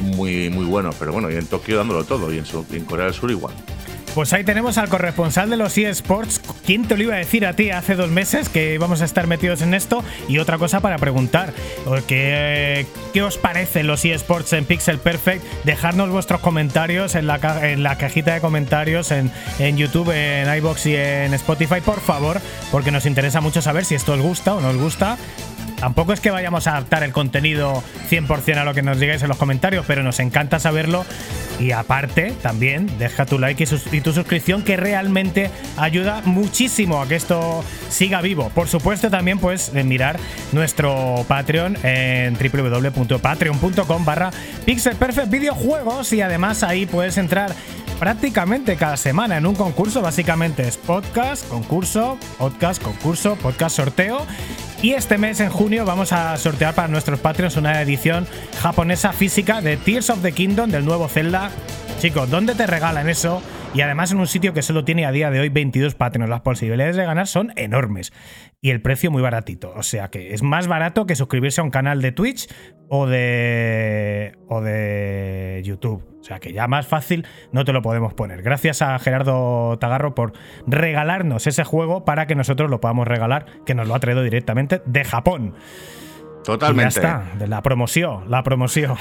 muy, 0.00 0.48
muy 0.50 0.64
bueno. 0.64 0.90
Pero 0.98 1.12
bueno, 1.12 1.30
y 1.30 1.34
en 1.34 1.46
Tokio 1.46 1.76
dándolo 1.76 2.04
todo, 2.04 2.32
y 2.32 2.38
en, 2.38 2.44
en 2.72 2.84
Corea 2.84 3.06
del 3.06 3.14
Sur 3.14 3.30
igual. 3.30 3.54
Pues 4.14 4.32
ahí 4.32 4.44
tenemos 4.44 4.78
al 4.78 4.88
corresponsal 4.88 5.50
de 5.50 5.56
los 5.56 5.76
eSports. 5.76 6.40
¿Quién 6.64 6.86
te 6.86 6.96
lo 6.96 7.02
iba 7.02 7.14
a 7.14 7.18
decir 7.18 7.44
a 7.46 7.54
ti 7.54 7.70
hace 7.70 7.96
dos 7.96 8.10
meses 8.10 8.48
que 8.48 8.74
íbamos 8.74 9.02
a 9.02 9.06
estar 9.06 9.26
metidos 9.26 9.60
en 9.60 9.74
esto? 9.74 10.04
Y 10.28 10.38
otra 10.38 10.56
cosa 10.56 10.78
para 10.78 10.98
preguntar, 10.98 11.52
¿qué, 12.06 12.86
qué 13.12 13.22
os 13.24 13.38
parecen 13.38 13.88
los 13.88 14.04
eSports 14.04 14.52
en 14.52 14.66
Pixel 14.66 14.98
Perfect? 14.98 15.44
Dejadnos 15.64 16.10
vuestros 16.10 16.40
comentarios 16.40 17.16
en 17.16 17.26
la, 17.26 17.40
en 17.68 17.82
la 17.82 17.98
cajita 17.98 18.34
de 18.34 18.40
comentarios 18.40 19.10
en, 19.10 19.32
en 19.58 19.76
YouTube, 19.76 20.12
en 20.12 20.54
iBox 20.58 20.86
y 20.86 20.94
en 20.94 21.34
Spotify, 21.34 21.80
por 21.84 22.00
favor, 22.00 22.40
porque 22.70 22.92
nos 22.92 23.06
interesa 23.06 23.40
mucho 23.40 23.62
saber 23.62 23.84
si 23.84 23.96
esto 23.96 24.12
os 24.12 24.20
gusta 24.20 24.54
o 24.54 24.60
no 24.60 24.68
os 24.68 24.76
gusta. 24.76 25.18
Tampoco 25.84 26.14
es 26.14 26.20
que 26.20 26.30
vayamos 26.30 26.66
a 26.66 26.70
adaptar 26.78 27.02
el 27.02 27.12
contenido 27.12 27.84
100% 28.08 28.56
a 28.56 28.64
lo 28.64 28.72
que 28.72 28.80
nos 28.80 28.98
digáis 28.98 29.20
en 29.20 29.28
los 29.28 29.36
comentarios, 29.36 29.84
pero 29.86 30.02
nos 30.02 30.18
encanta 30.18 30.58
saberlo. 30.58 31.04
Y 31.60 31.72
aparte, 31.72 32.32
también 32.40 32.90
deja 32.98 33.26
tu 33.26 33.38
like 33.38 33.62
y, 33.92 34.00
tu 34.00 34.14
suscripción, 34.14 34.62
que 34.62 34.78
realmente 34.78 35.50
ayuda 35.76 36.22
muchísimo 36.24 37.02
a 37.02 37.06
que 37.06 37.16
esto 37.16 37.62
siga 37.90 38.22
vivo. 38.22 38.48
Por 38.54 38.66
supuesto, 38.66 39.10
también 39.10 39.38
puedes 39.38 39.74
eh, 39.74 39.84
mirar 39.84 40.18
nuestro 40.52 41.22
Patreon 41.28 41.76
en 41.82 42.32
www.patreon.com 42.32 44.04
barra 44.06 44.30
pixelperfect 44.64 45.28
videojuegos 45.28 46.14
y 46.14 46.22
además 46.22 46.62
ahí 46.62 46.86
puedes 46.86 47.18
entrar 47.18 47.54
prácticamente 47.98 48.76
cada 48.76 48.96
semana 48.96 49.36
en 49.36 49.44
un 49.44 49.54
concurso. 49.54 50.00
Básicamente 50.00 50.66
es 50.66 50.78
podcast, 50.78 51.46
concurso, 51.46 52.16
podcast, 52.38 52.82
concurso, 52.82 53.36
podcast, 53.36 53.76
sorteo. 53.76 54.26
Y 54.84 54.92
este 54.92 55.16
mes, 55.16 55.40
en 55.40 55.48
junio, 55.48 55.86
vamos 55.86 56.12
a 56.12 56.36
sortear 56.36 56.74
para 56.74 56.88
nuestros 56.88 57.18
Patreons 57.18 57.56
una 57.56 57.80
edición 57.80 58.26
japonesa 58.60 59.14
física 59.14 59.62
de 59.62 59.78
Tears 59.78 60.10
of 60.10 60.20
the 60.20 60.32
Kingdom 60.32 60.70
del 60.70 60.84
nuevo 60.84 61.08
Zelda. 61.08 61.50
Chicos, 62.00 62.28
¿dónde 62.28 62.54
te 62.54 62.66
regalan 62.66 63.08
eso? 63.08 63.40
Y 63.74 63.80
además 63.80 64.12
en 64.12 64.18
un 64.18 64.28
sitio 64.28 64.54
que 64.54 64.62
solo 64.62 64.84
tiene 64.84 65.04
a 65.04 65.10
día 65.10 65.32
de 65.32 65.40
hoy 65.40 65.48
22 65.48 65.96
Patreons. 65.96 66.30
Las 66.30 66.42
posibilidades 66.42 66.94
de 66.94 67.04
ganar 67.04 67.26
son 67.26 67.52
enormes. 67.56 68.12
Y 68.60 68.70
el 68.70 68.80
precio 68.80 69.10
muy 69.10 69.20
baratito. 69.20 69.72
O 69.74 69.82
sea 69.82 70.08
que 70.08 70.32
es 70.32 70.44
más 70.44 70.68
barato 70.68 71.06
que 71.06 71.16
suscribirse 71.16 71.60
a 71.60 71.64
un 71.64 71.70
canal 71.70 72.00
de 72.00 72.12
Twitch 72.12 72.48
o 72.88 73.08
de, 73.08 74.38
o 74.48 74.60
de 74.60 75.60
YouTube. 75.64 76.04
O 76.20 76.22
sea 76.22 76.38
que 76.38 76.52
ya 76.52 76.68
más 76.68 76.86
fácil 76.86 77.26
no 77.50 77.64
te 77.64 77.72
lo 77.72 77.82
podemos 77.82 78.14
poner. 78.14 78.42
Gracias 78.42 78.80
a 78.80 78.96
Gerardo 79.00 79.76
Tagarro 79.80 80.14
por 80.14 80.34
regalarnos 80.68 81.48
ese 81.48 81.64
juego 81.64 82.04
para 82.04 82.28
que 82.28 82.36
nosotros 82.36 82.70
lo 82.70 82.80
podamos 82.80 83.08
regalar, 83.08 83.46
que 83.66 83.74
nos 83.74 83.88
lo 83.88 83.96
ha 83.96 84.00
traído 84.00 84.22
directamente 84.22 84.82
de 84.86 85.04
Japón. 85.04 85.54
Y 86.44 86.46
Totalmente. 86.46 87.00
ya 87.00 87.22
está, 87.24 87.38
de 87.38 87.48
la 87.48 87.62
promoción, 87.62 88.30
la 88.30 88.42
promoción. 88.42 88.96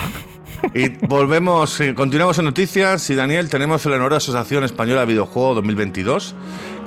Y 0.74 0.88
volvemos, 1.08 1.78
eh, 1.82 1.94
continuamos 1.94 2.40
en 2.40 2.46
noticias. 2.46 3.10
Y 3.10 3.16
Daniel, 3.16 3.50
tenemos 3.50 3.86
el 3.86 3.92
honor 3.94 4.12
de 4.12 4.18
Asociación 4.18 4.64
Española 4.64 5.02
de 5.02 5.08
Videojuego 5.08 5.56
2022, 5.56 6.36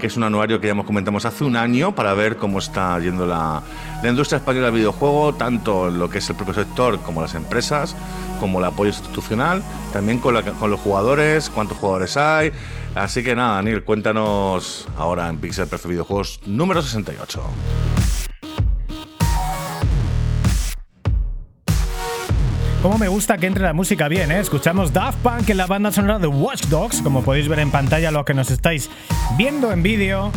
que 0.01 0.07
es 0.07 0.17
un 0.17 0.23
anuario 0.25 0.59
que 0.61 0.69
ya 0.69 0.71
hemos 0.71 0.87
comentamos 0.87 1.27
hace 1.27 1.45
un 1.45 1.57
año 1.57 1.95
para 1.95 2.15
ver 2.15 2.37
cómo 2.39 2.59
está 2.59 2.99
yendo 3.01 3.27
la, 3.27 3.63
la 4.03 4.09
industria 4.09 4.39
española 4.39 4.67
del 4.67 4.77
videojuego, 4.77 5.35
tanto 5.35 5.89
en 5.89 5.99
lo 5.99 6.09
que 6.09 6.19
es 6.19 6.31
el 6.31 6.37
propio 6.37 6.55
sector 6.55 7.01
como 7.03 7.21
las 7.21 7.35
empresas, 7.35 7.95
como 8.41 8.59
el 8.61 8.65
apoyo 8.65 8.89
institucional, 8.91 9.63
también 9.93 10.21
con, 10.21 10.33
la- 10.33 10.43
con 10.43 10.71
los 10.71 10.81
jugadores, 10.81 11.51
cuántos 11.51 11.77
jugadores 11.77 12.17
hay. 12.17 12.53
Así 12.95 13.23
que 13.23 13.37
nada, 13.37 13.57
Daniel, 13.57 13.85
cuéntanos 13.85 14.89
ahora 14.97 15.29
en 15.29 15.37
Pixel 15.37 15.67
Perfect 15.67 15.91
Videojuegos 15.91 16.41
número 16.47 16.81
68. 16.81 17.43
Cómo 22.87 22.99
me 22.99 23.09
gusta 23.09 23.37
que 23.37 23.49
entre 23.49 23.65
la 23.65 23.73
música 23.73 24.07
bien, 24.07 24.31
¿eh? 24.31 24.39
Escuchamos 24.39 24.93
Daft 24.93 25.19
Punk 25.19 25.51
en 25.51 25.57
la 25.57 25.67
banda 25.67 25.91
sonora 25.91 26.21
de 26.21 26.29
Watch 26.29 26.67
Dogs, 26.67 27.03
como 27.03 27.25
podéis 27.25 27.49
ver 27.49 27.59
en 27.59 27.73
pantalla 27.73 28.13
los 28.13 28.25
que 28.25 28.33
nos 28.33 28.49
estáis 28.49 28.89
viendo 29.37 29.73
en 29.73 29.83
vídeo. 29.83 30.31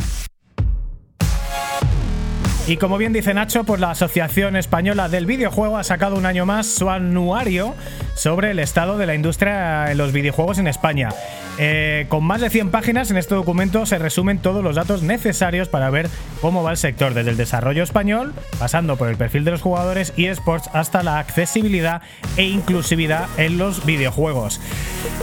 Y 2.70 2.78
como 2.78 3.00
bien 3.00 3.14
dice 3.14 3.34
Nacho, 3.34 3.64
pues 3.64 3.82
la 3.82 3.90
Asociación 3.90 4.56
Española 4.56 5.10
del 5.10 5.26
Videojuego 5.26 5.80
ha 5.80 5.84
sacado 5.84 6.16
un 6.16 6.28
año 6.28 6.46
más 6.46 6.68
su 6.68 6.88
anuario 6.92 7.74
sobre 8.14 8.52
el 8.52 8.60
estado 8.60 9.00
de 9.00 9.08
la 9.08 9.16
industria 9.16 9.92
en 9.92 9.98
los 9.98 10.12
videojuegos 10.12 10.60
en 10.60 10.68
España. 10.68 11.10
Eh, 11.58 12.06
con 12.10 12.24
más 12.24 12.42
de 12.42 12.52
100 12.52 12.70
páginas, 12.70 13.10
en 13.10 13.18
este 13.18 13.34
documento 13.34 13.88
se 13.88 13.98
resumen 13.98 14.38
todos 14.38 14.64
los 14.64 14.76
datos 14.76 15.02
necesarios 15.02 15.68
para 15.68 15.90
ver 15.90 16.12
cómo 16.42 16.62
va 16.62 16.70
el 16.70 16.78
sector, 16.78 17.16
desde 17.16 17.32
el 17.32 17.38
desarrollo 17.38 17.82
español, 17.82 18.36
pasando 18.60 18.98
por 18.98 19.10
el 19.10 19.18
perfil 19.18 19.46
de 19.46 19.52
los 19.52 19.64
jugadores 19.64 20.14
y 20.16 20.28
esports, 20.28 20.70
hasta 20.72 21.02
la 21.02 21.18
accesibilidad 21.18 22.04
e 22.38 22.44
inclusividad 22.44 23.30
en 23.38 23.58
los 23.58 23.84
videojuegos. 23.84 24.62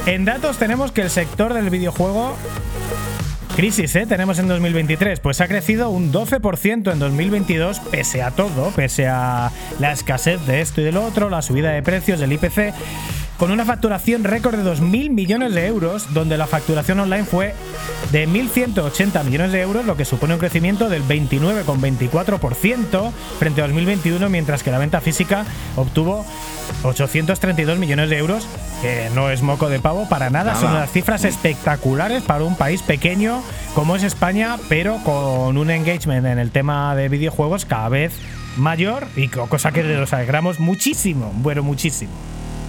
En 0.06 0.24
datos 0.24 0.58
tenemos 0.58 0.90
que 0.90 1.02
el 1.02 1.10
sector 1.10 1.54
del 1.54 1.70
videojuego 1.70 2.34
Crisis, 3.56 3.96
¿eh? 3.96 4.04
Tenemos 4.06 4.38
en 4.38 4.48
2023. 4.48 5.18
Pues 5.20 5.40
ha 5.40 5.48
crecido 5.48 5.88
un 5.88 6.12
12% 6.12 6.92
en 6.92 6.98
2022, 6.98 7.80
pese 7.80 8.22
a 8.22 8.30
todo, 8.30 8.70
pese 8.72 9.06
a 9.06 9.50
la 9.78 9.92
escasez 9.92 10.44
de 10.46 10.60
esto 10.60 10.82
y 10.82 10.84
de 10.84 10.92
lo 10.92 11.02
otro, 11.02 11.30
la 11.30 11.40
subida 11.40 11.70
de 11.70 11.82
precios 11.82 12.20
del 12.20 12.34
IPC, 12.34 12.74
con 13.38 13.50
una 13.50 13.64
facturación 13.66 14.24
récord 14.24 14.56
de 14.56 14.64
2.000 14.70 15.10
millones 15.10 15.54
de 15.54 15.66
euros, 15.66 16.12
donde 16.14 16.38
la 16.38 16.46
facturación 16.46 17.00
online 17.00 17.24
fue 17.24 17.54
de 18.10 18.26
1.180 18.26 19.24
millones 19.24 19.52
de 19.52 19.60
euros, 19.60 19.84
lo 19.84 19.96
que 19.96 20.04
supone 20.06 20.32
un 20.34 20.40
crecimiento 20.40 20.88
del 20.88 21.02
29,24% 21.04 23.10
frente 23.38 23.60
a 23.60 23.64
2021, 23.66 24.28
mientras 24.30 24.62
que 24.62 24.70
la 24.70 24.78
venta 24.78 25.00
física 25.00 25.44
obtuvo 25.76 26.24
832 26.84 27.78
millones 27.78 28.08
de 28.10 28.18
euros, 28.18 28.46
que 28.80 29.10
no 29.14 29.30
es 29.30 29.42
moco 29.42 29.68
de 29.68 29.80
pavo 29.80 30.08
para 30.08 30.30
nada, 30.30 30.52
Nada. 30.52 30.60
son 30.60 30.70
unas 30.70 30.90
cifras 30.90 31.24
espectaculares 31.24 32.22
para 32.22 32.44
un 32.44 32.56
país 32.56 32.80
pequeño 32.82 33.42
como 33.74 33.96
es 33.96 34.02
España, 34.02 34.56
pero 34.68 34.98
con 35.04 35.58
un 35.58 35.70
engagement 35.70 36.26
en 36.26 36.38
el 36.38 36.50
tema 36.50 36.94
de 36.96 37.08
videojuegos 37.10 37.66
cada 37.66 37.88
vez 37.90 38.12
mayor 38.56 39.06
y 39.16 39.28
co- 39.28 39.46
cosa 39.48 39.72
que 39.72 39.82
nos 39.82 40.12
alegramos 40.14 40.58
muchísimo, 40.60 41.32
bueno, 41.36 41.62
muchísimo. 41.62 42.12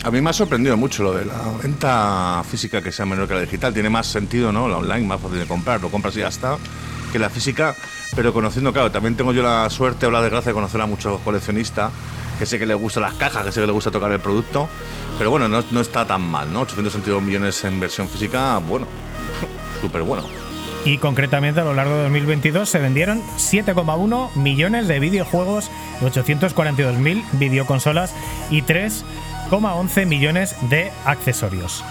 A 0.07 0.09
mí 0.09 0.21
me 0.21 0.29
ha 0.29 0.34
sorprendido 0.34 0.77
mucho 0.77 1.03
lo 1.03 1.11
de 1.11 1.25
la 1.25 1.38
venta 1.61 2.41
física 2.49 2.81
que 2.81 2.93
sea 2.93 3.05
menor 3.05 3.27
que 3.27 3.34
la 3.34 3.41
digital. 3.41 3.73
Tiene 3.73 3.89
más 3.89 4.07
sentido, 4.07 4.53
¿no? 4.53 4.69
La 4.69 4.77
online, 4.77 5.05
más 5.05 5.19
fácil 5.19 5.38
de 5.38 5.45
comprar. 5.45 5.81
Lo 5.81 5.89
compras 5.89 6.15
y 6.15 6.21
ya 6.21 6.29
está. 6.29 6.57
Que 7.11 7.19
la 7.19 7.29
física, 7.29 7.75
pero 8.15 8.31
conociendo, 8.31 8.71
claro, 8.71 8.89
también 8.89 9.17
tengo 9.17 9.34
yo 9.34 9.43
la 9.43 9.69
suerte 9.69 10.05
o 10.05 10.11
la 10.11 10.21
desgracia 10.21 10.51
de 10.51 10.53
conocer 10.53 10.79
a 10.79 10.85
muchos 10.85 11.19
coleccionistas 11.23 11.91
que 12.39 12.45
sé 12.45 12.57
que 12.57 12.65
les 12.65 12.77
gustan 12.77 13.03
las 13.03 13.15
cajas, 13.15 13.43
que 13.43 13.51
sé 13.51 13.59
que 13.59 13.65
les 13.65 13.73
gusta 13.73 13.91
tocar 13.91 14.09
el 14.13 14.21
producto. 14.21 14.69
Pero 15.17 15.29
bueno, 15.29 15.49
no, 15.49 15.81
está 15.81 16.07
tan 16.07 16.21
mal, 16.21 16.53
¿no? 16.53 16.61
862 16.61 17.21
millones 17.21 17.61
en 17.65 17.77
versión 17.77 18.07
física, 18.07 18.59
bueno, 18.59 18.88
súper 19.81 20.03
bueno. 20.03 20.23
Y 20.85 20.99
concretamente 20.99 21.59
a 21.59 21.65
lo 21.65 21.73
largo 21.73 21.97
de 21.97 22.03
2022 22.03 22.69
se 22.69 22.79
vendieron 22.79 23.21
7,1 23.35 24.35
millones 24.35 24.88
de 24.88 25.01
videojuegos, 25.01 25.69
842.000 25.99 27.23
videoconsolas 27.34 28.13
y 28.49 28.61
3,11 29.49 30.06
millones 30.06 30.56
de 30.69 30.91
accesorios. 31.06 31.84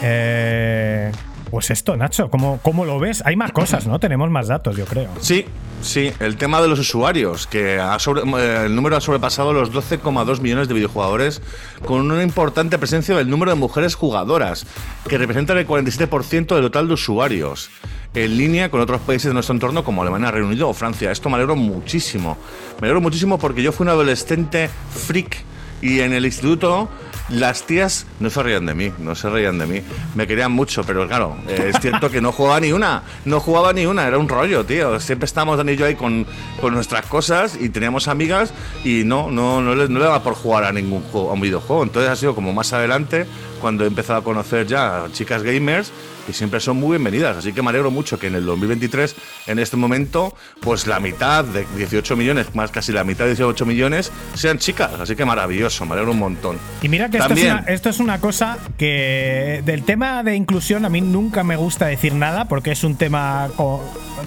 Eh, 0.00 1.12
pues 1.50 1.70
esto, 1.70 1.96
Nacho, 1.96 2.30
¿cómo, 2.30 2.58
¿cómo 2.62 2.84
lo 2.84 2.98
ves? 2.98 3.22
Hay 3.26 3.36
más 3.36 3.52
cosas, 3.52 3.86
¿no? 3.86 3.98
Tenemos 3.98 4.30
más 4.30 4.48
datos, 4.48 4.76
yo 4.76 4.86
creo. 4.86 5.10
Sí, 5.20 5.44
Sí, 5.82 6.12
el 6.20 6.36
tema 6.36 6.62
de 6.62 6.68
los 6.68 6.78
usuarios, 6.78 7.48
que 7.48 7.76
eh, 7.76 8.62
el 8.64 8.76
número 8.76 8.96
ha 8.96 9.00
sobrepasado 9.00 9.52
los 9.52 9.72
12,2 9.72 10.40
millones 10.40 10.68
de 10.68 10.74
videojugadores, 10.74 11.42
con 11.84 12.08
una 12.08 12.22
importante 12.22 12.78
presencia 12.78 13.16
del 13.16 13.28
número 13.28 13.50
de 13.50 13.56
mujeres 13.56 13.96
jugadoras, 13.96 14.64
que 15.08 15.18
representan 15.18 15.58
el 15.58 15.66
47% 15.66 16.54
del 16.54 16.62
total 16.62 16.86
de 16.86 16.94
usuarios, 16.94 17.68
en 18.14 18.36
línea 18.38 18.70
con 18.70 18.80
otros 18.80 19.00
países 19.00 19.30
de 19.30 19.34
nuestro 19.34 19.54
entorno 19.54 19.82
como 19.82 20.02
Alemania, 20.02 20.30
Reino 20.30 20.46
Unido 20.46 20.68
o 20.68 20.72
Francia. 20.72 21.10
Esto 21.10 21.28
me 21.28 21.34
alegro 21.34 21.56
muchísimo. 21.56 22.38
Me 22.80 22.86
alegro 22.86 23.00
muchísimo 23.00 23.36
porque 23.36 23.60
yo 23.60 23.72
fui 23.72 23.82
un 23.82 23.90
adolescente 23.90 24.70
freak 24.90 25.44
y 25.82 26.00
en 26.00 26.14
el 26.14 26.24
instituto 26.24 26.88
las 27.28 27.64
tías 27.64 28.06
no 28.20 28.30
se 28.30 28.42
reían 28.42 28.66
de 28.66 28.74
mí, 28.74 28.92
no 28.98 29.14
se 29.14 29.28
reían 29.30 29.58
de 29.58 29.66
mí. 29.66 29.82
Me 30.14 30.26
querían 30.26 30.52
mucho, 30.52 30.84
pero 30.84 31.06
claro, 31.06 31.36
eh, 31.48 31.70
es 31.74 31.80
cierto 31.80 32.10
que 32.10 32.20
no 32.20 32.32
jugaba 32.32 32.60
ni 32.60 32.72
una, 32.72 33.02
no 33.24 33.40
jugaba 33.40 33.72
ni 33.72 33.86
una, 33.86 34.06
era 34.06 34.18
un 34.18 34.28
rollo, 34.28 34.64
tío. 34.64 35.00
Siempre 35.00 35.26
estábamos 35.26 35.56
Dani 35.56 35.72
y 35.72 35.76
yo 35.76 35.86
ahí 35.86 35.94
con, 35.94 36.26
con 36.60 36.74
nuestras 36.74 37.06
cosas 37.06 37.56
y 37.60 37.68
teníamos 37.68 38.08
amigas 38.08 38.52
y 38.84 39.02
no, 39.04 39.30
no, 39.30 39.60
no 39.60 39.74
le, 39.74 39.88
no 39.88 39.98
le 39.98 40.04
daba 40.04 40.22
por 40.22 40.34
jugar 40.34 40.64
a 40.64 40.72
ningún 40.72 41.02
juego, 41.02 41.30
a 41.30 41.34
un 41.34 41.40
videojuego. 41.40 41.82
Entonces 41.82 42.10
ha 42.10 42.16
sido 42.16 42.34
como 42.34 42.52
más 42.52 42.72
adelante 42.72 43.26
cuando 43.62 43.84
he 43.84 43.86
empezado 43.86 44.18
a 44.18 44.24
conocer 44.24 44.66
ya 44.66 45.04
chicas 45.12 45.44
gamers 45.44 45.92
y 46.28 46.32
siempre 46.32 46.58
son 46.60 46.76
muy 46.78 46.90
bienvenidas. 46.90 47.36
Así 47.36 47.52
que 47.52 47.62
me 47.62 47.70
alegro 47.70 47.90
mucho 47.90 48.18
que 48.18 48.26
en 48.26 48.34
el 48.34 48.44
2023, 48.44 49.14
en 49.46 49.58
este 49.60 49.76
momento, 49.76 50.34
pues 50.60 50.86
la 50.88 50.98
mitad 50.98 51.44
de 51.44 51.64
18 51.76 52.16
millones, 52.16 52.54
más 52.54 52.72
casi 52.72 52.92
la 52.92 53.04
mitad 53.04 53.24
de 53.24 53.30
18 53.34 53.64
millones, 53.64 54.10
sean 54.34 54.58
chicas. 54.58 54.90
Así 55.00 55.14
que 55.14 55.24
maravilloso, 55.24 55.86
me 55.86 55.92
alegro 55.92 56.10
un 56.10 56.18
montón. 56.18 56.58
Y 56.82 56.88
mira 56.88 57.08
que 57.08 57.18
esto 57.18 57.34
es, 57.34 57.44
una, 57.44 57.64
esto 57.68 57.88
es, 57.88 58.00
una, 58.00 58.20
cosa 58.20 58.58
que 58.76 59.62
del 59.64 59.84
tema 59.84 60.24
de 60.24 60.34
inclusión 60.34 60.84
a 60.84 60.88
mí 60.88 61.00
nunca 61.00 61.44
me 61.44 61.56
gusta 61.56 61.86
decir 61.86 62.14
nada 62.14 62.46
porque 62.46 62.72
es 62.72 62.82
un 62.82 62.96
tema... 62.96 63.48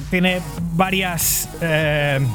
tiene 0.09 0.41
varias... 0.73 1.49
Eh, 1.61 2.25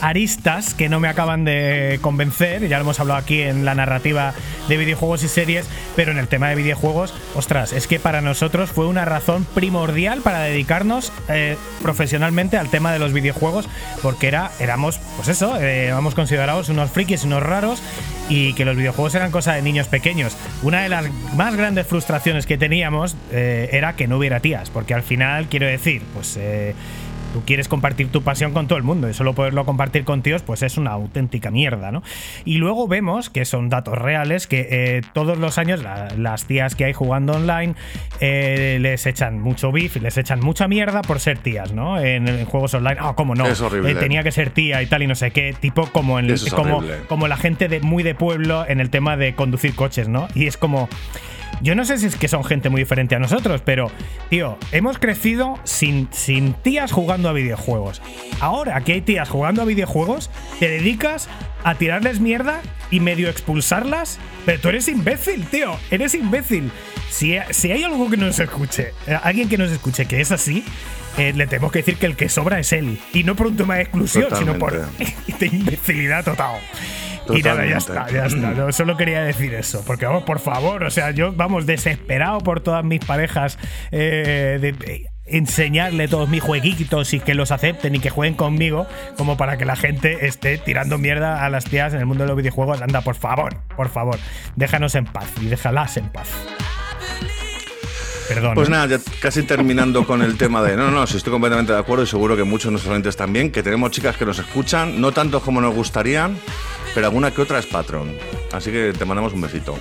aristas 0.00 0.74
que 0.74 0.88
no 0.88 1.00
me 1.00 1.08
acaban 1.08 1.44
de 1.44 1.98
convencer, 2.00 2.66
ya 2.68 2.78
lo 2.78 2.82
hemos 2.82 3.00
hablado 3.00 3.20
aquí 3.20 3.42
en 3.42 3.64
la 3.64 3.74
narrativa 3.74 4.34
de 4.68 4.76
videojuegos 4.76 5.22
y 5.22 5.28
series, 5.28 5.68
pero 5.96 6.12
en 6.12 6.18
el 6.18 6.28
tema 6.28 6.48
de 6.48 6.54
videojuegos, 6.54 7.14
ostras, 7.34 7.72
es 7.72 7.86
que 7.86 7.98
para 7.98 8.20
nosotros 8.20 8.70
fue 8.70 8.86
una 8.86 9.04
razón 9.04 9.44
primordial 9.54 10.20
para 10.20 10.40
dedicarnos 10.40 11.12
eh, 11.28 11.56
profesionalmente 11.82 12.56
al 12.56 12.70
tema 12.70 12.92
de 12.92 12.98
los 12.98 13.12
videojuegos, 13.12 13.68
porque 14.02 14.28
era, 14.28 14.50
éramos, 14.60 14.98
pues 15.16 15.28
eso, 15.28 15.58
eh, 15.60 15.86
éramos 15.86 16.14
considerados 16.14 16.68
unos 16.68 16.90
frikis, 16.90 17.24
unos 17.24 17.42
raros, 17.42 17.82
y 18.28 18.54
que 18.54 18.64
los 18.64 18.76
videojuegos 18.76 19.14
eran 19.14 19.30
cosa 19.30 19.52
de 19.54 19.62
niños 19.62 19.86
pequeños. 19.88 20.36
Una 20.62 20.82
de 20.82 20.88
las 20.88 21.06
más 21.34 21.56
grandes 21.56 21.86
frustraciones 21.86 22.46
que 22.46 22.56
teníamos 22.56 23.16
eh, 23.30 23.68
era 23.72 23.96
que 23.96 24.06
no 24.06 24.18
hubiera 24.18 24.40
tías, 24.40 24.70
porque 24.70 24.94
al 24.94 25.02
final, 25.02 25.48
quiero 25.48 25.66
decir, 25.66 26.02
pues 26.14 26.38
tú 27.34 27.42
quieres 27.44 27.66
compartir 27.66 28.12
tu 28.12 28.22
pasión 28.22 28.52
con 28.52 28.68
todo 28.68 28.78
el 28.78 28.84
mundo 28.84 29.10
y 29.10 29.12
solo 29.12 29.32
poderlo 29.34 29.64
compartir 29.64 30.04
con 30.04 30.22
tíos, 30.22 30.42
pues 30.42 30.62
es 30.62 30.78
una 30.78 30.92
auténtica 30.92 31.50
mierda, 31.50 31.90
¿no? 31.90 32.04
Y 32.44 32.58
luego 32.58 32.86
vemos, 32.86 33.28
que 33.28 33.44
son 33.44 33.68
datos 33.68 33.98
reales, 33.98 34.46
que 34.46 34.68
eh, 34.70 35.00
todos 35.14 35.36
los 35.36 35.58
años 35.58 35.82
las 36.16 36.44
tías 36.44 36.76
que 36.76 36.84
hay 36.84 36.92
jugando 36.92 37.32
online 37.32 37.74
eh, 38.20 38.78
les 38.80 39.04
echan 39.06 39.40
mucho 39.40 39.72
beef 39.72 39.96
y 39.96 40.00
les 40.00 40.16
echan 40.16 40.38
mucha 40.38 40.68
mierda 40.68 41.02
por 41.02 41.18
ser 41.18 41.38
tías, 41.38 41.72
¿no? 41.72 41.98
En, 41.98 42.44
juegos 42.44 42.72
online, 42.74 42.98
ah, 43.00 43.14
cómo 43.16 43.34
no, 43.34 43.48
eh, 43.48 43.94
tenía 43.98 44.22
que 44.22 44.30
ser 44.30 44.50
tía 44.50 44.80
y 44.80 44.86
tal 44.86 45.02
y 45.02 45.08
no 45.08 45.16
sé 45.16 45.32
qué, 45.32 45.56
tipo 45.58 45.86
como, 45.88 46.20
en, 46.20 46.32
como, 46.54 46.84
como 47.08 47.26
la 47.26 47.36
gente 47.36 47.66
de, 47.66 47.80
muy 47.80 48.04
de 48.04 48.14
pueblo 48.14 48.64
en 48.68 48.78
el 48.78 48.90
tema 48.90 49.16
de 49.16 49.34
conducir 49.34 49.74
coches, 49.74 50.06
¿no? 50.06 50.28
Y 50.36 50.46
es 50.46 50.56
como... 50.56 50.88
Yo 51.60 51.74
no 51.74 51.84
sé 51.84 51.98
si 51.98 52.06
es 52.06 52.16
que 52.16 52.28
son 52.28 52.44
gente 52.44 52.68
muy 52.68 52.82
diferente 52.82 53.14
a 53.14 53.18
nosotros, 53.18 53.62
pero, 53.64 53.90
tío, 54.30 54.58
hemos 54.72 54.98
crecido 54.98 55.58
sin, 55.64 56.08
sin 56.12 56.54
tías 56.54 56.92
jugando 56.92 57.28
a 57.28 57.32
videojuegos. 57.32 58.02
Ahora 58.40 58.80
que 58.82 58.94
hay 58.94 59.00
tías 59.00 59.28
jugando 59.28 59.62
a 59.62 59.64
videojuegos, 59.64 60.30
te 60.58 60.68
dedicas 60.68 61.28
a 61.64 61.74
tirarles 61.74 62.20
mierda 62.20 62.60
y 62.90 63.00
medio 63.00 63.28
expulsarlas. 63.28 64.18
Pero 64.44 64.60
tú 64.60 64.68
eres 64.68 64.88
imbécil, 64.88 65.46
tío. 65.46 65.76
Eres 65.90 66.14
imbécil. 66.14 66.70
Si, 67.10 67.36
si 67.50 67.72
hay 67.72 67.84
algo 67.84 68.10
que 68.10 68.16
nos 68.16 68.38
escuche, 68.38 68.92
eh, 69.06 69.18
alguien 69.22 69.48
que 69.48 69.58
nos 69.58 69.70
escuche 69.70 70.06
que 70.06 70.20
es 70.20 70.30
así, 70.32 70.64
eh, 71.16 71.32
le 71.34 71.46
tenemos 71.46 71.72
que 71.72 71.78
decir 71.78 71.96
que 71.96 72.06
el 72.06 72.16
que 72.16 72.28
sobra 72.28 72.58
es 72.58 72.72
él. 72.72 72.98
Y 73.12 73.24
no 73.24 73.36
por 73.36 73.46
un 73.46 73.56
tema 73.56 73.76
de 73.76 73.82
exclusión, 73.82 74.28
sino 74.36 74.58
por 74.58 74.72
de 75.38 75.46
imbecilidad 75.46 76.24
total. 76.24 76.60
Y 77.28 77.42
nada, 77.42 77.66
ya 77.66 77.78
está, 77.78 78.10
ya 78.10 78.26
está. 78.26 78.72
solo 78.72 78.96
quería 78.96 79.22
decir 79.22 79.54
eso. 79.54 79.82
Porque 79.86 80.06
vamos, 80.06 80.24
por 80.24 80.40
favor, 80.40 80.84
o 80.84 80.90
sea, 80.90 81.10
yo 81.10 81.32
vamos 81.32 81.66
desesperado 81.66 82.38
por 82.40 82.60
todas 82.60 82.84
mis 82.84 83.04
parejas 83.04 83.58
eh, 83.90 84.58
de 84.60 85.08
enseñarle 85.26 86.06
todos 86.08 86.28
mis 86.28 86.42
jueguitos 86.42 87.14
y 87.14 87.20
que 87.20 87.34
los 87.34 87.50
acepten 87.50 87.94
y 87.94 87.98
que 87.98 88.10
jueguen 88.10 88.34
conmigo, 88.34 88.86
como 89.16 89.36
para 89.36 89.56
que 89.56 89.64
la 89.64 89.76
gente 89.76 90.26
esté 90.26 90.58
tirando 90.58 90.98
mierda 90.98 91.44
a 91.44 91.48
las 91.48 91.64
tías 91.64 91.94
en 91.94 92.00
el 92.00 92.06
mundo 92.06 92.24
de 92.24 92.28
los 92.28 92.36
videojuegos. 92.36 92.82
Anda, 92.82 93.00
por 93.00 93.14
favor, 93.14 93.56
por 93.76 93.88
favor, 93.88 94.18
déjanos 94.56 94.94
en 94.94 95.04
paz 95.04 95.30
y 95.40 95.46
déjalas 95.46 95.96
en 95.96 96.08
paz. 96.10 96.28
Perdón. 98.28 98.54
Pues 98.54 98.68
nada, 98.68 98.86
ya 98.86 98.98
casi 99.20 99.42
terminando 99.42 100.06
con 100.06 100.22
el 100.22 100.36
tema 100.36 100.62
de. 100.62 100.76
No, 100.76 100.90
no, 100.90 101.06
sí 101.06 101.16
estoy 101.16 101.32
completamente 101.32 101.72
de 101.72 101.78
acuerdo 101.78 102.04
y 102.04 102.06
seguro 102.06 102.36
que 102.36 102.44
muchos 102.44 102.66
de 102.66 102.70
nuestros 102.72 102.90
oyentes 102.90 103.16
también, 103.16 103.50
que 103.50 103.62
tenemos 103.62 103.90
chicas 103.90 104.16
que 104.16 104.24
nos 104.24 104.38
escuchan, 104.38 105.00
no 105.00 105.12
tanto 105.12 105.40
como 105.40 105.60
nos 105.60 105.74
gustarían, 105.74 106.38
pero 106.94 107.06
alguna 107.06 107.30
que 107.32 107.42
otra 107.42 107.58
es 107.58 107.66
patrón. 107.66 108.16
Así 108.52 108.70
que 108.70 108.92
te 108.96 109.04
mandamos 109.04 109.32
un 109.32 109.40
besito. 109.40 109.76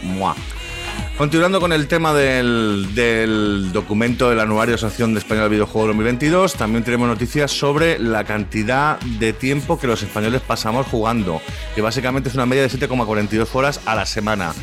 Continuando 1.17 1.61
con 1.61 1.71
el 1.73 1.87
tema 1.87 2.13
del, 2.13 3.71
documento 3.71 4.29
del 4.29 4.39
anuario 4.39 4.71
de 4.71 4.75
Asociación 4.75 5.13
de 5.13 5.19
Español 5.19 5.43
del 5.43 5.51
Videojuego 5.51 5.87
2022, 5.87 6.55
también 6.55 6.83
tenemos 6.83 7.07
noticias 7.07 7.51
sobre 7.51 7.99
la 7.99 8.23
cantidad 8.23 8.99
de 8.99 9.31
tiempo 9.31 9.79
que 9.79 9.85
los 9.85 10.01
españoles 10.01 10.41
pasamos 10.41 10.87
jugando, 10.87 11.39
que 11.75 11.81
básicamente 11.81 12.29
es 12.29 12.35
una 12.35 12.47
media 12.47 12.63
de 12.63 12.69
7,42 12.69 13.47
horas 13.53 13.79
a 13.85 13.95
la 13.95 14.07
semana. 14.07 14.53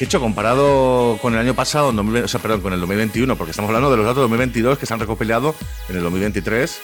De 0.00 0.06
hecho, 0.06 0.18
comparado 0.18 1.18
con 1.20 1.34
el 1.34 1.40
año 1.40 1.52
pasado, 1.52 1.88
o 1.90 2.28
sea, 2.28 2.40
perdón, 2.40 2.62
con 2.62 2.72
el 2.72 2.80
2021, 2.80 3.36
porque 3.36 3.50
estamos 3.50 3.68
hablando 3.68 3.90
de 3.90 3.98
los 3.98 4.06
datos 4.06 4.16
de 4.16 4.22
2022 4.22 4.78
que 4.78 4.86
se 4.86 4.94
han 4.94 4.98
recopilado 4.98 5.54
en 5.90 5.96
el 5.96 6.02
2023, 6.02 6.80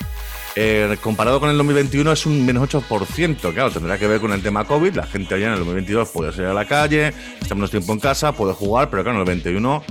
eh, 0.55 0.99
comparado 1.01 1.41
con 1.41 1.49
el 1.49 1.57
2021 1.57 2.13
es 2.13 2.27
un 2.27 2.45
menos 2.45 2.69
8%. 2.69 3.55
Claro, 3.55 3.71
tendrá 3.71 3.97
que 3.97 4.07
ver 4.07 4.21
con 4.21 4.33
el 4.33 4.43
tema 4.43 4.67
COVID. 4.67 4.95
La 4.97 5.07
gente 5.07 5.35
allá 5.35 5.47
en 5.47 5.53
el 5.55 5.59
2022 5.61 6.11
puede 6.11 6.31
salir 6.31 6.49
a 6.49 6.53
la 6.53 6.67
calle, 6.67 7.15
está 7.41 7.55
menos 7.55 7.71
tiempo 7.71 7.95
en 7.95 8.01
casa, 8.01 8.33
puede 8.33 8.53
jugar, 8.53 8.91
pero 8.91 9.03
claro, 9.03 9.17
en 9.17 9.21
el 9.23 9.41
2021 9.41 9.83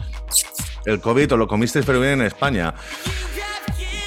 el 0.85 1.01
COVID 1.01 1.33
os 1.33 1.39
lo 1.39 1.47
comisteis 1.47 1.83
pero 1.83 1.99
bien 1.99 2.21
en 2.21 2.27
España. 2.27 2.75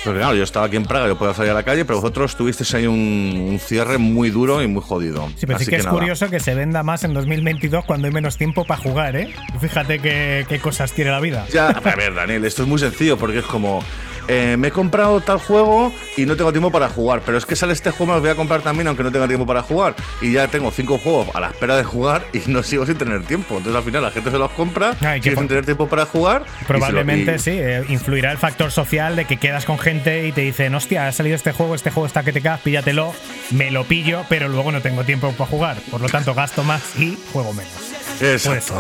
Pero 0.05 0.17
claro, 0.17 0.35
yo 0.35 0.45
estaba 0.45 0.67
aquí 0.67 0.77
en 0.77 0.85
Praga, 0.85 1.09
yo 1.09 1.19
puedo 1.19 1.35
salir 1.35 1.51
a 1.51 1.55
la 1.55 1.63
calle, 1.63 1.85
pero 1.85 2.01
vosotros 2.01 2.37
tuvisteis 2.37 2.73
ahí 2.75 2.87
un, 2.87 3.59
cierre 3.61 3.99
muy 3.99 4.31
duro 4.31 4.63
y 4.63 4.69
muy 4.69 4.83
jodido. 4.83 5.29
Sí, 5.37 5.47
pero 5.47 5.59
sí 5.59 5.67
que, 5.67 5.77
es 5.77 5.87
curioso 5.87 6.31
que 6.31 6.41
se 6.41 6.55
venda 6.55 6.83
más 6.83 7.05
en 7.05 7.15
2022 7.15 7.85
cuando 7.85 8.07
hay 8.07 8.13
menos 8.13 8.37
tiempo 8.37 8.65
para 8.65 8.81
jugar, 8.81 9.17
¿eh? 9.17 9.35
Fíjate 9.61 9.99
qué, 9.99 10.47
qué 10.49 10.61
cosas 10.61 10.93
tiene 10.93 11.11
la 11.11 11.21
vida. 11.21 11.47
Ya, 11.53 11.69
a 11.69 11.97
ver, 11.97 12.15
Daniel, 12.15 12.45
esto 12.45 12.63
es 12.63 12.69
muy 12.69 12.79
sencillo 12.79 13.17
porque 13.17 13.39
es 13.39 13.47
como 13.47 13.83
eh, 14.29 14.57
me 14.59 14.69
he 14.69 14.71
comprado 14.71 15.21
tal 15.21 15.39
juego 15.39 15.93
y 16.17 16.27
no 16.27 16.37
tengo 16.37 16.53
tiempo 16.53 16.71
para 16.71 16.89
jugar, 16.89 17.23
pero 17.25 17.39
es 17.39 17.47
que 17.47 17.57
sale 17.57 17.73
este 17.73 17.91
juego, 17.91 18.13
me 18.13 18.17
lo 18.17 18.21
voy 18.21 18.31
a 18.31 18.35
comprar 18.35 18.61
también 18.61 18.87
aunque 18.87 19.03
no 19.03 19.11
tenga 19.11 19.27
tiempo 19.27 19.47
para 19.47 19.63
jugar. 19.63 19.95
Y 20.21 20.33
ya 20.33 20.49
tengo 20.49 20.71
cinco 20.71 20.99
juegos 20.99 21.29
a 21.35 21.41
la 21.41 21.49
espera 21.49 21.77
de 21.77 21.85
jugar 21.85 22.27
y 22.33 22.43
no 22.51 22.63
sigo 22.63 22.85
sin 22.87 22.97
tener 22.97 23.25
tiempo. 23.25 23.57
Entonces 23.57 23.77
al 23.77 23.83
final 23.83 24.03
la 24.03 24.11
gente 24.11 24.31
se 24.31 24.39
los 24.39 24.51
compra, 24.53 24.97
y 25.17 25.23
sin 25.23 25.49
tener 25.49 25.65
tiempo 25.65 25.89
para 25.89 26.05
jugar. 26.07 26.45
Probablemente 26.67 27.39
sí, 27.39 27.53
eh, 27.53 27.85
influirá 27.89 28.31
el 28.31 28.39
factor 28.39 28.71
social 28.71 29.17
de 29.17 29.25
que 29.25 29.39
quedas 29.39 29.65
con 29.65 29.79
gente 29.79 30.27
y 30.27 30.33
te 30.33 30.43
dicen, 30.43 30.75
hostia, 30.75 31.09
ha 31.09 31.13
salido 31.13 31.35
este 31.35 31.53
juego, 31.53 31.75
este 31.75 31.91
juego 31.91 32.07
está 32.07 32.23
que 32.23 32.33
te 32.33 32.43
cagas, 32.43 32.61
píllatelo, 32.61 33.15
me 33.51 33.71
lo 33.71 33.85
pillo, 33.85 34.25
pero 34.29 34.49
luego 34.49 34.73
no 34.73 34.83
tengo 34.83 35.05
tiempo 35.05 35.33
para 35.33 35.51
jugar. 35.51 35.77
Por 35.91 36.01
lo 36.01 36.09
tanto, 36.09 36.35
gasto 36.35 36.63
más 36.65 36.99
y 36.99 37.17
juego 37.33 37.53
menos. 37.55 37.73
Exacto. 38.21 38.75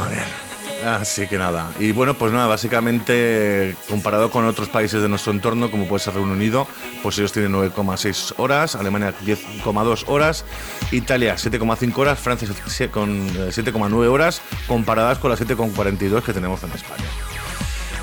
Así 0.84 1.26
que 1.26 1.38
nada. 1.38 1.72
Y 1.80 1.92
bueno, 1.92 2.14
pues 2.14 2.32
nada, 2.32 2.46
básicamente 2.46 3.74
comparado 3.88 4.30
con 4.30 4.44
otros 4.44 4.68
países 4.68 5.02
de 5.02 5.08
nuestro 5.08 5.32
entorno, 5.32 5.70
como 5.70 5.86
puede 5.86 6.04
ser 6.04 6.14
Reino 6.14 6.32
Unido, 6.32 6.66
pues 7.02 7.18
ellos 7.18 7.32
tienen 7.32 7.52
9,6 7.52 8.34
horas, 8.36 8.76
Alemania 8.76 9.12
10,2 9.24 10.04
horas, 10.06 10.44
Italia 10.92 11.34
7,5 11.34 11.98
horas, 11.98 12.18
Francia 12.18 12.48
con 12.90 13.28
7,9 13.28 14.04
eh, 14.04 14.06
horas, 14.06 14.40
comparadas 14.66 15.18
con 15.18 15.30
las 15.30 15.40
7,42 15.40 16.22
que 16.22 16.32
tenemos 16.32 16.62
en 16.62 16.70
España. 16.70 17.04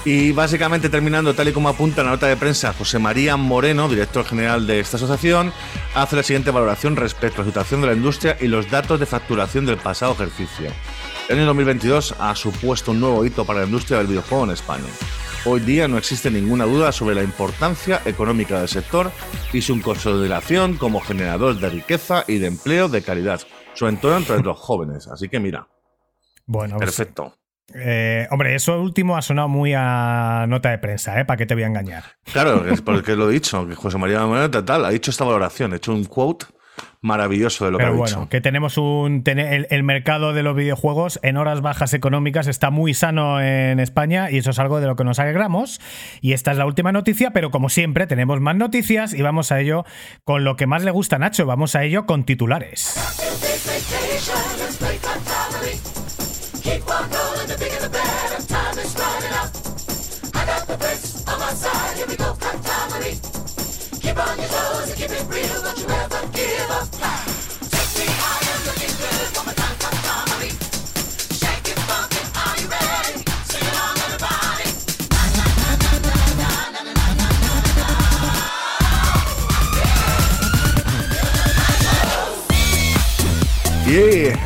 Y 0.06 0.34
básicamente 0.34 0.88
terminando, 0.88 1.34
tal 1.34 1.48
y 1.48 1.52
como 1.52 1.68
apunta 1.68 2.04
la 2.04 2.12
nota 2.12 2.28
de 2.28 2.38
prensa, 2.38 2.74
José 2.74 3.00
María 3.00 3.38
Moreno, 3.38 3.90
director 3.90 4.24
general 4.24 4.68
de 4.68 4.80
esta 4.80 4.98
asociación, 4.98 5.52
hace 5.96 6.16
la 6.16 6.22
siguiente 6.22 6.52
valoración 6.52 6.96
respecto 6.96 7.42
a 7.42 7.44
la 7.44 7.50
situación 7.50 7.82
de 7.82 7.88
la 7.88 7.94
industria 7.94 8.38
y 8.40 8.48
los 8.48 8.70
datos 8.70 9.00
de 9.00 9.08
facturación 9.08 9.66
del 9.66 9.78
pasado 9.78 10.14
ejercicio. 10.14 10.70
El 11.28 11.40
año 11.40 11.48
2022 11.48 12.16
ha 12.20 12.36
supuesto 12.36 12.92
un 12.92 13.00
nuevo 13.00 13.26
hito 13.26 13.46
para 13.46 13.62
la 13.62 13.66
industria 13.66 13.98
del 13.98 14.06
videojuego 14.06 14.44
en 14.44 14.52
España. 14.52 14.86
Hoy 15.46 15.60
día 15.60 15.88
no 15.88 15.98
existe 15.98 16.30
ninguna 16.30 16.66
duda 16.66 16.92
sobre 16.92 17.16
la 17.16 17.24
importancia 17.24 18.00
económica 18.06 18.60
del 18.60 18.68
sector 18.68 19.12
y 19.52 19.62
su 19.62 19.82
consolidación 19.82 20.78
como 20.78 21.02
generador 21.02 21.60
de 21.60 21.70
riqueza 21.72 22.26
y 22.28 22.38
de 22.38 22.46
empleo 22.46 22.90
de 22.90 23.02
calidad, 23.02 23.42
sobre 23.74 23.96
todo 23.96 24.16
entre 24.18 24.40
los 24.44 24.60
jóvenes. 24.60 25.08
Así 25.08 25.28
que 25.28 25.40
mira. 25.40 25.68
Bueno, 26.46 26.78
pues, 26.78 26.96
perfecto. 26.96 27.34
Eh, 27.74 28.28
hombre, 28.30 28.54
eso 28.54 28.80
último 28.80 29.18
ha 29.18 29.24
sonado 29.24 29.48
muy 29.48 29.74
a 29.76 30.46
nota 30.48 30.70
de 30.70 30.78
prensa, 30.78 31.20
¿eh? 31.20 31.26
¿Para 31.26 31.38
qué 31.38 31.48
te 31.48 31.56
voy 31.56 31.64
a 31.64 31.68
engañar? 31.68 32.04
Claro, 32.32 32.68
es 32.68 32.82
porque 32.82 33.16
lo 33.16 33.32
he 33.32 33.34
dicho, 33.34 33.68
que 33.68 33.74
José 33.74 33.98
María 33.98 34.20
Manuel 34.28 34.52
tal, 34.52 34.86
ha 34.86 34.90
dicho 34.92 35.10
esta 35.10 35.26
valoración, 35.26 35.74
ha 35.74 35.78
hecho 35.78 35.92
un 35.92 36.06
quote 36.06 36.46
maravilloso 37.06 37.66
de 37.66 37.72
lo 37.72 37.78
que 37.78 37.86
ha 37.86 37.92
bueno, 37.92 38.28
que 38.30 38.42
tenemos 38.42 38.78
un 38.78 39.24
el, 39.26 39.68
el, 39.70 39.84
mercado 39.84 40.34
de 40.34 40.44
los 40.44 40.56
videojuegos 40.56 41.20
en 41.24 41.38
horas 41.38 41.62
bajas 41.62 41.94
económicas 41.94 42.48
está 42.48 42.72
muy 42.72 42.94
sano 42.94 43.40
en 43.40 43.80
España 43.80 44.32
y 44.32 44.38
eso 44.38 44.50
es 44.50 44.60
algo 44.60 44.80
de 44.82 44.88
lo 44.88 44.96
que 44.96 45.04
nos 45.04 45.20
alegramos. 45.20 45.80
Y 46.22 46.34
esta 46.34 46.52
es 46.52 46.58
la 46.58 46.66
última 46.66 46.92
noticia, 46.92 47.32
pero 47.32 47.52
como 47.52 47.70
siempre 47.70 48.08
tenemos 48.08 48.42
más 48.42 48.56
noticias 48.56 49.14
y 49.14 49.22
vamos 49.22 49.52
a 49.52 49.62
ello 49.62 49.86
con 50.24 50.44
lo 50.44 50.56
que 50.56 50.68
más 50.68 50.84
le 50.84 50.92
gusta 50.92 51.18
a 51.18 51.20
Nacho, 51.20 51.46
vamos 51.46 51.76
a 51.76 51.84
ello 51.84 52.06
con 52.06 52.26
titulares. 52.26 52.96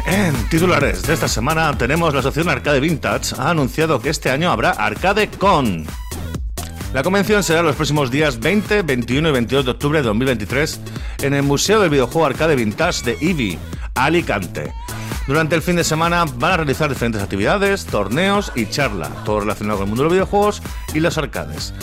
En 0.06 0.50
titulares 0.50 1.04
de 1.04 1.14
esta 1.14 1.28
semana 1.28 1.78
tenemos 1.78 2.14
la 2.14 2.20
Asociación 2.20 2.50
Arcade 2.50 2.80
Vintage 2.80 3.36
ha 3.38 3.50
anunciado 3.50 4.02
que 4.02 4.10
este 4.10 4.30
año 4.30 4.52
habrá 4.52 4.72
Arcade 4.72 5.30
Con. 5.30 5.88
La 6.94 7.04
convención 7.04 7.44
será 7.44 7.62
los 7.62 7.76
próximos 7.76 8.10
días 8.10 8.40
20, 8.40 8.82
21 8.82 9.30
y 9.30 9.32
22 9.32 9.66
de 9.66 9.72
octubre 9.72 10.00
de 10.00 10.08
2023 10.08 10.80
en 11.22 11.36
el 11.36 11.44
Museo 11.44 11.80
del 11.82 11.92
Videojuego 11.92 12.26
Arcade 12.26 12.56
Vintage 12.56 13.06
de 13.06 13.18
IBI, 13.22 13.60
Alicante. 13.94 14.74
Durante 15.28 15.56
el 15.56 15.62
fin 15.62 15.76
de 15.76 15.84
semana 15.84 16.26
van 16.26 16.54
a 16.54 16.58
realizar 16.58 16.90
diferentes 16.90 17.22
actividades, 17.22 17.86
torneos 17.86 18.52
y 18.56 18.66
charla, 18.66 19.10
todo 19.24 19.42
relacionado 19.42 19.78
con 19.78 19.86
el 19.86 19.90
mundo 19.90 20.04
de 20.04 20.10
los 20.10 20.14
videojuegos 20.14 20.64
y 20.96 21.00
los 21.00 21.20
arcades. 21.20 21.76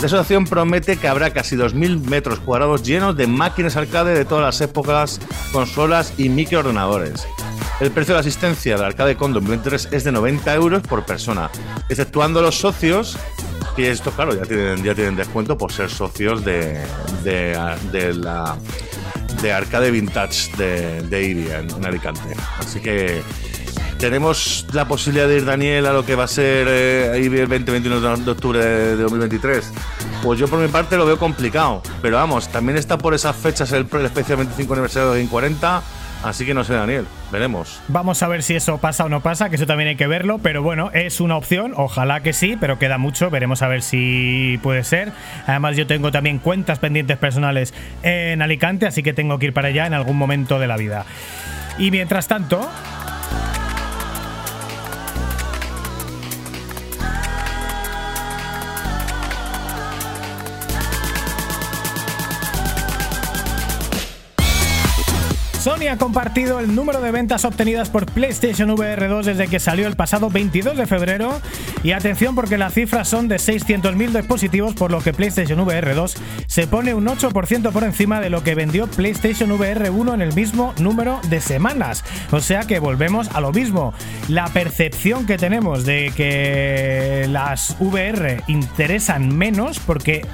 La 0.00 0.06
asociación 0.06 0.44
promete 0.46 0.96
que 0.96 1.08
habrá 1.08 1.32
casi 1.32 1.56
2.000 1.56 2.00
metros 2.08 2.38
cuadrados 2.38 2.84
llenos 2.84 3.16
de 3.16 3.26
máquinas 3.26 3.76
arcade 3.76 4.14
de 4.14 4.24
todas 4.24 4.44
las 4.44 4.60
épocas, 4.60 5.20
consolas 5.52 6.14
y 6.18 6.28
microordenadores. 6.28 7.26
El 7.80 7.90
precio 7.90 8.14
de 8.14 8.18
la 8.18 8.20
asistencia 8.20 8.76
del 8.76 8.84
Arcade 8.84 9.16
Con 9.16 9.32
2023 9.32 9.88
es 9.90 10.04
de 10.04 10.12
90 10.12 10.54
euros 10.54 10.82
por 10.82 11.04
persona, 11.04 11.50
exceptuando 11.88 12.40
los 12.40 12.56
socios, 12.56 13.18
y 13.76 13.84
esto 13.84 14.10
claro, 14.10 14.34
ya 14.34 14.42
tienen, 14.42 14.82
ya 14.82 14.94
tienen 14.94 15.16
descuento 15.16 15.56
por 15.56 15.72
ser 15.72 15.90
socios 15.90 16.44
de, 16.44 16.80
de, 17.22 18.14
la 18.14 18.56
de 19.40 19.52
Arcade 19.52 19.90
Vintage 19.90 20.56
de, 20.56 21.02
de 21.02 21.56
en 21.58 21.84
Alicante. 21.84 22.34
Así 22.58 22.80
que 22.80 23.22
tenemos 24.02 24.66
la 24.72 24.86
posibilidad 24.88 25.28
de 25.28 25.36
ir, 25.36 25.44
Daniel, 25.44 25.86
a 25.86 25.92
lo 25.92 26.04
que 26.04 26.16
va 26.16 26.24
a 26.24 26.28
ser 26.28 26.66
eh, 26.68 27.12
el 27.14 27.48
20-21 27.48 28.24
de 28.24 28.30
octubre 28.32 28.58
de 28.58 28.96
2023. 28.96 29.64
Pues 30.24 30.40
yo 30.40 30.48
por 30.48 30.58
mi 30.58 30.66
parte 30.66 30.96
lo 30.96 31.06
veo 31.06 31.18
complicado. 31.20 31.82
Pero 32.02 32.16
vamos, 32.16 32.48
también 32.48 32.76
está 32.76 32.98
por 32.98 33.14
esas 33.14 33.36
fechas 33.36 33.70
el, 33.70 33.86
especial 34.04 34.38
25 34.38 34.72
aniversario 34.72 35.12
de 35.12 35.24
40. 35.24 35.82
Así 36.22 36.46
que 36.46 36.54
no 36.54 36.62
sé, 36.62 36.74
Daniel, 36.74 37.06
veremos. 37.32 37.80
Vamos 37.88 38.22
a 38.22 38.28
ver 38.28 38.42
si 38.42 38.54
eso 38.54 38.78
pasa 38.78 39.04
o 39.04 39.08
no 39.08 39.20
pasa, 39.20 39.50
que 39.50 39.56
eso 39.56 39.66
también 39.66 39.88
hay 39.88 39.96
que 39.96 40.06
verlo, 40.06 40.38
pero 40.38 40.62
bueno, 40.62 40.90
es 40.92 41.20
una 41.20 41.36
opción, 41.36 41.72
ojalá 41.76 42.22
que 42.22 42.32
sí, 42.32 42.56
pero 42.58 42.78
queda 42.78 42.96
mucho, 42.98 43.28
veremos 43.30 43.62
a 43.62 43.68
ver 43.68 43.82
si 43.82 44.58
puede 44.62 44.84
ser. 44.84 45.12
Además 45.46 45.76
yo 45.76 45.86
tengo 45.86 46.12
también 46.12 46.38
cuentas 46.38 46.78
pendientes 46.78 47.16
personales 47.18 47.74
en 48.02 48.40
Alicante, 48.40 48.86
así 48.86 49.02
que 49.02 49.12
tengo 49.12 49.38
que 49.38 49.46
ir 49.46 49.52
para 49.52 49.68
allá 49.68 49.86
en 49.86 49.94
algún 49.94 50.16
momento 50.16 50.58
de 50.58 50.66
la 50.68 50.76
vida. 50.76 51.04
Y 51.78 51.90
mientras 51.90 52.28
tanto, 52.28 52.70
Sony 65.62 65.86
ha 65.88 65.96
compartido 65.96 66.58
el 66.58 66.74
número 66.74 67.00
de 67.00 67.12
ventas 67.12 67.44
obtenidas 67.44 67.88
por 67.88 68.06
PlayStation 68.06 68.68
VR 68.70 69.06
2 69.06 69.26
desde 69.26 69.46
que 69.46 69.60
salió 69.60 69.86
el 69.86 69.94
pasado 69.94 70.28
22 70.28 70.76
de 70.76 70.88
febrero. 70.88 71.40
Y 71.84 71.92
atención 71.92 72.34
porque 72.34 72.58
las 72.58 72.74
cifras 72.74 73.06
son 73.06 73.28
de 73.28 73.36
600.000 73.36 74.10
dispositivos, 74.10 74.74
por 74.74 74.90
lo 74.90 75.00
que 75.00 75.12
PlayStation 75.12 75.60
VR 75.60 75.94
2 75.94 76.16
se 76.48 76.66
pone 76.66 76.94
un 76.94 77.06
8% 77.06 77.70
por 77.70 77.84
encima 77.84 78.20
de 78.20 78.28
lo 78.28 78.42
que 78.42 78.56
vendió 78.56 78.88
PlayStation 78.88 79.52
VR 79.52 79.90
1 79.90 80.14
en 80.14 80.22
el 80.22 80.34
mismo 80.34 80.74
número 80.80 81.20
de 81.28 81.40
semanas. 81.40 82.02
O 82.32 82.40
sea 82.40 82.62
que 82.62 82.80
volvemos 82.80 83.28
a 83.32 83.40
lo 83.40 83.52
mismo. 83.52 83.94
La 84.28 84.48
percepción 84.48 85.26
que 85.26 85.38
tenemos 85.38 85.84
de 85.84 86.12
que 86.16 87.28
las 87.30 87.76
VR 87.78 88.42
interesan 88.48 89.36
menos 89.36 89.78
porque 89.78 90.26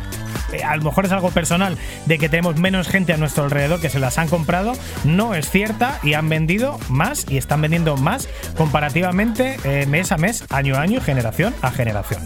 a 0.65 0.77
lo 0.77 0.85
mejor 0.85 1.07
es 1.07 1.13
algo 1.13 1.31
personal 1.31 1.77
de 2.07 2.19
que 2.19 2.29
tenemos 2.29 2.57
menos 2.57 2.89
gente 2.89 3.13
a 3.13 3.17
nuestro 3.17 3.45
alrededor 3.45 3.81
que 3.81 3.91
se 3.91 3.99
las 3.99 4.19
han 4.19 4.29
comprado, 4.29 4.73
no 5.05 5.35
es 5.35 5.51
cierta 5.51 5.99
y 6.03 6.15
han 6.15 6.29
vendido 6.29 6.79
más 6.89 7.27
y 7.29 7.37
están 7.37 7.61
vendiendo 7.61 7.97
más 7.97 8.29
comparativamente 8.57 9.59
eh, 9.65 9.87
mes 9.87 10.13
a 10.13 10.17
mes, 10.17 10.45
año 10.51 10.77
a 10.77 10.81
año, 10.81 11.01
generación 11.01 11.55
a 11.63 11.71
generación. 11.71 12.23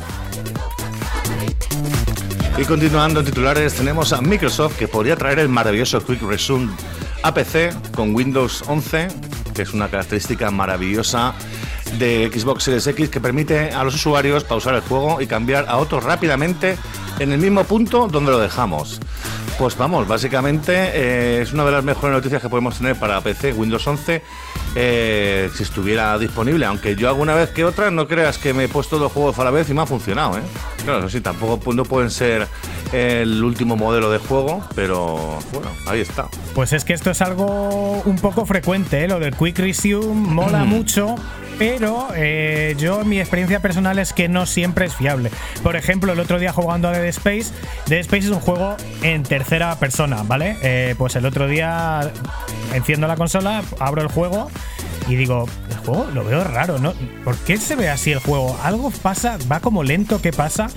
Y 2.59 2.65
continuando 2.65 3.21
en 3.21 3.27
titulares, 3.27 3.75
tenemos 3.75 4.13
a 4.13 4.21
Microsoft 4.21 4.79
que 4.79 4.87
podría 4.87 5.17
traer 5.17 5.39
el 5.39 5.49
maravilloso 5.49 6.05
Quick 6.05 6.23
Resume 6.23 6.71
a 7.23 7.33
PC 7.33 7.71
con 7.95 8.15
Windows 8.15 8.63
11, 8.67 9.09
que 9.55 9.63
es 9.63 9.73
una 9.73 9.89
característica 9.89 10.51
maravillosa 10.51 11.35
de 11.99 12.31
Xbox 12.33 12.65
Series 12.65 12.87
X 12.87 13.09
que 13.09 13.21
permite 13.21 13.71
a 13.71 13.85
los 13.85 13.95
usuarios 13.95 14.45
pausar 14.45 14.75
el 14.75 14.81
juego 14.83 15.21
y 15.21 15.27
cambiar 15.27 15.67
a 15.69 15.77
otro 15.79 16.01
rápidamente 16.01 16.77
en 17.23 17.33
el 17.33 17.39
mismo 17.39 17.65
punto 17.65 18.09
donde 18.09 18.33
lo 18.33 18.39
dejamos. 18.39 19.01
Pues 19.59 19.77
vamos, 19.77 20.09
básicamente 20.09 20.73
eh, 20.75 21.43
es 21.43 21.53
una 21.53 21.65
de 21.65 21.73
las 21.73 21.85
mejores 21.85 22.17
noticias 22.17 22.43
que 22.43 22.49
podemos 22.49 22.79
tener 22.79 22.97
para 22.97 23.21
PC 23.21 23.53
Windows 23.53 23.87
11 23.87 24.23
eh, 24.75 25.51
si 25.55 25.63
estuviera 25.63 26.19
disponible. 26.19 26.67
Aunque 26.67 26.97
yo 26.97 27.09
alguna 27.09 27.35
vez 27.35 27.51
que 27.51 27.65
otra 27.65 27.91
no 27.91 28.09
creas 28.09 28.39
que 28.39 28.55
me 28.55 28.65
he 28.65 28.69
puesto 28.69 28.99
dos 28.99 29.13
juegos 29.13 29.39
a 29.39 29.45
la 29.45 29.51
vez 29.51 29.69
y 29.71 29.75
me 29.75 29.83
ha 29.83 29.87
funcionado. 29.87 30.39
¿eh? 30.39 30.43
Claro, 30.85 31.01
eso 31.01 31.11
sí, 31.11 31.21
tampoco 31.21 31.61
pues, 31.61 31.77
no 31.77 31.85
pueden 31.85 32.11
ser 32.11 32.49
el 32.93 33.43
último 33.43 33.77
modelo 33.77 34.11
de 34.11 34.19
juego, 34.19 34.65
pero 34.75 35.39
bueno, 35.53 35.69
ahí 35.87 36.01
está. 36.01 36.29
Pues 36.55 36.73
es 36.73 36.85
que 36.85 36.93
esto 36.93 37.11
es 37.11 37.23
algo 37.23 38.03
un 38.05 38.17
poco 38.17 38.45
frecuente, 38.47 39.05
¿eh? 39.05 39.09
lo 39.09 39.19
del 39.19 39.35
Quick 39.35 39.59
Resume 39.59 40.15
mola 40.15 40.65
mucho, 40.65 41.17
pero 41.59 42.09
eh, 42.15 42.75
yo 42.79 43.05
mi 43.05 43.21
experiencia 43.21 43.61
personal 43.61 43.99
es 43.99 44.13
que 44.13 44.29
no 44.29 44.47
siempre 44.47 44.87
es 44.87 44.95
fiable. 44.95 45.31
Por 45.63 45.77
ejemplo, 45.77 46.13
el 46.13 46.21
otro 46.21 46.39
día 46.39 46.53
jugando 46.53 46.89
a 46.89 46.93
Space, 47.13 47.53
Dead 47.87 48.01
Space 48.01 48.27
es 48.27 48.31
un 48.31 48.41
juego 48.41 48.77
en 49.03 49.23
tercera 49.23 49.79
persona, 49.79 50.23
¿vale? 50.25 50.57
Eh, 50.63 50.95
pues 50.99 51.17
el 51.17 51.27
otro 51.27 51.47
día 51.47 52.13
enciendo 52.75 53.07
la 53.07 53.17
consola, 53.17 53.63
abro 53.79 54.03
el 54.03 54.09
juego 54.09 54.51
y 55.09 55.17
digo, 55.17 55.47
el 55.71 55.77
juego 55.79 56.07
lo 56.13 56.25
veo 56.25 56.45
raro, 56.45 56.79
¿no? 56.79 56.95
¿Por 57.25 57.37
qué 57.39 57.57
se 57.57 57.77
ve 57.77 57.89
así 57.89 58.13
el 58.13 58.19
juego? 58.19 58.59
Algo 58.63 58.91
pasa, 58.91 59.39
va 59.51 59.61
como 59.61 59.83
lento, 59.83 60.21
¿qué 60.21 60.33
pasa? 60.33 60.69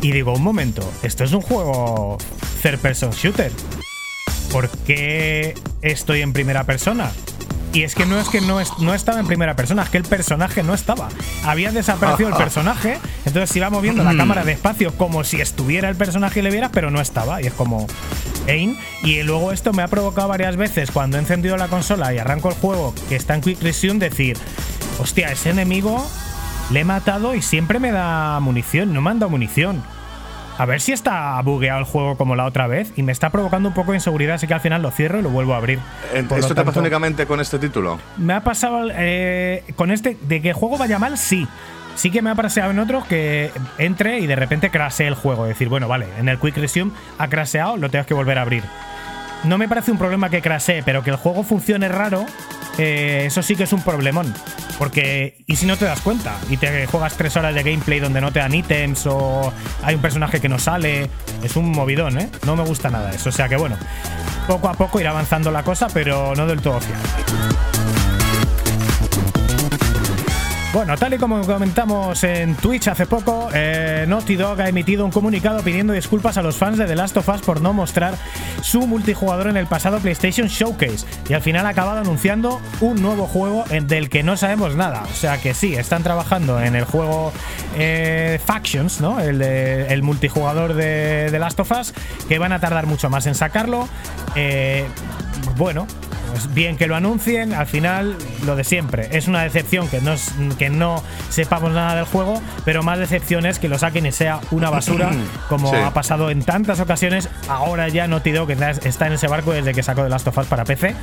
Y 0.00 0.12
digo, 0.12 0.32
un 0.34 0.42
momento, 0.42 0.88
esto 1.02 1.24
es 1.24 1.32
un 1.32 1.40
juego 1.40 2.18
third 2.62 2.78
person 2.78 3.10
shooter. 3.10 3.50
¿Por 4.52 4.68
qué 4.68 5.54
estoy 5.82 6.22
en 6.22 6.32
primera 6.32 6.64
persona? 6.64 7.10
Y 7.76 7.82
es 7.82 7.94
que 7.94 8.06
no 8.06 8.18
es 8.18 8.30
que 8.30 8.40
no, 8.40 8.58
no 8.78 8.94
estaba 8.94 9.20
en 9.20 9.26
primera 9.26 9.54
persona, 9.54 9.82
es 9.82 9.90
que 9.90 9.98
el 9.98 10.04
personaje 10.04 10.62
no 10.62 10.72
estaba. 10.72 11.10
Había 11.44 11.70
desaparecido 11.72 12.30
el 12.30 12.34
personaje, 12.34 12.98
entonces 13.26 13.50
se 13.50 13.58
iba 13.58 13.68
moviendo 13.68 14.02
la 14.02 14.16
cámara 14.16 14.46
despacio 14.46 14.96
como 14.96 15.24
si 15.24 15.42
estuviera 15.42 15.90
el 15.90 15.94
personaje 15.94 16.40
y 16.40 16.42
le 16.42 16.50
vieras, 16.50 16.70
pero 16.72 16.90
no 16.90 17.02
estaba. 17.02 17.42
Y 17.42 17.48
es 17.48 17.52
como. 17.52 17.86
Ain. 18.48 18.78
Y 19.02 19.22
luego 19.24 19.52
esto 19.52 19.74
me 19.74 19.82
ha 19.82 19.88
provocado 19.88 20.28
varias 20.28 20.56
veces 20.56 20.90
cuando 20.90 21.18
he 21.18 21.20
encendido 21.20 21.58
la 21.58 21.68
consola 21.68 22.14
y 22.14 22.18
arranco 22.18 22.48
el 22.48 22.54
juego 22.54 22.94
que 23.10 23.16
está 23.16 23.34
en 23.34 23.42
Quick 23.42 23.60
Resume 23.60 23.98
decir. 23.98 24.38
Hostia, 24.98 25.30
ese 25.30 25.50
enemigo 25.50 26.02
le 26.70 26.80
he 26.80 26.84
matado 26.84 27.34
y 27.34 27.42
siempre 27.42 27.78
me 27.78 27.92
da 27.92 28.40
munición, 28.40 28.94
no 28.94 29.02
me 29.02 29.10
han 29.10 29.18
dado 29.18 29.28
munición. 29.28 29.82
A 30.58 30.64
ver 30.64 30.80
si 30.80 30.92
está 30.92 31.40
bugueado 31.42 31.80
el 31.80 31.84
juego 31.84 32.16
como 32.16 32.34
la 32.34 32.46
otra 32.46 32.66
vez 32.66 32.92
y 32.96 33.02
me 33.02 33.12
está 33.12 33.30
provocando 33.30 33.68
un 33.68 33.74
poco 33.74 33.92
de 33.92 33.98
inseguridad, 33.98 34.36
así 34.36 34.46
que 34.46 34.54
al 34.54 34.60
final 34.60 34.80
lo 34.80 34.90
cierro 34.90 35.18
y 35.18 35.22
lo 35.22 35.30
vuelvo 35.30 35.54
a 35.54 35.58
abrir. 35.58 35.80
¿Esto 36.14 36.54
te 36.54 36.64
pasa 36.64 36.80
únicamente 36.80 37.26
con 37.26 37.40
este 37.40 37.58
título? 37.58 37.98
Me 38.16 38.32
ha 38.32 38.42
pasado 38.42 38.88
eh, 38.90 39.64
con 39.76 39.90
este, 39.90 40.16
de 40.22 40.40
que 40.40 40.50
el 40.50 40.54
juego 40.54 40.78
vaya 40.78 40.98
mal, 40.98 41.18
sí. 41.18 41.46
Sí 41.94 42.10
que 42.10 42.20
me 42.20 42.30
ha 42.30 42.34
pasado 42.34 42.70
en 42.70 42.78
otros 42.78 43.06
que 43.06 43.50
entre 43.78 44.18
y 44.18 44.26
de 44.26 44.36
repente 44.36 44.70
crasee 44.70 45.06
el 45.06 45.14
juego. 45.14 45.46
Es 45.46 45.50
decir, 45.50 45.68
bueno, 45.68 45.88
vale, 45.88 46.06
en 46.18 46.28
el 46.28 46.38
Quick 46.38 46.56
Resume 46.56 46.92
ha 47.18 47.28
craseado, 47.28 47.76
lo 47.76 47.88
tengo 47.90 48.04
que 48.04 48.14
volver 48.14 48.38
a 48.38 48.42
abrir. 48.42 48.64
No 49.46 49.58
me 49.58 49.68
parece 49.68 49.92
un 49.92 49.98
problema 49.98 50.28
que 50.28 50.42
crasee, 50.42 50.82
pero 50.82 51.04
que 51.04 51.10
el 51.10 51.16
juego 51.16 51.44
funcione 51.44 51.88
raro, 51.88 52.26
eh, 52.78 53.24
eso 53.26 53.42
sí 53.42 53.54
que 53.54 53.62
es 53.62 53.72
un 53.72 53.80
problemón. 53.80 54.34
Porque, 54.76 55.38
¿y 55.46 55.56
si 55.56 55.66
no 55.66 55.76
te 55.76 55.84
das 55.84 56.00
cuenta? 56.00 56.36
Y 56.50 56.56
te 56.56 56.86
juegas 56.86 57.16
tres 57.16 57.36
horas 57.36 57.54
de 57.54 57.62
gameplay 57.62 58.00
donde 58.00 58.20
no 58.20 58.32
te 58.32 58.40
dan 58.40 58.52
ítems 58.52 59.06
o 59.06 59.52
hay 59.82 59.94
un 59.94 60.02
personaje 60.02 60.40
que 60.40 60.48
no 60.48 60.58
sale. 60.58 61.08
Es 61.44 61.54
un 61.54 61.70
movidón, 61.70 62.18
¿eh? 62.18 62.28
No 62.44 62.56
me 62.56 62.64
gusta 62.64 62.90
nada 62.90 63.10
eso. 63.12 63.28
O 63.28 63.32
sea 63.32 63.48
que 63.48 63.56
bueno, 63.56 63.76
poco 64.48 64.68
a 64.68 64.74
poco 64.74 65.00
irá 65.00 65.10
avanzando 65.10 65.50
la 65.50 65.62
cosa, 65.62 65.86
pero 65.94 66.34
no 66.34 66.46
del 66.46 66.60
todo 66.60 66.80
fiable. 66.80 67.75
Bueno, 70.76 70.94
tal 70.98 71.14
y 71.14 71.16
como 71.16 71.40
comentamos 71.40 72.22
en 72.22 72.54
Twitch 72.54 72.88
hace 72.88 73.06
poco, 73.06 73.48
eh, 73.54 74.04
Naughty 74.06 74.36
Dog 74.36 74.60
ha 74.60 74.68
emitido 74.68 75.06
un 75.06 75.10
comunicado 75.10 75.62
pidiendo 75.62 75.94
disculpas 75.94 76.36
a 76.36 76.42
los 76.42 76.58
fans 76.58 76.76
de 76.76 76.84
The 76.84 76.94
Last 76.94 77.16
of 77.16 77.26
Us 77.30 77.40
por 77.40 77.62
no 77.62 77.72
mostrar 77.72 78.14
su 78.60 78.86
multijugador 78.86 79.46
en 79.46 79.56
el 79.56 79.66
pasado 79.66 80.00
PlayStation 80.00 80.48
Showcase 80.48 81.06
y 81.30 81.32
al 81.32 81.40
final 81.40 81.64
ha 81.64 81.70
acabado 81.70 82.00
anunciando 82.00 82.60
un 82.82 83.00
nuevo 83.00 83.26
juego 83.26 83.64
del 83.70 84.10
que 84.10 84.22
no 84.22 84.36
sabemos 84.36 84.76
nada. 84.76 85.04
O 85.10 85.14
sea 85.14 85.40
que 85.40 85.54
sí, 85.54 85.74
están 85.74 86.02
trabajando 86.02 86.60
en 86.60 86.76
el 86.76 86.84
juego 86.84 87.32
eh, 87.78 88.38
Factions, 88.44 89.00
¿no? 89.00 89.18
El, 89.18 89.40
el 89.40 90.02
multijugador 90.02 90.74
de 90.74 91.28
The 91.30 91.38
Last 91.38 91.58
of 91.58 91.70
Us, 91.70 91.94
que 92.28 92.38
van 92.38 92.52
a 92.52 92.60
tardar 92.60 92.84
mucho 92.84 93.08
más 93.08 93.26
en 93.26 93.34
sacarlo. 93.34 93.88
Eh, 94.34 94.84
bueno, 95.56 95.86
bien 96.54 96.76
que 96.76 96.86
lo 96.86 96.96
anuncien, 96.96 97.52
al 97.52 97.66
final 97.66 98.16
lo 98.44 98.56
de 98.56 98.64
siempre. 98.64 99.08
Es 99.12 99.28
una 99.28 99.42
decepción 99.42 99.88
que 99.88 100.00
no, 100.00 100.14
que 100.58 100.70
no 100.70 101.02
sepamos 101.30 101.72
nada 101.72 101.96
del 101.96 102.04
juego, 102.04 102.42
pero 102.64 102.82
más 102.82 102.98
decepción 102.98 103.46
es 103.46 103.58
que 103.58 103.68
lo 103.68 103.78
saquen 103.78 104.06
y 104.06 104.12
sea 104.12 104.40
una 104.50 104.70
basura, 104.70 105.10
como 105.48 105.72
ha 105.74 105.92
pasado 105.94 106.30
en 106.30 106.42
tantas 106.42 106.80
ocasiones. 106.80 107.28
Ahora 107.48 107.88
ya 107.88 108.06
no 108.06 108.20
Dog 108.32 108.50
está 108.50 109.06
en 109.06 109.12
ese 109.12 109.28
barco 109.28 109.52
desde 109.52 109.72
que 109.72 109.82
sacó 109.82 110.02
The 110.02 110.08
Last 110.08 110.26
of 110.26 110.38
Us 110.38 110.46
para 110.46 110.64
PC. 110.64 110.94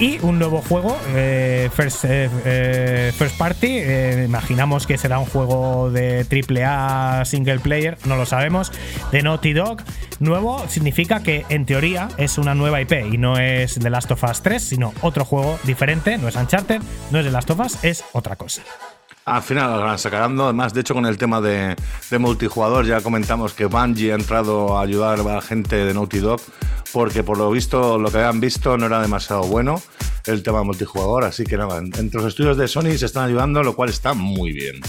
Y 0.00 0.18
un 0.22 0.40
nuevo 0.40 0.60
juego, 0.60 0.98
eh, 1.14 1.70
first, 1.72 2.04
eh, 2.04 2.28
eh, 2.44 3.12
first, 3.16 3.38
Party. 3.38 3.78
imaginamos 4.24 4.86
que 4.86 4.98
será 4.98 5.18
un 5.20 5.26
juego 5.26 5.90
de 5.90 6.26
AAA 6.28 7.24
single 7.24 7.60
player, 7.60 7.96
no 8.04 8.16
lo 8.16 8.26
sabemos. 8.26 8.72
De 9.12 9.22
Naughty 9.22 9.52
Dog. 9.52 9.82
Nuevo 10.20 10.64
significa 10.68 11.22
que 11.22 11.44
en 11.48 11.66
teoría 11.66 12.08
es 12.16 12.38
una 12.38 12.54
nueva 12.54 12.80
IP 12.80 12.92
y 13.12 13.18
no 13.18 13.38
es 13.38 13.74
The 13.74 13.90
Last 13.90 14.10
of 14.10 14.22
Us 14.24 14.42
3 14.42 14.62
sino 14.62 14.92
otro 15.00 15.24
juego 15.24 15.58
diferente, 15.64 16.18
no 16.18 16.28
es 16.28 16.36
Uncharted, 16.36 16.80
no 17.10 17.18
es 17.18 17.24
de 17.24 17.30
Last 17.30 17.50
of 17.50 17.60
Us, 17.60 17.82
es 17.82 18.04
otra 18.12 18.36
cosa. 18.36 18.62
Al 19.24 19.42
final 19.42 19.70
lo 19.70 19.80
van 19.80 19.98
sacando. 19.98 20.44
Además, 20.44 20.74
de 20.74 20.82
hecho, 20.82 20.92
con 20.92 21.06
el 21.06 21.16
tema 21.16 21.40
de, 21.40 21.76
multijugador, 22.18 22.84
ya 22.84 23.00
comentamos 23.00 23.54
que 23.54 23.64
Bungie 23.64 24.12
ha 24.12 24.16
entrado 24.16 24.76
a 24.76 24.82
ayudar 24.82 25.20
a 25.20 25.22
la 25.22 25.40
gente 25.40 25.76
de 25.76 25.94
Naughty 25.94 26.18
Dog, 26.18 26.42
porque 26.92 27.22
por 27.22 27.38
lo 27.38 27.50
visto, 27.50 27.98
lo 27.98 28.10
que 28.10 28.18
habían 28.18 28.40
visto 28.40 28.76
no 28.76 28.86
era 28.86 29.00
demasiado 29.00 29.44
bueno 29.44 29.80
el 30.26 30.42
tema 30.42 30.58
de 30.58 30.64
multijugador. 30.64 31.24
Así 31.24 31.44
que 31.44 31.56
nada, 31.56 31.78
entre 31.78 32.20
los 32.20 32.26
estudios 32.26 32.58
de 32.58 32.68
Sony 32.68 32.98
se 32.98 33.06
están 33.06 33.24
ayudando, 33.24 33.62
lo 33.62 33.74
cual 33.74 33.88
está 33.88 34.12
muy 34.12 34.52
bien. 34.52 34.80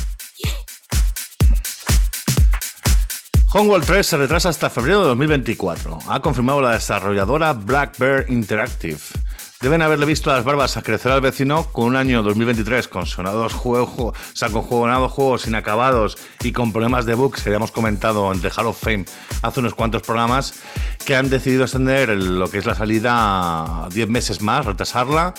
Homeworld 3.57 3.85
3 3.85 4.05
se 4.05 4.17
retrasa 4.17 4.49
hasta 4.49 4.69
febrero 4.69 4.99
de 4.99 5.07
2024. 5.07 5.99
Ha 6.09 6.19
confirmado 6.19 6.59
la 6.59 6.71
desarrolladora 6.71 7.53
Black 7.53 7.97
Bear 7.97 8.25
Interactive. 8.27 8.99
Deben 9.61 9.81
haberle 9.81 10.05
visto 10.05 10.29
las 10.31 10.43
barbas 10.43 10.75
a 10.75 10.81
crecer 10.81 11.11
al 11.13 11.21
vecino 11.21 11.71
con 11.71 11.85
un 11.85 11.95
año 11.95 12.21
2023 12.23 12.87
con 12.89 13.05
sonados 13.05 13.53
juegos, 13.53 13.89
o 13.97 14.13
sea, 14.33 14.49
juegos 14.49 15.47
inacabados 15.47 16.17
y 16.43 16.51
con 16.51 16.73
problemas 16.73 17.05
de 17.05 17.15
bugs 17.15 17.41
que 17.41 17.49
habíamos 17.49 17.71
comentado 17.71 18.31
en 18.33 18.41
The 18.41 18.49
Hall 18.49 18.67
of 18.67 18.79
Fame 18.79 19.05
hace 19.41 19.61
unos 19.61 19.73
cuantos 19.73 20.01
programas, 20.01 20.55
que 21.05 21.15
han 21.15 21.29
decidido 21.29 21.63
extender 21.63 22.09
lo 22.09 22.49
que 22.49 22.57
es 22.57 22.65
la 22.65 22.75
salida 22.75 23.87
10 23.91 24.09
meses 24.09 24.41
más, 24.41 24.65
retrasarla. 24.65 25.33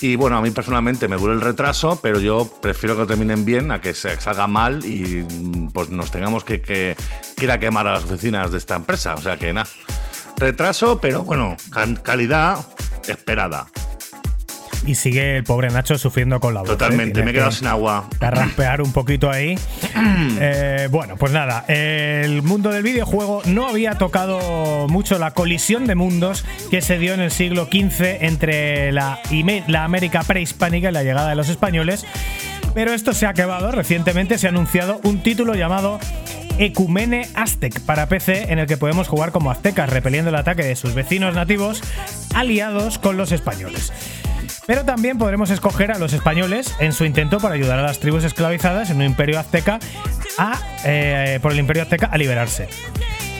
Y 0.00 0.16
bueno, 0.16 0.38
a 0.38 0.40
mí 0.40 0.50
personalmente 0.50 1.06
me 1.06 1.16
duele 1.16 1.34
el 1.34 1.40
retraso, 1.40 2.00
pero 2.00 2.20
yo 2.20 2.50
prefiero 2.62 2.94
que 2.94 3.02
lo 3.02 3.06
terminen 3.06 3.44
bien 3.44 3.70
a 3.70 3.80
que 3.80 3.94
se 3.94 4.18
salga 4.20 4.46
mal 4.46 4.84
y 4.84 5.24
pues 5.72 5.90
nos 5.90 6.10
tengamos 6.10 6.42
que, 6.42 6.60
que, 6.62 6.96
que 7.36 7.44
ir 7.44 7.50
a 7.50 7.58
quemar 7.58 7.86
a 7.86 7.92
las 7.92 8.04
oficinas 8.04 8.50
de 8.50 8.58
esta 8.58 8.76
empresa. 8.76 9.14
O 9.14 9.20
sea 9.20 9.36
que 9.36 9.52
nada, 9.52 9.68
retraso, 10.38 11.00
pero 11.00 11.24
bueno, 11.24 11.56
calidad 12.02 12.64
esperada. 13.06 13.66
Y 14.86 14.94
sigue 14.94 15.36
el 15.36 15.44
pobre 15.44 15.68
Nacho 15.70 15.98
sufriendo 15.98 16.40
con 16.40 16.54
la 16.54 16.60
voz. 16.60 16.70
¿eh? 16.70 16.72
Totalmente, 16.72 17.22
me 17.22 17.30
he 17.30 17.34
quedado 17.34 17.50
sin 17.50 17.66
agua. 17.66 18.08
Carraspear 18.18 18.82
un 18.82 18.92
poquito 18.92 19.30
ahí. 19.30 19.58
Eh, 20.40 20.88
bueno, 20.90 21.16
pues 21.16 21.32
nada, 21.32 21.64
el 21.68 22.42
mundo 22.42 22.70
del 22.70 22.82
videojuego 22.82 23.42
no 23.46 23.66
había 23.66 23.94
tocado 23.96 24.86
mucho 24.88 25.18
la 25.18 25.32
colisión 25.32 25.86
de 25.86 25.94
mundos 25.94 26.44
que 26.70 26.80
se 26.80 26.98
dio 26.98 27.14
en 27.14 27.20
el 27.20 27.30
siglo 27.30 27.66
XV 27.66 28.22
entre 28.22 28.92
la, 28.92 29.20
la 29.66 29.84
América 29.84 30.22
prehispánica 30.22 30.90
y 30.90 30.92
la 30.92 31.02
llegada 31.02 31.28
de 31.30 31.34
los 31.34 31.48
españoles. 31.48 32.04
Pero 32.74 32.92
esto 32.92 33.12
se 33.12 33.26
ha 33.26 33.30
acabado. 33.30 33.72
Recientemente 33.72 34.38
se 34.38 34.46
ha 34.46 34.50
anunciado 34.50 35.00
un 35.02 35.22
título 35.22 35.54
llamado 35.54 35.98
Ecumene 36.58 37.28
Aztec 37.34 37.80
para 37.80 38.08
PC 38.08 38.52
en 38.52 38.58
el 38.58 38.66
que 38.66 38.76
podemos 38.76 39.08
jugar 39.08 39.32
como 39.32 39.50
aztecas 39.50 39.88
repeliendo 39.88 40.30
el 40.30 40.36
ataque 40.36 40.64
de 40.64 40.76
sus 40.76 40.94
vecinos 40.94 41.34
nativos 41.34 41.82
aliados 42.34 42.98
con 42.98 43.16
los 43.16 43.32
españoles. 43.32 43.92
Pero 44.68 44.84
también 44.84 45.16
podremos 45.16 45.48
escoger 45.48 45.90
a 45.92 45.98
los 45.98 46.12
españoles 46.12 46.74
en 46.78 46.92
su 46.92 47.06
intento 47.06 47.38
por 47.38 47.50
ayudar 47.50 47.78
a 47.78 47.82
las 47.82 48.00
tribus 48.00 48.22
esclavizadas 48.24 48.90
en 48.90 48.98
un 48.98 49.04
imperio 49.04 49.40
azteca 49.40 49.78
a, 50.36 50.60
eh, 50.84 51.38
por 51.40 51.52
el 51.52 51.58
imperio 51.58 51.84
azteca 51.84 52.04
a 52.12 52.18
liberarse. 52.18 52.68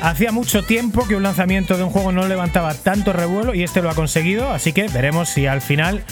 Hacía 0.01 0.33
mucho 0.33 0.63
tiempo 0.63 1.07
que 1.07 1.17
un 1.17 1.23
lanzamiento 1.23 1.77
de 1.77 1.83
un 1.83 1.91
juego 1.91 2.13
no 2.13 2.27
levantaba 2.27 2.73
tanto 2.73 3.13
revuelo 3.13 3.55
y 3.55 3.63
este 3.63 3.83
lo 3.83 3.91
ha 3.91 3.95
conseguido, 3.95 4.51
así 4.51 4.73
que 4.73 4.89
veremos 4.89 5.29
si 5.29 5.47
al 5.47 5.61
final 5.61 6.03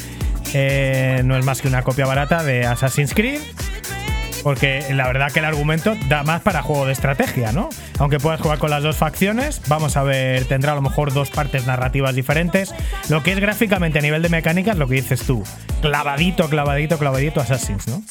eh, 0.53 1.23
no 1.25 1.35
es 1.39 1.45
más 1.47 1.63
que 1.63 1.69
una 1.69 1.81
copia 1.81 2.05
barata 2.05 2.43
de 2.43 2.67
Assassin's 2.67 3.15
Creed 3.15 3.41
porque 4.47 4.87
la 4.93 5.09
verdad 5.09 5.33
que 5.33 5.41
el 5.41 5.45
argumento 5.45 5.97
da 6.09 6.23
más 6.23 6.41
para 6.41 6.63
juego 6.63 6.87
de 6.87 6.93
estrategia, 6.93 7.51
¿no? 7.51 7.69
Aunque 7.99 8.21
puedas 8.21 8.41
jugar 8.41 8.61
con 8.61 8.71
las 8.71 8.81
dos 8.81 8.95
facciones, 8.95 9.61
vamos 9.67 9.97
a 9.97 10.05
ver, 10.05 10.45
tendrá 10.45 10.71
a 10.71 10.75
lo 10.77 10.83
mejor 10.83 11.13
dos 11.13 11.31
partes 11.31 11.67
narrativas 11.67 12.15
diferentes. 12.15 12.73
Lo 13.09 13.25
que 13.25 13.33
es 13.33 13.41
gráficamente 13.41 13.99
a 13.99 14.03
nivel 14.03 14.23
de 14.23 14.29
mecánicas, 14.29 14.79
lo 14.79 14.87
que 14.87 14.95
dices 14.95 15.23
tú, 15.23 15.43
clavadito, 15.83 16.49
clavadito, 16.49 16.97
clavadito 16.97 17.41
Assassin's, 17.41 17.89
¿no? 17.89 18.05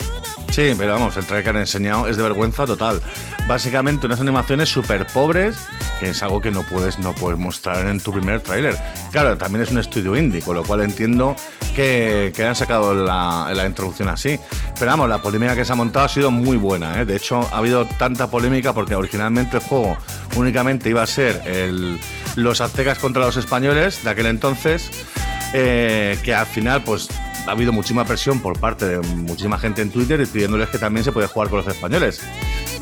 Sí, 0.55 0.73
pero 0.77 0.93
vamos, 0.93 1.17
el 1.17 1.25
trailer 1.25 1.43
que 1.43 1.49
han 1.49 1.57
enseñado 1.57 2.07
es 2.07 2.17
de 2.17 2.23
vergüenza 2.23 2.65
total. 2.65 3.01
Básicamente 3.47 4.05
unas 4.05 4.21
animaciones 4.21 4.69
súper 4.69 5.05
pobres, 5.07 5.57
que 5.99 6.09
es 6.09 6.23
algo 6.23 6.39
que 6.39 6.49
no 6.49 6.63
puedes, 6.63 6.97
no 6.99 7.13
puedes 7.13 7.37
mostrar 7.37 7.85
en 7.87 7.99
tu 7.99 8.13
primer 8.13 8.41
tráiler. 8.41 8.77
Claro, 9.11 9.37
también 9.37 9.63
es 9.63 9.71
un 9.71 9.79
estudio 9.79 10.15
indie, 10.15 10.41
con 10.41 10.55
lo 10.55 10.63
cual 10.63 10.81
entiendo 10.81 11.35
que, 11.75 12.31
que 12.33 12.45
han 12.45 12.55
sacado 12.55 12.93
la, 12.93 13.51
la, 13.53 13.65
introducción 13.65 14.07
así. 14.07 14.39
Pero 14.79 14.91
vamos, 14.91 15.09
la 15.09 15.21
polémica 15.21 15.55
que 15.55 15.65
se 15.65 15.73
ha 15.73 15.75
montado 15.75 16.05
ha 16.05 16.09
sido 16.09 16.24
muy 16.31 16.57
buena. 16.57 17.01
¿eh? 17.01 17.05
De 17.05 17.15
hecho, 17.15 17.41
ha 17.51 17.57
habido 17.57 17.85
tanta 17.85 18.29
polémica 18.29 18.73
porque 18.73 18.95
originalmente 18.95 19.57
el 19.57 19.63
juego 19.63 19.97
únicamente 20.35 20.89
iba 20.89 21.03
a 21.03 21.07
ser 21.07 21.41
el, 21.45 21.99
los 22.35 22.61
aztecas 22.61 22.99
contra 22.99 23.25
los 23.25 23.37
españoles 23.37 24.03
de 24.03 24.09
aquel 24.09 24.27
entonces, 24.27 24.91
eh, 25.53 26.17
que 26.23 26.33
al 26.33 26.45
final 26.45 26.83
pues 26.83 27.09
ha 27.47 27.51
habido 27.51 27.71
muchísima 27.71 28.05
presión 28.05 28.39
por 28.39 28.59
parte 28.59 28.85
de 28.87 28.99
muchísima 28.99 29.57
gente 29.57 29.81
en 29.81 29.91
Twitter 29.91 30.25
pidiéndoles 30.27 30.69
que 30.69 30.77
también 30.77 31.03
se 31.03 31.11
puede 31.11 31.27
jugar 31.27 31.49
con 31.49 31.59
los 31.59 31.67
españoles. 31.67 32.21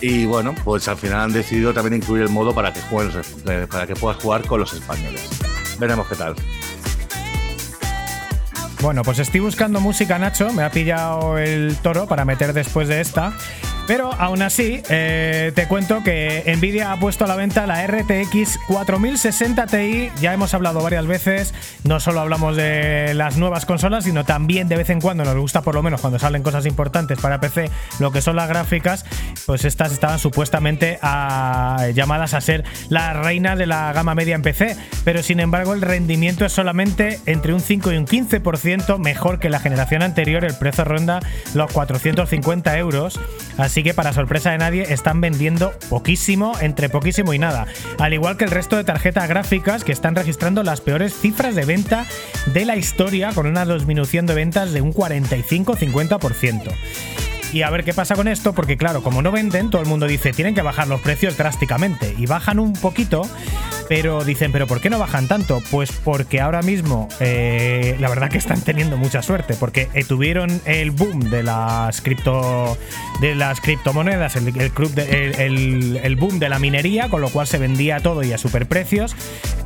Y 0.02 0.26
bueno, 0.26 0.56
pues 0.64 0.88
al 0.88 0.98
final 0.98 1.22
han 1.22 1.34
decidido 1.34 1.74
también 1.74 2.02
incluir 2.02 2.24
el 2.24 2.30
modo 2.30 2.54
para 2.54 2.74
que, 2.74 2.80
eh, 2.80 3.68
para 3.70 3.88
que 3.88 3.96
puedas 3.96 4.22
jugar 4.22 4.46
con 4.46 4.60
los 4.60 4.74
españoles. 4.74 5.30
Veremos 5.80 6.08
qué 6.08 6.16
tal. 6.16 6.36
Bueno, 8.84 9.02
pues 9.04 9.18
estoy 9.20 9.40
buscando 9.40 9.80
música, 9.80 10.20
Nacho. 10.20 10.52
Me 10.52 10.62
ha 10.62 10.70
pillado 10.70 11.38
el 11.38 11.78
toro 11.78 12.06
para 12.06 12.26
meter 12.26 12.52
después 12.52 12.90
de 12.90 13.00
esta. 13.00 13.32
Pero 13.86 14.14
aún 14.14 14.42
así, 14.42 14.82
eh, 14.90 15.52
te 15.56 15.68
cuento 15.68 16.04
que 16.04 16.44
Nvidia 16.58 16.94
ha 16.94 17.00
puesto 17.00 17.26
a 17.26 17.28
la 17.28 17.36
venta 17.36 17.68
la 17.68 17.86
RTX 17.86 18.58
4060 18.68 19.68
Ti. 19.68 20.10
Ya 20.22 20.34
hemos 20.34 20.54
hablado 20.54 20.82
varias 20.82 21.06
veces, 21.06 21.54
no 21.84 22.00
solo 22.00 22.22
hablamos 22.22 22.56
de 22.56 23.14
las 23.14 23.36
nuevas 23.36 23.66
consolas, 23.66 24.06
sino 24.06 24.24
también 24.24 24.70
de 24.70 24.78
vez 24.78 24.90
en 24.90 25.02
cuando 25.02 25.26
nos 25.26 25.36
gusta, 25.36 25.62
por 25.62 25.76
lo 25.76 25.84
menos 25.84 26.00
cuando 26.00 26.18
salen 26.18 26.44
cosas 26.44 26.66
importantes 26.66 27.20
para 27.20 27.42
PC, 27.42 27.70
lo 28.00 28.12
que 28.12 28.22
son 28.22 28.38
las 28.38 28.48
gráficas, 28.48 29.06
pues 29.46 29.66
estas 29.66 29.92
estaban 29.92 30.18
supuestamente 30.18 30.98
llamadas 31.94 32.34
a 32.34 32.42
ser 32.42 32.64
la 32.88 33.12
reina 33.14 33.58
de 33.58 33.66
la 33.66 33.92
gama 33.92 34.16
media 34.16 34.36
en 34.36 34.44
PC. 34.44 34.78
Pero 35.04 35.22
sin 35.24 35.42
embargo, 35.42 35.74
el 35.74 35.82
rendimiento 35.82 36.46
es 36.46 36.54
solamente 36.54 37.20
entre 37.26 37.54
un 37.54 37.60
5 37.60 37.92
y 37.92 37.98
un 37.98 38.08
15% 38.08 38.98
mejor 38.98 39.40
que 39.40 39.50
la 39.50 39.60
generación 39.60 40.04
anterior. 40.04 40.46
El 40.46 40.56
precio 40.56 40.86
ronda 40.86 41.20
los 41.54 41.72
450 41.72 42.78
euros. 42.78 43.20
Que 43.82 43.96
para 43.96 44.14
sorpresa 44.14 44.52
de 44.52 44.60
nadie 44.60 44.94
están 44.94 45.22
vendiendo 45.22 45.74
poquísimo, 45.90 46.54
entre 46.60 46.90
poquísimo 46.90 47.34
y 47.34 47.40
nada. 47.40 47.66
Al 47.98 48.14
igual 48.14 48.38
que 48.38 48.44
el 48.44 48.52
resto 48.52 48.76
de 48.76 48.84
tarjetas 48.84 49.28
gráficas 49.28 49.84
que 49.84 49.92
están 49.92 50.16
registrando 50.16 50.62
las 50.62 50.82
peores 50.82 51.14
cifras 51.14 51.56
de 51.56 51.66
venta 51.66 52.06
de 52.54 52.66
la 52.66 52.76
historia 52.76 53.32
con 53.34 53.48
una 53.48 53.66
disminución 53.66 54.28
de 54.28 54.36
ventas 54.36 54.74
de 54.74 54.82
un 54.82 54.94
45-50%. 54.94 57.33
Y 57.54 57.62
a 57.62 57.70
ver 57.70 57.84
qué 57.84 57.94
pasa 57.94 58.16
con 58.16 58.28
esto, 58.28 58.54
porque 58.54 58.78
claro, 58.78 59.04
como 59.04 59.22
no 59.22 59.32
venden, 59.32 59.70
todo 59.70 59.80
el 59.80 59.88
mundo 59.88 60.08
dice, 60.08 60.34
tienen 60.34 60.56
que 60.56 60.64
bajar 60.64 60.88
los 60.88 61.02
precios 61.02 61.38
drásticamente. 61.38 62.16
Y 62.18 62.26
bajan 62.26 62.58
un 62.58 62.74
poquito, 62.74 63.30
pero 63.88 64.24
dicen, 64.24 64.52
¿pero 64.52 64.66
por 64.66 64.82
qué 64.82 64.90
no 64.90 64.98
bajan 64.98 65.28
tanto? 65.28 65.62
Pues 65.70 65.92
porque 65.92 66.42
ahora 66.42 66.64
mismo 66.64 67.10
eh, 67.20 67.96
la 68.00 68.10
verdad 68.10 68.30
que 68.30 68.40
están 68.40 68.62
teniendo 68.62 68.98
mucha 68.98 69.22
suerte, 69.22 69.54
porque 69.54 69.88
eh, 69.94 70.04
tuvieron 70.04 70.62
el 70.66 70.90
boom 70.90 71.30
de 71.30 71.44
las 71.44 72.02
cripto 72.02 72.76
de 73.22 73.36
las 73.36 73.62
criptomonedas, 73.62 74.36
el, 74.36 74.52
club 74.72 74.92
el, 74.98 76.16
boom 76.16 76.40
de 76.40 76.50
la 76.50 76.58
minería, 76.58 77.08
con 77.10 77.22
lo 77.22 77.30
cual 77.30 77.46
se 77.46 77.60
vendía 77.60 78.00
todo 78.00 78.24
y 78.24 78.34
a 78.34 78.40
superprecios. 78.40 79.16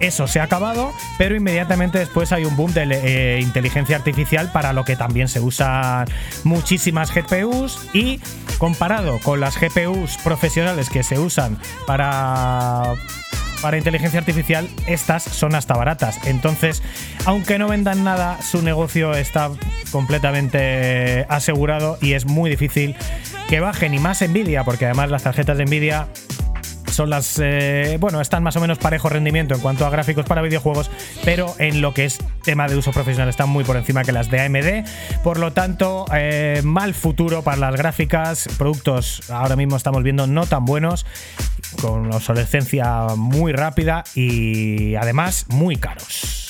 Eso 0.02 0.28
se 0.28 0.42
ha 0.42 0.44
acabado, 0.44 0.92
pero 1.18 1.38
inmediatamente 1.38 2.00
después 2.00 2.34
hay 2.34 2.44
un 2.44 2.58
boom 2.58 2.74
de 2.74 2.84
eh, 2.92 3.40
inteligencia 3.40 3.96
artificial 3.96 4.52
para 4.52 4.74
lo 4.74 4.84
que 4.84 4.98
también 4.98 5.30
se 5.30 5.40
usan 5.40 6.06
muchísimas 6.44 7.14
GPUs 7.16 7.77
y 7.94 8.20
comparado 8.58 9.20
con 9.20 9.40
las 9.40 9.60
GPUs 9.60 10.18
profesionales 10.24 10.90
que 10.90 11.04
se 11.04 11.20
usan 11.20 11.58
para 11.86 12.96
para 13.62 13.78
inteligencia 13.78 14.20
artificial, 14.20 14.70
estas 14.86 15.24
son 15.24 15.56
hasta 15.56 15.76
baratas. 15.76 16.20
Entonces, 16.28 16.84
aunque 17.26 17.58
no 17.58 17.68
vendan 17.68 18.04
nada, 18.04 18.40
su 18.42 18.62
negocio 18.62 19.14
está 19.14 19.50
completamente 19.92 21.26
asegurado 21.30 21.98
y 22.02 22.14
es 22.14 22.26
muy 22.26 22.50
difícil 22.50 22.96
que 23.50 23.60
baje 23.60 23.90
ni 23.90 24.00
más 24.00 24.22
Nvidia, 24.22 24.64
porque 24.64 24.86
además 24.86 25.10
las 25.10 25.24
tarjetas 25.24 25.58
de 25.58 25.66
Nvidia 25.66 26.08
son 26.98 27.12
las. 27.12 27.40
Eh, 27.40 27.98
bueno, 28.00 28.22
están 28.22 28.42
más 28.42 28.56
o 28.56 28.60
menos 28.60 28.80
parejo 28.80 29.08
rendimiento 29.08 29.54
en 29.54 29.62
cuanto 29.62 29.86
a 29.86 29.92
gráficos 29.92 30.26
para 30.26 30.42
videojuegos, 30.42 30.90
pero 31.24 31.54
en 31.60 31.80
lo 31.80 31.94
que 31.94 32.06
es 32.06 32.18
tema 32.44 32.68
de 32.68 32.76
uso 32.76 32.92
profesional 32.92 33.30
están 33.30 33.50
muy 33.50 33.64
por 33.64 33.78
encima 33.78 34.04
que 34.04 34.12
las 34.12 34.32
de 34.32 34.42
AMD. 34.42 35.22
Por 35.24 35.38
lo 35.38 35.54
tanto, 35.54 36.06
eh, 36.12 36.62
mal 36.64 36.96
futuro 36.96 37.44
para 37.44 37.58
las 37.58 37.76
gráficas. 37.76 38.50
Productos 38.58 39.30
ahora 39.30 39.56
mismo 39.56 39.78
estamos 39.78 40.02
viendo 40.02 40.26
no 40.26 40.48
tan 40.48 40.66
buenos, 40.66 41.06
con 41.82 42.12
obsolescencia 42.12 43.10
muy 43.16 43.52
rápida 43.52 44.04
y 44.16 44.96
además 44.96 45.46
muy 45.50 45.76
caros. 45.76 46.47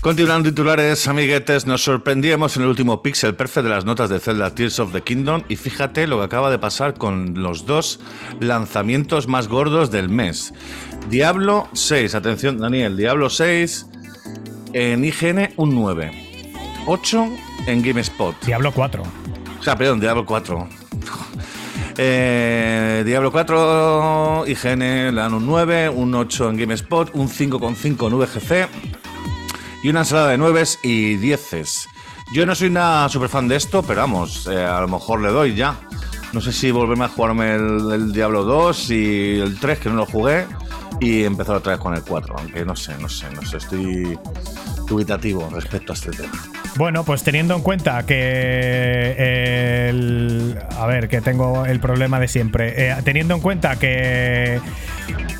Continuando 0.00 0.48
titulares, 0.48 1.06
amiguetes, 1.08 1.66
nos 1.66 1.84
sorprendíamos 1.84 2.56
en 2.56 2.62
el 2.62 2.70
último 2.70 3.02
Pixel 3.02 3.34
Perfect 3.34 3.64
de 3.64 3.70
las 3.70 3.84
notas 3.84 4.08
de 4.08 4.18
Zelda 4.18 4.54
Tears 4.54 4.78
of 4.78 4.92
the 4.92 5.02
Kingdom 5.02 5.42
y 5.46 5.56
fíjate 5.56 6.06
lo 6.06 6.16
que 6.18 6.24
acaba 6.24 6.50
de 6.50 6.58
pasar 6.58 6.94
con 6.94 7.42
los 7.42 7.66
dos 7.66 8.00
lanzamientos 8.40 9.28
más 9.28 9.46
gordos 9.46 9.90
del 9.90 10.08
mes. 10.08 10.54
Diablo 11.10 11.68
6, 11.74 12.14
atención 12.14 12.56
Daniel, 12.56 12.96
Diablo 12.96 13.28
6 13.28 13.88
en 14.72 15.04
IGN 15.04 15.50
un 15.56 15.74
9, 15.74 16.12
8 16.86 17.28
en 17.66 17.82
GameSpot. 17.82 18.34
Diablo 18.46 18.72
4. 18.72 19.02
O 19.02 19.62
sea, 19.62 19.76
perdón, 19.76 20.00
Diablo 20.00 20.24
4. 20.24 20.68
Eh, 22.02 23.02
Diablo 23.04 23.30
4, 23.30 24.44
IGN 24.46 24.78
le 24.78 25.12
dan 25.12 25.34
un 25.34 25.44
9, 25.44 25.90
un 25.90 26.14
8 26.14 26.48
en 26.48 26.56
GameSpot, 26.56 27.10
un 27.12 27.28
5,5 27.28 28.06
en 28.06 28.18
VGC 28.18 28.99
y 29.82 29.88
una 29.88 30.00
ensalada 30.00 30.30
de 30.30 30.38
nueves 30.38 30.78
y 30.82 31.16
dieces. 31.16 31.88
Yo 32.32 32.46
no 32.46 32.54
soy 32.54 32.70
nada 32.70 33.08
super 33.08 33.28
fan 33.28 33.48
de 33.48 33.56
esto, 33.56 33.82
pero 33.82 34.02
vamos, 34.02 34.46
eh, 34.46 34.64
a 34.64 34.80
lo 34.80 34.88
mejor 34.88 35.20
le 35.20 35.30
doy 35.30 35.54
ya. 35.54 35.80
No 36.32 36.40
sé 36.40 36.52
si 36.52 36.70
volverme 36.70 37.06
a 37.06 37.08
jugarme 37.08 37.54
el, 37.54 38.12
Diablo 38.12 38.44
2 38.44 38.90
y 38.90 39.40
el 39.40 39.58
3, 39.58 39.80
que 39.80 39.88
no 39.88 39.96
lo 39.96 40.06
jugué, 40.06 40.46
y 41.00 41.24
empezar 41.24 41.56
otra 41.56 41.72
vez 41.72 41.80
con 41.80 41.94
el 41.94 42.02
4, 42.02 42.36
aunque 42.38 42.64
no 42.64 42.76
sé, 42.76 42.96
no 42.98 43.08
sé, 43.08 43.28
no 43.30 43.42
sé, 43.42 43.56
estoy 43.56 44.16
dubitativo 44.86 45.48
respecto 45.50 45.92
a 45.92 45.94
este 45.94 46.12
tema. 46.12 46.59
Bueno, 46.76 47.04
pues 47.04 47.22
teniendo 47.22 47.54
en 47.54 47.62
cuenta 47.62 48.04
que 48.06 49.88
el, 49.88 50.58
a 50.78 50.86
ver, 50.86 51.08
que 51.08 51.20
tengo 51.20 51.66
el 51.66 51.80
problema 51.80 52.20
de 52.20 52.28
siempre. 52.28 52.90
Eh, 52.90 52.96
teniendo 53.04 53.34
en 53.34 53.40
cuenta 53.40 53.76
que 53.76 54.60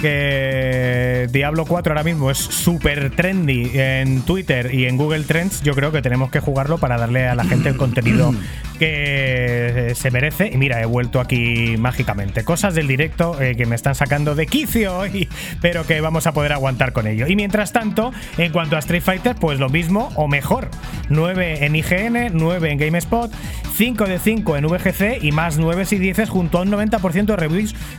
que 0.01 1.29
Diablo 1.31 1.67
4 1.67 1.93
ahora 1.93 2.03
mismo 2.03 2.31
es 2.31 2.39
súper 2.39 3.11
trendy 3.11 3.71
en 3.75 4.23
Twitter 4.23 4.75
y 4.75 4.87
en 4.87 4.97
Google 4.97 5.25
Trends, 5.25 5.63
yo 5.63 5.75
creo 5.75 5.93
que 5.93 6.01
tenemos 6.01 6.31
que 6.31 6.41
jugarlo 6.41 6.79
para 6.79 6.97
darle 6.97 7.29
a 7.29 7.35
la 7.35 7.45
gente 7.45 7.69
el 7.69 7.77
contenido 7.77 8.35
que 8.79 9.93
se 9.95 10.11
merece. 10.11 10.51
Y 10.53 10.57
mira, 10.57 10.81
he 10.81 10.87
vuelto 10.87 11.21
aquí 11.21 11.77
mágicamente. 11.79 12.45
Cosas 12.45 12.75
del 12.75 12.87
directo 12.87 13.41
eh, 13.41 13.55
que 13.57 13.67
me 13.67 13.77
están 13.77 13.95
sacando 13.95 14.35
de 14.35 14.47
quicio, 14.47 15.07
y, 15.07 15.29
pero 15.61 15.87
que 15.87 16.01
vamos 16.01 16.27
a 16.27 16.33
poder 16.33 16.53
aguantar 16.53 16.93
con 16.93 17.07
ello. 17.07 17.27
Y 17.27 17.37
mientras 17.37 17.73
tanto, 17.73 18.13
en 18.39 18.53
cuanto 18.53 18.77
a 18.77 18.79
Street 18.79 19.03
Fighter, 19.03 19.37
pues 19.37 19.59
lo 19.59 19.69
mismo 19.69 20.11
o 20.15 20.29
mejor. 20.29 20.71
9 21.21 21.65
en 21.67 21.77
IGN, 21.77 22.31
9 22.33 22.71
en 22.71 22.79
GameSpot, 22.79 23.31
5 23.81 24.05
de 24.05 24.19
5 24.19 24.59
en 24.59 24.67
VGC 24.67 25.25
y 25.25 25.33
más 25.33 25.57
9 25.57 25.85
y 25.91 25.97
10 25.97 26.29
junto 26.29 26.59
a 26.59 26.61
un 26.61 26.71
90% 26.71 27.25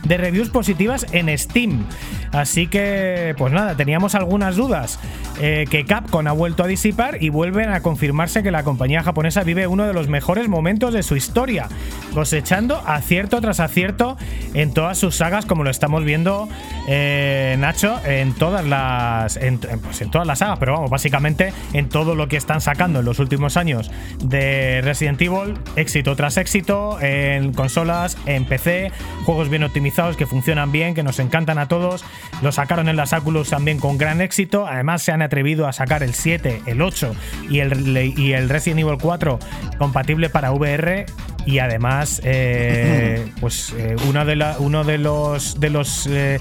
de 0.04 0.16
reviews, 0.16 0.48
positivas 0.50 1.04
en 1.10 1.36
Steam. 1.36 1.84
Así 2.30 2.68
que, 2.68 3.34
pues 3.36 3.52
nada, 3.52 3.76
teníamos 3.76 4.14
algunas 4.14 4.54
dudas 4.54 5.00
eh, 5.40 5.66
que 5.68 5.84
Capcom 5.84 6.24
ha 6.28 6.32
vuelto 6.32 6.62
a 6.62 6.68
disipar 6.68 7.20
y 7.20 7.30
vuelven 7.30 7.70
a 7.70 7.80
confirmarse 7.80 8.44
que 8.44 8.52
la 8.52 8.62
compañía 8.62 9.02
japonesa 9.02 9.42
vive 9.42 9.66
uno 9.66 9.84
de 9.84 9.92
los 9.92 10.06
mejores 10.06 10.48
momentos 10.48 10.94
de 10.94 11.02
su 11.02 11.16
historia, 11.16 11.66
cosechando 12.14 12.80
acierto 12.86 13.40
tras 13.40 13.58
acierto 13.58 14.16
en 14.54 14.72
todas 14.72 14.98
sus 14.98 15.16
sagas, 15.16 15.46
como 15.46 15.64
lo 15.64 15.70
estamos 15.70 16.04
viendo, 16.04 16.48
eh, 16.86 17.56
Nacho, 17.58 18.00
en 18.06 18.34
todas 18.34 18.64
las, 18.64 19.36
pues 19.82 20.00
en 20.00 20.10
todas 20.12 20.28
las 20.28 20.38
sagas, 20.38 20.60
pero 20.60 20.74
vamos, 20.74 20.90
básicamente 20.90 21.52
en 21.72 21.88
todo 21.88 22.14
lo 22.14 22.28
que 22.28 22.36
están 22.36 22.60
sacando 22.60 23.00
en 23.00 23.04
los 23.04 23.18
últimos 23.18 23.56
años 23.56 23.90
de 24.22 24.80
Resident 24.82 25.20
Evil, 25.20 25.54
éxito 25.76 26.16
tras 26.16 26.36
éxito, 26.36 26.98
en 27.00 27.52
consolas, 27.52 28.16
en 28.26 28.44
PC, 28.44 28.92
juegos 29.24 29.48
bien 29.48 29.64
optimizados 29.64 30.16
que 30.16 30.26
funcionan 30.26 30.72
bien, 30.72 30.94
que 30.94 31.02
nos 31.02 31.18
encantan 31.18 31.58
a 31.58 31.68
todos 31.68 32.04
lo 32.42 32.50
sacaron 32.52 32.88
en 32.88 32.96
las 32.96 33.12
Oculus 33.12 33.50
también 33.50 33.78
con 33.78 33.98
gran 33.98 34.20
éxito. 34.20 34.66
Además, 34.66 35.02
se 35.02 35.12
han 35.12 35.22
atrevido 35.22 35.66
a 35.68 35.72
sacar 35.72 36.02
el 36.02 36.14
7, 36.14 36.62
el 36.66 36.82
8 36.82 37.14
y 37.50 37.60
el, 37.60 37.96
y 38.18 38.32
el 38.32 38.48
Resident 38.48 38.80
Evil 38.80 38.98
4 39.00 39.38
compatible 39.78 40.28
para 40.28 40.52
VR. 40.52 41.06
Y 41.46 41.58
además, 41.58 42.20
eh, 42.24 43.30
pues 43.40 43.74
eh, 43.76 43.96
uno, 44.08 44.24
de 44.24 44.54
uno 44.58 44.84
de 44.84 44.98
los, 44.98 45.60
de 45.60 45.70
los 45.70 46.08
eh, 46.08 46.40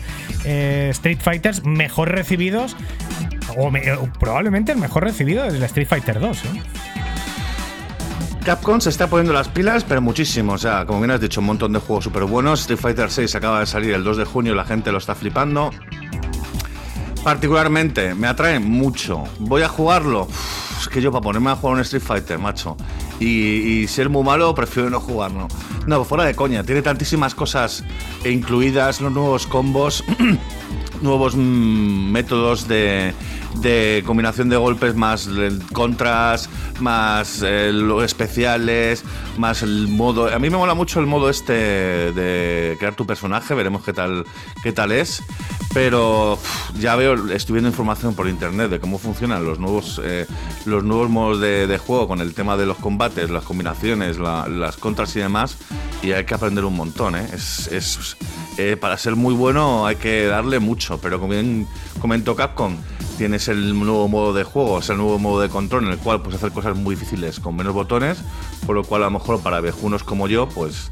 Street 0.92 1.20
Fighters 1.20 1.64
mejor 1.64 2.12
recibidos, 2.12 2.76
o, 3.58 3.72
probablemente 4.20 4.72
el 4.72 4.78
mejor 4.78 5.04
recibido 5.04 5.44
desde 5.44 5.58
el 5.58 5.64
Street 5.64 5.88
Fighter 5.88 6.20
2. 6.20 6.44
Capcom 8.44 8.82
se 8.82 8.90
está 8.90 9.08
poniendo 9.08 9.34
las 9.34 9.50
pilas, 9.50 9.84
pero 9.84 10.02
muchísimo. 10.02 10.54
O 10.54 10.58
sea, 10.58 10.86
como 10.86 11.00
bien 11.00 11.12
has 11.12 11.22
dicho, 11.22 11.42
un 11.42 11.46
montón 11.48 11.74
de 11.74 11.80
juegos 11.80 12.06
súper 12.06 12.24
buenos. 12.24 12.62
Street 12.62 12.80
Fighter 12.80 13.12
6 13.12 13.36
acaba 13.36 13.60
de 13.60 13.68
salir 13.68 13.94
el 13.94 14.04
2 14.04 14.18
de 14.18 14.26
junio, 14.26 14.56
la 14.56 14.66
gente 14.66 14.92
lo 14.92 14.98
está 14.98 15.14
flipando. 15.14 15.70
Particularmente, 17.24 18.16
me 18.16 18.28
atrae 18.28 18.60
mucho. 18.60 19.24
¿Voy 19.38 19.62
a 19.62 19.70
jugarlo? 19.70 20.28
Es 20.82 20.90
que 20.90 21.02
yo 21.02 21.12
para 21.12 21.22
ponerme 21.22 21.52
a 21.52 21.56
jugar 21.56 21.76
un 21.76 21.82
Street 21.82 22.04
Fighter, 22.04 22.40
macho, 22.40 22.76
y, 23.20 23.86
ser 23.88 24.10
muy 24.10 24.24
malo, 24.24 24.54
prefiero 24.56 24.90
no 24.90 25.00
jugarlo. 25.00 25.48
No, 25.88 26.04
fuera 26.04 26.26
de 26.26 26.36
coña, 26.36 26.64
tiene 26.64 26.82
tantísimas 26.82 27.36
cosas 27.36 27.84
incluidas, 28.26 29.02
los 29.02 29.12
nuevos 29.12 29.48
combos, 29.48 30.04
nuevos 31.02 31.36
mm, 31.36 32.12
métodos 32.12 32.68
de, 32.68 33.14
de 33.56 34.04
combinación 34.06 34.50
de 34.50 34.58
golpes 34.58 34.96
más 34.96 35.30
contras, 35.74 36.50
más 36.80 37.42
eh, 37.44 37.72
especiales, 38.04 39.04
más 39.38 39.62
el 39.62 39.88
modo. 39.88 40.34
A 40.34 40.40
mí 40.40 40.50
me 40.50 40.58
mola 40.58 40.74
mucho 40.74 41.00
el 41.00 41.06
modo 41.06 41.30
este 41.30 41.54
de 41.54 42.76
crear 42.80 42.96
tu 42.96 43.06
personaje, 43.06 43.54
veremos 43.54 43.84
qué 43.84 43.94
tal, 43.94 44.26
qué 44.64 44.72
tal 44.72 44.92
es. 44.92 45.24
pero 45.74 46.38
ya 46.80 46.96
veo, 46.96 47.32
estoy 47.32 47.54
viendo 47.54 47.70
información 47.70 48.14
por 48.14 48.28
internet 48.28 48.70
de 48.70 48.80
cómo 48.80 48.98
funcionan 48.98 49.46
los 49.46 49.60
nuevos, 49.60 50.02
eh, 50.04 50.26
los 50.72 50.84
nuevos 50.84 51.10
modos 51.10 51.40
de, 51.40 51.78
juego 51.78 52.08
con 52.08 52.22
el 52.22 52.34
tema 52.34 52.58
de 52.58 52.66
los 52.66 52.78
combates, 52.78 53.30
las 53.30 53.44
combinaciones, 53.44 54.18
las 54.18 54.78
contras 54.78 55.16
y 55.16 55.20
demás, 55.20 55.58
y 56.02 56.14
hay 56.14 56.26
que 56.26 56.34
aprender 56.34 56.66
un 56.66 56.76
montón. 56.76 57.16
¿eh? 57.16 57.28
Es, 57.34 58.18
eh, 58.58 58.78
para 58.78 58.98
ser 58.98 59.16
muy 59.16 59.34
bueno 59.34 59.86
hay 59.86 59.98
que 59.98 60.26
darle 60.26 60.60
mucho, 60.60 61.00
pero 61.00 61.20
como 61.20 61.34
bien 61.34 61.68
comentó 62.00 62.36
Capcom, 62.36 62.76
tienes 63.18 63.48
el 63.48 63.78
nuevo 63.78 64.08
modo 64.08 64.34
de 64.34 64.44
juego, 64.44 64.82
sea, 64.82 64.94
el 64.94 65.00
nuevo 65.00 65.20
modo 65.20 65.42
de 65.42 65.50
control 65.50 65.86
en 65.86 65.92
el 65.92 65.98
cual 65.98 66.22
puedes 66.22 66.38
hacer 66.38 66.52
cosas 66.52 66.76
muy 66.76 66.96
difíciles 66.96 67.40
con 67.40 67.56
menos 67.56 67.74
botones, 67.74 68.18
por 68.66 68.76
lo 68.76 68.84
cual 68.84 69.04
a 69.04 69.06
lo 69.06 69.12
mejor 69.12 69.42
para 69.42 69.62
viejunos 69.62 70.04
como 70.04 70.28
yo, 70.28 70.50
pues, 70.50 70.90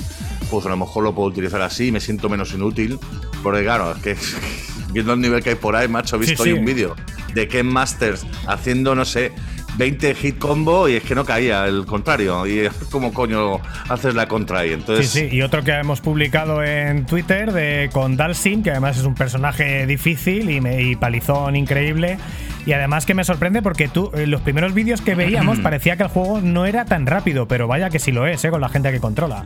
pues 0.52 0.66
a 0.66 0.70
lo 0.70 0.78
mejor 0.78 1.04
lo 1.04 1.16
puedo 1.16 1.30
utilizar 1.30 1.62
así 1.62 1.88
y 1.88 1.92
me 1.92 2.00
siento 2.00 2.30
menos 2.30 2.54
inútil, 2.54 3.00
porque 3.42 3.64
claro, 3.64 3.94
es 3.94 4.02
que 4.02 4.18
viendo 4.94 5.14
el 5.14 5.22
nivel 5.22 5.42
que 5.42 5.50
hay 5.50 5.56
por 5.56 5.76
ahí, 5.76 5.88
macho, 5.88 6.18
he 6.18 6.20
visto 6.20 6.44
hoy 6.44 6.54
un 6.54 6.66
vídeo 6.66 6.96
de 7.34 7.48
Ken 7.48 7.68
Masters 7.68 8.26
haciendo, 8.48 8.96
no 8.96 9.06
sé, 9.06 9.32
20 9.80 10.14
hit 10.14 10.38
combo 10.38 10.90
y 10.90 10.96
es 10.96 11.04
que 11.04 11.16
no 11.16 11.24
caía, 11.24 11.66
el 11.66 11.86
contrario. 11.86 12.46
Y 12.46 12.60
es 12.60 12.74
como 12.92 13.14
coño 13.14 13.60
haces 13.88 14.14
la 14.14 14.28
contra 14.28 14.60
ahí. 14.60 14.74
Entonces... 14.74 15.10
Sí, 15.10 15.30
sí, 15.30 15.36
y 15.36 15.42
otro 15.42 15.64
que 15.64 15.72
hemos 15.72 16.02
publicado 16.02 16.62
en 16.64 17.06
Twitter 17.06 17.54
de, 17.54 17.90
con 17.92 18.18
Dalsim, 18.18 18.62
que 18.62 18.72
además 18.72 18.98
es 18.98 19.06
un 19.06 19.16
personaje 19.16 19.88
difícil 19.88 20.50
y, 20.50 20.60
me, 20.60 20.82
y 20.82 20.96
palizón 20.98 21.56
increíble. 21.56 22.18
Y 22.66 22.74
además 22.74 23.06
que 23.06 23.14
me 23.14 23.24
sorprende 23.24 23.62
porque 23.62 23.88
tú, 23.88 24.12
en 24.14 24.30
los 24.30 24.42
primeros 24.42 24.74
vídeos 24.74 25.02
que 25.02 25.16
veíamos 25.16 25.60
parecía 25.60 25.96
que 25.96 26.04
el 26.04 26.10
juego 26.10 26.42
no 26.42 26.66
era 26.66 26.84
tan 26.86 27.08
rápido, 27.08 27.48
pero 27.48 27.68
vaya 27.68 27.90
que 27.90 28.00
sí 28.00 28.12
lo 28.12 28.28
es, 28.28 28.44
¿eh? 28.44 28.50
con 28.50 28.62
la 28.62 28.70
gente 28.70 28.92
que 28.92 29.00
controla. 29.00 29.46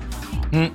Mm. 0.52 0.68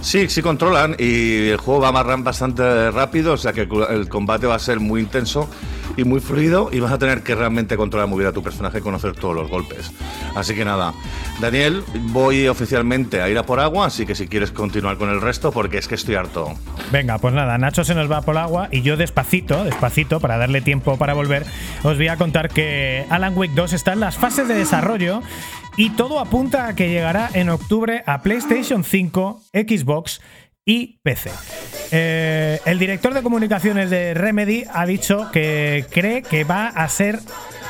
Sí, 0.00 0.28
sí 0.28 0.42
controlan 0.42 0.94
y 0.98 1.48
el 1.48 1.56
juego 1.56 1.80
va 1.80 1.88
a 1.88 1.90
amarrar 1.90 2.22
bastante 2.22 2.90
rápido, 2.90 3.32
o 3.32 3.36
sea 3.36 3.52
que 3.52 3.62
el 3.90 4.08
combate 4.08 4.46
va 4.46 4.54
a 4.54 4.58
ser 4.58 4.78
muy 4.78 5.00
intenso 5.00 5.48
y 5.96 6.04
muy 6.04 6.20
fluido 6.20 6.68
y 6.72 6.80
vas 6.80 6.92
a 6.92 6.98
tener 6.98 7.22
que 7.22 7.34
realmente 7.34 7.76
controlar 7.76 8.08
muy 8.08 8.18
bien 8.18 8.28
a 8.28 8.32
tu 8.32 8.42
personaje 8.42 8.78
y 8.78 8.80
conocer 8.82 9.14
todos 9.14 9.34
los 9.34 9.48
golpes. 9.48 9.90
Así 10.34 10.54
que 10.54 10.64
nada, 10.64 10.92
Daniel, 11.40 11.82
voy 12.12 12.46
oficialmente 12.48 13.22
a 13.22 13.28
ir 13.28 13.38
a 13.38 13.44
por 13.44 13.60
agua, 13.60 13.86
así 13.86 14.06
que 14.06 14.14
si 14.14 14.28
quieres 14.28 14.52
continuar 14.52 14.96
con 14.98 15.08
el 15.08 15.20
resto, 15.20 15.50
porque 15.50 15.78
es 15.78 15.88
que 15.88 15.94
estoy 15.94 16.14
harto. 16.14 16.54
Venga, 16.92 17.18
pues 17.18 17.34
nada, 17.34 17.56
Nacho 17.58 17.84
se 17.84 17.94
nos 17.94 18.10
va 18.10 18.22
por 18.22 18.36
agua 18.36 18.68
y 18.70 18.82
yo 18.82 18.96
despacito, 18.96 19.64
despacito, 19.64 20.20
para 20.20 20.36
darle 20.36 20.60
tiempo 20.60 20.98
para 20.98 21.14
volver, 21.14 21.46
os 21.82 21.96
voy 21.96 22.08
a 22.08 22.16
contar 22.16 22.48
que 22.50 23.06
Alan 23.10 23.36
Wake 23.36 23.54
2 23.54 23.72
está 23.72 23.92
en 23.92 24.00
las 24.00 24.16
fases 24.16 24.46
de 24.48 24.54
desarrollo 24.54 25.22
y 25.76 25.90
todo 25.90 26.20
apunta 26.20 26.68
a 26.68 26.74
que 26.74 26.88
llegará 26.88 27.28
en 27.34 27.50
octubre 27.50 28.02
a 28.06 28.22
PlayStation 28.22 28.82
5, 28.82 29.42
Xbox 29.52 30.20
y 30.64 30.98
PC. 31.02 31.30
Eh, 31.92 32.60
el 32.64 32.78
director 32.78 33.14
de 33.14 33.22
comunicaciones 33.22 33.90
de 33.90 34.14
Remedy 34.14 34.64
ha 34.72 34.86
dicho 34.86 35.30
que 35.32 35.84
cree 35.90 36.22
que 36.22 36.44
va 36.44 36.68
a 36.68 36.88
ser 36.88 37.20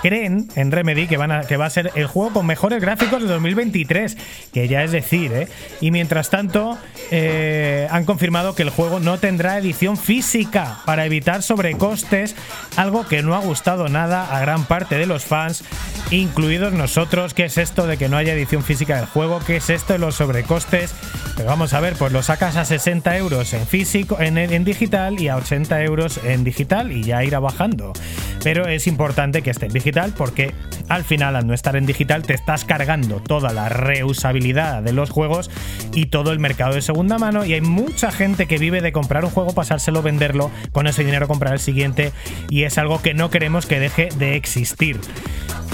creen 0.03 0.49
en 0.57 0.71
Remedy 0.71 1.07
que, 1.07 1.17
van 1.17 1.33
a, 1.33 1.41
que 1.43 1.57
va 1.57 1.67
a 1.67 1.71
ser 1.71 1.93
el 1.95 2.07
juego 2.07 2.33
con 2.33 2.47
mejores 2.47 2.81
gráficos 2.81 3.23
de 3.23 3.29
2023, 3.29 4.17
que 4.53 4.69
ya 4.69 4.85
es 4.85 4.93
decir, 4.93 5.33
¿eh? 5.33 5.49
Y 5.81 5.91
mientras 5.91 6.31
tanto, 6.31 6.79
eh, 7.11 7.87
han 7.91 8.05
confirmado 8.05 8.55
que 8.55 8.63
el 8.63 8.71
juego 8.71 9.01
no 9.01 9.19
tendrá 9.19 9.59
edición 9.59 9.97
física 9.97 10.79
para 10.85 11.07
evitar 11.07 11.43
sobrecostes, 11.43 12.35
algo 12.77 13.07
que 13.07 13.23
no 13.23 13.35
ha 13.35 13.39
gustado 13.39 13.89
nada 13.89 14.37
a 14.37 14.41
gran 14.41 14.65
parte 14.65 14.97
de 14.97 15.07
los 15.07 15.25
fans, 15.25 15.65
incluidos 16.11 16.73
nosotros. 16.73 17.35
¿Qué 17.35 17.45
es 17.45 17.59
esto 17.59 17.87
de 17.87 17.97
que 17.97 18.09
no 18.09 18.17
haya 18.17 18.35
edición 18.35 18.63
física 18.63 18.97
del 18.97 19.07
juego? 19.07 19.41
¿Qué 19.47 19.57
es 19.57 19.71
esto 19.71 19.93
de 19.93 19.99
los 19.99 20.17
sobrecostes? 20.17 20.95
Pero 21.37 21.49
vamos 21.49 21.75
a 21.75 21.81
ver, 21.81 21.95
pues 21.95 22.13
lo 22.13 22.23
sacas 22.23 22.57
a 22.57 22.65
60 22.65 23.17
euros 23.19 23.53
en 23.53 23.67
físico, 23.67 24.19
en, 24.21 24.39
en 24.39 24.65
digital 24.65 25.21
y 25.21 25.29
a 25.29 25.37
80 25.37 25.83
euros 25.83 26.19
en 26.25 26.45
digital 26.45 26.93
y 26.93 27.03
ya 27.03 27.23
irá 27.25 27.41
bajando. 27.41 27.93
Pero 28.43 28.67
es 28.67 28.87
importante 28.87 29.43
que 29.43 29.51
esté 29.51 29.67
en 29.67 29.73
porque 30.17 30.53
al 30.89 31.05
final 31.05 31.37
al 31.37 31.47
no 31.47 31.55
estar 31.55 31.77
en 31.77 31.87
digital 31.87 32.23
te 32.23 32.35
estás 32.35 32.65
cargando 32.65 33.21
toda 33.21 33.53
la 33.53 33.69
reusabilidad 33.69 34.83
de 34.83 34.93
los 34.93 35.11
juegos 35.11 35.51
y 35.95 36.07
todo 36.07 36.33
el 36.33 36.41
mercado 36.41 36.75
de 36.75 36.83
segunda 36.83 37.19
mano 37.19 37.45
y 37.45 37.55
hay 37.55 37.61
mucha 37.61 38.11
gente 38.11 38.47
que 38.47 38.59
vive 38.59 38.81
de 38.81 38.93
comprar 38.93 39.25
un 39.25 39.31
juego, 39.31 39.55
pasárselo, 39.55 40.03
venderlo, 40.03 40.51
con 40.73 40.87
ese 40.87 41.05
dinero 41.05 41.29
comprar 41.29 41.53
el 41.53 41.61
siguiente 41.61 42.13
y 42.51 42.65
es 42.65 42.79
algo 42.79 43.01
que 43.01 43.15
no 43.15 43.31
queremos 43.31 43.67
que 43.67 43.79
deje 43.79 44.09
de 44.19 44.37
existir. 44.37 44.99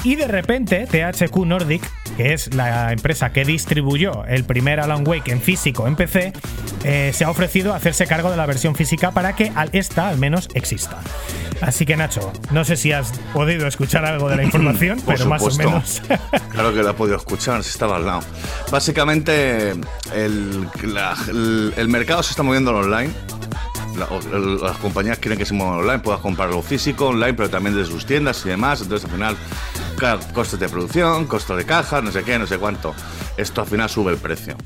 Y 0.05 0.17
de 0.17 0.27
repente 0.27 0.87
THQ 0.87 1.37
Nordic, 1.47 1.83
que 2.17 2.33
es 2.33 2.55
la 2.55 2.93
empresa 2.93 3.33
que 3.33 3.45
distribuyó 3.45 4.25
el 4.27 4.45
primer 4.45 4.81
Alan 4.81 5.07
Wake 5.07 5.31
en 5.31 5.41
físico 5.41 5.87
en 5.87 5.97
PC, 5.97 6.33
eh, 6.85 7.11
se 7.15 7.25
ha 7.25 7.31
ofrecido 7.31 7.73
a 7.73 7.77
hacerse 7.77 8.07
cargo 8.07 8.31
de 8.31 8.37
la 8.37 8.47
versión 8.47 8.75
física 8.75 9.11
para 9.13 9.35
que 9.35 9.53
esta 9.73 10.09
al 10.09 10.19
menos 10.19 10.49
exista. 10.55 10.99
Así 11.61 11.87
que 11.87 11.97
Nacho, 11.97 12.33
no 12.51 12.65
sé 12.65 12.77
si 12.77 12.93
has 12.93 13.13
podido 13.33 13.67
escuchar 13.67 14.05
algo 14.05 14.29
de 14.29 14.37
la 14.37 14.45
información, 14.45 15.01
pero 15.07 15.27
más 15.27 15.43
o 15.43 15.51
menos. 15.57 16.03
claro 16.51 16.75
que 16.75 16.83
lo 16.83 16.91
he 16.91 16.95
podido 16.95 17.17
escuchar, 17.17 17.63
si 17.63 17.71
estaba 17.71 17.97
al 17.97 18.07
lado. 18.07 18.23
Básicamente, 18.71 19.71
el, 20.15 20.69
el 21.77 21.89
mercado 21.89 22.23
se 22.23 22.31
está 22.31 22.43
moviendo 22.43 22.77
online 22.77 23.13
las 23.97 24.77
compañías 24.79 25.19
quieren 25.19 25.39
que 25.39 25.45
se 25.45 25.55
muevan 25.55 25.79
online, 25.79 25.99
puedas 25.99 26.21
comprarlo 26.21 26.63
físico, 26.63 27.09
online, 27.09 27.35
pero 27.35 27.51
también 27.51 27.77
de 27.77 27.85
sus 27.85 28.07
tiendas 28.07 28.45
y 28.45 28.49
demás. 28.49 28.81
Entonces, 28.83 29.09
al 29.09 29.15
final, 29.15 29.37
costes 30.33 30.59
de 30.59 30.69
producción, 30.69 31.27
costo 31.27 31.57
de 31.57 31.65
caja, 31.65 32.03
no 32.03 32.11
sé 32.11 32.25
qué, 32.25 32.39
no 32.39 32.47
sé 32.47 32.59
cuánto. 32.59 32.95
Esto 33.37 33.61
al 33.61 33.67
final 33.69 33.89
sube 33.89 34.13
el 34.13 34.19
precio. 34.19 34.57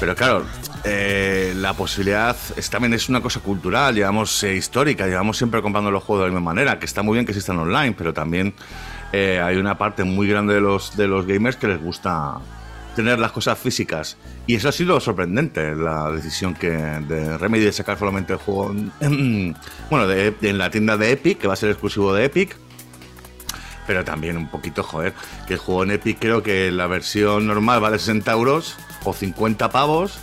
Pero 0.00 0.16
claro, 0.16 0.44
eh, 0.84 1.52
la 1.56 1.74
posibilidad 1.74 2.36
es, 2.56 2.70
también 2.70 2.94
es 2.94 3.08
una 3.08 3.20
cosa 3.20 3.40
cultural, 3.40 3.94
llevamos 3.94 4.42
eh, 4.42 4.56
histórica, 4.56 5.06
llevamos 5.06 5.36
siempre 5.36 5.62
comprando 5.62 5.90
los 5.90 6.02
juegos 6.02 6.24
de 6.24 6.30
la 6.30 6.34
misma 6.34 6.52
manera, 6.52 6.78
que 6.78 6.86
está 6.86 7.02
muy 7.02 7.14
bien 7.14 7.24
que 7.24 7.32
existan 7.32 7.58
online, 7.58 7.94
pero 7.96 8.12
también 8.12 8.54
eh, 9.12 9.40
hay 9.42 9.56
una 9.56 9.78
parte 9.78 10.04
muy 10.04 10.28
grande 10.28 10.54
de 10.54 10.60
los, 10.60 10.96
de 10.96 11.06
los 11.06 11.26
gamers 11.26 11.56
que 11.56 11.68
les 11.68 11.80
gusta 11.80 12.38
tener 12.96 13.18
las 13.18 13.30
cosas 13.30 13.58
físicas. 13.58 14.16
Y 14.46 14.56
eso 14.56 14.68
ha 14.68 14.72
sido 14.72 14.98
sorprendente, 14.98 15.74
la 15.76 16.10
decisión 16.10 16.54
que 16.54 16.68
de 16.70 17.38
Remedy 17.38 17.64
de 17.64 17.72
sacar 17.72 17.96
solamente 17.96 18.32
el 18.32 18.40
juego 18.40 18.74
en, 19.00 19.54
bueno, 19.90 20.10
en 20.10 20.58
la 20.58 20.70
tienda 20.70 20.96
de 20.96 21.12
Epic, 21.12 21.38
que 21.38 21.46
va 21.46 21.52
a 21.52 21.56
ser 21.56 21.70
exclusivo 21.70 22.12
de 22.12 22.24
Epic. 22.24 22.56
Pero 23.86 24.04
también 24.04 24.36
un 24.36 24.48
poquito, 24.48 24.82
joder, 24.82 25.14
que 25.46 25.54
el 25.54 25.58
juego 25.58 25.84
en 25.84 25.92
Epic 25.92 26.18
creo 26.20 26.42
que 26.42 26.70
la 26.70 26.86
versión 26.86 27.46
normal 27.46 27.80
vale 27.80 27.98
60 27.98 28.30
euros 28.32 28.76
o 29.04 29.12
50 29.12 29.70
pavos 29.70 30.20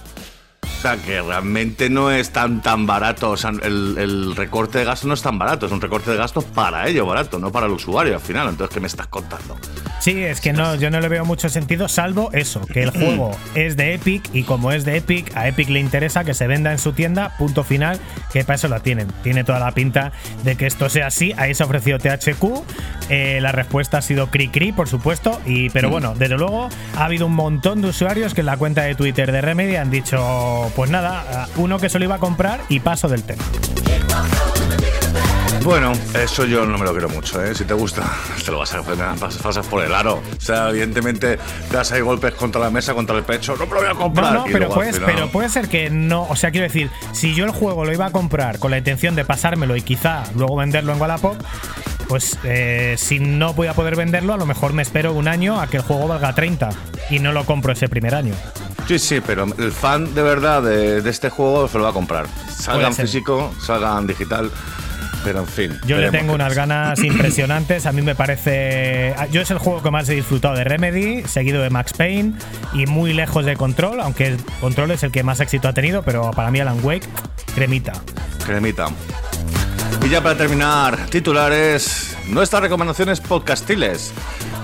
o 0.77 0.79
sea, 0.79 0.95
que 0.95 1.21
realmente 1.23 1.89
no 1.89 2.11
es 2.11 2.29
tan 2.29 2.61
tan 2.61 2.85
barato. 2.85 3.31
O 3.31 3.37
sea, 3.37 3.49
el, 3.49 4.35
recorte 4.35 4.77
de 4.77 4.85
gasto 4.85 5.07
no 5.07 5.15
es 5.15 5.21
tan 5.23 5.39
barato. 5.39 5.65
Es 5.65 5.71
un 5.71 5.81
recorte 5.81 6.11
de 6.11 6.17
gasto 6.17 6.41
para 6.41 6.87
ello 6.87 7.05
barato, 7.05 7.39
no 7.39 7.51
para 7.51 7.65
el 7.65 7.71
usuario 7.71 8.13
al 8.13 8.21
final. 8.21 8.49
Entonces, 8.49 8.73
¿qué 8.75 8.79
me 8.79 8.87
estás 8.87 9.07
contando? 9.07 9.57
Sí, 9.99 10.23
es 10.23 10.41
que 10.41 10.53
no, 10.53 10.75
yo 10.75 10.89
no 10.89 10.99
le 10.99 11.07
veo 11.07 11.25
mucho 11.25 11.49
sentido, 11.49 11.87
salvo 11.87 12.29
eso, 12.33 12.61
que 12.61 12.83
el 12.83 12.91
juego 12.91 13.31
es 13.55 13.75
de 13.77 13.95
Epic 13.95 14.29
y 14.33 14.43
como 14.43 14.71
es 14.71 14.85
de 14.85 14.97
Epic, 14.97 15.35
a 15.35 15.47
Epic 15.47 15.69
le 15.69 15.79
interesa 15.79 16.23
que 16.23 16.33
se 16.33 16.47
venda 16.47 16.71
en 16.71 16.77
su 16.77 16.93
tienda, 16.93 17.35
punto 17.37 17.63
final, 17.63 17.99
que 18.31 18.43
para 18.43 18.55
eso 18.55 18.67
la 18.67 18.79
tienen. 18.79 19.07
Tiene 19.23 19.43
toda 19.43 19.59
la 19.59 19.71
pinta 19.71 20.11
de 20.43 20.55
que 20.55 20.67
esto 20.67 20.89
sea 20.89 21.07
así. 21.07 21.33
Ahí 21.37 21.53
se 21.53 21.63
ha 21.63 21.65
ofrecido 21.65 21.97
THQ. 21.97 22.63
Eh, 23.09 23.39
la 23.41 23.51
respuesta 23.51 23.97
ha 23.97 24.01
sido 24.01 24.27
cri 24.27 24.49
cri, 24.49 24.71
por 24.71 24.87
supuesto. 24.87 25.41
Y, 25.45 25.69
pero 25.69 25.89
bueno, 25.89 26.13
desde 26.15 26.37
luego 26.37 26.69
ha 26.95 27.05
habido 27.05 27.25
un 27.25 27.33
montón 27.33 27.81
de 27.81 27.89
usuarios 27.89 28.33
que 28.33 28.41
en 28.41 28.47
la 28.47 28.57
cuenta 28.57 28.83
de 28.83 28.95
Twitter 28.95 29.31
de 29.31 29.41
Remedy 29.41 29.75
han 29.75 29.89
dicho 29.89 30.71
pues 30.75 30.89
nada, 30.89 31.47
uno 31.55 31.79
que 31.79 31.89
se 31.89 31.99
lo 31.99 32.05
iba 32.05 32.15
a 32.15 32.19
comprar 32.19 32.61
y 32.69 32.79
paso 32.79 33.07
del 33.07 33.23
tema. 33.23 33.43
Bueno, 35.67 35.91
eso 36.13 36.45
yo 36.45 36.65
no 36.65 36.77
me 36.77 36.85
lo 36.85 36.93
quiero 36.93 37.09
mucho, 37.09 37.43
¿eh? 37.43 37.53
Si 37.53 37.65
te 37.65 37.73
gusta, 37.73 38.09
te 38.45 38.51
lo 38.51 38.59
vas 38.59 38.73
a 38.73 38.83
pasar 39.43 39.65
por 39.65 39.83
el 39.83 39.93
aro. 39.93 40.21
O 40.37 40.41
sea, 40.41 40.69
evidentemente 40.69 41.37
te 41.69 41.75
das 41.75 41.91
ahí 41.91 41.99
golpes 41.99 42.35
contra 42.35 42.61
la 42.61 42.69
mesa, 42.69 42.93
contra 42.93 43.17
el 43.17 43.23
pecho, 43.23 43.53
no 43.57 43.65
me 43.65 43.73
lo 43.73 43.81
voy 43.81 43.89
a 43.89 43.93
comprar. 43.93 44.33
No, 44.33 44.39
no, 44.39 44.45
pero, 44.45 44.69
pero 45.05 45.29
puede 45.29 45.49
ser 45.49 45.67
que 45.67 45.89
no. 45.89 46.23
O 46.29 46.37
sea, 46.37 46.51
quiero 46.51 46.63
decir, 46.63 46.89
si 47.11 47.35
yo 47.35 47.43
el 47.43 47.51
juego 47.51 47.83
lo 47.83 47.91
iba 47.91 48.05
a 48.05 48.11
comprar 48.11 48.59
con 48.59 48.71
la 48.71 48.77
intención 48.77 49.13
de 49.15 49.25
pasármelo 49.25 49.75
y 49.75 49.81
quizá 49.81 50.23
luego 50.37 50.55
venderlo 50.55 50.93
en 50.93 51.01
Wallapop, 51.01 51.35
pues 52.07 52.39
eh, 52.45 52.95
si 52.97 53.19
no 53.19 53.53
voy 53.53 53.67
a 53.67 53.73
poder 53.73 53.97
venderlo, 53.97 54.33
a 54.33 54.37
lo 54.37 54.45
mejor 54.45 54.71
me 54.71 54.83
espero 54.83 55.11
un 55.11 55.27
año 55.27 55.59
a 55.59 55.67
que 55.67 55.75
el 55.75 55.83
juego 55.83 56.07
valga 56.07 56.33
30 56.33 56.69
y 57.09 57.19
no 57.19 57.33
lo 57.33 57.45
compro 57.45 57.73
ese 57.73 57.89
primer 57.89 58.15
año. 58.15 58.33
Sí, 58.87 58.99
sí, 58.99 59.19
pero 59.19 59.45
el 59.57 59.73
fan 59.73 60.15
de 60.15 60.21
verdad 60.21 60.63
de, 60.63 60.99
este 61.09 61.29
juego 61.29 61.67
se 61.67 61.77
lo 61.77 61.83
va 61.83 61.89
a 61.89 61.93
comprar. 61.93 62.25
Salga 62.57 62.87
en 62.87 62.95
físico, 62.95 63.53
salga 63.59 63.97
en 63.97 64.07
digital. 64.07 64.49
Pero 65.27 65.41
en 65.41 65.47
fin. 65.47 65.77
Yo 65.85 65.97
le 65.97 66.09
tengo 66.09 66.33
unas 66.33 66.55
ganas 66.55 67.03
impresionantes. 67.03 67.85
A 67.85 67.91
mí 67.91 68.01
me 68.01 68.15
parece. 68.15 69.13
Yo 69.29 69.41
es 69.41 69.51
el 69.51 69.57
juego 69.57 69.83
que 69.83 69.91
más 69.91 70.07
he 70.07 70.13
disfrutado 70.13 70.55
de 70.55 70.63
Remedy, 70.63 71.23
seguido 71.23 71.61
de 71.61 71.69
Max 71.69 71.91
Payne 71.91 72.31
y 72.71 72.85
muy 72.85 73.11
lejos 73.11 73.43
de 73.43 73.57
Control, 73.57 73.99
aunque 73.99 74.37
Control 74.61 74.91
es 74.91 75.03
el 75.03 75.11
que 75.11 75.23
más 75.23 75.41
éxito 75.41 75.67
ha 75.67 75.73
tenido, 75.73 76.01
pero 76.01 76.31
para 76.31 76.49
mí 76.49 76.61
Alan 76.61 76.79
Wake, 76.81 77.09
cremita. 77.55 77.91
Cremita. 78.45 78.87
Y 80.05 80.07
ya 80.07 80.23
para 80.23 80.37
terminar, 80.37 81.07
titulares, 81.07 82.15
nuestras 82.29 82.61
recomendaciones 82.61 83.19
podcastiles. 83.19 84.13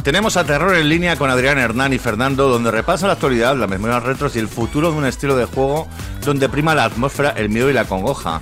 Tenemos 0.01 0.37
a 0.37 0.45
Terror 0.45 0.77
en 0.77 0.87
línea 0.87 1.17
con 1.17 1.29
Adrián 1.29 1.57
Hernán 1.57 1.91
y 1.91 1.97
Fernando, 1.97 2.47
donde 2.47 2.71
repasa 2.71 3.07
la 3.07 3.13
actualidad, 3.13 3.57
las 3.57 3.69
memorias 3.69 4.01
retros 4.01 4.37
y 4.37 4.39
el 4.39 4.47
futuro 4.47 4.91
de 4.91 4.97
un 4.97 5.05
estilo 5.05 5.35
de 5.35 5.43
juego 5.43 5.89
donde 6.23 6.47
prima 6.47 6.73
la 6.73 6.85
atmósfera, 6.85 7.31
el 7.31 7.49
miedo 7.49 7.69
y 7.69 7.73
la 7.73 7.83
congoja. 7.83 8.39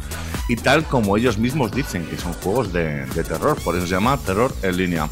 Y 0.51 0.57
tal 0.57 0.83
como 0.83 1.15
ellos 1.15 1.37
mismos 1.37 1.71
dicen 1.71 2.05
que 2.05 2.17
son 2.17 2.33
juegos 2.33 2.73
de, 2.73 3.05
terror, 3.23 3.57
por 3.63 3.77
eso 3.77 3.87
se 3.87 3.93
llama 3.93 4.17
Terror 4.17 4.53
en 4.61 4.75
línea. 4.75 5.07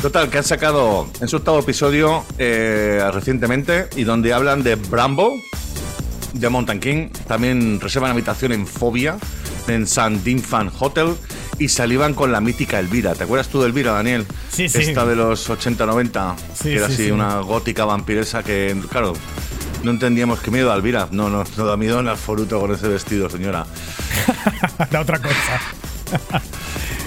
Total, 0.00 0.30
que 0.30 0.38
han 0.38 0.44
sacado 0.44 1.08
en 1.20 1.26
su 1.26 1.38
octavo 1.38 1.58
episodio 1.58 2.24
eh, 2.38 3.02
recientemente 3.12 3.88
y 3.96 4.04
donde 4.04 4.32
hablan 4.32 4.62
de 4.62 4.76
Brambo, 4.76 5.34
de 6.34 6.48
Mountain 6.48 6.78
King, 6.78 7.08
también 7.26 7.80
reservan 7.80 8.12
habitación 8.12 8.52
en 8.52 8.68
Fobia, 8.68 9.18
en 9.66 9.88
San 9.88 10.22
Dinfan 10.22 10.70
Hotel 10.78 11.16
y 11.58 11.68
salivan 11.68 12.14
con 12.14 12.30
la 12.30 12.40
mítica 12.40 12.78
Elvira. 12.78 13.16
¿Te 13.16 13.24
acuerdas 13.24 13.48
tú 13.48 13.62
de 13.62 13.66
Elvira, 13.66 13.90
Daniel? 13.90 14.26
Sí, 14.48 14.68
sí. 14.68 14.78
Esta 14.78 15.04
de 15.04 15.16
los 15.16 15.50
80-90, 15.50 16.36
que 16.62 16.76
era 16.76 16.86
así 16.86 17.10
una 17.10 17.40
gótica 17.40 17.84
vampiresa 17.84 18.44
que, 18.44 18.76
claro, 18.90 19.14
no 19.82 19.90
entendíamos 19.90 20.40
qué 20.40 20.50
miedo 20.50 20.72
a 20.72 20.76
Elvira. 20.76 21.08
No, 21.10 21.28
no, 21.28 21.44
no 21.56 21.66
da 21.66 21.76
miedo 21.76 22.00
en 22.00 22.08
absoluto 22.08 22.60
con 22.60 22.72
ese 22.72 22.88
vestido, 22.88 23.28
señora. 23.28 23.66
la 24.90 25.00
otra 25.00 25.18
cosa. 25.18 25.60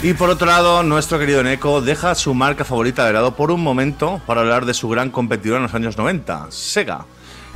y 0.03 0.13
por 0.13 0.29
otro 0.29 0.47
lado, 0.47 0.83
nuestro 0.83 1.17
querido 1.17 1.43
Neko 1.43 1.81
deja 1.81 2.15
su 2.15 2.33
marca 2.33 2.65
favorita 2.65 3.05
de 3.05 3.13
lado 3.13 3.35
por 3.35 3.51
un 3.51 3.61
momento 3.61 4.21
para 4.25 4.41
hablar 4.41 4.65
de 4.65 4.73
su 4.73 4.89
gran 4.89 5.09
competidor 5.09 5.57
en 5.57 5.63
los 5.63 5.73
años 5.73 5.97
90, 5.97 6.47
Sega. 6.49 7.05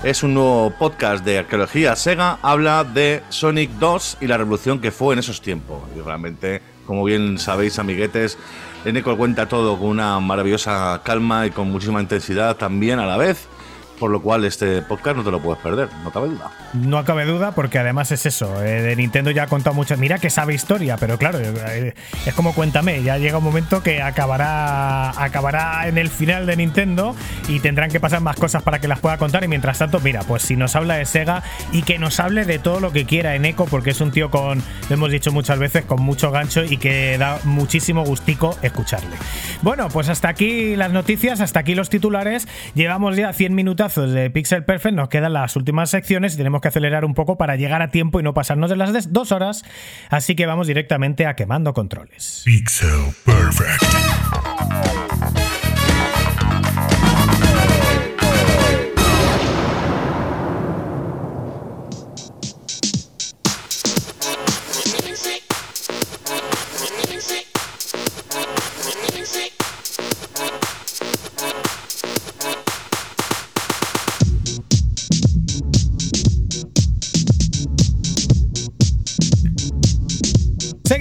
Es 0.04 0.24
un 0.24 0.34
nuevo 0.34 0.74
podcast 0.80 1.26
de 1.26 1.40
arqueología. 1.40 1.96
Sega 1.98 2.40
habla 2.42 2.86
de 2.86 3.22
Sonic 3.30 3.72
2 3.72 4.18
y 4.22 4.28
la 4.28 4.38
revolución 4.38 4.80
que 4.80 4.92
fue 4.92 5.14
en 5.14 5.20
esos 5.20 5.42
tiempos. 5.42 5.82
Y 5.98 6.00
realmente, 6.00 6.62
como 6.86 7.04
bien 7.04 7.38
sabéis, 7.38 7.78
amiguetes, 7.80 8.38
Neko 8.86 9.18
cuenta 9.18 9.50
todo 9.50 9.78
con 9.78 9.90
una 9.90 10.18
maravillosa 10.22 11.02
calma 11.04 11.46
y 11.46 11.52
con 11.52 11.70
muchísima 11.70 12.00
intensidad 12.00 12.56
también 12.56 13.00
a 13.00 13.06
la 13.06 13.18
vez 13.18 13.50
por 14.00 14.10
lo 14.12 14.22
cual 14.22 14.46
este 14.46 14.82
podcast 14.82 15.18
no 15.18 15.24
te 15.24 15.32
lo 15.32 15.42
puedes 15.42 15.62
perder, 15.62 15.90
no 16.04 16.12
cabe 16.12 16.30
duda. 16.30 16.52
No 16.74 17.04
cabe 17.04 17.26
duda 17.26 17.52
porque 17.52 17.80
además 17.80 18.12
es 18.12 18.26
eso, 18.26 18.64
eh, 18.64 18.82
de 18.82 18.96
Nintendo 18.96 19.32
ya 19.32 19.44
ha 19.44 19.48
contado 19.48 19.74
mucho, 19.74 19.98
mira 19.98 20.18
que 20.18 20.30
sabe 20.30 20.54
historia, 20.54 20.98
pero 20.98 21.18
claro, 21.18 21.40
eh, 21.40 21.94
es 22.26 22.34
como 22.34 22.54
cuéntame, 22.54 23.04
ya 23.04 23.18
llega 23.18 23.38
un 23.38 23.44
momento 23.44 23.84
que 23.84 24.02
acabará, 24.02 25.12
acabará 25.22 25.88
en 25.88 25.98
el 25.98 26.10
final 26.10 26.46
de 26.46 26.56
Nintendo 26.56 27.16
y 27.48 27.60
tendrán 27.60 27.90
que 27.90 28.00
pasar 28.00 28.22
más 28.22 28.38
cosas 28.38 28.64
para 28.64 28.80
que 28.80 28.88
las 28.88 29.00
pueda 29.00 29.18
contar 29.18 29.44
y 29.44 29.48
mientras 29.48 29.78
tanto, 29.78 30.00
mira, 30.00 30.22
pues 30.22 30.44
si 30.44 30.56
nos 30.56 30.76
habla 30.76 30.96
de 30.96 31.06
Sega 31.06 31.44
y 31.72 31.82
que 31.82 32.00
nos 32.00 32.20
hable 32.20 32.46
de 32.46 32.60
todo 32.60 32.80
lo 32.80 32.92
que 32.92 33.06
quiera 33.06 33.36
en 33.36 33.46
Eco 33.46 33.66
porque 33.66 33.90
es 33.90 34.02
un 34.02 34.12
tío 34.12 34.30
con, 34.30 34.60
lo 34.90 34.94
hemos 34.94 35.12
dicho 35.12 35.32
muchas 35.32 35.60
veces, 35.60 35.84
con 35.86 36.02
mucho 36.02 36.32
gancho 36.32 36.64
y 36.64 36.78
que 36.78 37.18
da 37.18 37.40
muchísimo 37.44 38.06
gustico 38.06 38.58
escucharle. 38.62 39.16
Bueno, 39.62 39.90
pues 39.90 40.08
hasta 40.08 40.30
aquí 40.30 40.76
las 40.76 40.92
noticias, 40.92 41.42
hasta 41.42 41.60
aquí 41.60 41.76
los 41.76 41.90
titulares, 41.90 42.48
llevamos 42.76 43.18
ya 43.18 43.34
100 43.34 43.54
minutos 43.56 43.89
de 43.96 44.30
Pixel 44.30 44.64
Perfect, 44.64 44.96
nos 44.96 45.10
quedan 45.10 45.34
las 45.34 45.56
últimas 45.56 45.90
secciones 45.90 46.36
y 46.36 46.38
tenemos 46.38 46.62
que 46.62 46.68
acelerar 46.68 47.06
un 47.06 47.14
poco 47.14 47.38
para 47.38 47.56
llegar 47.56 47.82
a 47.82 47.90
tiempo 47.90 48.20
y 48.20 48.24
no 48.24 48.34
pasarnos 48.34 48.70
de 48.70 48.76
las 48.76 49.12
dos 49.12 49.32
horas. 49.32 49.64
Así 50.10 50.36
que 50.36 50.46
vamos 50.46 50.68
directamente 50.68 51.26
a 51.26 51.36
quemando 51.36 51.74
controles. 51.74 52.44
Pixel 52.46 53.14
Perfect. 53.26 53.84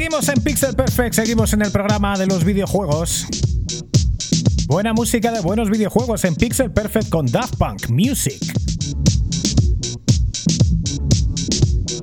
Seguimos 0.09 0.29
en 0.31 0.43
Pixel 0.43 0.75
Perfect, 0.75 1.15
seguimos 1.17 1.53
en 1.53 1.61
el 1.61 1.71
programa 1.71 2.17
de 2.17 2.27
los 2.27 2.43
videojuegos. 2.43 3.27
Buena 4.67 4.95
música 4.95 5.31
de 5.31 5.41
buenos 5.41 5.69
videojuegos 5.69 6.25
en 6.25 6.35
Pixel 6.35 6.73
Perfect 6.73 7.11
con 7.11 7.27
Daft 7.27 7.57
Punk 7.57 7.91
Music. 7.91 8.41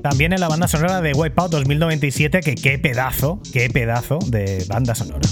También 0.04 0.32
en 0.32 0.38
la 0.38 0.46
banda 0.46 0.68
sonora 0.68 1.00
de 1.00 1.14
Wipeout 1.14 1.50
2097, 1.50 2.42
que 2.42 2.54
qué 2.54 2.78
pedazo, 2.78 3.40
qué 3.52 3.68
pedazo 3.70 4.20
de 4.28 4.64
banda 4.68 4.94
sonora. 4.94 5.28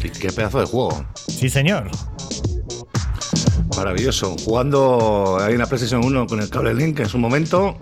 Qué 0.00 0.32
pedazo 0.32 0.58
de 0.58 0.66
juego. 0.66 1.06
Sí, 1.28 1.48
señor. 1.48 1.88
Maravilloso. 3.76 4.34
Jugando 4.44 5.38
en 5.48 5.58
la 5.58 5.66
PlayStation 5.66 6.04
1 6.04 6.26
con 6.26 6.40
el 6.40 6.50
cable 6.50 6.74
Link 6.74 6.98
en 6.98 7.08
su 7.08 7.18
momento. 7.18 7.78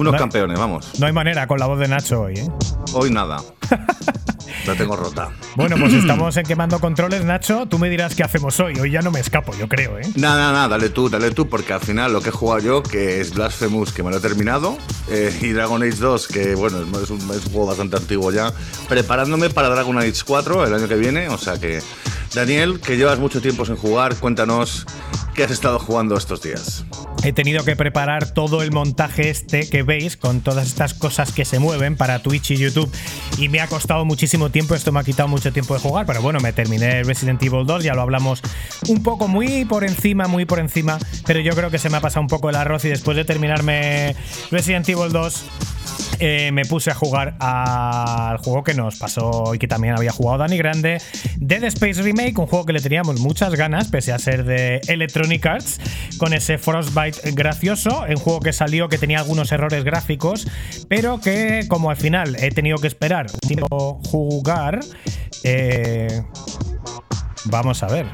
Unos 0.00 0.16
campeones, 0.16 0.58
vamos. 0.58 0.98
No 0.98 1.06
hay 1.06 1.12
manera 1.12 1.46
con 1.46 1.58
la 1.58 1.66
voz 1.66 1.78
de 1.78 1.86
Nacho 1.86 2.22
hoy, 2.22 2.34
¿eh? 2.34 2.48
Hoy 2.94 3.10
nada. 3.10 3.42
La 4.66 4.74
tengo 4.74 4.96
rota. 4.96 5.30
Bueno, 5.56 5.76
pues 5.78 5.92
estamos 5.94 6.36
en 6.38 6.44
quemando 6.44 6.80
controles, 6.80 7.24
Nacho. 7.24 7.66
Tú 7.66 7.78
me 7.78 7.90
dirás 7.90 8.14
qué 8.14 8.22
hacemos 8.22 8.58
hoy. 8.60 8.78
Hoy 8.78 8.90
ya 8.90 9.02
no 9.02 9.10
me 9.10 9.20
escapo, 9.20 9.52
yo 9.58 9.68
creo, 9.68 9.98
¿eh? 9.98 10.02
Nada, 10.16 10.52
nada, 10.52 10.68
dale 10.68 10.88
tú, 10.88 11.10
dale 11.10 11.30
tú, 11.32 11.48
porque 11.48 11.74
al 11.74 11.80
final 11.80 12.12
lo 12.14 12.22
que 12.22 12.30
he 12.30 12.32
jugado 12.32 12.60
yo, 12.60 12.82
que 12.82 13.20
es 13.20 13.34
Blasphemous, 13.34 13.92
que 13.92 14.02
me 14.02 14.10
lo 14.10 14.16
he 14.16 14.20
terminado, 14.20 14.76
eh, 15.10 15.36
y 15.42 15.50
Dragon 15.50 15.82
Age 15.82 15.96
2, 15.96 16.28
que 16.28 16.54
bueno, 16.54 16.78
es 16.80 17.10
un, 17.10 17.18
es 17.30 17.46
un, 17.46 17.52
juego 17.52 17.66
bastante 17.66 17.96
antiguo 17.96 18.32
ya, 18.32 18.52
preparándome 18.88 19.50
para 19.50 19.68
Dragon 19.68 19.98
Age 19.98 20.22
4 20.26 20.66
el 20.66 20.74
año 20.74 20.88
que 20.88 20.96
viene. 20.96 21.28
O 21.28 21.38
sea 21.38 21.58
que, 21.58 21.80
Daniel, 22.34 22.80
que 22.80 22.96
llevas 22.96 23.18
mucho 23.18 23.40
tiempo 23.40 23.66
sin 23.66 23.76
jugar, 23.76 24.14
cuéntanos 24.16 24.86
qué 25.34 25.44
has 25.44 25.50
estado 25.50 25.78
jugando 25.78 26.16
estos 26.16 26.42
días. 26.42 26.84
He 27.22 27.32
tenido 27.32 27.64
que 27.64 27.76
preparar 27.76 28.30
todo 28.30 28.62
el 28.62 28.72
montaje 28.72 29.30
este 29.30 29.68
que 29.68 29.82
veis 29.82 30.16
con 30.16 30.40
todas 30.40 30.66
estas 30.66 30.94
cosas 30.94 31.32
que 31.32 31.44
se 31.44 31.58
mueven 31.58 31.96
para 31.96 32.22
Twitch 32.22 32.52
y 32.52 32.56
YouTube 32.56 32.90
y 33.36 33.48
me 33.48 33.60
ha 33.60 33.66
costado 33.66 34.04
muchísimo 34.04 34.50
tiempo, 34.50 34.74
esto 34.74 34.92
me 34.92 35.00
ha 35.00 35.04
quitado 35.04 35.28
mucho 35.28 35.52
tiempo 35.52 35.74
de 35.74 35.80
jugar, 35.80 36.06
pero 36.06 36.22
bueno, 36.22 36.40
me 36.40 36.52
terminé 36.52 37.02
Resident 37.02 37.42
Evil 37.42 37.66
2, 37.66 37.84
ya 37.84 37.94
lo 37.94 38.02
hablamos 38.02 38.42
un 38.88 39.02
poco 39.02 39.28
muy 39.28 39.64
por 39.64 39.84
encima, 39.84 40.28
muy 40.28 40.46
por 40.46 40.60
encima, 40.60 40.98
pero 41.26 41.40
yo 41.40 41.54
creo 41.54 41.70
que 41.70 41.78
se 41.78 41.90
me 41.90 41.98
ha 41.98 42.00
pasado 42.00 42.22
un 42.22 42.28
poco 42.28 42.48
el 42.48 42.56
arroz 42.56 42.84
y 42.84 42.88
después 42.88 43.16
de 43.16 43.24
terminarme 43.24 44.14
Resident 44.50 44.88
Evil 44.88 45.12
2 45.12 45.44
eh, 46.18 46.50
me 46.52 46.64
puse 46.64 46.90
a 46.90 46.94
jugar 46.94 47.34
al 47.40 48.38
juego 48.38 48.62
que 48.62 48.74
nos 48.74 48.96
pasó 48.96 49.54
y 49.54 49.58
que 49.58 49.66
también 49.66 49.94
había 49.96 50.12
jugado 50.12 50.38
Dani 50.38 50.58
Grande, 50.58 51.00
Dead 51.36 51.64
Space 51.64 52.02
Remake, 52.02 52.38
un 52.38 52.46
juego 52.46 52.66
que 52.66 52.72
le 52.72 52.80
teníamos 52.80 53.20
muchas 53.20 53.54
ganas, 53.54 53.88
pese 53.88 54.12
a 54.12 54.18
ser 54.18 54.44
de 54.44 54.80
Electronic 54.88 55.44
Arts, 55.46 55.80
con 56.18 56.32
ese 56.32 56.58
Frostbite 56.58 57.32
gracioso, 57.32 58.04
un 58.08 58.16
juego 58.16 58.40
que 58.40 58.52
salió 58.52 58.88
que 58.88 58.98
tenía 58.98 59.20
algunos 59.20 59.50
errores 59.52 59.84
gráficos, 59.84 60.46
pero 60.88 61.20
que 61.20 61.64
como 61.68 61.90
al 61.90 61.96
final 61.96 62.36
he 62.38 62.50
tenido 62.50 62.78
que 62.78 62.86
esperar 62.86 63.26
jugar, 64.10 64.80
eh, 65.44 66.22
vamos 67.46 67.82
a 67.82 67.88
ver. 67.88 68.06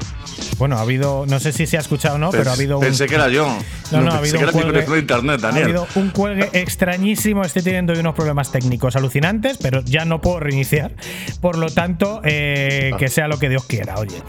Bueno, 0.57 0.77
ha 0.77 0.81
habido, 0.81 1.25
no 1.27 1.39
sé 1.39 1.51
si 1.51 1.67
se 1.67 1.77
ha 1.77 1.79
escuchado 1.79 2.15
o 2.15 2.17
no, 2.17 2.31
pero 2.31 2.49
ha 2.49 2.53
habido 2.53 2.79
Pensé 2.79 3.05
que 3.05 3.15
era 3.15 3.29
yo. 3.29 3.47
No, 3.91 4.01
no, 4.01 4.11
ha 4.11 4.17
habido 4.17 4.39
un 4.39 4.47
cuelgue, 4.51 4.81
de 4.81 4.99
internet, 4.99 5.41
Daniel. 5.41 5.63
Ha 5.63 5.65
habido 5.65 5.87
un 5.95 6.09
cuelgue 6.09 6.49
extrañísimo. 6.53 7.43
Estoy 7.43 7.61
teniendo 7.61 7.93
unos 7.93 8.15
problemas 8.15 8.51
técnicos 8.51 8.95
alucinantes, 8.95 9.57
pero 9.57 9.81
ya 9.81 10.05
no 10.05 10.19
puedo 10.21 10.39
reiniciar. 10.39 10.93
Por 11.41 11.57
lo 11.57 11.69
tanto, 11.69 12.21
eh, 12.23 12.91
que 12.97 13.07
sea 13.07 13.27
lo 13.27 13.37
que 13.39 13.49
Dios 13.49 13.65
quiera, 13.65 13.95
oye. 13.97 14.21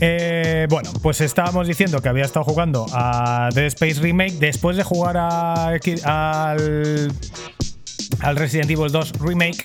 Eh, 0.00 0.66
bueno, 0.68 0.92
pues 1.02 1.20
estábamos 1.20 1.66
diciendo 1.66 2.02
que 2.02 2.08
había 2.08 2.24
estado 2.24 2.44
jugando 2.44 2.86
a 2.92 3.48
Dead 3.54 3.66
Space 3.66 4.00
Remake 4.00 4.32
después 4.32 4.76
de 4.76 4.82
jugar 4.82 5.16
a, 5.16 5.68
al, 5.68 7.12
al 8.20 8.36
Resident 8.36 8.70
Evil 8.70 8.90
2 8.90 9.12
Remake. 9.20 9.62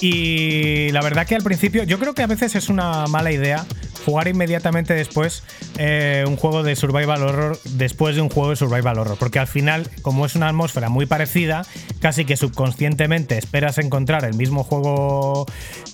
Y 0.00 0.90
la 0.90 1.00
verdad 1.02 1.26
que 1.26 1.34
al 1.34 1.42
principio 1.42 1.82
yo 1.84 1.98
creo 1.98 2.14
que 2.14 2.22
a 2.22 2.26
veces 2.26 2.54
es 2.54 2.68
una 2.68 3.06
mala 3.06 3.32
idea 3.32 3.64
jugar 4.08 4.26
inmediatamente 4.26 4.94
después 4.94 5.42
eh, 5.76 6.24
un 6.26 6.36
juego 6.36 6.62
de 6.62 6.74
survival 6.76 7.22
horror 7.22 7.58
después 7.64 8.16
de 8.16 8.22
un 8.22 8.30
juego 8.30 8.48
de 8.48 8.56
survival 8.56 8.98
horror. 8.98 9.18
Porque 9.18 9.38
al 9.38 9.46
final, 9.46 9.86
como 10.00 10.24
es 10.24 10.34
una 10.34 10.48
atmósfera 10.48 10.88
muy 10.88 11.04
parecida, 11.04 11.66
casi 12.00 12.24
que 12.24 12.38
subconscientemente 12.38 13.36
esperas 13.36 13.76
encontrar 13.76 14.24
el 14.24 14.32
mismo 14.32 14.64
juego 14.64 15.44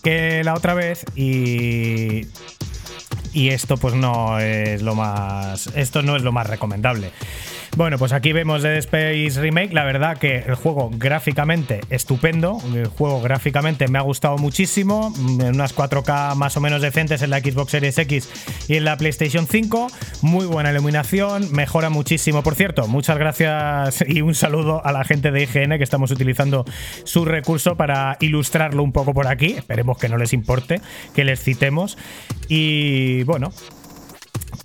que 0.04 0.44
la 0.44 0.54
otra 0.54 0.74
vez 0.74 1.04
y 1.16 2.28
y 3.32 3.48
esto 3.48 3.76
pues 3.78 3.94
no 3.94 4.38
es 4.38 4.80
lo 4.80 4.94
más 4.94 5.66
esto 5.74 6.02
no 6.02 6.14
es 6.14 6.22
lo 6.22 6.30
más 6.30 6.46
recomendable. 6.46 7.10
Bueno, 7.76 7.98
pues 7.98 8.12
aquí 8.12 8.32
vemos 8.32 8.62
Dead 8.62 8.76
Space 8.76 9.40
Remake. 9.40 9.72
La 9.72 9.82
verdad 9.82 10.16
que 10.16 10.36
el 10.36 10.54
juego 10.54 10.90
gráficamente 10.92 11.80
estupendo. 11.90 12.58
El 12.72 12.86
juego 12.86 13.20
gráficamente 13.20 13.88
me 13.88 13.98
ha 13.98 14.02
gustado 14.02 14.38
muchísimo. 14.38 15.12
En 15.16 15.56
unas 15.56 15.74
4K 15.74 16.36
más 16.36 16.56
o 16.56 16.60
menos 16.60 16.82
decentes 16.82 17.22
en 17.22 17.30
la 17.30 17.40
Xbox 17.40 17.72
Series 17.72 17.98
X 17.98 18.30
y 18.68 18.76
en 18.76 18.84
la 18.84 18.96
PlayStation 18.96 19.48
5. 19.48 19.88
Muy 20.22 20.46
buena 20.46 20.70
iluminación. 20.70 21.50
Mejora 21.50 21.90
muchísimo. 21.90 22.44
Por 22.44 22.54
cierto, 22.54 22.86
muchas 22.86 23.18
gracias 23.18 24.04
y 24.06 24.20
un 24.20 24.36
saludo 24.36 24.80
a 24.86 24.92
la 24.92 25.02
gente 25.02 25.32
de 25.32 25.42
IGN 25.42 25.76
que 25.76 25.84
estamos 25.84 26.12
utilizando 26.12 26.64
su 27.02 27.24
recurso 27.24 27.76
para 27.76 28.18
ilustrarlo 28.20 28.84
un 28.84 28.92
poco 28.92 29.14
por 29.14 29.26
aquí. 29.26 29.54
Esperemos 29.54 29.98
que 29.98 30.08
no 30.08 30.16
les 30.16 30.32
importe 30.32 30.80
que 31.12 31.24
les 31.24 31.42
citemos. 31.42 31.98
Y 32.48 33.24
bueno, 33.24 33.50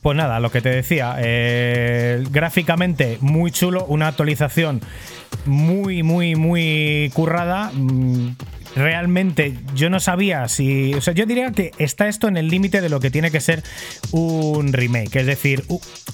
Pues 0.01 0.15
nada, 0.15 0.39
lo 0.39 0.49
que 0.49 0.61
te 0.61 0.69
decía, 0.69 1.15
eh, 1.19 2.23
gráficamente 2.31 3.17
muy 3.19 3.51
chulo, 3.51 3.85
una 3.85 4.07
actualización 4.07 4.81
muy, 5.45 6.03
muy, 6.03 6.35
muy 6.35 7.11
currada. 7.13 7.71
Mm, 7.73 8.29
realmente 8.75 9.57
yo 9.75 9.89
no 9.89 9.99
sabía 9.99 10.47
si. 10.47 10.93
O 10.93 11.01
sea, 11.01 11.13
yo 11.13 11.25
diría 11.25 11.51
que 11.51 11.71
está 11.77 12.07
esto 12.07 12.27
en 12.27 12.37
el 12.37 12.49
límite 12.49 12.81
de 12.81 12.89
lo 12.89 12.99
que 12.99 13.11
tiene 13.11 13.31
que 13.31 13.39
ser 13.39 13.63
un 14.11 14.73
remake. 14.73 15.15
Es 15.15 15.25
decir, 15.25 15.63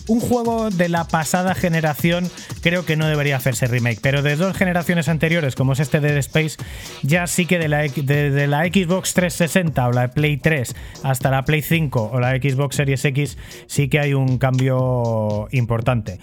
un 0.07 0.19
juego 0.19 0.69
de 0.69 0.89
la 0.89 1.05
pasada 1.05 1.55
generación 1.55 2.29
creo 2.61 2.85
que 2.85 2.95
no 2.95 3.07
debería 3.07 3.37
hacerse 3.37 3.67
remake. 3.67 3.99
Pero 4.01 4.21
de 4.21 4.35
dos 4.35 4.55
generaciones 4.55 5.09
anteriores, 5.09 5.55
como 5.55 5.73
es 5.73 5.79
este 5.79 5.99
Dead 5.99 6.17
Space, 6.17 6.57
ya 7.03 7.27
sí 7.27 7.45
que 7.45 7.59
de 7.59 7.67
la, 7.67 7.83
la 7.83 8.65
Xbox 8.65 9.13
360 9.13 9.87
o 9.87 9.91
la 9.91 10.09
Play 10.09 10.37
3 10.37 10.75
hasta 11.03 11.31
la 11.31 11.43
Play 11.45 11.61
5 11.61 12.11
o 12.13 12.19
la 12.19 12.31
Xbox 12.31 12.75
Series 12.75 13.03
X, 13.05 13.37
sí 13.67 13.87
que 13.89 13.99
hay 13.99 14.13
un 14.13 14.37
cambio 14.37 15.47
importante. 15.51 16.19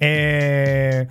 Eh 0.00 1.06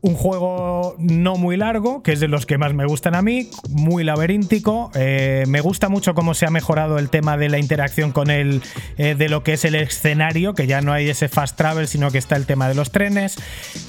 un 0.00 0.14
juego 0.14 0.96
no 0.98 1.36
muy 1.36 1.56
largo, 1.56 2.02
que 2.02 2.12
es 2.12 2.20
de 2.20 2.28
los 2.28 2.46
que 2.46 2.58
más 2.58 2.74
me 2.74 2.86
gustan 2.86 3.14
a 3.14 3.22
mí, 3.22 3.50
muy 3.70 4.04
laberíntico. 4.04 4.90
Eh, 4.94 5.44
me 5.48 5.60
gusta 5.60 5.88
mucho 5.88 6.14
cómo 6.14 6.34
se 6.34 6.46
ha 6.46 6.50
mejorado 6.50 6.98
el 6.98 7.10
tema 7.10 7.36
de 7.36 7.48
la 7.48 7.58
interacción 7.58 8.12
con 8.12 8.30
el 8.30 8.62
eh, 8.98 9.14
de 9.14 9.28
lo 9.28 9.42
que 9.42 9.54
es 9.54 9.64
el 9.64 9.74
escenario, 9.74 10.54
que 10.54 10.66
ya 10.66 10.80
no 10.80 10.92
hay 10.92 11.08
ese 11.08 11.28
fast 11.28 11.56
travel, 11.56 11.88
sino 11.88 12.10
que 12.10 12.18
está 12.18 12.36
el 12.36 12.46
tema 12.46 12.68
de 12.68 12.74
los 12.74 12.90
trenes. 12.90 13.36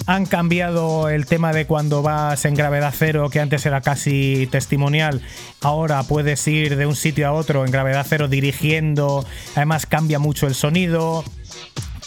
Han 0.06 0.26
cambiado 0.26 1.10
el 1.10 1.26
tema 1.26 1.54
de 1.54 1.66
cuando 1.66 2.02
vas 2.02 2.46
en 2.46 2.56
gravedad 2.56 2.94
cero, 2.96 3.30
que 3.30 3.40
antes 3.40 3.66
era 3.66 3.82
casi 3.82 4.48
testimonial. 4.52 5.22
Ahora 5.62 6.04
puedes 6.04 6.48
ir 6.48 6.78
de 6.78 6.86
un 6.86 6.96
sitio 6.96 7.28
a 7.28 7.34
otro 7.34 7.66
en 7.66 7.72
gravedad 7.72 8.06
cero 8.08 8.28
dirigiendo. 8.28 9.26
Además 9.56 9.86
cambia 9.86 10.20
mucho 10.20 10.48
el 10.48 10.56
sonido 10.56 11.24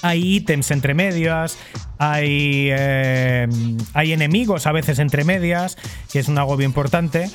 hay 0.03 0.37
ítems 0.37 0.71
entre 0.71 0.95
medias, 0.95 1.59
hay, 1.99 2.69
eh, 2.71 3.49
hay 3.95 4.13
enemigos 4.13 4.67
a 4.67 4.73
veces 4.73 4.99
entre 4.99 5.25
medias, 5.25 5.77
que 6.13 6.19
es 6.19 6.29
un 6.29 6.39
agobio 6.39 6.67
importante. 6.67 7.31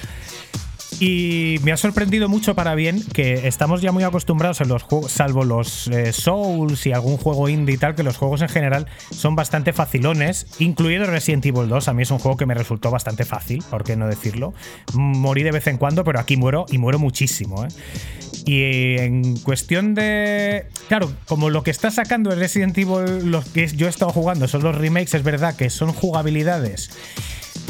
Y 1.06 1.60
me 1.64 1.74
ha 1.74 1.78
sorprendido 1.78 2.30
mucho 2.30 2.56
para 2.56 2.76
bien 2.76 3.04
que 3.12 3.46
estamos 3.46 3.82
ya 3.82 3.92
muy 3.92 4.06
acostumbrados 4.06 4.62
en 4.62 4.70
los 4.70 4.84
juegos, 4.84 5.12
salvo 5.12 5.44
los 5.44 5.90
eh, 5.90 6.14
Souls 6.14 6.86
y 6.86 6.94
algún 6.94 7.18
juego 7.18 7.50
indie 7.50 7.76
y 7.76 7.78
tal, 7.78 7.94
que 7.94 8.04
los 8.04 8.16
juegos 8.16 8.42
en 8.42 8.48
general 8.48 8.88
son 9.12 9.36
bastante 9.36 9.74
facilones, 9.74 10.48
incluido 10.60 11.06
Resident 11.06 11.46
Evil 11.46 11.68
2. 11.68 11.90
A 11.90 11.94
mí 11.94 12.04
es 12.04 12.12
un 12.12 12.20
juego 12.20 12.38
que 12.38 12.46
me 12.46 12.54
resultó 12.54 12.90
bastante 12.90 13.26
fácil, 13.26 13.62
por 13.70 13.84
qué 13.84 13.98
no 13.98 14.08
decirlo. 14.08 14.54
Morí 14.94 15.44
de 15.44 15.52
vez 15.52 15.68
en 15.68 15.78
cuando, 15.78 16.06
pero 16.06 16.22
aquí 16.22 16.38
muero 16.38 16.68
y 16.72 16.78
muero 16.78 17.00
muchísimo. 17.00 17.66
¿eh? 17.66 17.68
Y 18.46 18.98
en 19.02 19.36
cuestión 19.40 19.96
de. 19.96 20.68
Claro, 20.88 21.12
como 21.26 21.50
lo 21.50 21.64
que 21.64 21.72
está 21.72 21.92
sacando 21.92 22.32
el 22.32 22.40
Resident 22.40 22.78
Evil, 22.78 23.30
los 23.30 23.44
que 23.50 23.68
yo 23.68 23.88
he 23.88 23.90
estado 23.90 24.14
jugando 24.14 24.48
son 24.48 24.64
los 24.64 24.74
remakes, 24.74 25.16
es 25.16 25.24
verdad 25.24 25.54
que 25.54 25.70
son 25.70 25.92
jugabilidades 25.92 26.92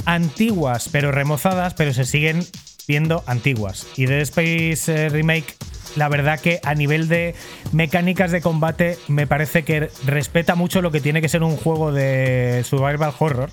antiguas 0.05 0.89
pero 0.91 1.11
remozadas, 1.11 1.73
pero 1.75 1.93
se 1.93 2.05
siguen 2.05 2.45
viendo 2.87 3.23
antiguas. 3.27 3.87
Y 3.95 4.05
Dead 4.05 4.21
Space 4.21 4.91
eh, 4.93 5.09
Remake, 5.09 5.55
la 5.95 6.09
verdad 6.09 6.39
que 6.39 6.59
a 6.63 6.73
nivel 6.75 7.07
de 7.07 7.35
mecánicas 7.71 8.31
de 8.31 8.41
combate, 8.41 8.97
me 9.07 9.27
parece 9.27 9.63
que 9.63 9.89
respeta 10.05 10.55
mucho 10.55 10.81
lo 10.81 10.91
que 10.91 11.01
tiene 11.01 11.21
que 11.21 11.29
ser 11.29 11.43
un 11.43 11.57
juego 11.57 11.91
de 11.91 12.63
survival 12.65 13.13
horror 13.19 13.49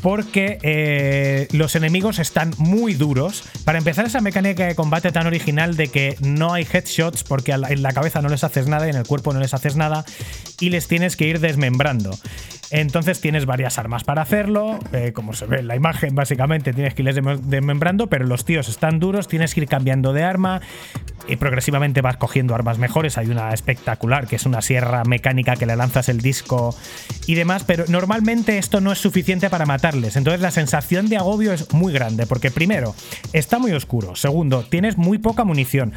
porque 0.00 0.58
eh, 0.62 1.48
los 1.52 1.74
enemigos 1.74 2.18
están 2.18 2.52
muy 2.58 2.94
duros. 2.94 3.44
Para 3.64 3.78
empezar, 3.78 4.06
esa 4.06 4.20
mecánica 4.20 4.66
de 4.66 4.74
combate 4.74 5.12
tan 5.12 5.26
original 5.26 5.76
de 5.76 5.88
que 5.88 6.16
no 6.20 6.52
hay 6.52 6.66
headshots 6.70 7.24
porque 7.24 7.52
en 7.52 7.82
la 7.82 7.92
cabeza 7.92 8.22
no 8.22 8.28
les 8.28 8.44
haces 8.44 8.68
nada 8.68 8.86
y 8.86 8.90
en 8.90 8.96
el 8.96 9.06
cuerpo 9.06 9.32
no 9.32 9.40
les 9.40 9.54
haces 9.54 9.76
nada 9.76 10.04
y 10.60 10.70
les 10.70 10.86
tienes 10.88 11.16
que 11.16 11.26
ir 11.26 11.40
desmembrando. 11.40 12.10
Entonces 12.70 13.20
tienes 13.20 13.46
varias 13.46 13.78
armas 13.78 14.04
para 14.04 14.22
hacerlo, 14.22 14.78
eh, 14.92 15.12
como 15.12 15.32
se 15.32 15.46
ve 15.46 15.60
en 15.60 15.68
la 15.68 15.76
imagen, 15.76 16.14
básicamente 16.14 16.72
tienes 16.72 16.94
que 16.94 17.02
irles 17.02 17.16
desmembrando, 17.42 18.08
pero 18.08 18.26
los 18.26 18.44
tíos 18.44 18.68
están 18.68 18.98
duros, 18.98 19.28
tienes 19.28 19.54
que 19.54 19.62
ir 19.62 19.68
cambiando 19.68 20.12
de 20.12 20.22
arma 20.22 20.60
y 21.26 21.36
progresivamente 21.36 22.00
vas 22.00 22.16
cogiendo 22.16 22.54
armas 22.54 22.78
mejores. 22.78 23.18
Hay 23.18 23.28
una 23.28 23.52
espectacular 23.52 24.26
que 24.26 24.36
es 24.36 24.46
una 24.46 24.62
sierra 24.62 25.02
mecánica 25.04 25.56
que 25.56 25.66
le 25.66 25.76
lanzas 25.76 26.08
el 26.08 26.20
disco 26.20 26.74
y 27.26 27.34
demás, 27.34 27.64
pero 27.64 27.84
normalmente 27.88 28.58
esto 28.58 28.80
no 28.80 28.92
es 28.92 28.98
suficiente 28.98 29.50
para 29.50 29.66
matar 29.66 29.88
entonces 29.94 30.40
la 30.40 30.50
sensación 30.50 31.08
de 31.08 31.16
agobio 31.16 31.52
es 31.52 31.72
muy 31.72 31.92
grande, 31.92 32.26
porque 32.26 32.50
primero, 32.50 32.94
está 33.32 33.58
muy 33.58 33.72
oscuro. 33.72 34.16
Segundo, 34.16 34.64
tienes 34.68 34.96
muy 34.96 35.18
poca 35.18 35.44
munición. 35.44 35.92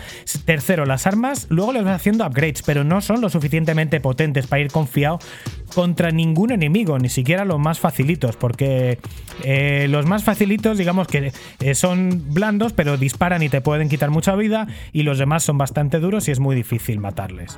Tercero, 0.45 0.85
las 0.85 1.07
armas 1.07 1.47
luego 1.49 1.73
les 1.73 1.83
vas 1.83 1.95
haciendo 1.95 2.25
upgrades, 2.25 2.61
pero 2.61 2.83
no 2.83 3.01
son 3.01 3.21
lo 3.21 3.29
suficientemente 3.29 3.99
potentes 3.99 4.47
para 4.47 4.61
ir 4.61 4.71
confiado 4.71 5.19
contra 5.73 6.11
ningún 6.11 6.51
enemigo, 6.51 6.60
ni 6.69 7.09
siquiera 7.09 7.45
los 7.45 7.59
más 7.59 7.79
facilitos, 7.79 8.35
porque 8.35 8.99
eh, 9.43 9.87
los 9.89 10.05
más 10.05 10.23
facilitos, 10.23 10.77
digamos 10.77 11.07
que 11.07 11.31
eh, 11.59 11.75
son 11.75 12.33
blandos, 12.33 12.73
pero 12.73 12.97
disparan 12.97 13.43
y 13.43 13.49
te 13.49 13.61
pueden 13.61 13.89
quitar 13.89 14.09
mucha 14.09 14.35
vida, 14.35 14.67
y 14.93 15.03
los 15.03 15.17
demás 15.17 15.43
son 15.43 15.57
bastante 15.57 15.99
duros 15.99 16.27
y 16.27 16.31
es 16.31 16.39
muy 16.39 16.55
difícil 16.55 16.99
matarles. 16.99 17.57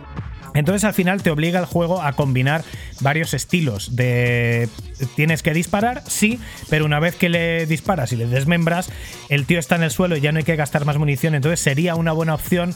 Entonces 0.53 0.84
al 0.84 0.93
final 0.93 1.23
te 1.23 1.31
obliga 1.31 1.59
el 1.59 1.65
juego 1.65 2.01
a 2.01 2.13
combinar 2.13 2.63
varios 3.01 3.34
estilos 3.34 3.95
de 3.95 4.69
tienes 5.15 5.41
que 5.41 5.53
disparar, 5.53 6.03
sí, 6.07 6.39
pero 6.69 6.85
una 6.85 6.99
vez 6.99 7.15
que 7.15 7.30
le 7.30 7.65
disparas 7.65 8.13
y 8.13 8.15
le 8.15 8.27
desmembras, 8.27 8.89
el 9.30 9.45
tío 9.45 9.59
está 9.59 9.75
en 9.75 9.84
el 9.84 9.91
suelo 9.91 10.15
y 10.15 10.21
ya 10.21 10.31
no 10.31 10.38
hay 10.38 10.43
que 10.43 10.55
gastar 10.55 10.85
más 10.85 10.97
munición, 10.97 11.34
entonces 11.35 11.59
sería 11.59 11.95
una 11.95 12.11
buena 12.11 12.35
opción 12.35 12.75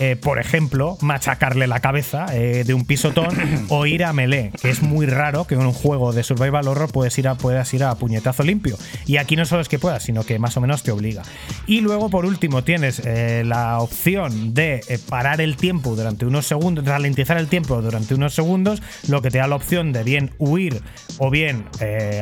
eh, 0.00 0.16
por 0.16 0.38
ejemplo, 0.38 0.96
machacarle 1.00 1.66
la 1.66 1.80
cabeza 1.80 2.26
eh, 2.32 2.62
de 2.64 2.74
un 2.74 2.84
pisotón 2.84 3.28
o 3.68 3.86
ir 3.86 4.04
a 4.04 4.12
melee, 4.12 4.52
que 4.60 4.70
es 4.70 4.82
muy 4.82 5.06
raro 5.06 5.46
que 5.46 5.54
en 5.54 5.60
un 5.60 5.72
juego 5.72 6.12
de 6.12 6.22
survival 6.22 6.68
horror 6.68 6.92
puedes 6.92 7.18
ir 7.18 7.26
a, 7.26 7.34
puedas 7.34 7.72
ir 7.74 7.82
a 7.84 7.94
puñetazo 7.96 8.44
limpio. 8.44 8.76
Y 9.06 9.16
aquí 9.16 9.34
no 9.34 9.44
solo 9.44 9.60
es 9.60 9.68
que 9.68 9.78
puedas, 9.78 10.04
sino 10.04 10.24
que 10.24 10.38
más 10.38 10.56
o 10.56 10.60
menos 10.60 10.82
te 10.82 10.92
obliga. 10.92 11.22
Y 11.66 11.80
luego, 11.80 12.10
por 12.10 12.26
último, 12.26 12.62
tienes 12.62 13.02
eh, 13.04 13.42
la 13.44 13.80
opción 13.80 14.54
de 14.54 14.80
parar 15.08 15.40
el 15.40 15.56
tiempo 15.56 15.96
durante 15.96 16.26
unos 16.26 16.46
segundos, 16.46 16.84
ralentizar 16.84 17.36
el 17.36 17.48
tiempo 17.48 17.82
durante 17.82 18.14
unos 18.14 18.34
segundos, 18.34 18.82
lo 19.08 19.20
que 19.22 19.30
te 19.30 19.38
da 19.38 19.48
la 19.48 19.56
opción 19.56 19.92
de 19.92 20.04
bien 20.04 20.30
huir 20.38 20.82
o 21.18 21.30
bien 21.30 21.64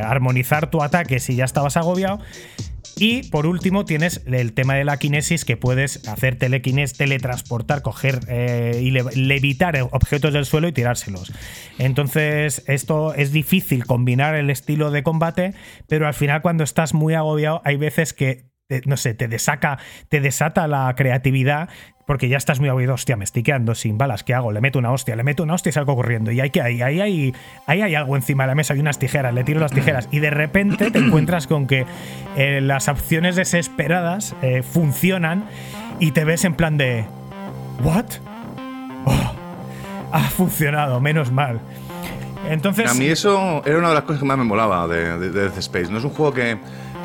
armonizar 0.02 0.70
tu 0.70 0.82
ataque 0.82 1.20
si 1.20 1.36
ya 1.36 1.44
estabas 1.44 1.76
agobiado. 1.76 2.20
Y 2.96 3.24
por 3.30 3.46
último 3.46 3.84
tienes 3.84 4.22
el 4.26 4.52
tema 4.52 4.74
de 4.74 4.84
la 4.84 4.98
kinesis 4.98 5.44
que 5.44 5.56
puedes 5.56 6.06
hacer 6.08 6.36
telequines, 6.38 6.94
teletransportar, 6.94 7.82
coger 7.82 8.20
eh, 8.28 8.80
y 8.82 8.90
levitar 8.90 9.76
objetos 9.90 10.32
del 10.32 10.46
suelo 10.46 10.68
y 10.68 10.72
tirárselos. 10.72 11.32
Entonces 11.78 12.62
esto 12.66 13.14
es 13.14 13.32
difícil 13.32 13.84
combinar 13.84 14.34
el 14.34 14.50
estilo 14.50 14.90
de 14.90 15.02
combate, 15.02 15.54
pero 15.88 16.06
al 16.06 16.14
final 16.14 16.42
cuando 16.42 16.64
estás 16.64 16.94
muy 16.94 17.14
agobiado 17.14 17.60
hay 17.64 17.76
veces 17.76 18.12
que 18.12 18.46
no 18.84 18.96
sé, 18.96 19.14
te 19.14 19.28
desaca, 19.28 19.78
te 20.08 20.20
desata 20.20 20.66
la 20.66 20.92
creatividad 20.96 21.68
porque 22.06 22.28
ya 22.28 22.36
estás 22.36 22.60
muy 22.60 22.68
aburrido, 22.68 22.94
hostia, 22.94 23.16
me 23.16 23.24
estoy 23.24 23.42
quedando 23.42 23.74
sin 23.74 23.98
balas, 23.98 24.22
¿qué 24.22 24.32
hago? 24.32 24.52
Le 24.52 24.60
meto 24.60 24.78
una 24.78 24.92
hostia, 24.92 25.16
le 25.16 25.24
meto 25.24 25.42
una 25.42 25.54
hostia 25.54 25.70
y 25.70 25.72
salgo 25.72 25.96
corriendo. 25.96 26.30
Y 26.30 26.40
hay 26.40 26.50
que 26.50 26.62
ahí, 26.62 26.80
ahí, 26.80 27.00
ahí, 27.00 27.34
ahí 27.66 27.82
hay 27.82 27.94
algo 27.96 28.14
encima 28.14 28.44
de 28.44 28.48
la 28.48 28.54
mesa, 28.54 28.74
hay 28.74 28.80
unas 28.80 29.00
tijeras, 29.00 29.34
le 29.34 29.42
tiro 29.42 29.58
las 29.58 29.72
tijeras. 29.72 30.08
Y 30.12 30.20
de 30.20 30.30
repente 30.30 30.92
te 30.92 31.00
encuentras 31.00 31.48
con 31.48 31.66
que 31.66 31.84
eh, 32.36 32.60
las 32.60 32.86
opciones 32.86 33.34
desesperadas 33.34 34.36
eh, 34.40 34.62
funcionan 34.62 35.46
y 35.98 36.12
te 36.12 36.24
ves 36.24 36.44
en 36.44 36.54
plan 36.54 36.76
de. 36.76 37.06
¿What? 37.82 38.06
Oh, 39.04 39.32
ha 40.12 40.20
funcionado, 40.30 41.00
menos 41.00 41.32
mal. 41.32 41.60
Entonces. 42.48 42.88
A 42.88 42.94
mí 42.94 43.06
eso 43.06 43.62
era 43.66 43.78
una 43.78 43.88
de 43.88 43.94
las 43.94 44.04
cosas 44.04 44.20
que 44.20 44.26
más 44.26 44.38
me 44.38 44.44
molaba 44.44 44.86
de, 44.86 45.18
de, 45.18 45.30
Death 45.30 45.58
Space. 45.58 45.90
No 45.90 45.98
es 45.98 46.04
un 46.04 46.10
juego 46.10 46.32
que, 46.32 46.56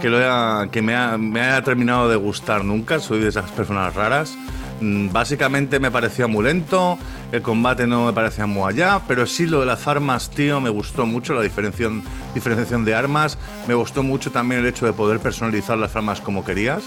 que, 0.01 0.09
lo 0.09 0.17
haya, 0.17 0.69
que 0.71 0.81
me, 0.81 0.95
ha, 0.95 1.17
me 1.17 1.41
haya 1.41 1.61
terminado 1.61 2.09
de 2.09 2.15
gustar 2.15 2.65
nunca. 2.65 2.99
Soy 2.99 3.19
de 3.19 3.29
esas 3.29 3.49
personas 3.51 3.93
raras. 3.93 4.37
Mm, 4.81 5.11
básicamente 5.11 5.79
me 5.79 5.91
parecía 5.91 6.25
muy 6.25 6.43
lento, 6.43 6.97
el 7.31 7.43
combate 7.43 7.85
no 7.85 8.07
me 8.07 8.13
parecía 8.13 8.47
muy 8.47 8.67
allá, 8.67 8.99
pero 9.07 9.27
sí 9.27 9.45
lo 9.45 9.59
de 9.59 9.67
las 9.67 9.87
armas, 9.87 10.31
tío, 10.31 10.59
me 10.59 10.71
gustó 10.71 11.05
mucho 11.05 11.35
la 11.35 11.41
diferenciación, 11.43 12.01
diferenciación 12.33 12.83
de 12.83 12.95
armas, 12.95 13.37
me 13.67 13.75
gustó 13.75 14.01
mucho 14.01 14.31
también 14.31 14.61
el 14.61 14.67
hecho 14.67 14.87
de 14.87 14.93
poder 14.93 15.19
personalizar 15.19 15.77
las 15.77 15.95
armas 15.95 16.19
como 16.19 16.43
querías. 16.43 16.83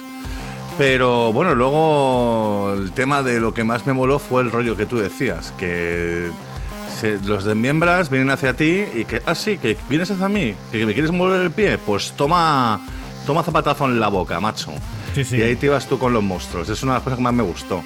Pero 0.76 1.32
bueno, 1.32 1.54
luego 1.54 2.74
el 2.76 2.90
tema 2.90 3.22
de 3.22 3.38
lo 3.38 3.54
que 3.54 3.62
más 3.62 3.86
me 3.86 3.92
moló 3.92 4.18
fue 4.18 4.42
el 4.42 4.50
rollo 4.50 4.76
que 4.76 4.86
tú 4.86 4.98
decías, 4.98 5.54
que 5.56 6.30
los 7.24 7.44
desmiembras 7.44 8.10
vienen 8.10 8.30
hacia 8.30 8.54
ti 8.54 8.84
y 8.92 9.04
que, 9.04 9.22
ah, 9.24 9.36
sí, 9.36 9.58
que 9.58 9.76
vienes 9.88 10.10
hacia 10.10 10.28
mí, 10.28 10.56
que 10.72 10.84
me 10.84 10.94
quieres 10.94 11.12
mover 11.12 11.42
el 11.42 11.52
pie, 11.52 11.78
pues 11.78 12.12
toma, 12.16 12.80
toma 13.26 13.42
zapatazo 13.42 13.86
en 13.86 14.00
la 14.00 14.08
boca, 14.08 14.40
macho. 14.40 14.72
Y 15.16 15.42
ahí 15.42 15.56
te 15.56 15.66
ibas 15.66 15.86
tú 15.86 15.98
con 15.98 16.12
los 16.12 16.22
monstruos. 16.22 16.68
Es 16.68 16.82
una 16.82 16.92
de 16.92 16.96
las 16.98 17.04
cosas 17.04 17.18
que 17.18 17.22
más 17.22 17.34
me 17.34 17.42
gustó. 17.42 17.82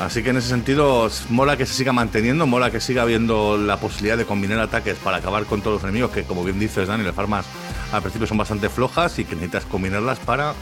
Así 0.00 0.22
que 0.22 0.30
en 0.30 0.38
ese 0.38 0.48
sentido, 0.48 1.10
mola 1.28 1.56
que 1.56 1.66
se 1.66 1.74
siga 1.74 1.92
manteniendo, 1.92 2.46
mola 2.46 2.70
que 2.70 2.80
siga 2.80 3.02
habiendo 3.02 3.58
la 3.58 3.78
posibilidad 3.78 4.16
de 4.16 4.24
combinar 4.24 4.58
ataques 4.58 4.96
para 4.96 5.18
acabar 5.18 5.44
con 5.44 5.60
todos 5.60 5.74
los 5.74 5.82
enemigos, 5.82 6.10
que 6.10 6.22
como 6.24 6.42
bien 6.42 6.58
dices, 6.58 6.88
Dani, 6.88 7.04
las 7.04 7.18
armas 7.18 7.44
al 7.92 8.00
principio 8.00 8.26
son 8.26 8.38
bastante 8.38 8.70
flojas 8.70 9.18
y 9.18 9.24
que 9.24 9.34
necesitas 9.34 9.66
combinarlas 9.66 10.18
para 10.20 10.54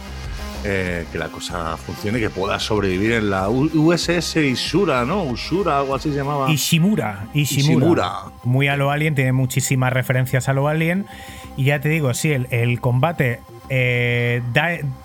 eh, 0.64 1.06
que 1.12 1.18
la 1.18 1.28
cosa 1.28 1.76
funcione, 1.76 2.18
que 2.18 2.30
pueda 2.30 2.58
sobrevivir 2.58 3.12
en 3.12 3.30
la 3.30 3.48
USS 3.48 4.36
Ishura, 4.36 5.04
¿no? 5.04 5.22
Ushura, 5.22 5.78
algo 5.78 5.94
así 5.94 6.10
se 6.10 6.16
llamaba. 6.16 6.50
Ishimura, 6.50 7.28
Ishimura. 7.32 8.24
Muy 8.42 8.66
a 8.66 8.76
lo 8.76 8.90
Alien, 8.90 9.14
tiene 9.14 9.32
muchísimas 9.32 9.92
referencias 9.92 10.48
a 10.48 10.54
lo 10.54 10.66
Alien. 10.66 11.06
Y 11.56 11.64
ya 11.64 11.80
te 11.80 11.88
digo, 11.88 12.12
sí, 12.12 12.32
el, 12.32 12.80
combate 12.80 13.40
eh, 13.68 14.42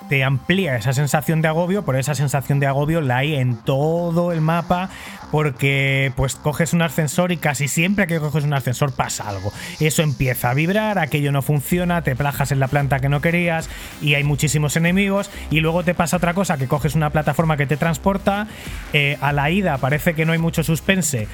te 0.09 0.23
amplía 0.23 0.75
esa 0.75 0.93
sensación 0.93 1.41
de 1.41 1.47
agobio, 1.47 1.83
pero 1.83 1.97
esa 1.97 2.15
sensación 2.15 2.59
de 2.59 2.67
agobio 2.67 3.01
la 3.01 3.17
hay 3.17 3.35
en 3.35 3.57
todo 3.57 4.31
el 4.31 4.41
mapa 4.41 4.89
porque 5.33 6.13
pues 6.15 6.35
coges 6.35 6.73
un 6.73 6.83
ascensor 6.83 7.31
y 7.31 7.37
casi 7.37 7.67
siempre 7.67 8.05
que 8.05 8.19
coges 8.19 8.43
un 8.43 8.53
ascensor 8.53 8.93
pasa 8.93 9.27
algo. 9.27 9.51
Eso 9.79 10.03
empieza 10.03 10.51
a 10.51 10.53
vibrar, 10.53 10.99
aquello 10.99 11.31
no 11.31 11.41
funciona, 11.41 12.03
te 12.03 12.15
plajas 12.15 12.51
en 12.51 12.59
la 12.59 12.67
planta 12.67 12.99
que 12.99 13.09
no 13.09 13.19
querías 13.19 13.67
y 13.99 14.13
hay 14.13 14.23
muchísimos 14.23 14.75
enemigos 14.75 15.31
y 15.49 15.59
luego 15.59 15.83
te 15.83 15.95
pasa 15.95 16.17
otra 16.17 16.35
cosa 16.35 16.57
que 16.57 16.67
coges 16.67 16.93
una 16.93 17.09
plataforma 17.09 17.57
que 17.57 17.65
te 17.65 17.77
transporta, 17.77 18.45
eh, 18.93 19.17
a 19.21 19.33
la 19.33 19.49
ida 19.49 19.79
parece 19.79 20.13
que 20.13 20.23
no 20.25 20.33
hay 20.33 20.37
mucho 20.37 20.63
suspense, 20.63 21.27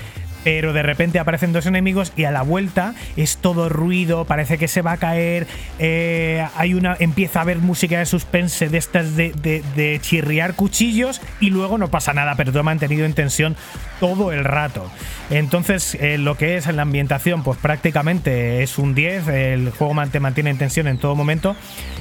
pero 0.43 0.73
de 0.73 0.83
repente 0.83 1.19
aparecen 1.19 1.53
dos 1.53 1.65
enemigos 1.65 2.13
y 2.15 2.23
a 2.23 2.31
la 2.31 2.41
vuelta 2.41 2.93
es 3.17 3.37
todo 3.37 3.69
ruido, 3.69 4.25
parece 4.25 4.57
que 4.57 4.67
se 4.67 4.81
va 4.81 4.93
a 4.93 4.97
caer, 4.97 5.47
eh, 5.79 6.45
hay 6.55 6.73
una, 6.73 6.95
empieza 6.99 7.39
a 7.39 7.41
haber 7.43 7.57
música 7.57 7.99
de 7.99 8.05
suspense 8.05 8.69
de 8.69 8.77
estas 8.77 9.15
de, 9.15 9.99
chirriar 10.01 10.55
cuchillos 10.55 11.21
y 11.39 11.49
luego 11.49 11.77
no 11.77 11.89
pasa 11.89 12.13
nada, 12.13 12.35
pero 12.35 12.51
todo 12.51 12.63
mantenido 12.63 13.05
en 13.05 13.13
tensión 13.13 13.55
todo 13.99 14.31
el 14.31 14.43
rato. 14.43 14.89
Entonces, 15.29 15.95
eh, 15.95 16.17
lo 16.17 16.35
que 16.37 16.57
es 16.57 16.67
en 16.67 16.77
la 16.77 16.83
ambientación, 16.83 17.43
pues 17.43 17.57
prácticamente 17.59 18.63
es 18.63 18.77
un 18.77 18.95
10, 18.95 19.27
el 19.27 19.71
juego 19.71 19.89
te 20.11 20.19
mantiene 20.19 20.49
en 20.49 20.57
tensión 20.57 20.87
en 20.87 20.97
todo 20.97 21.15
momento. 21.15 21.55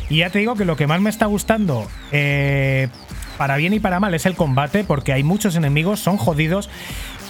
Y 0.08 0.18
ya 0.18 0.30
te 0.30 0.38
digo 0.38 0.54
que 0.54 0.64
lo 0.64 0.76
que 0.76 0.86
más 0.86 1.00
me 1.00 1.10
está 1.10 1.26
gustando, 1.26 1.88
eh, 2.12 2.88
para 3.36 3.56
bien 3.56 3.74
y 3.74 3.80
para 3.80 4.00
mal, 4.00 4.14
es 4.14 4.26
el 4.26 4.34
combate, 4.34 4.84
porque 4.84 5.12
hay 5.12 5.22
muchos 5.22 5.56
enemigos, 5.56 6.00
son 6.00 6.16
jodidos 6.16 6.70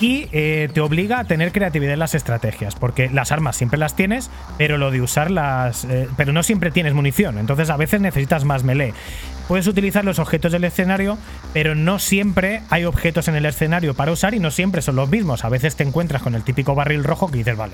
y 0.01 0.29
eh, 0.33 0.69
te 0.73 0.81
obliga 0.81 1.21
a 1.21 1.25
tener 1.25 1.53
creatividad 1.53 1.95
en 1.95 1.99
las 1.99 2.15
estrategias, 2.15 2.75
porque 2.77 3.11
las 3.11 3.33
armas 3.33 3.57
siempre 3.57 3.79
las 3.79 3.97
tienes, 3.97 4.31
pero 4.57 4.79
lo 4.79 4.91
de 4.91 5.01
usarlas, 5.01 5.85
eh, 5.85 6.09
pero 6.17 6.33
no 6.33 6.43
siempre 6.43 6.71
tienes 6.71 6.95
munición, 6.95 7.39
entonces 7.39 7.71
a 7.71 7.77
veces 7.77 8.01
necesitas 8.01 8.45
más 8.45 8.65
melee. 8.65 8.95
Puedes 9.49 9.67
utilizar 9.67 10.05
los 10.05 10.19
objetos 10.19 10.53
del 10.53 10.65
escenario, 10.65 11.17
pero 11.55 11.75
no 11.75 11.99
siempre 11.99 12.61
hay 12.69 12.85
objetos 12.85 13.29
en 13.29 13.35
el 13.35 13.47
escenario 13.47 13.95
para 13.95 14.13
usar 14.13 14.35
y 14.35 14.41
no 14.41 14.51
siempre 14.51 14.83
son 14.83 14.97
los 14.97 15.09
mismos. 15.09 15.43
A 15.43 15.49
veces 15.49 15.75
te 15.75 15.85
encuentras 15.85 16.21
con 16.21 16.35
el 16.35 16.43
típico 16.43 16.75
barril 16.75 17.03
rojo 17.03 17.29
que 17.29 17.39
dices, 17.39 17.57
vale, 17.57 17.73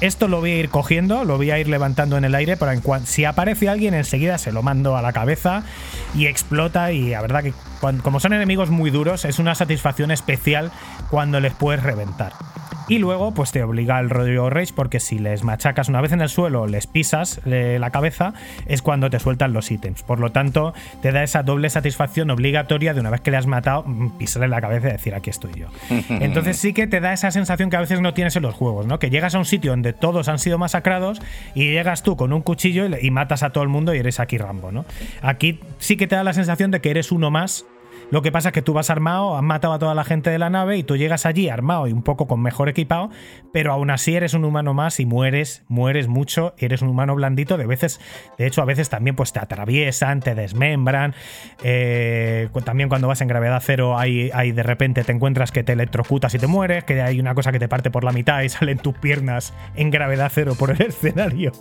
esto 0.00 0.28
lo 0.28 0.38
voy 0.38 0.52
a 0.52 0.58
ir 0.60 0.68
cogiendo, 0.68 1.24
lo 1.24 1.36
voy 1.36 1.50
a 1.50 1.58
ir 1.58 1.68
levantando 1.68 2.16
en 2.16 2.24
el 2.24 2.36
aire, 2.36 2.56
pero 2.56 2.70
en 2.70 3.06
si 3.06 3.24
aparece 3.24 3.68
alguien 3.68 3.94
enseguida 3.94 4.38
se 4.38 4.52
lo 4.52 4.62
mando 4.62 4.96
a 4.96 5.02
la 5.02 5.12
cabeza 5.12 5.64
y 6.14 6.26
explota 6.26 6.92
y 6.92 7.10
la 7.10 7.20
verdad 7.20 7.42
que 7.42 7.52
como 8.02 8.20
son 8.20 8.32
enemigos 8.32 8.70
muy 8.70 8.90
duros 8.90 9.24
es 9.24 9.40
una 9.40 9.56
satisfacción 9.56 10.12
especial 10.12 10.70
cuando 11.10 11.40
les 11.40 11.52
puedes 11.52 11.82
reventar. 11.82 12.32
Y 12.88 12.98
luego, 12.98 13.32
pues 13.34 13.52
te 13.52 13.62
obliga 13.62 13.98
al 13.98 14.08
rodeo 14.08 14.48
rage, 14.48 14.72
porque 14.74 14.98
si 14.98 15.18
les 15.18 15.44
machacas 15.44 15.88
una 15.88 16.00
vez 16.00 16.12
en 16.12 16.22
el 16.22 16.28
suelo, 16.28 16.66
les 16.66 16.86
pisas 16.86 17.40
eh, 17.44 17.76
la 17.78 17.90
cabeza, 17.90 18.32
es 18.66 18.80
cuando 18.80 19.10
te 19.10 19.18
sueltan 19.18 19.52
los 19.52 19.70
ítems. 19.70 20.02
Por 20.02 20.20
lo 20.20 20.32
tanto, 20.32 20.72
te 21.02 21.12
da 21.12 21.22
esa 21.22 21.42
doble 21.42 21.68
satisfacción 21.68 22.30
obligatoria 22.30 22.94
de 22.94 23.00
una 23.00 23.10
vez 23.10 23.20
que 23.20 23.30
le 23.30 23.36
has 23.36 23.46
matado, 23.46 23.84
mm, 23.84 24.16
pisarle 24.18 24.48
la 24.48 24.60
cabeza 24.60 24.88
y 24.88 24.92
decir 24.92 25.14
aquí 25.14 25.28
estoy 25.30 25.52
yo. 25.54 25.66
Entonces 26.08 26.56
sí 26.56 26.72
que 26.72 26.86
te 26.86 27.00
da 27.00 27.12
esa 27.12 27.30
sensación 27.30 27.68
que 27.68 27.76
a 27.76 27.80
veces 27.80 28.00
no 28.00 28.14
tienes 28.14 28.36
en 28.36 28.42
los 28.42 28.54
juegos, 28.54 28.86
¿no? 28.86 28.98
Que 28.98 29.10
llegas 29.10 29.34
a 29.34 29.38
un 29.38 29.44
sitio 29.44 29.72
donde 29.72 29.92
todos 29.92 30.28
han 30.28 30.38
sido 30.38 30.56
masacrados 30.58 31.20
y 31.54 31.70
llegas 31.70 32.02
tú 32.02 32.16
con 32.16 32.32
un 32.32 32.42
cuchillo 32.42 32.86
y, 32.86 33.10
matas 33.10 33.42
a 33.42 33.50
todo 33.50 33.64
el 33.64 33.70
mundo 33.70 33.94
y 33.94 33.98
eres 33.98 34.20
aquí 34.20 34.38
Rambo, 34.38 34.70
¿no? 34.70 34.84
Aquí 35.22 35.60
sí 35.78 35.96
que 35.96 36.06
te 36.06 36.14
da 36.14 36.24
la 36.24 36.32
sensación 36.32 36.70
de 36.70 36.80
que 36.80 36.90
eres 36.90 37.10
uno 37.10 37.30
más 37.30 37.66
lo 38.10 38.22
que 38.22 38.32
pasa 38.32 38.48
es 38.48 38.52
que 38.54 38.62
tú 38.62 38.72
vas 38.72 38.88
armado, 38.88 39.36
has 39.36 39.42
matado 39.42 39.74
a 39.74 39.78
toda 39.78 39.94
la 39.94 40.02
gente 40.02 40.30
de 40.30 40.38
la 40.38 40.48
nave 40.48 40.78
y 40.78 40.82
tú 40.82 40.96
llegas 40.96 41.26
allí 41.26 41.50
armado 41.50 41.86
y 41.86 41.92
un 41.92 42.02
poco 42.02 42.26
con 42.26 42.40
mejor 42.40 42.70
equipado, 42.70 43.10
pero 43.52 43.72
aún 43.72 43.90
así 43.90 44.16
eres 44.16 44.32
un 44.32 44.46
humano 44.46 44.72
más 44.72 44.98
y 44.98 45.04
mueres, 45.04 45.62
mueres 45.68 46.08
mucho, 46.08 46.54
eres 46.56 46.80
un 46.80 46.88
humano 46.88 47.14
blandito. 47.14 47.58
De 47.58 47.66
veces, 47.66 48.00
de 48.38 48.46
hecho, 48.46 48.62
a 48.62 48.64
veces 48.64 48.88
también 48.88 49.14
pues 49.14 49.34
te 49.34 49.40
atraviesan, 49.40 50.20
te 50.20 50.34
desmembran. 50.34 51.14
Eh, 51.62 52.48
también 52.64 52.88
cuando 52.88 53.08
vas 53.08 53.20
en 53.20 53.28
gravedad 53.28 53.62
cero, 53.62 53.98
hay, 53.98 54.30
hay 54.32 54.52
de 54.52 54.62
repente 54.62 55.04
te 55.04 55.12
encuentras 55.12 55.52
que 55.52 55.62
te 55.62 55.72
electrocutas 55.72 56.34
y 56.34 56.38
te 56.38 56.46
mueres, 56.46 56.84
que 56.84 57.02
hay 57.02 57.20
una 57.20 57.34
cosa 57.34 57.52
que 57.52 57.58
te 57.58 57.68
parte 57.68 57.90
por 57.90 58.04
la 58.04 58.12
mitad 58.12 58.40
y 58.40 58.48
salen 58.48 58.78
tus 58.78 58.94
piernas 58.94 59.52
en 59.74 59.90
gravedad 59.90 60.32
cero 60.34 60.54
por 60.58 60.70
el 60.70 60.80
escenario 60.80 61.52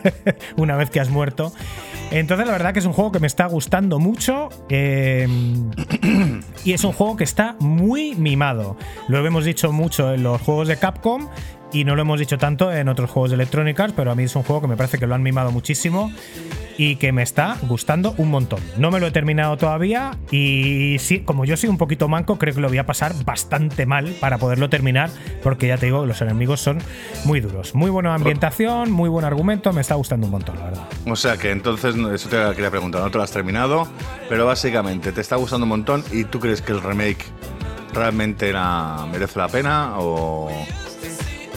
una 0.56 0.76
vez 0.76 0.88
que 0.88 1.00
has 1.00 1.10
muerto. 1.10 1.52
Entonces, 2.10 2.46
la 2.46 2.52
verdad 2.52 2.72
que 2.72 2.78
es 2.78 2.86
un 2.86 2.92
juego 2.92 3.12
que 3.12 3.20
me 3.20 3.26
está 3.26 3.46
gustando 3.46 3.98
mucho. 3.98 4.48
Eh, 4.68 5.26
y 6.64 6.72
es 6.72 6.84
un 6.84 6.92
juego 6.92 7.16
que 7.16 7.24
está 7.24 7.56
muy 7.58 8.14
mimado. 8.14 8.76
Lo 9.08 9.24
hemos 9.24 9.44
dicho 9.44 9.72
mucho 9.72 10.12
en 10.14 10.22
los 10.22 10.40
juegos 10.40 10.68
de 10.68 10.76
Capcom 10.76 11.28
y 11.72 11.84
no 11.84 11.96
lo 11.96 12.02
hemos 12.02 12.18
dicho 12.18 12.38
tanto 12.38 12.72
en 12.72 12.88
otros 12.88 13.10
juegos 13.10 13.30
de 13.30 13.34
Electronic 13.34 13.78
Arts, 13.80 13.94
pero 13.96 14.10
a 14.10 14.14
mí 14.14 14.24
es 14.24 14.36
un 14.36 14.42
juego 14.42 14.62
que 14.62 14.68
me 14.68 14.76
parece 14.76 14.98
que 14.98 15.06
lo 15.06 15.14
han 15.14 15.22
mimado 15.22 15.50
muchísimo 15.50 16.12
y 16.78 16.96
que 16.96 17.12
me 17.12 17.22
está 17.22 17.56
gustando 17.62 18.14
un 18.18 18.30
montón. 18.30 18.60
No 18.76 18.90
me 18.90 19.00
lo 19.00 19.06
he 19.06 19.10
terminado 19.10 19.56
todavía 19.56 20.16
y 20.30 20.96
sí, 20.98 21.20
como 21.20 21.44
yo 21.44 21.56
soy 21.56 21.68
un 21.68 21.78
poquito 21.78 22.08
manco, 22.08 22.38
creo 22.38 22.54
que 22.54 22.60
lo 22.60 22.68
voy 22.68 22.78
a 22.78 22.86
pasar 22.86 23.12
bastante 23.24 23.86
mal 23.86 24.14
para 24.20 24.38
poderlo 24.38 24.68
terminar, 24.70 25.10
porque 25.42 25.66
ya 25.66 25.76
te 25.76 25.86
digo, 25.86 26.06
los 26.06 26.20
enemigos 26.22 26.60
son 26.60 26.78
muy 27.24 27.40
duros. 27.40 27.74
Muy 27.74 27.90
buena 27.90 28.14
ambientación, 28.14 28.90
muy 28.90 29.08
buen 29.08 29.24
argumento, 29.24 29.72
me 29.72 29.80
está 29.80 29.94
gustando 29.94 30.26
un 30.26 30.32
montón, 30.32 30.58
la 30.58 30.64
verdad. 30.64 30.88
O 31.06 31.16
sea 31.16 31.36
que 31.36 31.50
entonces, 31.50 31.94
eso 31.94 32.28
te 32.28 32.36
quería 32.54 32.70
preguntar, 32.70 33.02
no 33.02 33.10
te 33.10 33.18
lo 33.18 33.24
has 33.24 33.32
terminado, 33.32 33.88
pero 34.28 34.46
básicamente 34.46 35.12
te 35.12 35.20
está 35.20 35.36
gustando 35.36 35.64
un 35.64 35.70
montón 35.70 36.04
y 36.12 36.24
tú 36.24 36.40
crees 36.40 36.62
que 36.62 36.72
el 36.72 36.82
remake 36.82 37.24
realmente 37.92 38.52
merece 39.10 39.38
la 39.38 39.48
pena 39.48 39.94
o 39.98 40.50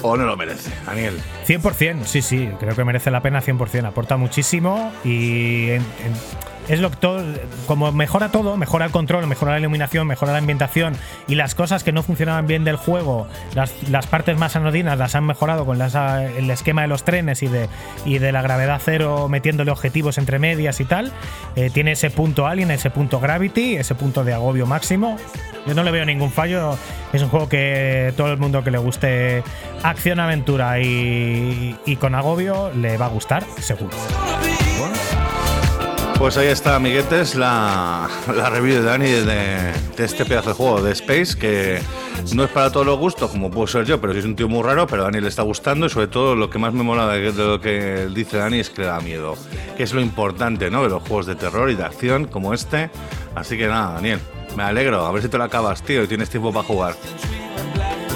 o 0.01 0.17
no 0.17 0.25
lo 0.25 0.37
merece, 0.37 0.71
Daniel. 0.85 1.19
100%, 1.47 2.05
sí, 2.05 2.21
sí, 2.21 2.49
creo 2.59 2.75
que 2.75 2.83
merece 2.83 3.11
la 3.11 3.21
pena 3.21 3.41
100%, 3.41 3.85
aporta 3.85 4.17
muchísimo 4.17 4.91
y 5.03 5.69
es 6.67 6.79
lo 6.79 6.89
que 6.89 6.97
todo, 6.97 7.23
como 7.67 7.91
mejora 7.91 8.29
todo, 8.29 8.57
mejora 8.57 8.85
el 8.85 8.91
control, 8.91 9.27
mejora 9.27 9.53
la 9.53 9.59
iluminación, 9.59 10.07
mejora 10.07 10.31
la 10.31 10.39
ambientación 10.39 10.95
y 11.27 11.35
las 11.35 11.55
cosas 11.55 11.83
que 11.83 11.91
no 11.91 12.03
funcionaban 12.03 12.47
bien 12.47 12.63
del 12.63 12.75
juego, 12.75 13.27
las, 13.53 14.07
partes 14.07 14.37
más 14.37 14.55
anodinas 14.55 14.97
las 14.97 15.15
han 15.15 15.25
mejorado 15.25 15.65
con 15.65 15.79
el 15.81 16.49
esquema 16.49 16.81
de 16.81 16.87
los 16.87 17.03
trenes 17.03 17.43
y 17.43 17.47
de, 17.47 18.31
la 18.31 18.41
gravedad 18.41 18.81
cero 18.83 19.27
metiéndole 19.29 19.71
objetivos 19.71 20.17
entre 20.17 20.39
medias 20.39 20.79
y 20.79 20.85
tal. 20.85 21.11
Eh, 21.55 21.69
tiene 21.73 21.93
ese 21.93 22.09
punto 22.09 22.47
alien, 22.47 22.71
ese 22.71 22.89
punto 22.89 23.19
gravity, 23.19 23.75
ese 23.75 23.95
punto 23.95 24.23
de 24.23 24.33
agobio 24.33 24.65
máximo. 24.65 25.17
Yo 25.65 25.73
no 25.73 25.83
le 25.83 25.91
veo 25.91 26.05
ningún 26.05 26.31
fallo. 26.31 26.77
Es 27.13 27.21
un 27.21 27.29
juego 27.29 27.49
que 27.49 28.13
todo 28.17 28.31
el 28.31 28.37
mundo 28.37 28.63
que 28.63 28.71
le 28.71 28.77
guste 28.77 29.43
acción, 29.83 30.19
aventura 30.19 30.79
y 30.79 31.97
con 31.99 32.15
agobio 32.15 32.71
le 32.73 32.97
va 32.97 33.05
a 33.05 33.09
gustar, 33.09 33.43
seguro. 33.59 33.95
Pues 36.17 36.37
ahí 36.37 36.47
está, 36.47 36.77
amiguetes, 36.77 37.35
la, 37.35 38.09
la 38.33 38.49
review 38.49 38.75
de 38.75 38.81
Dani 38.83 39.09
de, 39.09 39.73
este 39.97 40.25
pedazo 40.25 40.49
de 40.49 40.55
juego 40.55 40.81
de 40.81 40.93
Space, 40.93 41.37
que 41.37 41.79
no 42.33 42.45
es 42.45 42.49
para 42.49 42.71
todos 42.71 42.85
los 42.85 42.97
gustos, 42.97 43.29
como 43.29 43.51
puedo 43.51 43.67
ser 43.67 43.85
yo, 43.85 43.99
pero 43.99 44.13
es 44.13 44.23
un 44.23 44.35
tío 44.35 44.47
muy 44.47 44.63
raro, 44.63 44.87
pero 44.87 45.03
a 45.03 45.05
Dani 45.05 45.19
le 45.19 45.27
está 45.27 45.43
gustando 45.43 45.85
y 45.85 45.89
sobre 45.89 46.07
todo 46.07 46.35
lo 46.35 46.49
que 46.49 46.57
más 46.57 46.73
me 46.73 46.83
mola 46.83 47.07
de, 47.09 47.33
lo 47.33 47.59
que 47.59 48.07
dice 48.13 48.37
Dani 48.37 48.59
es 48.59 48.69
que 48.69 48.81
le 48.81 48.87
da 48.87 49.01
miedo, 49.01 49.35
que 49.75 49.83
es 49.83 49.93
lo 49.93 49.99
importante, 49.99 50.71
¿no? 50.71 50.83
De 50.83 50.89
los 50.89 51.03
juegos 51.03 51.25
de 51.25 51.35
terror 51.35 51.69
y 51.69 51.75
de 51.75 51.83
acción 51.83 52.25
como 52.25 52.53
este. 52.53 52.89
Así 53.35 53.57
que 53.57 53.67
nada, 53.67 53.95
Daniel, 53.95 54.19
me 54.55 54.63
alegro, 54.63 55.05
a 55.05 55.11
ver 55.11 55.21
si 55.21 55.27
te 55.27 55.37
lo 55.37 55.43
acabas, 55.43 55.83
tío, 55.83 56.01
y 56.03 56.07
tienes 56.07 56.29
tiempo 56.29 56.53
para 56.53 56.65
jugar. 56.65 56.95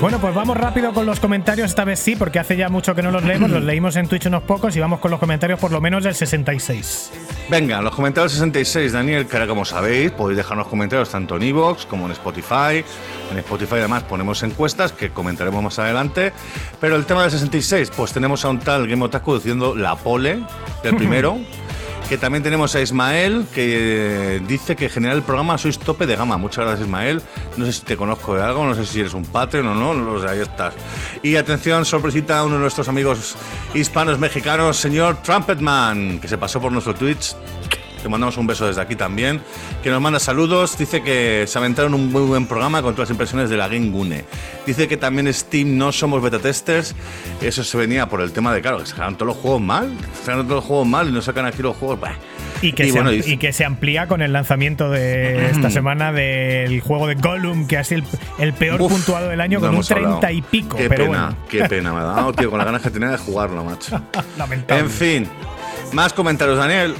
Bueno, 0.01 0.17
pues 0.21 0.33
vamos 0.33 0.55
rápido 0.55 0.93
con 0.93 1.05
los 1.05 1.19
comentarios, 1.19 1.69
esta 1.69 1.83
vez 1.83 1.99
sí, 1.99 2.15
porque 2.15 2.39
hace 2.39 2.55
ya 2.55 2.69
mucho 2.69 2.95
que 2.95 3.01
no 3.01 3.11
los 3.11 3.21
leemos, 3.21 3.51
los 3.51 3.61
leímos 3.61 3.97
en 3.97 4.07
Twitch 4.07 4.27
unos 4.27 4.43
pocos 4.43 4.73
y 4.77 4.79
vamos 4.79 5.01
con 5.01 5.11
los 5.11 5.19
comentarios 5.19 5.59
por 5.59 5.73
lo 5.73 5.81
menos 5.81 6.05
del 6.05 6.15
66. 6.15 7.11
Venga, 7.49 7.81
los 7.81 7.93
comentarios 7.93 8.31
66, 8.31 8.93
Daniel, 8.93 9.27
que 9.27 9.35
ahora 9.35 9.47
como 9.47 9.65
sabéis, 9.65 10.11
podéis 10.11 10.37
dejarnos 10.37 10.67
comentarios 10.67 11.09
tanto 11.09 11.35
en 11.35 11.43
Evox 11.43 11.85
como 11.85 12.05
en 12.05 12.13
Spotify. 12.13 12.81
En 13.29 13.39
Spotify 13.39 13.75
además 13.75 14.03
ponemos 14.03 14.41
encuestas 14.43 14.93
que 14.93 15.09
comentaremos 15.09 15.61
más 15.61 15.77
adelante. 15.79 16.31
Pero 16.79 16.95
el 16.95 17.05
tema 17.05 17.23
del 17.23 17.31
66, 17.31 17.91
pues 17.95 18.13
tenemos 18.13 18.45
a 18.45 18.49
un 18.49 18.59
tal 18.59 18.87
Game 18.87 19.03
Otaku 19.03 19.35
diciendo 19.35 19.75
la 19.75 19.97
pole 19.97 20.39
del 20.81 20.95
primero. 20.95 21.37
Que 22.09 22.17
también 22.17 22.41
tenemos 22.41 22.73
a 22.73 22.81
Ismael, 22.81 23.45
que 23.53 24.41
dice 24.47 24.75
que 24.75 24.85
en 24.85 24.89
general 24.89 25.17
el 25.17 25.23
programa 25.23 25.59
sois 25.59 25.77
tope 25.77 26.07
de 26.07 26.15
gama. 26.15 26.37
Muchas 26.37 26.65
gracias, 26.65 26.87
Ismael. 26.87 27.21
No 27.55 27.67
sé 27.67 27.73
si 27.73 27.81
te 27.81 27.95
conozco 27.95 28.33
de 28.33 28.41
algo, 28.41 28.65
no 28.65 28.73
sé 28.73 28.83
si 28.87 29.01
eres 29.01 29.13
un 29.13 29.25
Patreon 29.25 29.67
o 29.67 29.75
no, 29.75 29.93
no 29.93 30.27
ahí 30.27 30.39
estás. 30.39 30.73
Y 31.21 31.35
atención, 31.35 31.85
sorpresita 31.85 32.43
uno 32.43 32.55
de 32.55 32.61
nuestros 32.61 32.89
amigos 32.89 33.35
hispanos 33.75 34.17
mexicanos, 34.17 34.77
señor 34.77 35.21
Trumpetman, 35.21 36.19
que 36.19 36.27
se 36.27 36.39
pasó 36.39 36.59
por 36.59 36.71
nuestro 36.71 36.95
Twitch 36.95 37.35
te 38.01 38.09
mandamos 38.09 38.37
un 38.37 38.47
beso 38.47 38.67
desde 38.67 38.81
aquí 38.81 38.95
también, 38.95 39.41
que 39.83 39.89
nos 39.89 40.01
manda 40.01 40.19
saludos, 40.19 40.77
dice 40.77 41.01
que 41.01 41.45
se 41.47 41.57
aventaron 41.57 41.93
un 41.93 42.11
muy 42.11 42.23
buen 42.23 42.47
programa 42.47 42.81
con 42.81 42.93
todas 42.93 43.09
las 43.09 43.11
impresiones 43.11 43.49
de 43.49 43.57
la 43.57 43.67
Game 43.67 43.89
Gune. 43.89 44.25
Dice 44.65 44.87
que 44.87 44.97
también 44.97 45.31
Steam 45.33 45.77
no 45.77 45.91
somos 45.91 46.21
beta 46.21 46.39
testers, 46.39 46.95
eso 47.41 47.63
se 47.63 47.77
venía 47.77 48.07
por 48.07 48.21
el 48.21 48.31
tema 48.31 48.53
de, 48.53 48.61
claro, 48.61 48.79
que 48.79 48.85
sacan 48.85 49.15
todos 49.15 49.27
los 49.27 49.37
juegos 49.37 49.61
mal, 49.61 49.91
sacan 50.23 50.43
todos 50.43 50.57
los 50.57 50.65
juegos 50.65 50.87
mal 50.87 51.09
y 51.09 51.11
no 51.11 51.21
sacan 51.21 51.45
aquí 51.45 51.61
los 51.61 51.75
juegos... 51.75 51.99
Y 52.61 52.73
que, 52.73 52.91
se, 52.91 53.31
y 53.31 53.37
que 53.37 53.53
se 53.53 53.63
amplía 53.63 54.07
con 54.07 54.21
el 54.21 54.33
lanzamiento 54.33 54.89
de 54.89 55.49
esta 55.49 55.69
semana 55.69 56.11
del 56.11 56.81
juego 56.81 57.07
de 57.07 57.15
Gollum, 57.15 57.67
que 57.67 57.77
ha 57.77 57.85
sido 57.85 58.03
el, 58.37 58.51
peor 58.51 58.79
puntuado 58.79 59.29
del 59.29 59.39
año 59.39 59.61
con 59.61 59.73
un 59.73 59.81
30 59.81 60.31
y 60.33 60.41
pico. 60.41 60.75
Qué 60.75 60.89
pero 60.89 61.05
pena, 61.05 61.25
bueno. 61.27 61.37
qué 61.49 61.63
pena 61.69 61.93
me 61.93 61.99
ha 62.01 62.03
dado, 62.03 62.33
tío, 62.33 62.49
con 62.49 62.57
las 62.57 62.65
ganas 62.65 62.81
que 62.81 62.89
tenía 62.89 63.11
de 63.11 63.17
jugarlo, 63.17 63.63
macho. 63.63 64.01
Lamentable. 64.37 64.83
En 64.83 64.89
fin, 64.89 65.27
más 65.93 66.11
comentarios, 66.11 66.57
Daniel. 66.57 66.95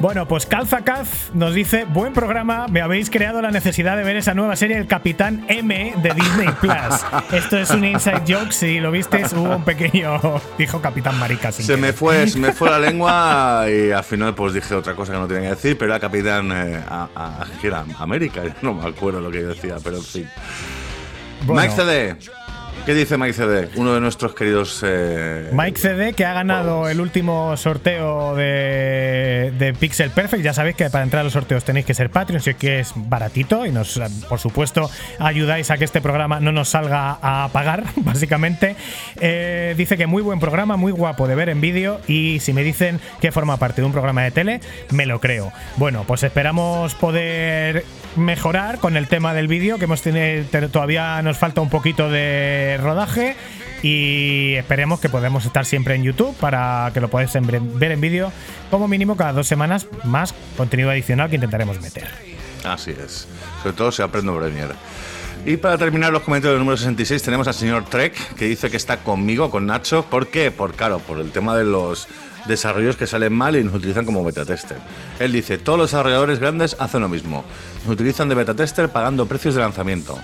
Bueno, 0.00 0.26
pues 0.26 0.46
Calzacaz 0.46 1.30
nos 1.34 1.52
dice, 1.54 1.84
buen 1.84 2.14
programa, 2.14 2.66
me 2.68 2.80
habéis 2.80 3.10
creado 3.10 3.42
la 3.42 3.50
necesidad 3.50 3.98
de 3.98 4.02
ver 4.02 4.16
esa 4.16 4.32
nueva 4.32 4.56
serie 4.56 4.78
El 4.78 4.86
Capitán 4.86 5.44
M 5.46 5.94
de 6.02 6.14
Disney 6.14 6.48
Plus. 6.58 6.72
Esto 7.32 7.58
es 7.58 7.70
un 7.70 7.84
inside 7.84 8.22
joke, 8.26 8.50
si 8.50 8.80
lo 8.80 8.90
viste, 8.90 9.22
hubo 9.36 9.56
un 9.56 9.62
pequeño, 9.62 10.18
dijo 10.58 10.80
Capitán 10.80 11.18
Marica. 11.18 11.52
Se 11.52 11.76
me, 11.76 11.92
fue, 11.92 12.26
se 12.28 12.38
me 12.38 12.52
fue 12.52 12.70
la 12.70 12.78
lengua 12.90 13.66
y 13.68 13.90
al 13.90 14.02
final 14.02 14.34
pues 14.34 14.54
dije 14.54 14.74
otra 14.74 14.94
cosa 14.94 15.12
que 15.12 15.18
no 15.18 15.28
tenía 15.28 15.50
que 15.50 15.56
decir, 15.56 15.76
pero 15.76 15.92
era 15.92 16.00
Capitán 16.00 16.50
eh, 16.50 16.80
a, 16.88 17.08
a, 17.14 17.46
era 17.62 17.84
América, 17.98 18.42
no 18.62 18.72
me 18.72 18.88
acuerdo 18.88 19.20
lo 19.20 19.30
que 19.30 19.42
decía, 19.42 19.76
pero 19.84 19.98
en 19.98 20.04
fin. 20.04 20.30
Bueno. 21.44 21.60
Mike 21.62 21.74
CD, 21.74 22.16
¿Qué 22.86 22.94
dice 22.94 23.18
Mike 23.18 23.34
CD? 23.34 23.68
Uno 23.76 23.92
de 23.92 24.00
nuestros 24.00 24.34
queridos. 24.34 24.82
Eh, 24.84 25.50
Mike 25.52 25.78
CD, 25.78 26.12
que 26.14 26.24
ha 26.24 26.32
ganado 26.32 26.88
el 26.88 27.00
último 27.00 27.56
sorteo 27.56 28.34
de, 28.34 29.52
de, 29.58 29.74
Pixel 29.74 30.10
Perfect. 30.10 30.42
Ya 30.42 30.54
sabéis 30.54 30.76
que 30.76 30.88
para 30.88 31.04
entrar 31.04 31.20
a 31.20 31.24
los 31.24 31.34
sorteos 31.34 31.62
tenéis 31.62 31.84
que 31.84 31.92
ser 31.92 32.10
Patreon, 32.10 32.40
si 32.40 32.50
es 32.50 32.56
que 32.56 32.80
es 32.80 32.92
baratito 32.96 33.66
y 33.66 33.70
nos, 33.70 34.00
por 34.28 34.38
supuesto, 34.38 34.90
ayudáis 35.18 35.70
a 35.70 35.76
que 35.76 35.84
este 35.84 36.00
programa 36.00 36.40
no 36.40 36.52
nos 36.52 36.70
salga 36.70 37.18
a 37.20 37.50
pagar, 37.52 37.84
básicamente. 37.96 38.76
Eh, 39.20 39.74
dice 39.76 39.98
que 39.98 40.06
muy 40.06 40.22
buen 40.22 40.40
programa, 40.40 40.76
muy 40.76 40.92
guapo 40.92 41.28
de 41.28 41.34
ver 41.34 41.50
en 41.50 41.60
vídeo 41.60 42.00
y 42.08 42.40
si 42.40 42.54
me 42.54 42.62
dicen 42.64 42.98
que 43.20 43.30
forma 43.30 43.58
parte 43.58 43.82
de 43.82 43.86
un 43.86 43.92
programa 43.92 44.22
de 44.22 44.30
tele, 44.30 44.60
me 44.90 45.04
lo 45.04 45.20
creo. 45.20 45.52
Bueno, 45.76 46.04
pues 46.06 46.22
esperamos 46.22 46.94
poder 46.94 47.84
mejorar 48.16 48.78
con 48.78 48.96
el 48.96 49.06
tema 49.06 49.34
del 49.34 49.48
vídeo, 49.48 49.78
que 49.78 49.84
hemos 49.84 50.02
tenido, 50.02 50.44
todavía 50.68 51.20
nos 51.22 51.38
falta 51.38 51.60
un 51.60 51.70
poquito 51.70 52.10
de 52.10 52.69
rodaje 52.78 53.36
y 53.82 54.54
esperemos 54.54 55.00
que 55.00 55.08
podamos 55.08 55.46
estar 55.46 55.64
siempre 55.64 55.94
en 55.94 56.02
YouTube 56.02 56.34
para 56.36 56.90
que 56.92 57.00
lo 57.00 57.08
podáis 57.08 57.32
ver 57.32 57.92
en 57.92 58.00
vídeo 58.00 58.32
como 58.70 58.88
mínimo 58.88 59.16
cada 59.16 59.32
dos 59.32 59.46
semanas 59.46 59.86
más 60.04 60.34
contenido 60.56 60.90
adicional 60.90 61.30
que 61.30 61.36
intentaremos 61.36 61.80
meter. 61.80 62.08
Así 62.64 62.90
es, 62.90 63.26
sobre 63.62 63.76
todo 63.76 63.92
si 63.92 64.02
aprendo 64.02 64.38
Premiere. 64.38 64.74
Y 65.46 65.56
para 65.56 65.78
terminar 65.78 66.12
los 66.12 66.22
comentarios 66.22 66.56
del 66.56 66.60
número 66.60 66.76
66 66.76 67.22
tenemos 67.22 67.48
al 67.48 67.54
señor 67.54 67.86
Trek 67.86 68.34
que 68.34 68.44
dice 68.44 68.70
que 68.70 68.76
está 68.76 68.98
conmigo, 68.98 69.50
con 69.50 69.66
Nacho. 69.66 70.04
¿Por 70.04 70.26
qué? 70.28 70.50
Por 70.50 70.74
claro, 70.74 70.98
por 70.98 71.18
el 71.18 71.30
tema 71.30 71.56
de 71.56 71.64
los 71.64 72.08
desarrollos 72.46 72.96
que 72.96 73.06
salen 73.06 73.32
mal 73.32 73.56
y 73.56 73.64
nos 73.64 73.74
utilizan 73.74 74.04
como 74.04 74.22
beta 74.22 74.44
tester. 74.44 74.76
Él 75.18 75.32
dice, 75.32 75.56
todos 75.56 75.78
los 75.78 75.90
desarrolladores 75.90 76.40
grandes 76.40 76.76
hacen 76.78 77.00
lo 77.00 77.08
mismo. 77.08 77.44
Nos 77.84 77.94
utilizan 77.94 78.28
de 78.28 78.34
beta 78.34 78.54
tester 78.54 78.90
pagando 78.90 79.26
precios 79.26 79.54
de 79.54 79.62
lanzamiento. 79.62 80.18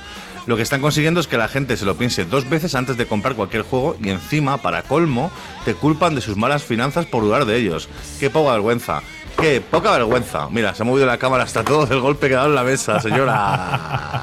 Lo 0.47 0.57
que 0.57 0.63
están 0.63 0.81
consiguiendo 0.81 1.19
es 1.19 1.27
que 1.27 1.37
la 1.37 1.49
gente 1.49 1.77
se 1.77 1.85
lo 1.85 1.97
piense 1.97 2.25
dos 2.25 2.49
veces 2.49 2.75
antes 2.75 2.97
de 2.97 3.07
comprar 3.07 3.35
cualquier 3.35 3.63
juego 3.63 3.97
y 4.01 4.11
encima, 4.11 4.59
para 4.59 4.83
colmo, 4.83 5.31
te 5.65 5.75
culpan 5.75 6.15
de 6.15 6.21
sus 6.21 6.37
malas 6.37 6.63
finanzas 6.63 7.07
por 7.07 7.23
dudar 7.25 7.47
de 7.47 7.57
ellos. 7.57 7.89
¡Qué 8.21 8.31
poca 8.31 8.53
vergüenza! 8.53 9.03
¡Qué 9.41 9.61
poca 9.61 9.91
vergüenza! 9.91 10.49
Mira, 10.51 10.75
se 10.75 10.83
ha 10.83 10.87
movido 10.87 11.05
la 11.07 11.19
cámara 11.19 11.45
hasta 11.45 11.65
todo 11.65 11.93
el 11.93 12.01
golpe 12.01 12.29
que 12.29 12.35
ha 12.35 12.39
dado 12.39 12.51
en 12.51 12.55
la 12.55 12.63
mesa, 12.63 13.01
señora. 13.01 14.23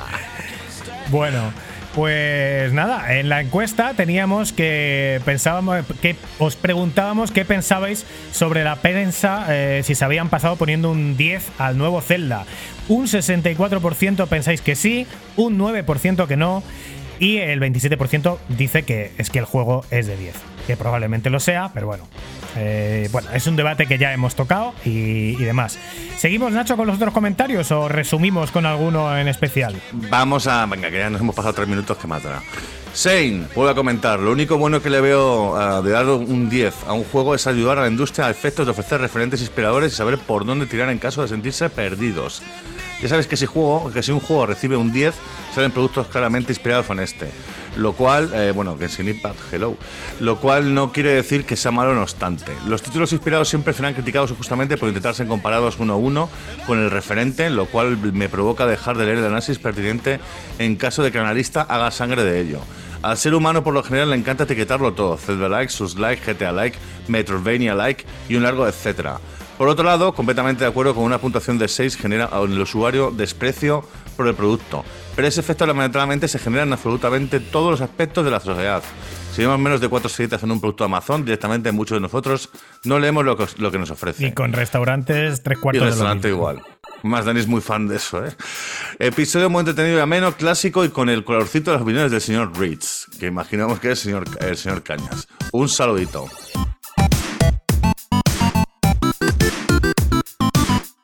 bueno. 1.09 1.51
Pues 1.94 2.74
nada, 2.74 3.20
en 3.20 3.30
la 3.30 3.41
encuesta 3.41 3.94
teníamos 3.94 4.52
que 4.52 5.22
pensábamos 5.26 5.86
que 6.02 6.15
os 6.40 6.56
preguntábamos 6.56 7.32
qué 7.32 7.45
pensabais 7.45 8.06
sobre 8.32 8.64
la 8.64 8.78
prensa 8.78 9.45
eh, 9.49 9.82
si 9.84 9.94
se 9.94 10.03
habían 10.03 10.30
pasado 10.30 10.56
poniendo 10.56 10.90
un 10.90 11.15
10 11.18 11.52
al 11.60 11.78
nuevo 11.78 12.02
Zelda. 12.02 12.45
Un 12.88 13.06
64% 13.06 14.28
pensáis 14.28 14.61
que 14.61 14.76
sí, 14.76 15.06
un 15.36 15.60
9% 15.60 16.26
que 16.26 16.36
no 16.36 16.64
y 17.20 17.38
el 17.38 17.61
27% 17.61 18.38
dice 18.49 18.82
que 18.82 19.11
es 19.20 19.30
que 19.30 19.38
el 19.38 19.45
juego 19.45 19.86
es 19.91 20.07
de 20.07 20.18
10, 20.18 20.34
que 20.68 20.77
probablemente 20.77 21.30
lo 21.30 21.40
sea, 21.40 21.72
pero 21.73 21.88
bueno. 21.88 22.07
Eh, 22.56 23.10
bueno, 23.11 23.30
es 23.34 23.48
un 23.48 23.56
debate 23.56 23.88
que 23.88 23.98
ya 23.98 24.14
hemos 24.14 24.35
tocado 24.35 24.73
y, 24.85 24.90
y, 24.90 25.44
demás. 25.44 25.77
¿Seguimos, 26.18 26.52
Nacho, 26.52 26.77
con 26.77 26.85
los 26.85 26.98
otros 26.98 27.14
comentarios 27.14 27.72
o 27.72 27.90
resumimos 27.90 28.52
con 28.52 28.65
alguno 28.65 29.18
en 29.18 29.27
especial? 29.27 29.76
Vamos 29.91 30.48
a. 30.48 30.65
Venga, 30.68 30.91
que 30.91 30.99
ya 30.99 31.10
nos 31.10 31.22
hemos 31.22 31.35
pasado 31.35 31.53
tres 31.53 31.68
minutos 31.68 31.98
que 31.98 32.07
matará. 32.07 32.41
Shane, 32.95 33.48
puedo 33.56 33.69
a 33.69 33.76
comentar. 33.76 34.19
Lo 34.19 34.31
único 34.31 34.57
bueno 34.57 34.81
que 34.81 34.91
le 34.91 35.02
veo 35.02 35.53
uh, 35.53 35.81
de 35.81 35.90
dar 35.90 36.06
un 36.06 36.48
10 36.48 36.84
a 36.88 36.94
un 36.94 37.03
juego 37.03 37.34
es 37.34 37.48
ayudar 37.48 37.80
a 37.80 37.81
la 37.81 37.88
industria 37.88 38.27
a 38.27 38.30
efectos 38.30 38.68
de 38.68 38.72
ofrecer 38.72 39.02
referentes 39.02 39.41
inspiradores 39.41 39.94
y 39.94 39.95
saber 39.95 40.19
por 40.19 40.45
dónde 40.45 40.68
tirar 40.68 40.90
en 40.90 40.99
caso 40.99 41.23
de 41.23 41.27
sentirse 41.27 41.69
perdidos. 41.72 42.44
Ya 43.03 43.09
sabes 43.09 43.27
que 43.27 43.35
si, 43.35 43.45
juego, 43.45 43.91
que 43.91 44.01
si 44.01 44.13
un 44.13 44.21
juego 44.21 44.45
recibe 44.45 44.77
un 44.77 44.93
10, 44.93 45.13
salen 45.53 45.71
productos 45.71 46.07
claramente 46.07 46.53
inspirados 46.53 46.89
en 46.89 47.01
este. 47.01 47.30
Lo 47.75 47.91
cual, 47.91 48.31
eh, 48.34 48.53
bueno, 48.55 48.77
que 48.77 48.88
sin 48.88 49.09
impact, 49.09 49.38
hello. 49.51 49.75
Lo 50.21 50.39
cual 50.39 50.73
no 50.73 50.93
quiere 50.93 51.09
decir 51.09 51.43
que 51.43 51.57
sea 51.57 51.71
malo, 51.71 51.93
no 51.93 52.03
obstante. 52.03 52.53
Los 52.65 52.81
títulos 52.81 53.11
inspirados 53.11 53.49
siempre 53.49 53.73
serán 53.73 53.93
criticados 53.93 54.31
justamente 54.31 54.77
por 54.77 54.88
intentar 54.88 55.15
ser 55.15 55.27
comparados 55.27 55.80
uno 55.80 55.95
a 55.95 55.97
uno 55.97 56.30
con 56.65 56.80
el 56.80 56.89
referente, 56.91 57.49
lo 57.49 57.65
cual 57.65 57.97
me 57.97 58.30
provoca 58.30 58.65
dejar 58.65 58.95
de 58.95 59.03
leer 59.03 59.17
el 59.17 59.25
análisis 59.25 59.59
pertinente 59.59 60.21
en 60.57 60.77
caso 60.77 61.03
de 61.03 61.11
que 61.11 61.17
el 61.17 61.25
analista 61.25 61.63
haga 61.63 61.91
sangre 61.91 62.23
de 62.23 62.39
ello. 62.39 62.61
Al 63.01 63.17
ser 63.17 63.35
humano 63.35 63.65
por 63.65 63.73
lo 63.73 63.84
general 63.84 64.11
le 64.11 64.15
encanta 64.15 64.45
etiquetarlo 64.45 64.93
todo, 64.93 65.17
Zelda 65.17 65.49
like, 65.49 65.73
sus 65.73 65.97
like, 65.97 66.23
GTA 66.23 66.53
like, 66.53 66.77
Metroidvania 67.09 67.75
like 67.75 68.05
y 68.30 68.35
un 68.35 68.43
largo 68.43 68.65
etcétera. 68.65 69.19
Por 69.64 69.69
otro 69.69 69.85
lado, 69.85 70.14
completamente 70.14 70.65
de 70.65 70.69
acuerdo 70.69 70.94
con 70.94 71.06
una 71.06 71.19
puntuación 71.19 71.57
de 71.57 71.69
6 71.69 71.95
genera 71.95 72.30
en 72.34 72.52
el 72.52 72.60
usuario 72.60 73.11
desprecio 73.11 73.88
por 74.18 74.27
el 74.27 74.35
producto, 74.35 74.84
pero 75.15 75.26
ese 75.26 75.40
efecto 75.40 75.65
lamentablemente 75.65 76.27
se 76.27 76.38
genera 76.38 76.64
en 76.64 76.73
absolutamente 76.73 77.40
todos 77.40 77.72
los 77.72 77.80
aspectos 77.80 78.26
de 78.26 78.31
la 78.31 78.41
sociedad. 78.41 78.84
Si 79.31 79.41
vemos 79.41 79.57
menos 79.60 79.80
de 79.80 79.88
cuatro 79.88 80.10
estrellitas 80.10 80.44
en 80.44 80.52
un 80.52 80.60
producto 80.60 80.84
de 80.84 80.88
Amazon, 80.88 81.23
directamente 81.23 81.72
muchos 81.72 81.95
de 81.95 82.02
nosotros 82.02 82.49
no 82.84 82.99
leemos 82.99 83.23
lo 83.23 83.38
que, 83.38 83.45
lo 83.60 83.72
que 83.72 83.80
nos 83.80 83.90
ofrece. 83.90 84.27
Y 84.27 84.34
con 84.34 84.52
restaurantes, 84.52 85.41
tres 85.41 85.57
cuartos 85.60 85.81
y 85.81 85.85
restaurante 85.85 86.27
de 86.27 86.34
igual. 86.34 86.61
Más 87.03 87.23
Dani 87.23 87.40
es 87.40 87.48
muy 87.48 87.61
fan 87.61 87.88
de 87.88 87.95
eso, 87.95 88.22
¿eh? 88.26 88.35
Episodio 88.99 89.49
muy 89.49 89.61
entretenido 89.61 89.98
y 89.98 90.02
ameno, 90.02 90.34
clásico 90.35 90.84
y 90.84 90.90
con 90.90 91.07
el 91.07 91.23
colorcito 91.23 91.72
de 91.72 91.77
las 91.77 91.84
opiniones 91.84 92.11
del 92.11 92.19
señor 92.19 92.52
Reeds, 92.60 93.07
que 93.18 93.27
imaginamos 93.27 93.80
que 93.80 93.91
es 93.91 93.99
el 93.99 94.11
señor, 94.11 94.26
el 94.41 94.57
señor 94.57 94.84
Cañas. 94.84 95.30
Un 95.53 95.69
saludito. 95.69 96.27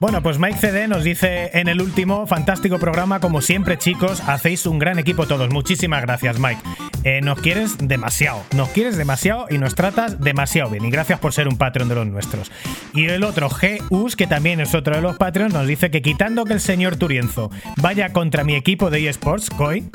Bueno, 0.01 0.23
pues 0.23 0.39
Mike 0.39 0.57
CD 0.57 0.87
nos 0.87 1.03
dice 1.03 1.51
en 1.59 1.67
el 1.67 1.81
último, 1.81 2.25
fantástico 2.25 2.79
programa, 2.79 3.19
como 3.19 3.41
siempre 3.41 3.77
chicos, 3.77 4.21
hacéis 4.21 4.65
un 4.65 4.79
gran 4.79 4.97
equipo 4.97 5.27
todos. 5.27 5.49
Muchísimas 5.49 6.01
gracias 6.03 6.39
Mike. 6.39 6.61
Eh, 7.03 7.19
nos 7.19 7.41
quieres 7.41 7.77
demasiado, 7.77 8.41
nos 8.55 8.69
quieres 8.69 8.95
demasiado 8.95 9.47
y 9.49 9.57
nos 9.57 9.75
tratas 9.75 10.21
demasiado 10.21 10.69
bien. 10.69 10.85
Y 10.85 10.89
gracias 10.89 11.19
por 11.19 11.33
ser 11.33 11.49
un 11.49 11.57
Patreon 11.57 11.89
de 11.89 11.95
los 11.95 12.07
nuestros. 12.07 12.49
Y 12.93 13.07
el 13.07 13.25
otro, 13.25 13.49
G.U.S., 13.49 14.15
que 14.15 14.25
también 14.25 14.61
es 14.61 14.73
otro 14.73 14.95
de 14.95 15.01
los 15.01 15.17
Patreons, 15.17 15.53
nos 15.53 15.67
dice 15.67 15.91
que 15.91 16.01
quitando 16.01 16.45
que 16.45 16.53
el 16.53 16.61
señor 16.61 16.95
Turienzo 16.95 17.51
vaya 17.75 18.13
contra 18.13 18.45
mi 18.45 18.55
equipo 18.55 18.89
de 18.89 19.09
eSports, 19.09 19.49
COI, 19.49 19.89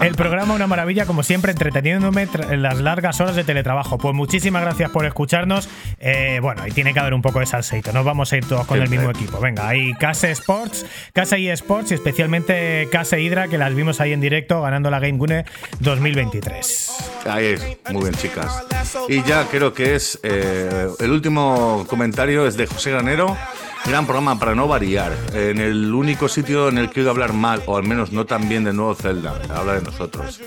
el 0.00 0.14
programa 0.14 0.54
una 0.54 0.66
maravilla, 0.66 1.06
como 1.06 1.22
siempre, 1.22 1.52
entreteniéndome 1.52 2.28
en 2.50 2.62
las 2.62 2.80
largas 2.80 3.20
horas 3.20 3.36
de 3.36 3.44
teletrabajo. 3.44 3.98
Pues 3.98 4.14
muchísimas 4.14 4.62
gracias 4.62 4.90
por 4.90 5.06
escucharnos. 5.06 5.68
Eh, 5.98 6.38
bueno, 6.42 6.66
y 6.66 6.70
tiene 6.70 6.92
que 6.92 7.00
haber 7.00 7.14
un 7.14 7.22
poco 7.22 7.40
de 7.40 7.46
salseito. 7.46 7.92
No 7.92 8.04
vamos 8.04 8.32
a 8.32 8.36
ir 8.36 8.46
todos 8.46 8.66
con 8.66 8.80
el 8.80 8.88
mismo 8.88 9.10
equipo. 9.10 9.40
Venga, 9.40 9.68
hay 9.68 9.92
Casa 9.94 10.28
Sports, 10.30 10.86
Casa 11.12 11.36
eSports 11.36 11.90
y 11.92 11.94
especialmente 11.94 12.88
Casa 12.90 13.18
Hydra, 13.18 13.48
que 13.48 13.58
las 13.58 13.74
vimos 13.74 14.00
ahí 14.00 14.12
en 14.12 14.20
directo 14.20 14.62
ganando 14.62 14.90
la 14.90 15.00
Game 15.00 15.18
Gune 15.18 15.44
2023. 15.80 16.92
Ahí 17.26 17.46
es, 17.46 17.78
muy 17.90 18.02
bien, 18.02 18.14
chicas. 18.14 18.64
Y 19.08 19.22
ya 19.22 19.46
creo 19.48 19.72
que 19.72 19.94
es 19.94 20.18
eh, 20.22 20.88
el 20.98 21.10
último 21.10 21.86
comentario 21.88 22.46
es 22.46 22.56
de 22.56 22.66
José 22.66 22.90
Granero. 22.90 23.36
Gran 23.84 24.06
programa 24.06 24.38
para 24.38 24.54
no 24.54 24.68
variar. 24.68 25.12
En 25.34 25.58
el 25.58 25.92
único 25.92 26.28
sitio 26.28 26.68
en 26.68 26.78
el 26.78 26.88
que 26.90 27.00
he 27.00 27.02
oído 27.02 27.10
hablar 27.10 27.32
mal, 27.32 27.62
o 27.66 27.76
al 27.76 27.82
menos 27.82 28.12
no 28.12 28.26
tan 28.26 28.48
bien 28.48 28.62
del 28.62 28.76
nuevo 28.76 28.94
Zelda, 28.94 29.34
habla 29.62 29.74
de 29.74 29.82
nosotros. 29.82 30.40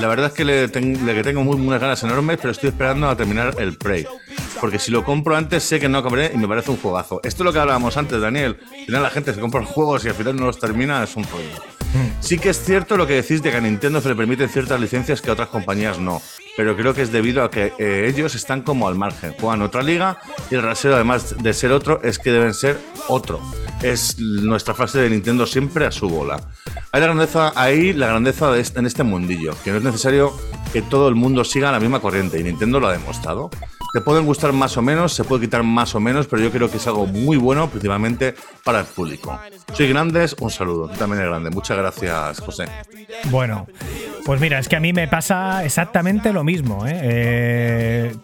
La 0.00 0.08
verdad 0.08 0.26
es 0.26 0.32
que 0.32 0.44
le, 0.44 0.68
ten, 0.68 1.06
le 1.06 1.22
tengo 1.22 1.42
muy, 1.44 1.56
unas 1.56 1.80
ganas 1.80 2.02
enormes, 2.02 2.38
pero 2.38 2.50
estoy 2.50 2.70
esperando 2.70 3.08
a 3.08 3.16
terminar 3.16 3.54
el 3.58 3.76
Prey. 3.76 4.06
Porque 4.60 4.78
si 4.78 4.90
lo 4.90 5.04
compro 5.04 5.36
antes, 5.36 5.62
sé 5.62 5.80
que 5.80 5.88
no 5.88 5.98
acabaré 5.98 6.32
y 6.34 6.38
me 6.38 6.48
parece 6.48 6.70
un 6.70 6.76
juegazo. 6.76 7.20
Esto 7.24 7.42
es 7.42 7.44
lo 7.46 7.52
que 7.52 7.58
hablábamos 7.58 7.96
antes, 7.96 8.20
Daniel. 8.20 8.58
Al 8.60 8.86
final 8.86 9.02
la 9.02 9.10
gente 9.10 9.34
se 9.34 9.40
compra 9.40 9.60
los 9.60 9.70
juegos 9.70 10.04
y 10.04 10.08
al 10.08 10.14
final 10.14 10.36
no 10.36 10.46
los 10.46 10.58
termina, 10.58 11.02
es 11.02 11.16
un 11.16 11.24
rollo. 11.24 11.72
Sí 12.20 12.38
que 12.38 12.50
es 12.50 12.64
cierto 12.64 12.96
lo 12.96 13.06
que 13.06 13.14
decís 13.14 13.42
de 13.42 13.50
que 13.50 13.56
a 13.56 13.60
Nintendo 13.60 14.00
se 14.00 14.08
le 14.08 14.14
permiten 14.14 14.48
ciertas 14.48 14.80
licencias 14.80 15.20
que 15.20 15.30
a 15.30 15.34
otras 15.34 15.48
compañías 15.48 15.98
no. 15.98 16.22
Pero 16.56 16.76
creo 16.76 16.94
que 16.94 17.02
es 17.02 17.12
debido 17.12 17.42
a 17.44 17.50
que 17.50 17.72
eh, 17.78 18.10
ellos 18.12 18.34
están 18.34 18.62
como 18.62 18.86
al 18.88 18.94
margen, 18.94 19.34
juegan 19.40 19.62
otra 19.62 19.82
liga 19.82 20.18
y 20.50 20.54
el 20.56 20.62
rasero, 20.62 20.94
además 20.96 21.34
de 21.42 21.52
ser 21.54 21.72
otro, 21.72 22.00
es 22.02 22.18
que 22.18 22.30
deben 22.32 22.54
ser 22.54 22.78
otro. 23.08 23.40
Es 23.82 24.18
nuestra 24.18 24.74
frase 24.74 24.98
de 25.00 25.10
Nintendo 25.10 25.46
siempre 25.46 25.86
a 25.86 25.90
su 25.90 26.08
bola. 26.08 26.40
Hay 26.92 27.00
la 27.00 27.06
grandeza 27.06 27.52
ahí, 27.56 27.92
la 27.92 28.08
grandeza 28.08 28.50
de 28.52 28.60
este- 28.60 28.78
en 28.78 28.86
este 28.86 29.02
mundillo, 29.02 29.54
que 29.64 29.70
no 29.70 29.78
es 29.78 29.82
necesario 29.82 30.32
que 30.72 30.82
todo 30.82 31.08
el 31.08 31.14
mundo 31.14 31.44
siga 31.44 31.72
la 31.72 31.80
misma 31.80 32.00
corriente 32.00 32.38
y 32.38 32.42
Nintendo 32.44 32.80
lo 32.80 32.88
ha 32.88 32.92
demostrado. 32.92 33.50
Te 33.92 34.00
pueden 34.00 34.24
gustar 34.24 34.52
más 34.54 34.76
o 34.78 34.82
menos, 34.82 35.12
se 35.12 35.22
puede 35.22 35.42
quitar 35.42 35.62
más 35.62 35.94
o 35.94 36.00
menos, 36.00 36.26
pero 36.26 36.42
yo 36.42 36.50
creo 36.50 36.70
que 36.70 36.78
es 36.78 36.86
algo 36.86 37.06
muy 37.06 37.36
bueno, 37.36 37.68
principalmente 37.68 38.34
para 38.64 38.80
el 38.80 38.86
público. 38.86 39.38
Soy 39.74 39.88
Grandes, 39.88 40.34
un 40.40 40.50
saludo. 40.50 40.88
Tú 40.88 40.94
también 40.96 41.18
eres 41.20 41.30
grande. 41.30 41.50
Muchas 41.50 41.76
gracias, 41.76 42.40
José. 42.40 42.64
Bueno, 43.30 43.66
pues 44.24 44.40
mira, 44.40 44.58
es 44.58 44.68
que 44.68 44.76
a 44.76 44.80
mí 44.80 44.94
me 44.94 45.08
pasa 45.08 45.62
exactamente 45.64 46.32
lo 46.32 46.42
mismo, 46.42 46.86
¿eh? 46.86 46.98
Eh, 47.02 48.16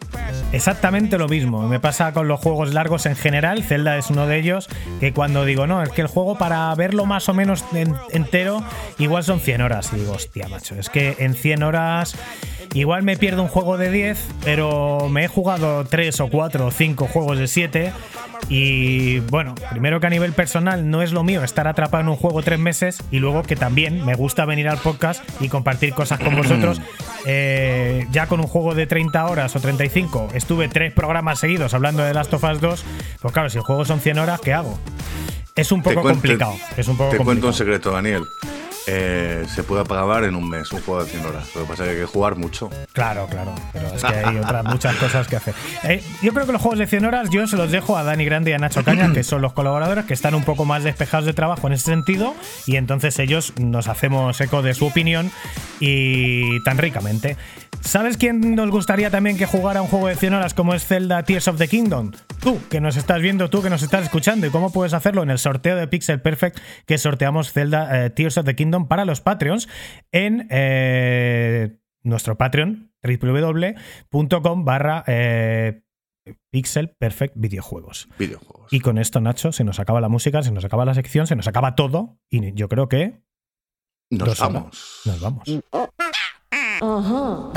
exactamente 0.53 1.19
lo 1.19 1.29
mismo. 1.29 1.69
Me 1.69 1.81
pasa 1.81 2.15
con 2.15 2.29
los 2.29 2.41
juegos 2.41 2.73
largos 2.73 3.05
en 3.05 3.17
general. 3.17 3.63
Zelda 3.63 3.99
es 3.99 4.09
uno 4.09 4.27
de 4.27 4.39
ellos. 4.39 4.69
Que 5.01 5.13
cuando 5.13 5.45
digo, 5.45 5.67
no, 5.67 5.83
es 5.83 5.91
que 5.91 6.01
el 6.01 6.07
juego 6.07 6.39
para 6.39 6.75
verlo 6.77 7.05
más 7.05 7.29
o 7.29 7.35
menos 7.35 7.63
en- 7.75 7.95
entero, 8.13 8.63
igual 8.99 9.23
son 9.23 9.39
100 9.41 9.61
horas. 9.61 9.91
Y 9.93 9.97
digo, 9.97 10.13
hostia, 10.13 10.49
macho, 10.49 10.77
es 10.77 10.89
que 10.89 11.17
en 11.19 11.35
100 11.35 11.63
horas. 11.63 12.15
Igual 12.75 13.03
me 13.03 13.17
pierdo 13.17 13.41
un 13.43 13.49
juego 13.49 13.79
de 13.79 13.91
10, 13.91 14.19
pero 14.45 15.09
me 15.11 15.25
he 15.25 15.29
jugado 15.29 15.58
3 15.89 16.21
o 16.21 16.29
4 16.29 16.67
o 16.67 16.71
5 16.71 17.07
juegos 17.07 17.39
de 17.39 17.47
7. 17.49 17.93
Y 18.49 19.19
bueno, 19.21 19.55
primero 19.71 20.01
que 20.01 20.07
a 20.07 20.11
nivel 20.11 20.33
personal 20.33 20.89
no 20.91 21.03
es 21.03 21.13
lo 21.13 21.23
mío 21.25 21.43
estar 21.45 21.67
atrapado 21.69 22.03
en 22.03 22.09
un 22.09 22.17
juego 22.17 22.43
tres 22.43 22.59
meses 22.59 23.03
y 23.11 23.19
luego 23.19 23.43
que 23.43 23.57
también 23.57 24.05
me 24.07 24.15
gusta 24.15 24.45
venir 24.45 24.69
al 24.69 24.79
podcast 24.79 25.23
y 25.41 25.49
compartir 25.49 25.93
cosas 25.93 26.19
con 26.21 26.37
vosotros. 26.37 26.81
Eh, 27.27 28.07
ya 28.13 28.27
con 28.27 28.39
un 28.41 28.47
juego 28.47 28.75
de 28.77 28.87
30 28.87 29.27
horas 29.27 29.55
o 29.55 29.61
35 29.61 30.29
estuve 30.35 30.69
tres 30.69 30.93
programas 30.95 31.41
seguidos 31.41 31.75
hablando 31.75 32.03
de 32.05 32.15
Last 32.15 32.33
of 32.33 32.45
Us 32.45 32.61
2. 32.61 32.85
Pues 33.21 33.35
claro, 33.35 33.51
si 33.51 33.59
el 33.59 33.65
juego 33.65 33.85
son 33.85 34.01
100 34.01 34.19
horas, 34.21 34.41
¿qué 34.41 34.55
hago? 34.55 34.79
Es 35.55 35.73
un 35.73 35.83
poco 35.83 36.01
cuento- 36.01 36.21
complicado. 36.21 36.55
Es 36.77 36.87
un 36.89 36.97
poco 36.97 37.11
Te 37.11 37.17
cuento 37.17 37.25
complicado. 37.43 37.49
un 37.49 37.55
secreto, 37.55 37.91
Daniel. 37.91 38.23
Eh, 38.91 39.45
se 39.55 39.63
puede 39.65 39.83
acabar 39.83 40.25
en 40.25 40.35
un 40.35 40.49
mes 40.49 40.73
un 40.73 40.81
juego 40.81 41.05
de 41.05 41.11
100 41.11 41.27
horas. 41.27 41.55
Lo 41.55 41.61
que 41.61 41.69
pasa 41.69 41.85
es 41.85 41.91
que 41.91 41.95
hay 41.97 42.01
que 42.01 42.11
jugar 42.11 42.37
mucho. 42.37 42.71
Claro, 42.95 43.27
claro, 43.27 43.55
pero 43.71 43.87
es 43.89 44.03
que 44.03 44.15
hay 44.15 44.39
otras 44.39 44.65
muchas 44.65 44.97
cosas 44.97 45.29
que 45.29 45.37
hacer. 45.37 45.55
Eh, 45.85 46.03
yo 46.23 46.33
creo 46.33 46.47
que 46.47 46.53
los 46.53 46.63
juegos 46.63 46.79
de 46.79 46.87
100 46.87 47.05
horas 47.05 47.29
yo 47.29 47.47
se 47.47 47.59
los 47.59 47.71
dejo 47.71 47.99
a 47.99 48.03
Dani 48.03 48.25
Grande 48.25 48.51
y 48.51 48.55
a 48.55 48.59
Nacho 48.59 48.83
Caña, 48.85 49.13
que 49.13 49.25
son 49.25 49.43
los 49.43 49.53
colaboradores, 49.53 50.07
que 50.07 50.15
están 50.15 50.35
un 50.35 50.43
poco 50.43 50.65
más 50.65 50.85
despejados 50.85 51.27
de 51.27 51.35
trabajo 51.35 51.67
en 51.67 51.75
ese 51.75 51.85
sentido, 51.85 52.35
y 52.67 52.77
entonces 52.77 53.19
ellos 53.19 53.53
nos 53.59 53.89
hacemos 53.89 54.41
eco 54.41 54.63
de 54.63 54.73
su 54.73 54.87
opinión 54.87 55.31
y 55.81 56.63
tan 56.63 56.79
ricamente. 56.79 57.37
¿Sabes 57.81 58.19
quién 58.19 58.55
nos 58.55 58.71
gustaría 58.71 59.11
también 59.11 59.39
que 59.39 59.47
jugara 59.47 59.81
un 59.81 59.89
juego 59.89 60.09
de 60.09 60.17
100 60.17 60.35
horas 60.35 60.53
como 60.55 60.75
es 60.75 60.85
Zelda 60.87 61.23
Tears 61.23 61.49
of 61.49 61.57
the 61.59 61.69
Kingdom? 61.69 62.13
Tú, 62.41 62.61
que 62.69 62.81
nos 62.81 62.97
estás 62.97 63.23
viendo, 63.23 63.49
tú 63.49 63.63
que 63.63 63.71
nos 63.71 63.83
estás 63.83 64.05
escuchando, 64.05 64.47
y 64.47 64.51
cómo 64.51 64.71
puedes 64.73 64.93
hacerlo 64.93 65.23
en 65.23 65.31
el 65.31 65.39
sorteo 65.39 65.75
de 65.77 65.89
Pixel 65.89 66.21
Perfect 66.21 66.59
que 66.87 66.99
sorteamos 66.99 67.53
Zelda 67.53 68.05
eh, 68.05 68.11
Tears 68.11 68.37
of 68.39 68.45
the 68.45 68.55
Kingdom 68.55 68.89
para 68.89 69.05
los 69.07 69.21
Patreons 69.23 69.69
en 70.13 70.47
eh, 70.51 71.79
nuestro 72.03 72.37
Patreon, 72.37 72.93
www.com 73.03 74.65
barra 74.65 75.05
eh, 75.07 75.83
Pixel 76.51 76.91
Perfect 76.91 77.35
Videojuegos. 77.37 78.09
Videojuegos. 78.19 78.71
Y 78.71 78.81
con 78.81 78.99
esto, 78.99 79.21
Nacho, 79.21 79.51
se 79.51 79.65
nos 79.65 79.81
acaba 79.81 80.01
la 80.03 80.11
música, 80.11 80.43
se 80.43 80.51
nos 80.53 80.65
acaba 80.65 80.85
la 80.85 80.95
sección, 80.95 81.27
se 81.27 81.37
nos 81.37 81.49
acaba 81.49 81.75
todo. 81.75 82.19
Y 82.29 82.53
yo 82.53 82.69
creo 82.69 82.89
que 82.89 83.23
Nos 84.11 84.23
horas. 84.23 84.41
vamos. 84.41 85.01
nos 85.07 85.21
vamos. 85.21 85.49
Ready? 86.81 87.49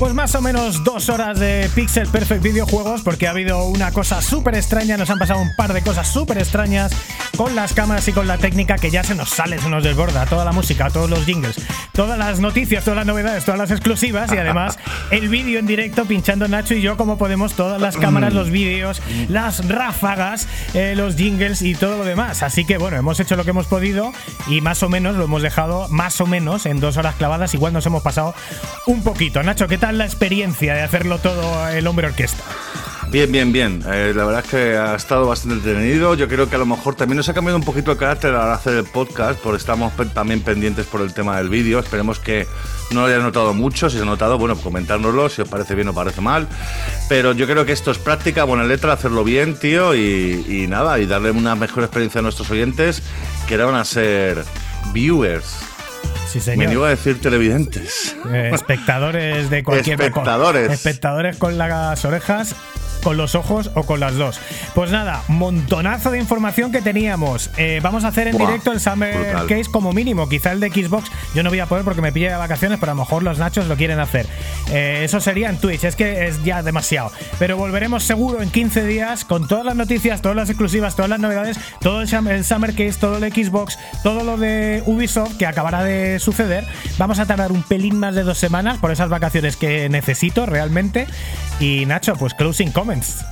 Pues 0.00 0.14
más 0.14 0.34
o 0.34 0.40
menos 0.40 0.82
dos 0.82 1.10
horas 1.10 1.38
de 1.38 1.68
Pixel 1.74 2.08
Perfect 2.08 2.42
Videojuegos, 2.42 3.02
porque 3.02 3.26
ha 3.26 3.32
habido 3.32 3.66
una 3.66 3.92
cosa 3.92 4.22
súper 4.22 4.54
extraña, 4.54 4.96
nos 4.96 5.10
han 5.10 5.18
pasado 5.18 5.42
un 5.42 5.54
par 5.56 5.74
de 5.74 5.82
cosas 5.82 6.08
súper 6.08 6.38
extrañas 6.38 6.90
con 7.36 7.54
las 7.54 7.74
cámaras 7.74 8.08
y 8.08 8.12
con 8.12 8.26
la 8.26 8.38
técnica 8.38 8.76
que 8.76 8.90
ya 8.90 9.04
se 9.04 9.14
nos 9.14 9.28
sale, 9.28 9.58
se 9.58 9.68
nos 9.68 9.84
desborda, 9.84 10.24
toda 10.24 10.46
la 10.46 10.52
música, 10.52 10.88
todos 10.88 11.10
los 11.10 11.26
jingles, 11.26 11.56
todas 11.92 12.18
las 12.18 12.40
noticias, 12.40 12.82
todas 12.82 12.96
las 12.96 13.06
novedades, 13.06 13.44
todas 13.44 13.60
las 13.60 13.70
exclusivas 13.70 14.32
y 14.32 14.38
además 14.38 14.78
el 15.10 15.28
vídeo 15.28 15.58
en 15.58 15.66
directo 15.66 16.06
pinchando 16.06 16.48
Nacho 16.48 16.74
y 16.74 16.80
yo 16.80 16.96
como 16.96 17.18
podemos, 17.18 17.52
todas 17.52 17.78
las 17.78 17.98
cámaras, 17.98 18.32
los 18.32 18.50
vídeos, 18.50 19.02
las 19.28 19.68
ráfagas, 19.68 20.48
eh, 20.72 20.94
los 20.96 21.16
jingles 21.16 21.60
y 21.60 21.74
todo 21.74 21.98
lo 21.98 22.04
demás. 22.04 22.42
Así 22.42 22.64
que 22.64 22.78
bueno, 22.78 22.96
hemos 22.96 23.20
hecho 23.20 23.36
lo 23.36 23.44
que 23.44 23.50
hemos 23.50 23.66
podido 23.66 24.14
y 24.46 24.62
más 24.62 24.82
o 24.82 24.88
menos 24.88 25.14
lo 25.16 25.24
hemos 25.24 25.42
dejado 25.42 25.88
más 25.90 26.22
o 26.22 26.26
menos 26.26 26.64
en 26.64 26.80
dos 26.80 26.96
horas 26.96 27.16
clavadas, 27.16 27.52
igual 27.52 27.74
nos 27.74 27.84
hemos 27.84 28.02
pasado 28.02 28.34
un 28.86 29.02
poquito. 29.02 29.42
Nacho, 29.42 29.68
¿qué 29.68 29.76
tal 29.76 29.89
la 29.98 30.04
experiencia 30.04 30.74
de 30.74 30.82
hacerlo 30.82 31.18
todo 31.18 31.68
el 31.68 31.86
hombre 31.86 32.08
orquesta? 32.08 32.42
Bien, 33.10 33.32
bien, 33.32 33.52
bien. 33.52 33.82
Eh, 33.88 34.12
la 34.14 34.24
verdad 34.24 34.44
es 34.44 34.50
que 34.50 34.76
ha 34.76 34.94
estado 34.94 35.26
bastante 35.26 35.56
entretenido. 35.56 36.14
Yo 36.14 36.28
creo 36.28 36.48
que 36.48 36.54
a 36.54 36.58
lo 36.58 36.66
mejor 36.66 36.94
también 36.94 37.16
nos 37.16 37.28
ha 37.28 37.34
cambiado 37.34 37.58
un 37.58 37.64
poquito 37.64 37.90
el 37.90 37.98
carácter 37.98 38.32
al 38.36 38.52
hacer 38.52 38.74
el 38.76 38.84
podcast, 38.84 39.40
porque 39.40 39.58
estamos 39.58 39.92
también 40.14 40.42
pendientes 40.42 40.86
por 40.86 41.00
el 41.00 41.12
tema 41.12 41.36
del 41.38 41.48
vídeo. 41.48 41.80
Esperemos 41.80 42.20
que 42.20 42.46
no 42.92 43.00
lo 43.00 43.06
hayáis 43.06 43.24
notado 43.24 43.52
mucho. 43.52 43.90
Si 43.90 43.96
se 43.96 44.02
ha 44.04 44.06
notado, 44.06 44.38
bueno, 44.38 44.54
comentárnoslo, 44.54 45.28
si 45.28 45.42
os 45.42 45.48
parece 45.48 45.74
bien 45.74 45.88
o 45.88 45.92
parece 45.92 46.20
mal. 46.20 46.46
Pero 47.08 47.32
yo 47.32 47.48
creo 47.48 47.66
que 47.66 47.72
esto 47.72 47.90
es 47.90 47.98
práctica, 47.98 48.44
buena 48.44 48.62
letra, 48.62 48.92
hacerlo 48.92 49.24
bien, 49.24 49.58
tío, 49.58 49.96
y, 49.96 50.44
y 50.48 50.66
nada, 50.68 51.00
y 51.00 51.06
darle 51.06 51.32
una 51.32 51.56
mejor 51.56 51.82
experiencia 51.82 52.20
a 52.20 52.22
nuestros 52.22 52.48
oyentes, 52.52 53.02
que 53.48 53.54
ahora 53.54 53.66
van 53.66 53.80
a 53.80 53.84
ser 53.84 54.44
viewers. 54.92 55.69
Sí, 56.28 56.38
Me 56.38 56.44
señor. 56.44 56.72
iba 56.72 56.86
a 56.86 56.90
decir 56.90 57.20
televidentes. 57.20 58.16
Eh, 58.32 58.50
espectadores 58.54 59.50
de 59.50 59.64
cualquier 59.64 60.00
Espectadores. 60.00 60.64
con- 60.66 60.72
espectadores 60.74 61.36
con 61.38 61.58
las 61.58 62.04
orejas, 62.04 62.54
con 63.02 63.16
los 63.16 63.34
ojos 63.34 63.70
o 63.74 63.84
con 63.84 64.00
las 64.00 64.14
dos. 64.16 64.40
Pues 64.74 64.90
nada, 64.90 65.22
montonazo 65.28 66.10
de 66.10 66.18
información 66.18 66.72
que 66.72 66.82
teníamos. 66.82 67.50
Eh, 67.56 67.80
vamos 67.82 68.04
a 68.04 68.08
hacer 68.08 68.28
en 68.28 68.36
Buah, 68.36 68.46
directo 68.46 68.72
el 68.72 68.80
Summer 68.80 69.14
brutal. 69.16 69.46
Case 69.46 69.70
como 69.70 69.92
mínimo. 69.92 70.28
Quizá 70.28 70.52
el 70.52 70.60
de 70.60 70.70
Xbox 70.70 71.10
yo 71.34 71.42
no 71.42 71.50
voy 71.50 71.60
a 71.60 71.66
poder 71.66 71.84
porque 71.84 72.00
me 72.00 72.12
pille 72.12 72.30
de 72.30 72.36
vacaciones, 72.36 72.78
pero 72.78 72.92
a 72.92 72.94
lo 72.94 73.00
mejor 73.02 73.22
los 73.22 73.38
nachos 73.38 73.66
lo 73.66 73.76
quieren 73.76 74.00
hacer. 74.00 74.26
Eh, 74.70 75.02
eso 75.04 75.20
sería 75.20 75.48
en 75.48 75.58
Twitch, 75.58 75.84
es 75.84 75.96
que 75.96 76.26
es 76.26 76.42
ya 76.44 76.62
demasiado. 76.62 77.12
Pero 77.38 77.56
volveremos 77.56 78.04
seguro 78.04 78.42
en 78.42 78.50
15 78.50 78.84
días 78.84 79.24
con 79.24 79.48
todas 79.48 79.64
las 79.64 79.76
noticias, 79.76 80.22
todas 80.22 80.36
las 80.36 80.50
exclusivas, 80.50 80.96
todas 80.96 81.08
las 81.08 81.20
novedades, 81.20 81.58
todo 81.80 82.02
el 82.02 82.08
Summer 82.08 82.74
Case, 82.74 82.94
todo 82.98 83.16
el 83.16 83.32
Xbox, 83.32 83.78
todo 84.02 84.24
lo 84.24 84.36
de 84.36 84.82
Ubisoft 84.86 85.36
que 85.36 85.46
acabará 85.46 85.84
de 85.84 86.18
suceder. 86.18 86.64
Vamos 86.98 87.18
a 87.18 87.26
tardar 87.26 87.52
un 87.52 87.62
pelín 87.62 87.98
más 87.98 88.14
de 88.14 88.22
dos 88.22 88.38
semanas 88.38 88.78
por 88.78 88.90
esas 88.90 89.08
vacaciones 89.08 89.56
que 89.56 89.88
necesito 89.88 90.46
realmente. 90.46 91.06
Y 91.60 91.84
Nacho, 91.86 92.16
pues 92.16 92.34
closing 92.34 92.72
comments. 92.72 93.24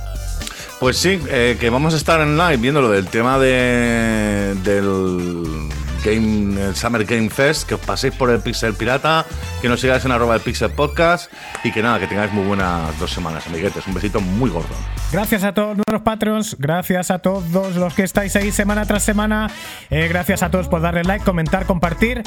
Pues 0.79 0.97
sí, 0.97 1.19
eh, 1.29 1.57
que 1.59 1.69
vamos 1.69 1.93
a 1.93 1.97
estar 1.97 2.21
en 2.21 2.37
live 2.37 2.57
viendo 2.57 2.81
lo 2.81 2.89
del 2.89 3.07
tema 3.07 3.37
de, 3.37 4.55
del 4.63 5.69
Game, 6.05 6.61
el 6.61 6.75
Summer 6.75 7.03
Game 7.03 7.29
Fest, 7.29 7.67
que 7.67 7.75
os 7.75 7.81
paséis 7.81 8.15
por 8.15 8.29
el 8.29 8.39
Pixel 8.39 8.73
Pirata, 8.73 9.25
que 9.61 9.67
nos 9.67 9.81
sigáis 9.81 10.05
en 10.05 10.11
arroba 10.11 10.35
el 10.35 10.41
Pixel 10.41 10.71
Podcast 10.71 11.29
y 11.65 11.71
que 11.71 11.81
nada, 11.81 11.99
que 11.99 12.07
tengáis 12.07 12.31
muy 12.31 12.45
buenas 12.45 12.97
dos 12.97 13.11
semanas, 13.11 13.45
amiguetes. 13.47 13.85
Un 13.87 13.93
besito 13.93 14.21
muy 14.21 14.49
gordo. 14.49 14.73
Gracias 15.11 15.43
a 15.43 15.53
todos 15.53 15.75
nuestros 15.75 16.01
Patreons, 16.01 16.55
gracias 16.57 17.11
a 17.11 17.19
todos 17.19 17.75
los 17.75 17.93
que 17.93 18.03
estáis 18.03 18.35
ahí 18.37 18.51
semana 18.51 18.85
tras 18.85 19.03
semana, 19.03 19.51
eh, 19.89 20.07
gracias 20.07 20.43
a 20.43 20.49
todos 20.49 20.69
por 20.69 20.81
darle 20.81 21.03
like, 21.03 21.25
comentar, 21.25 21.65
compartir. 21.65 22.23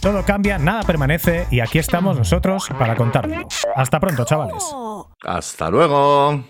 Todo 0.00 0.24
cambia, 0.24 0.58
nada 0.58 0.82
permanece 0.82 1.46
y 1.50 1.60
aquí 1.60 1.78
estamos 1.78 2.16
nosotros 2.16 2.68
para 2.78 2.96
contarlo. 2.96 3.46
Hasta 3.76 4.00
pronto, 4.00 4.24
chavales. 4.24 4.64
Hasta 5.24 5.70
luego. 5.70 6.44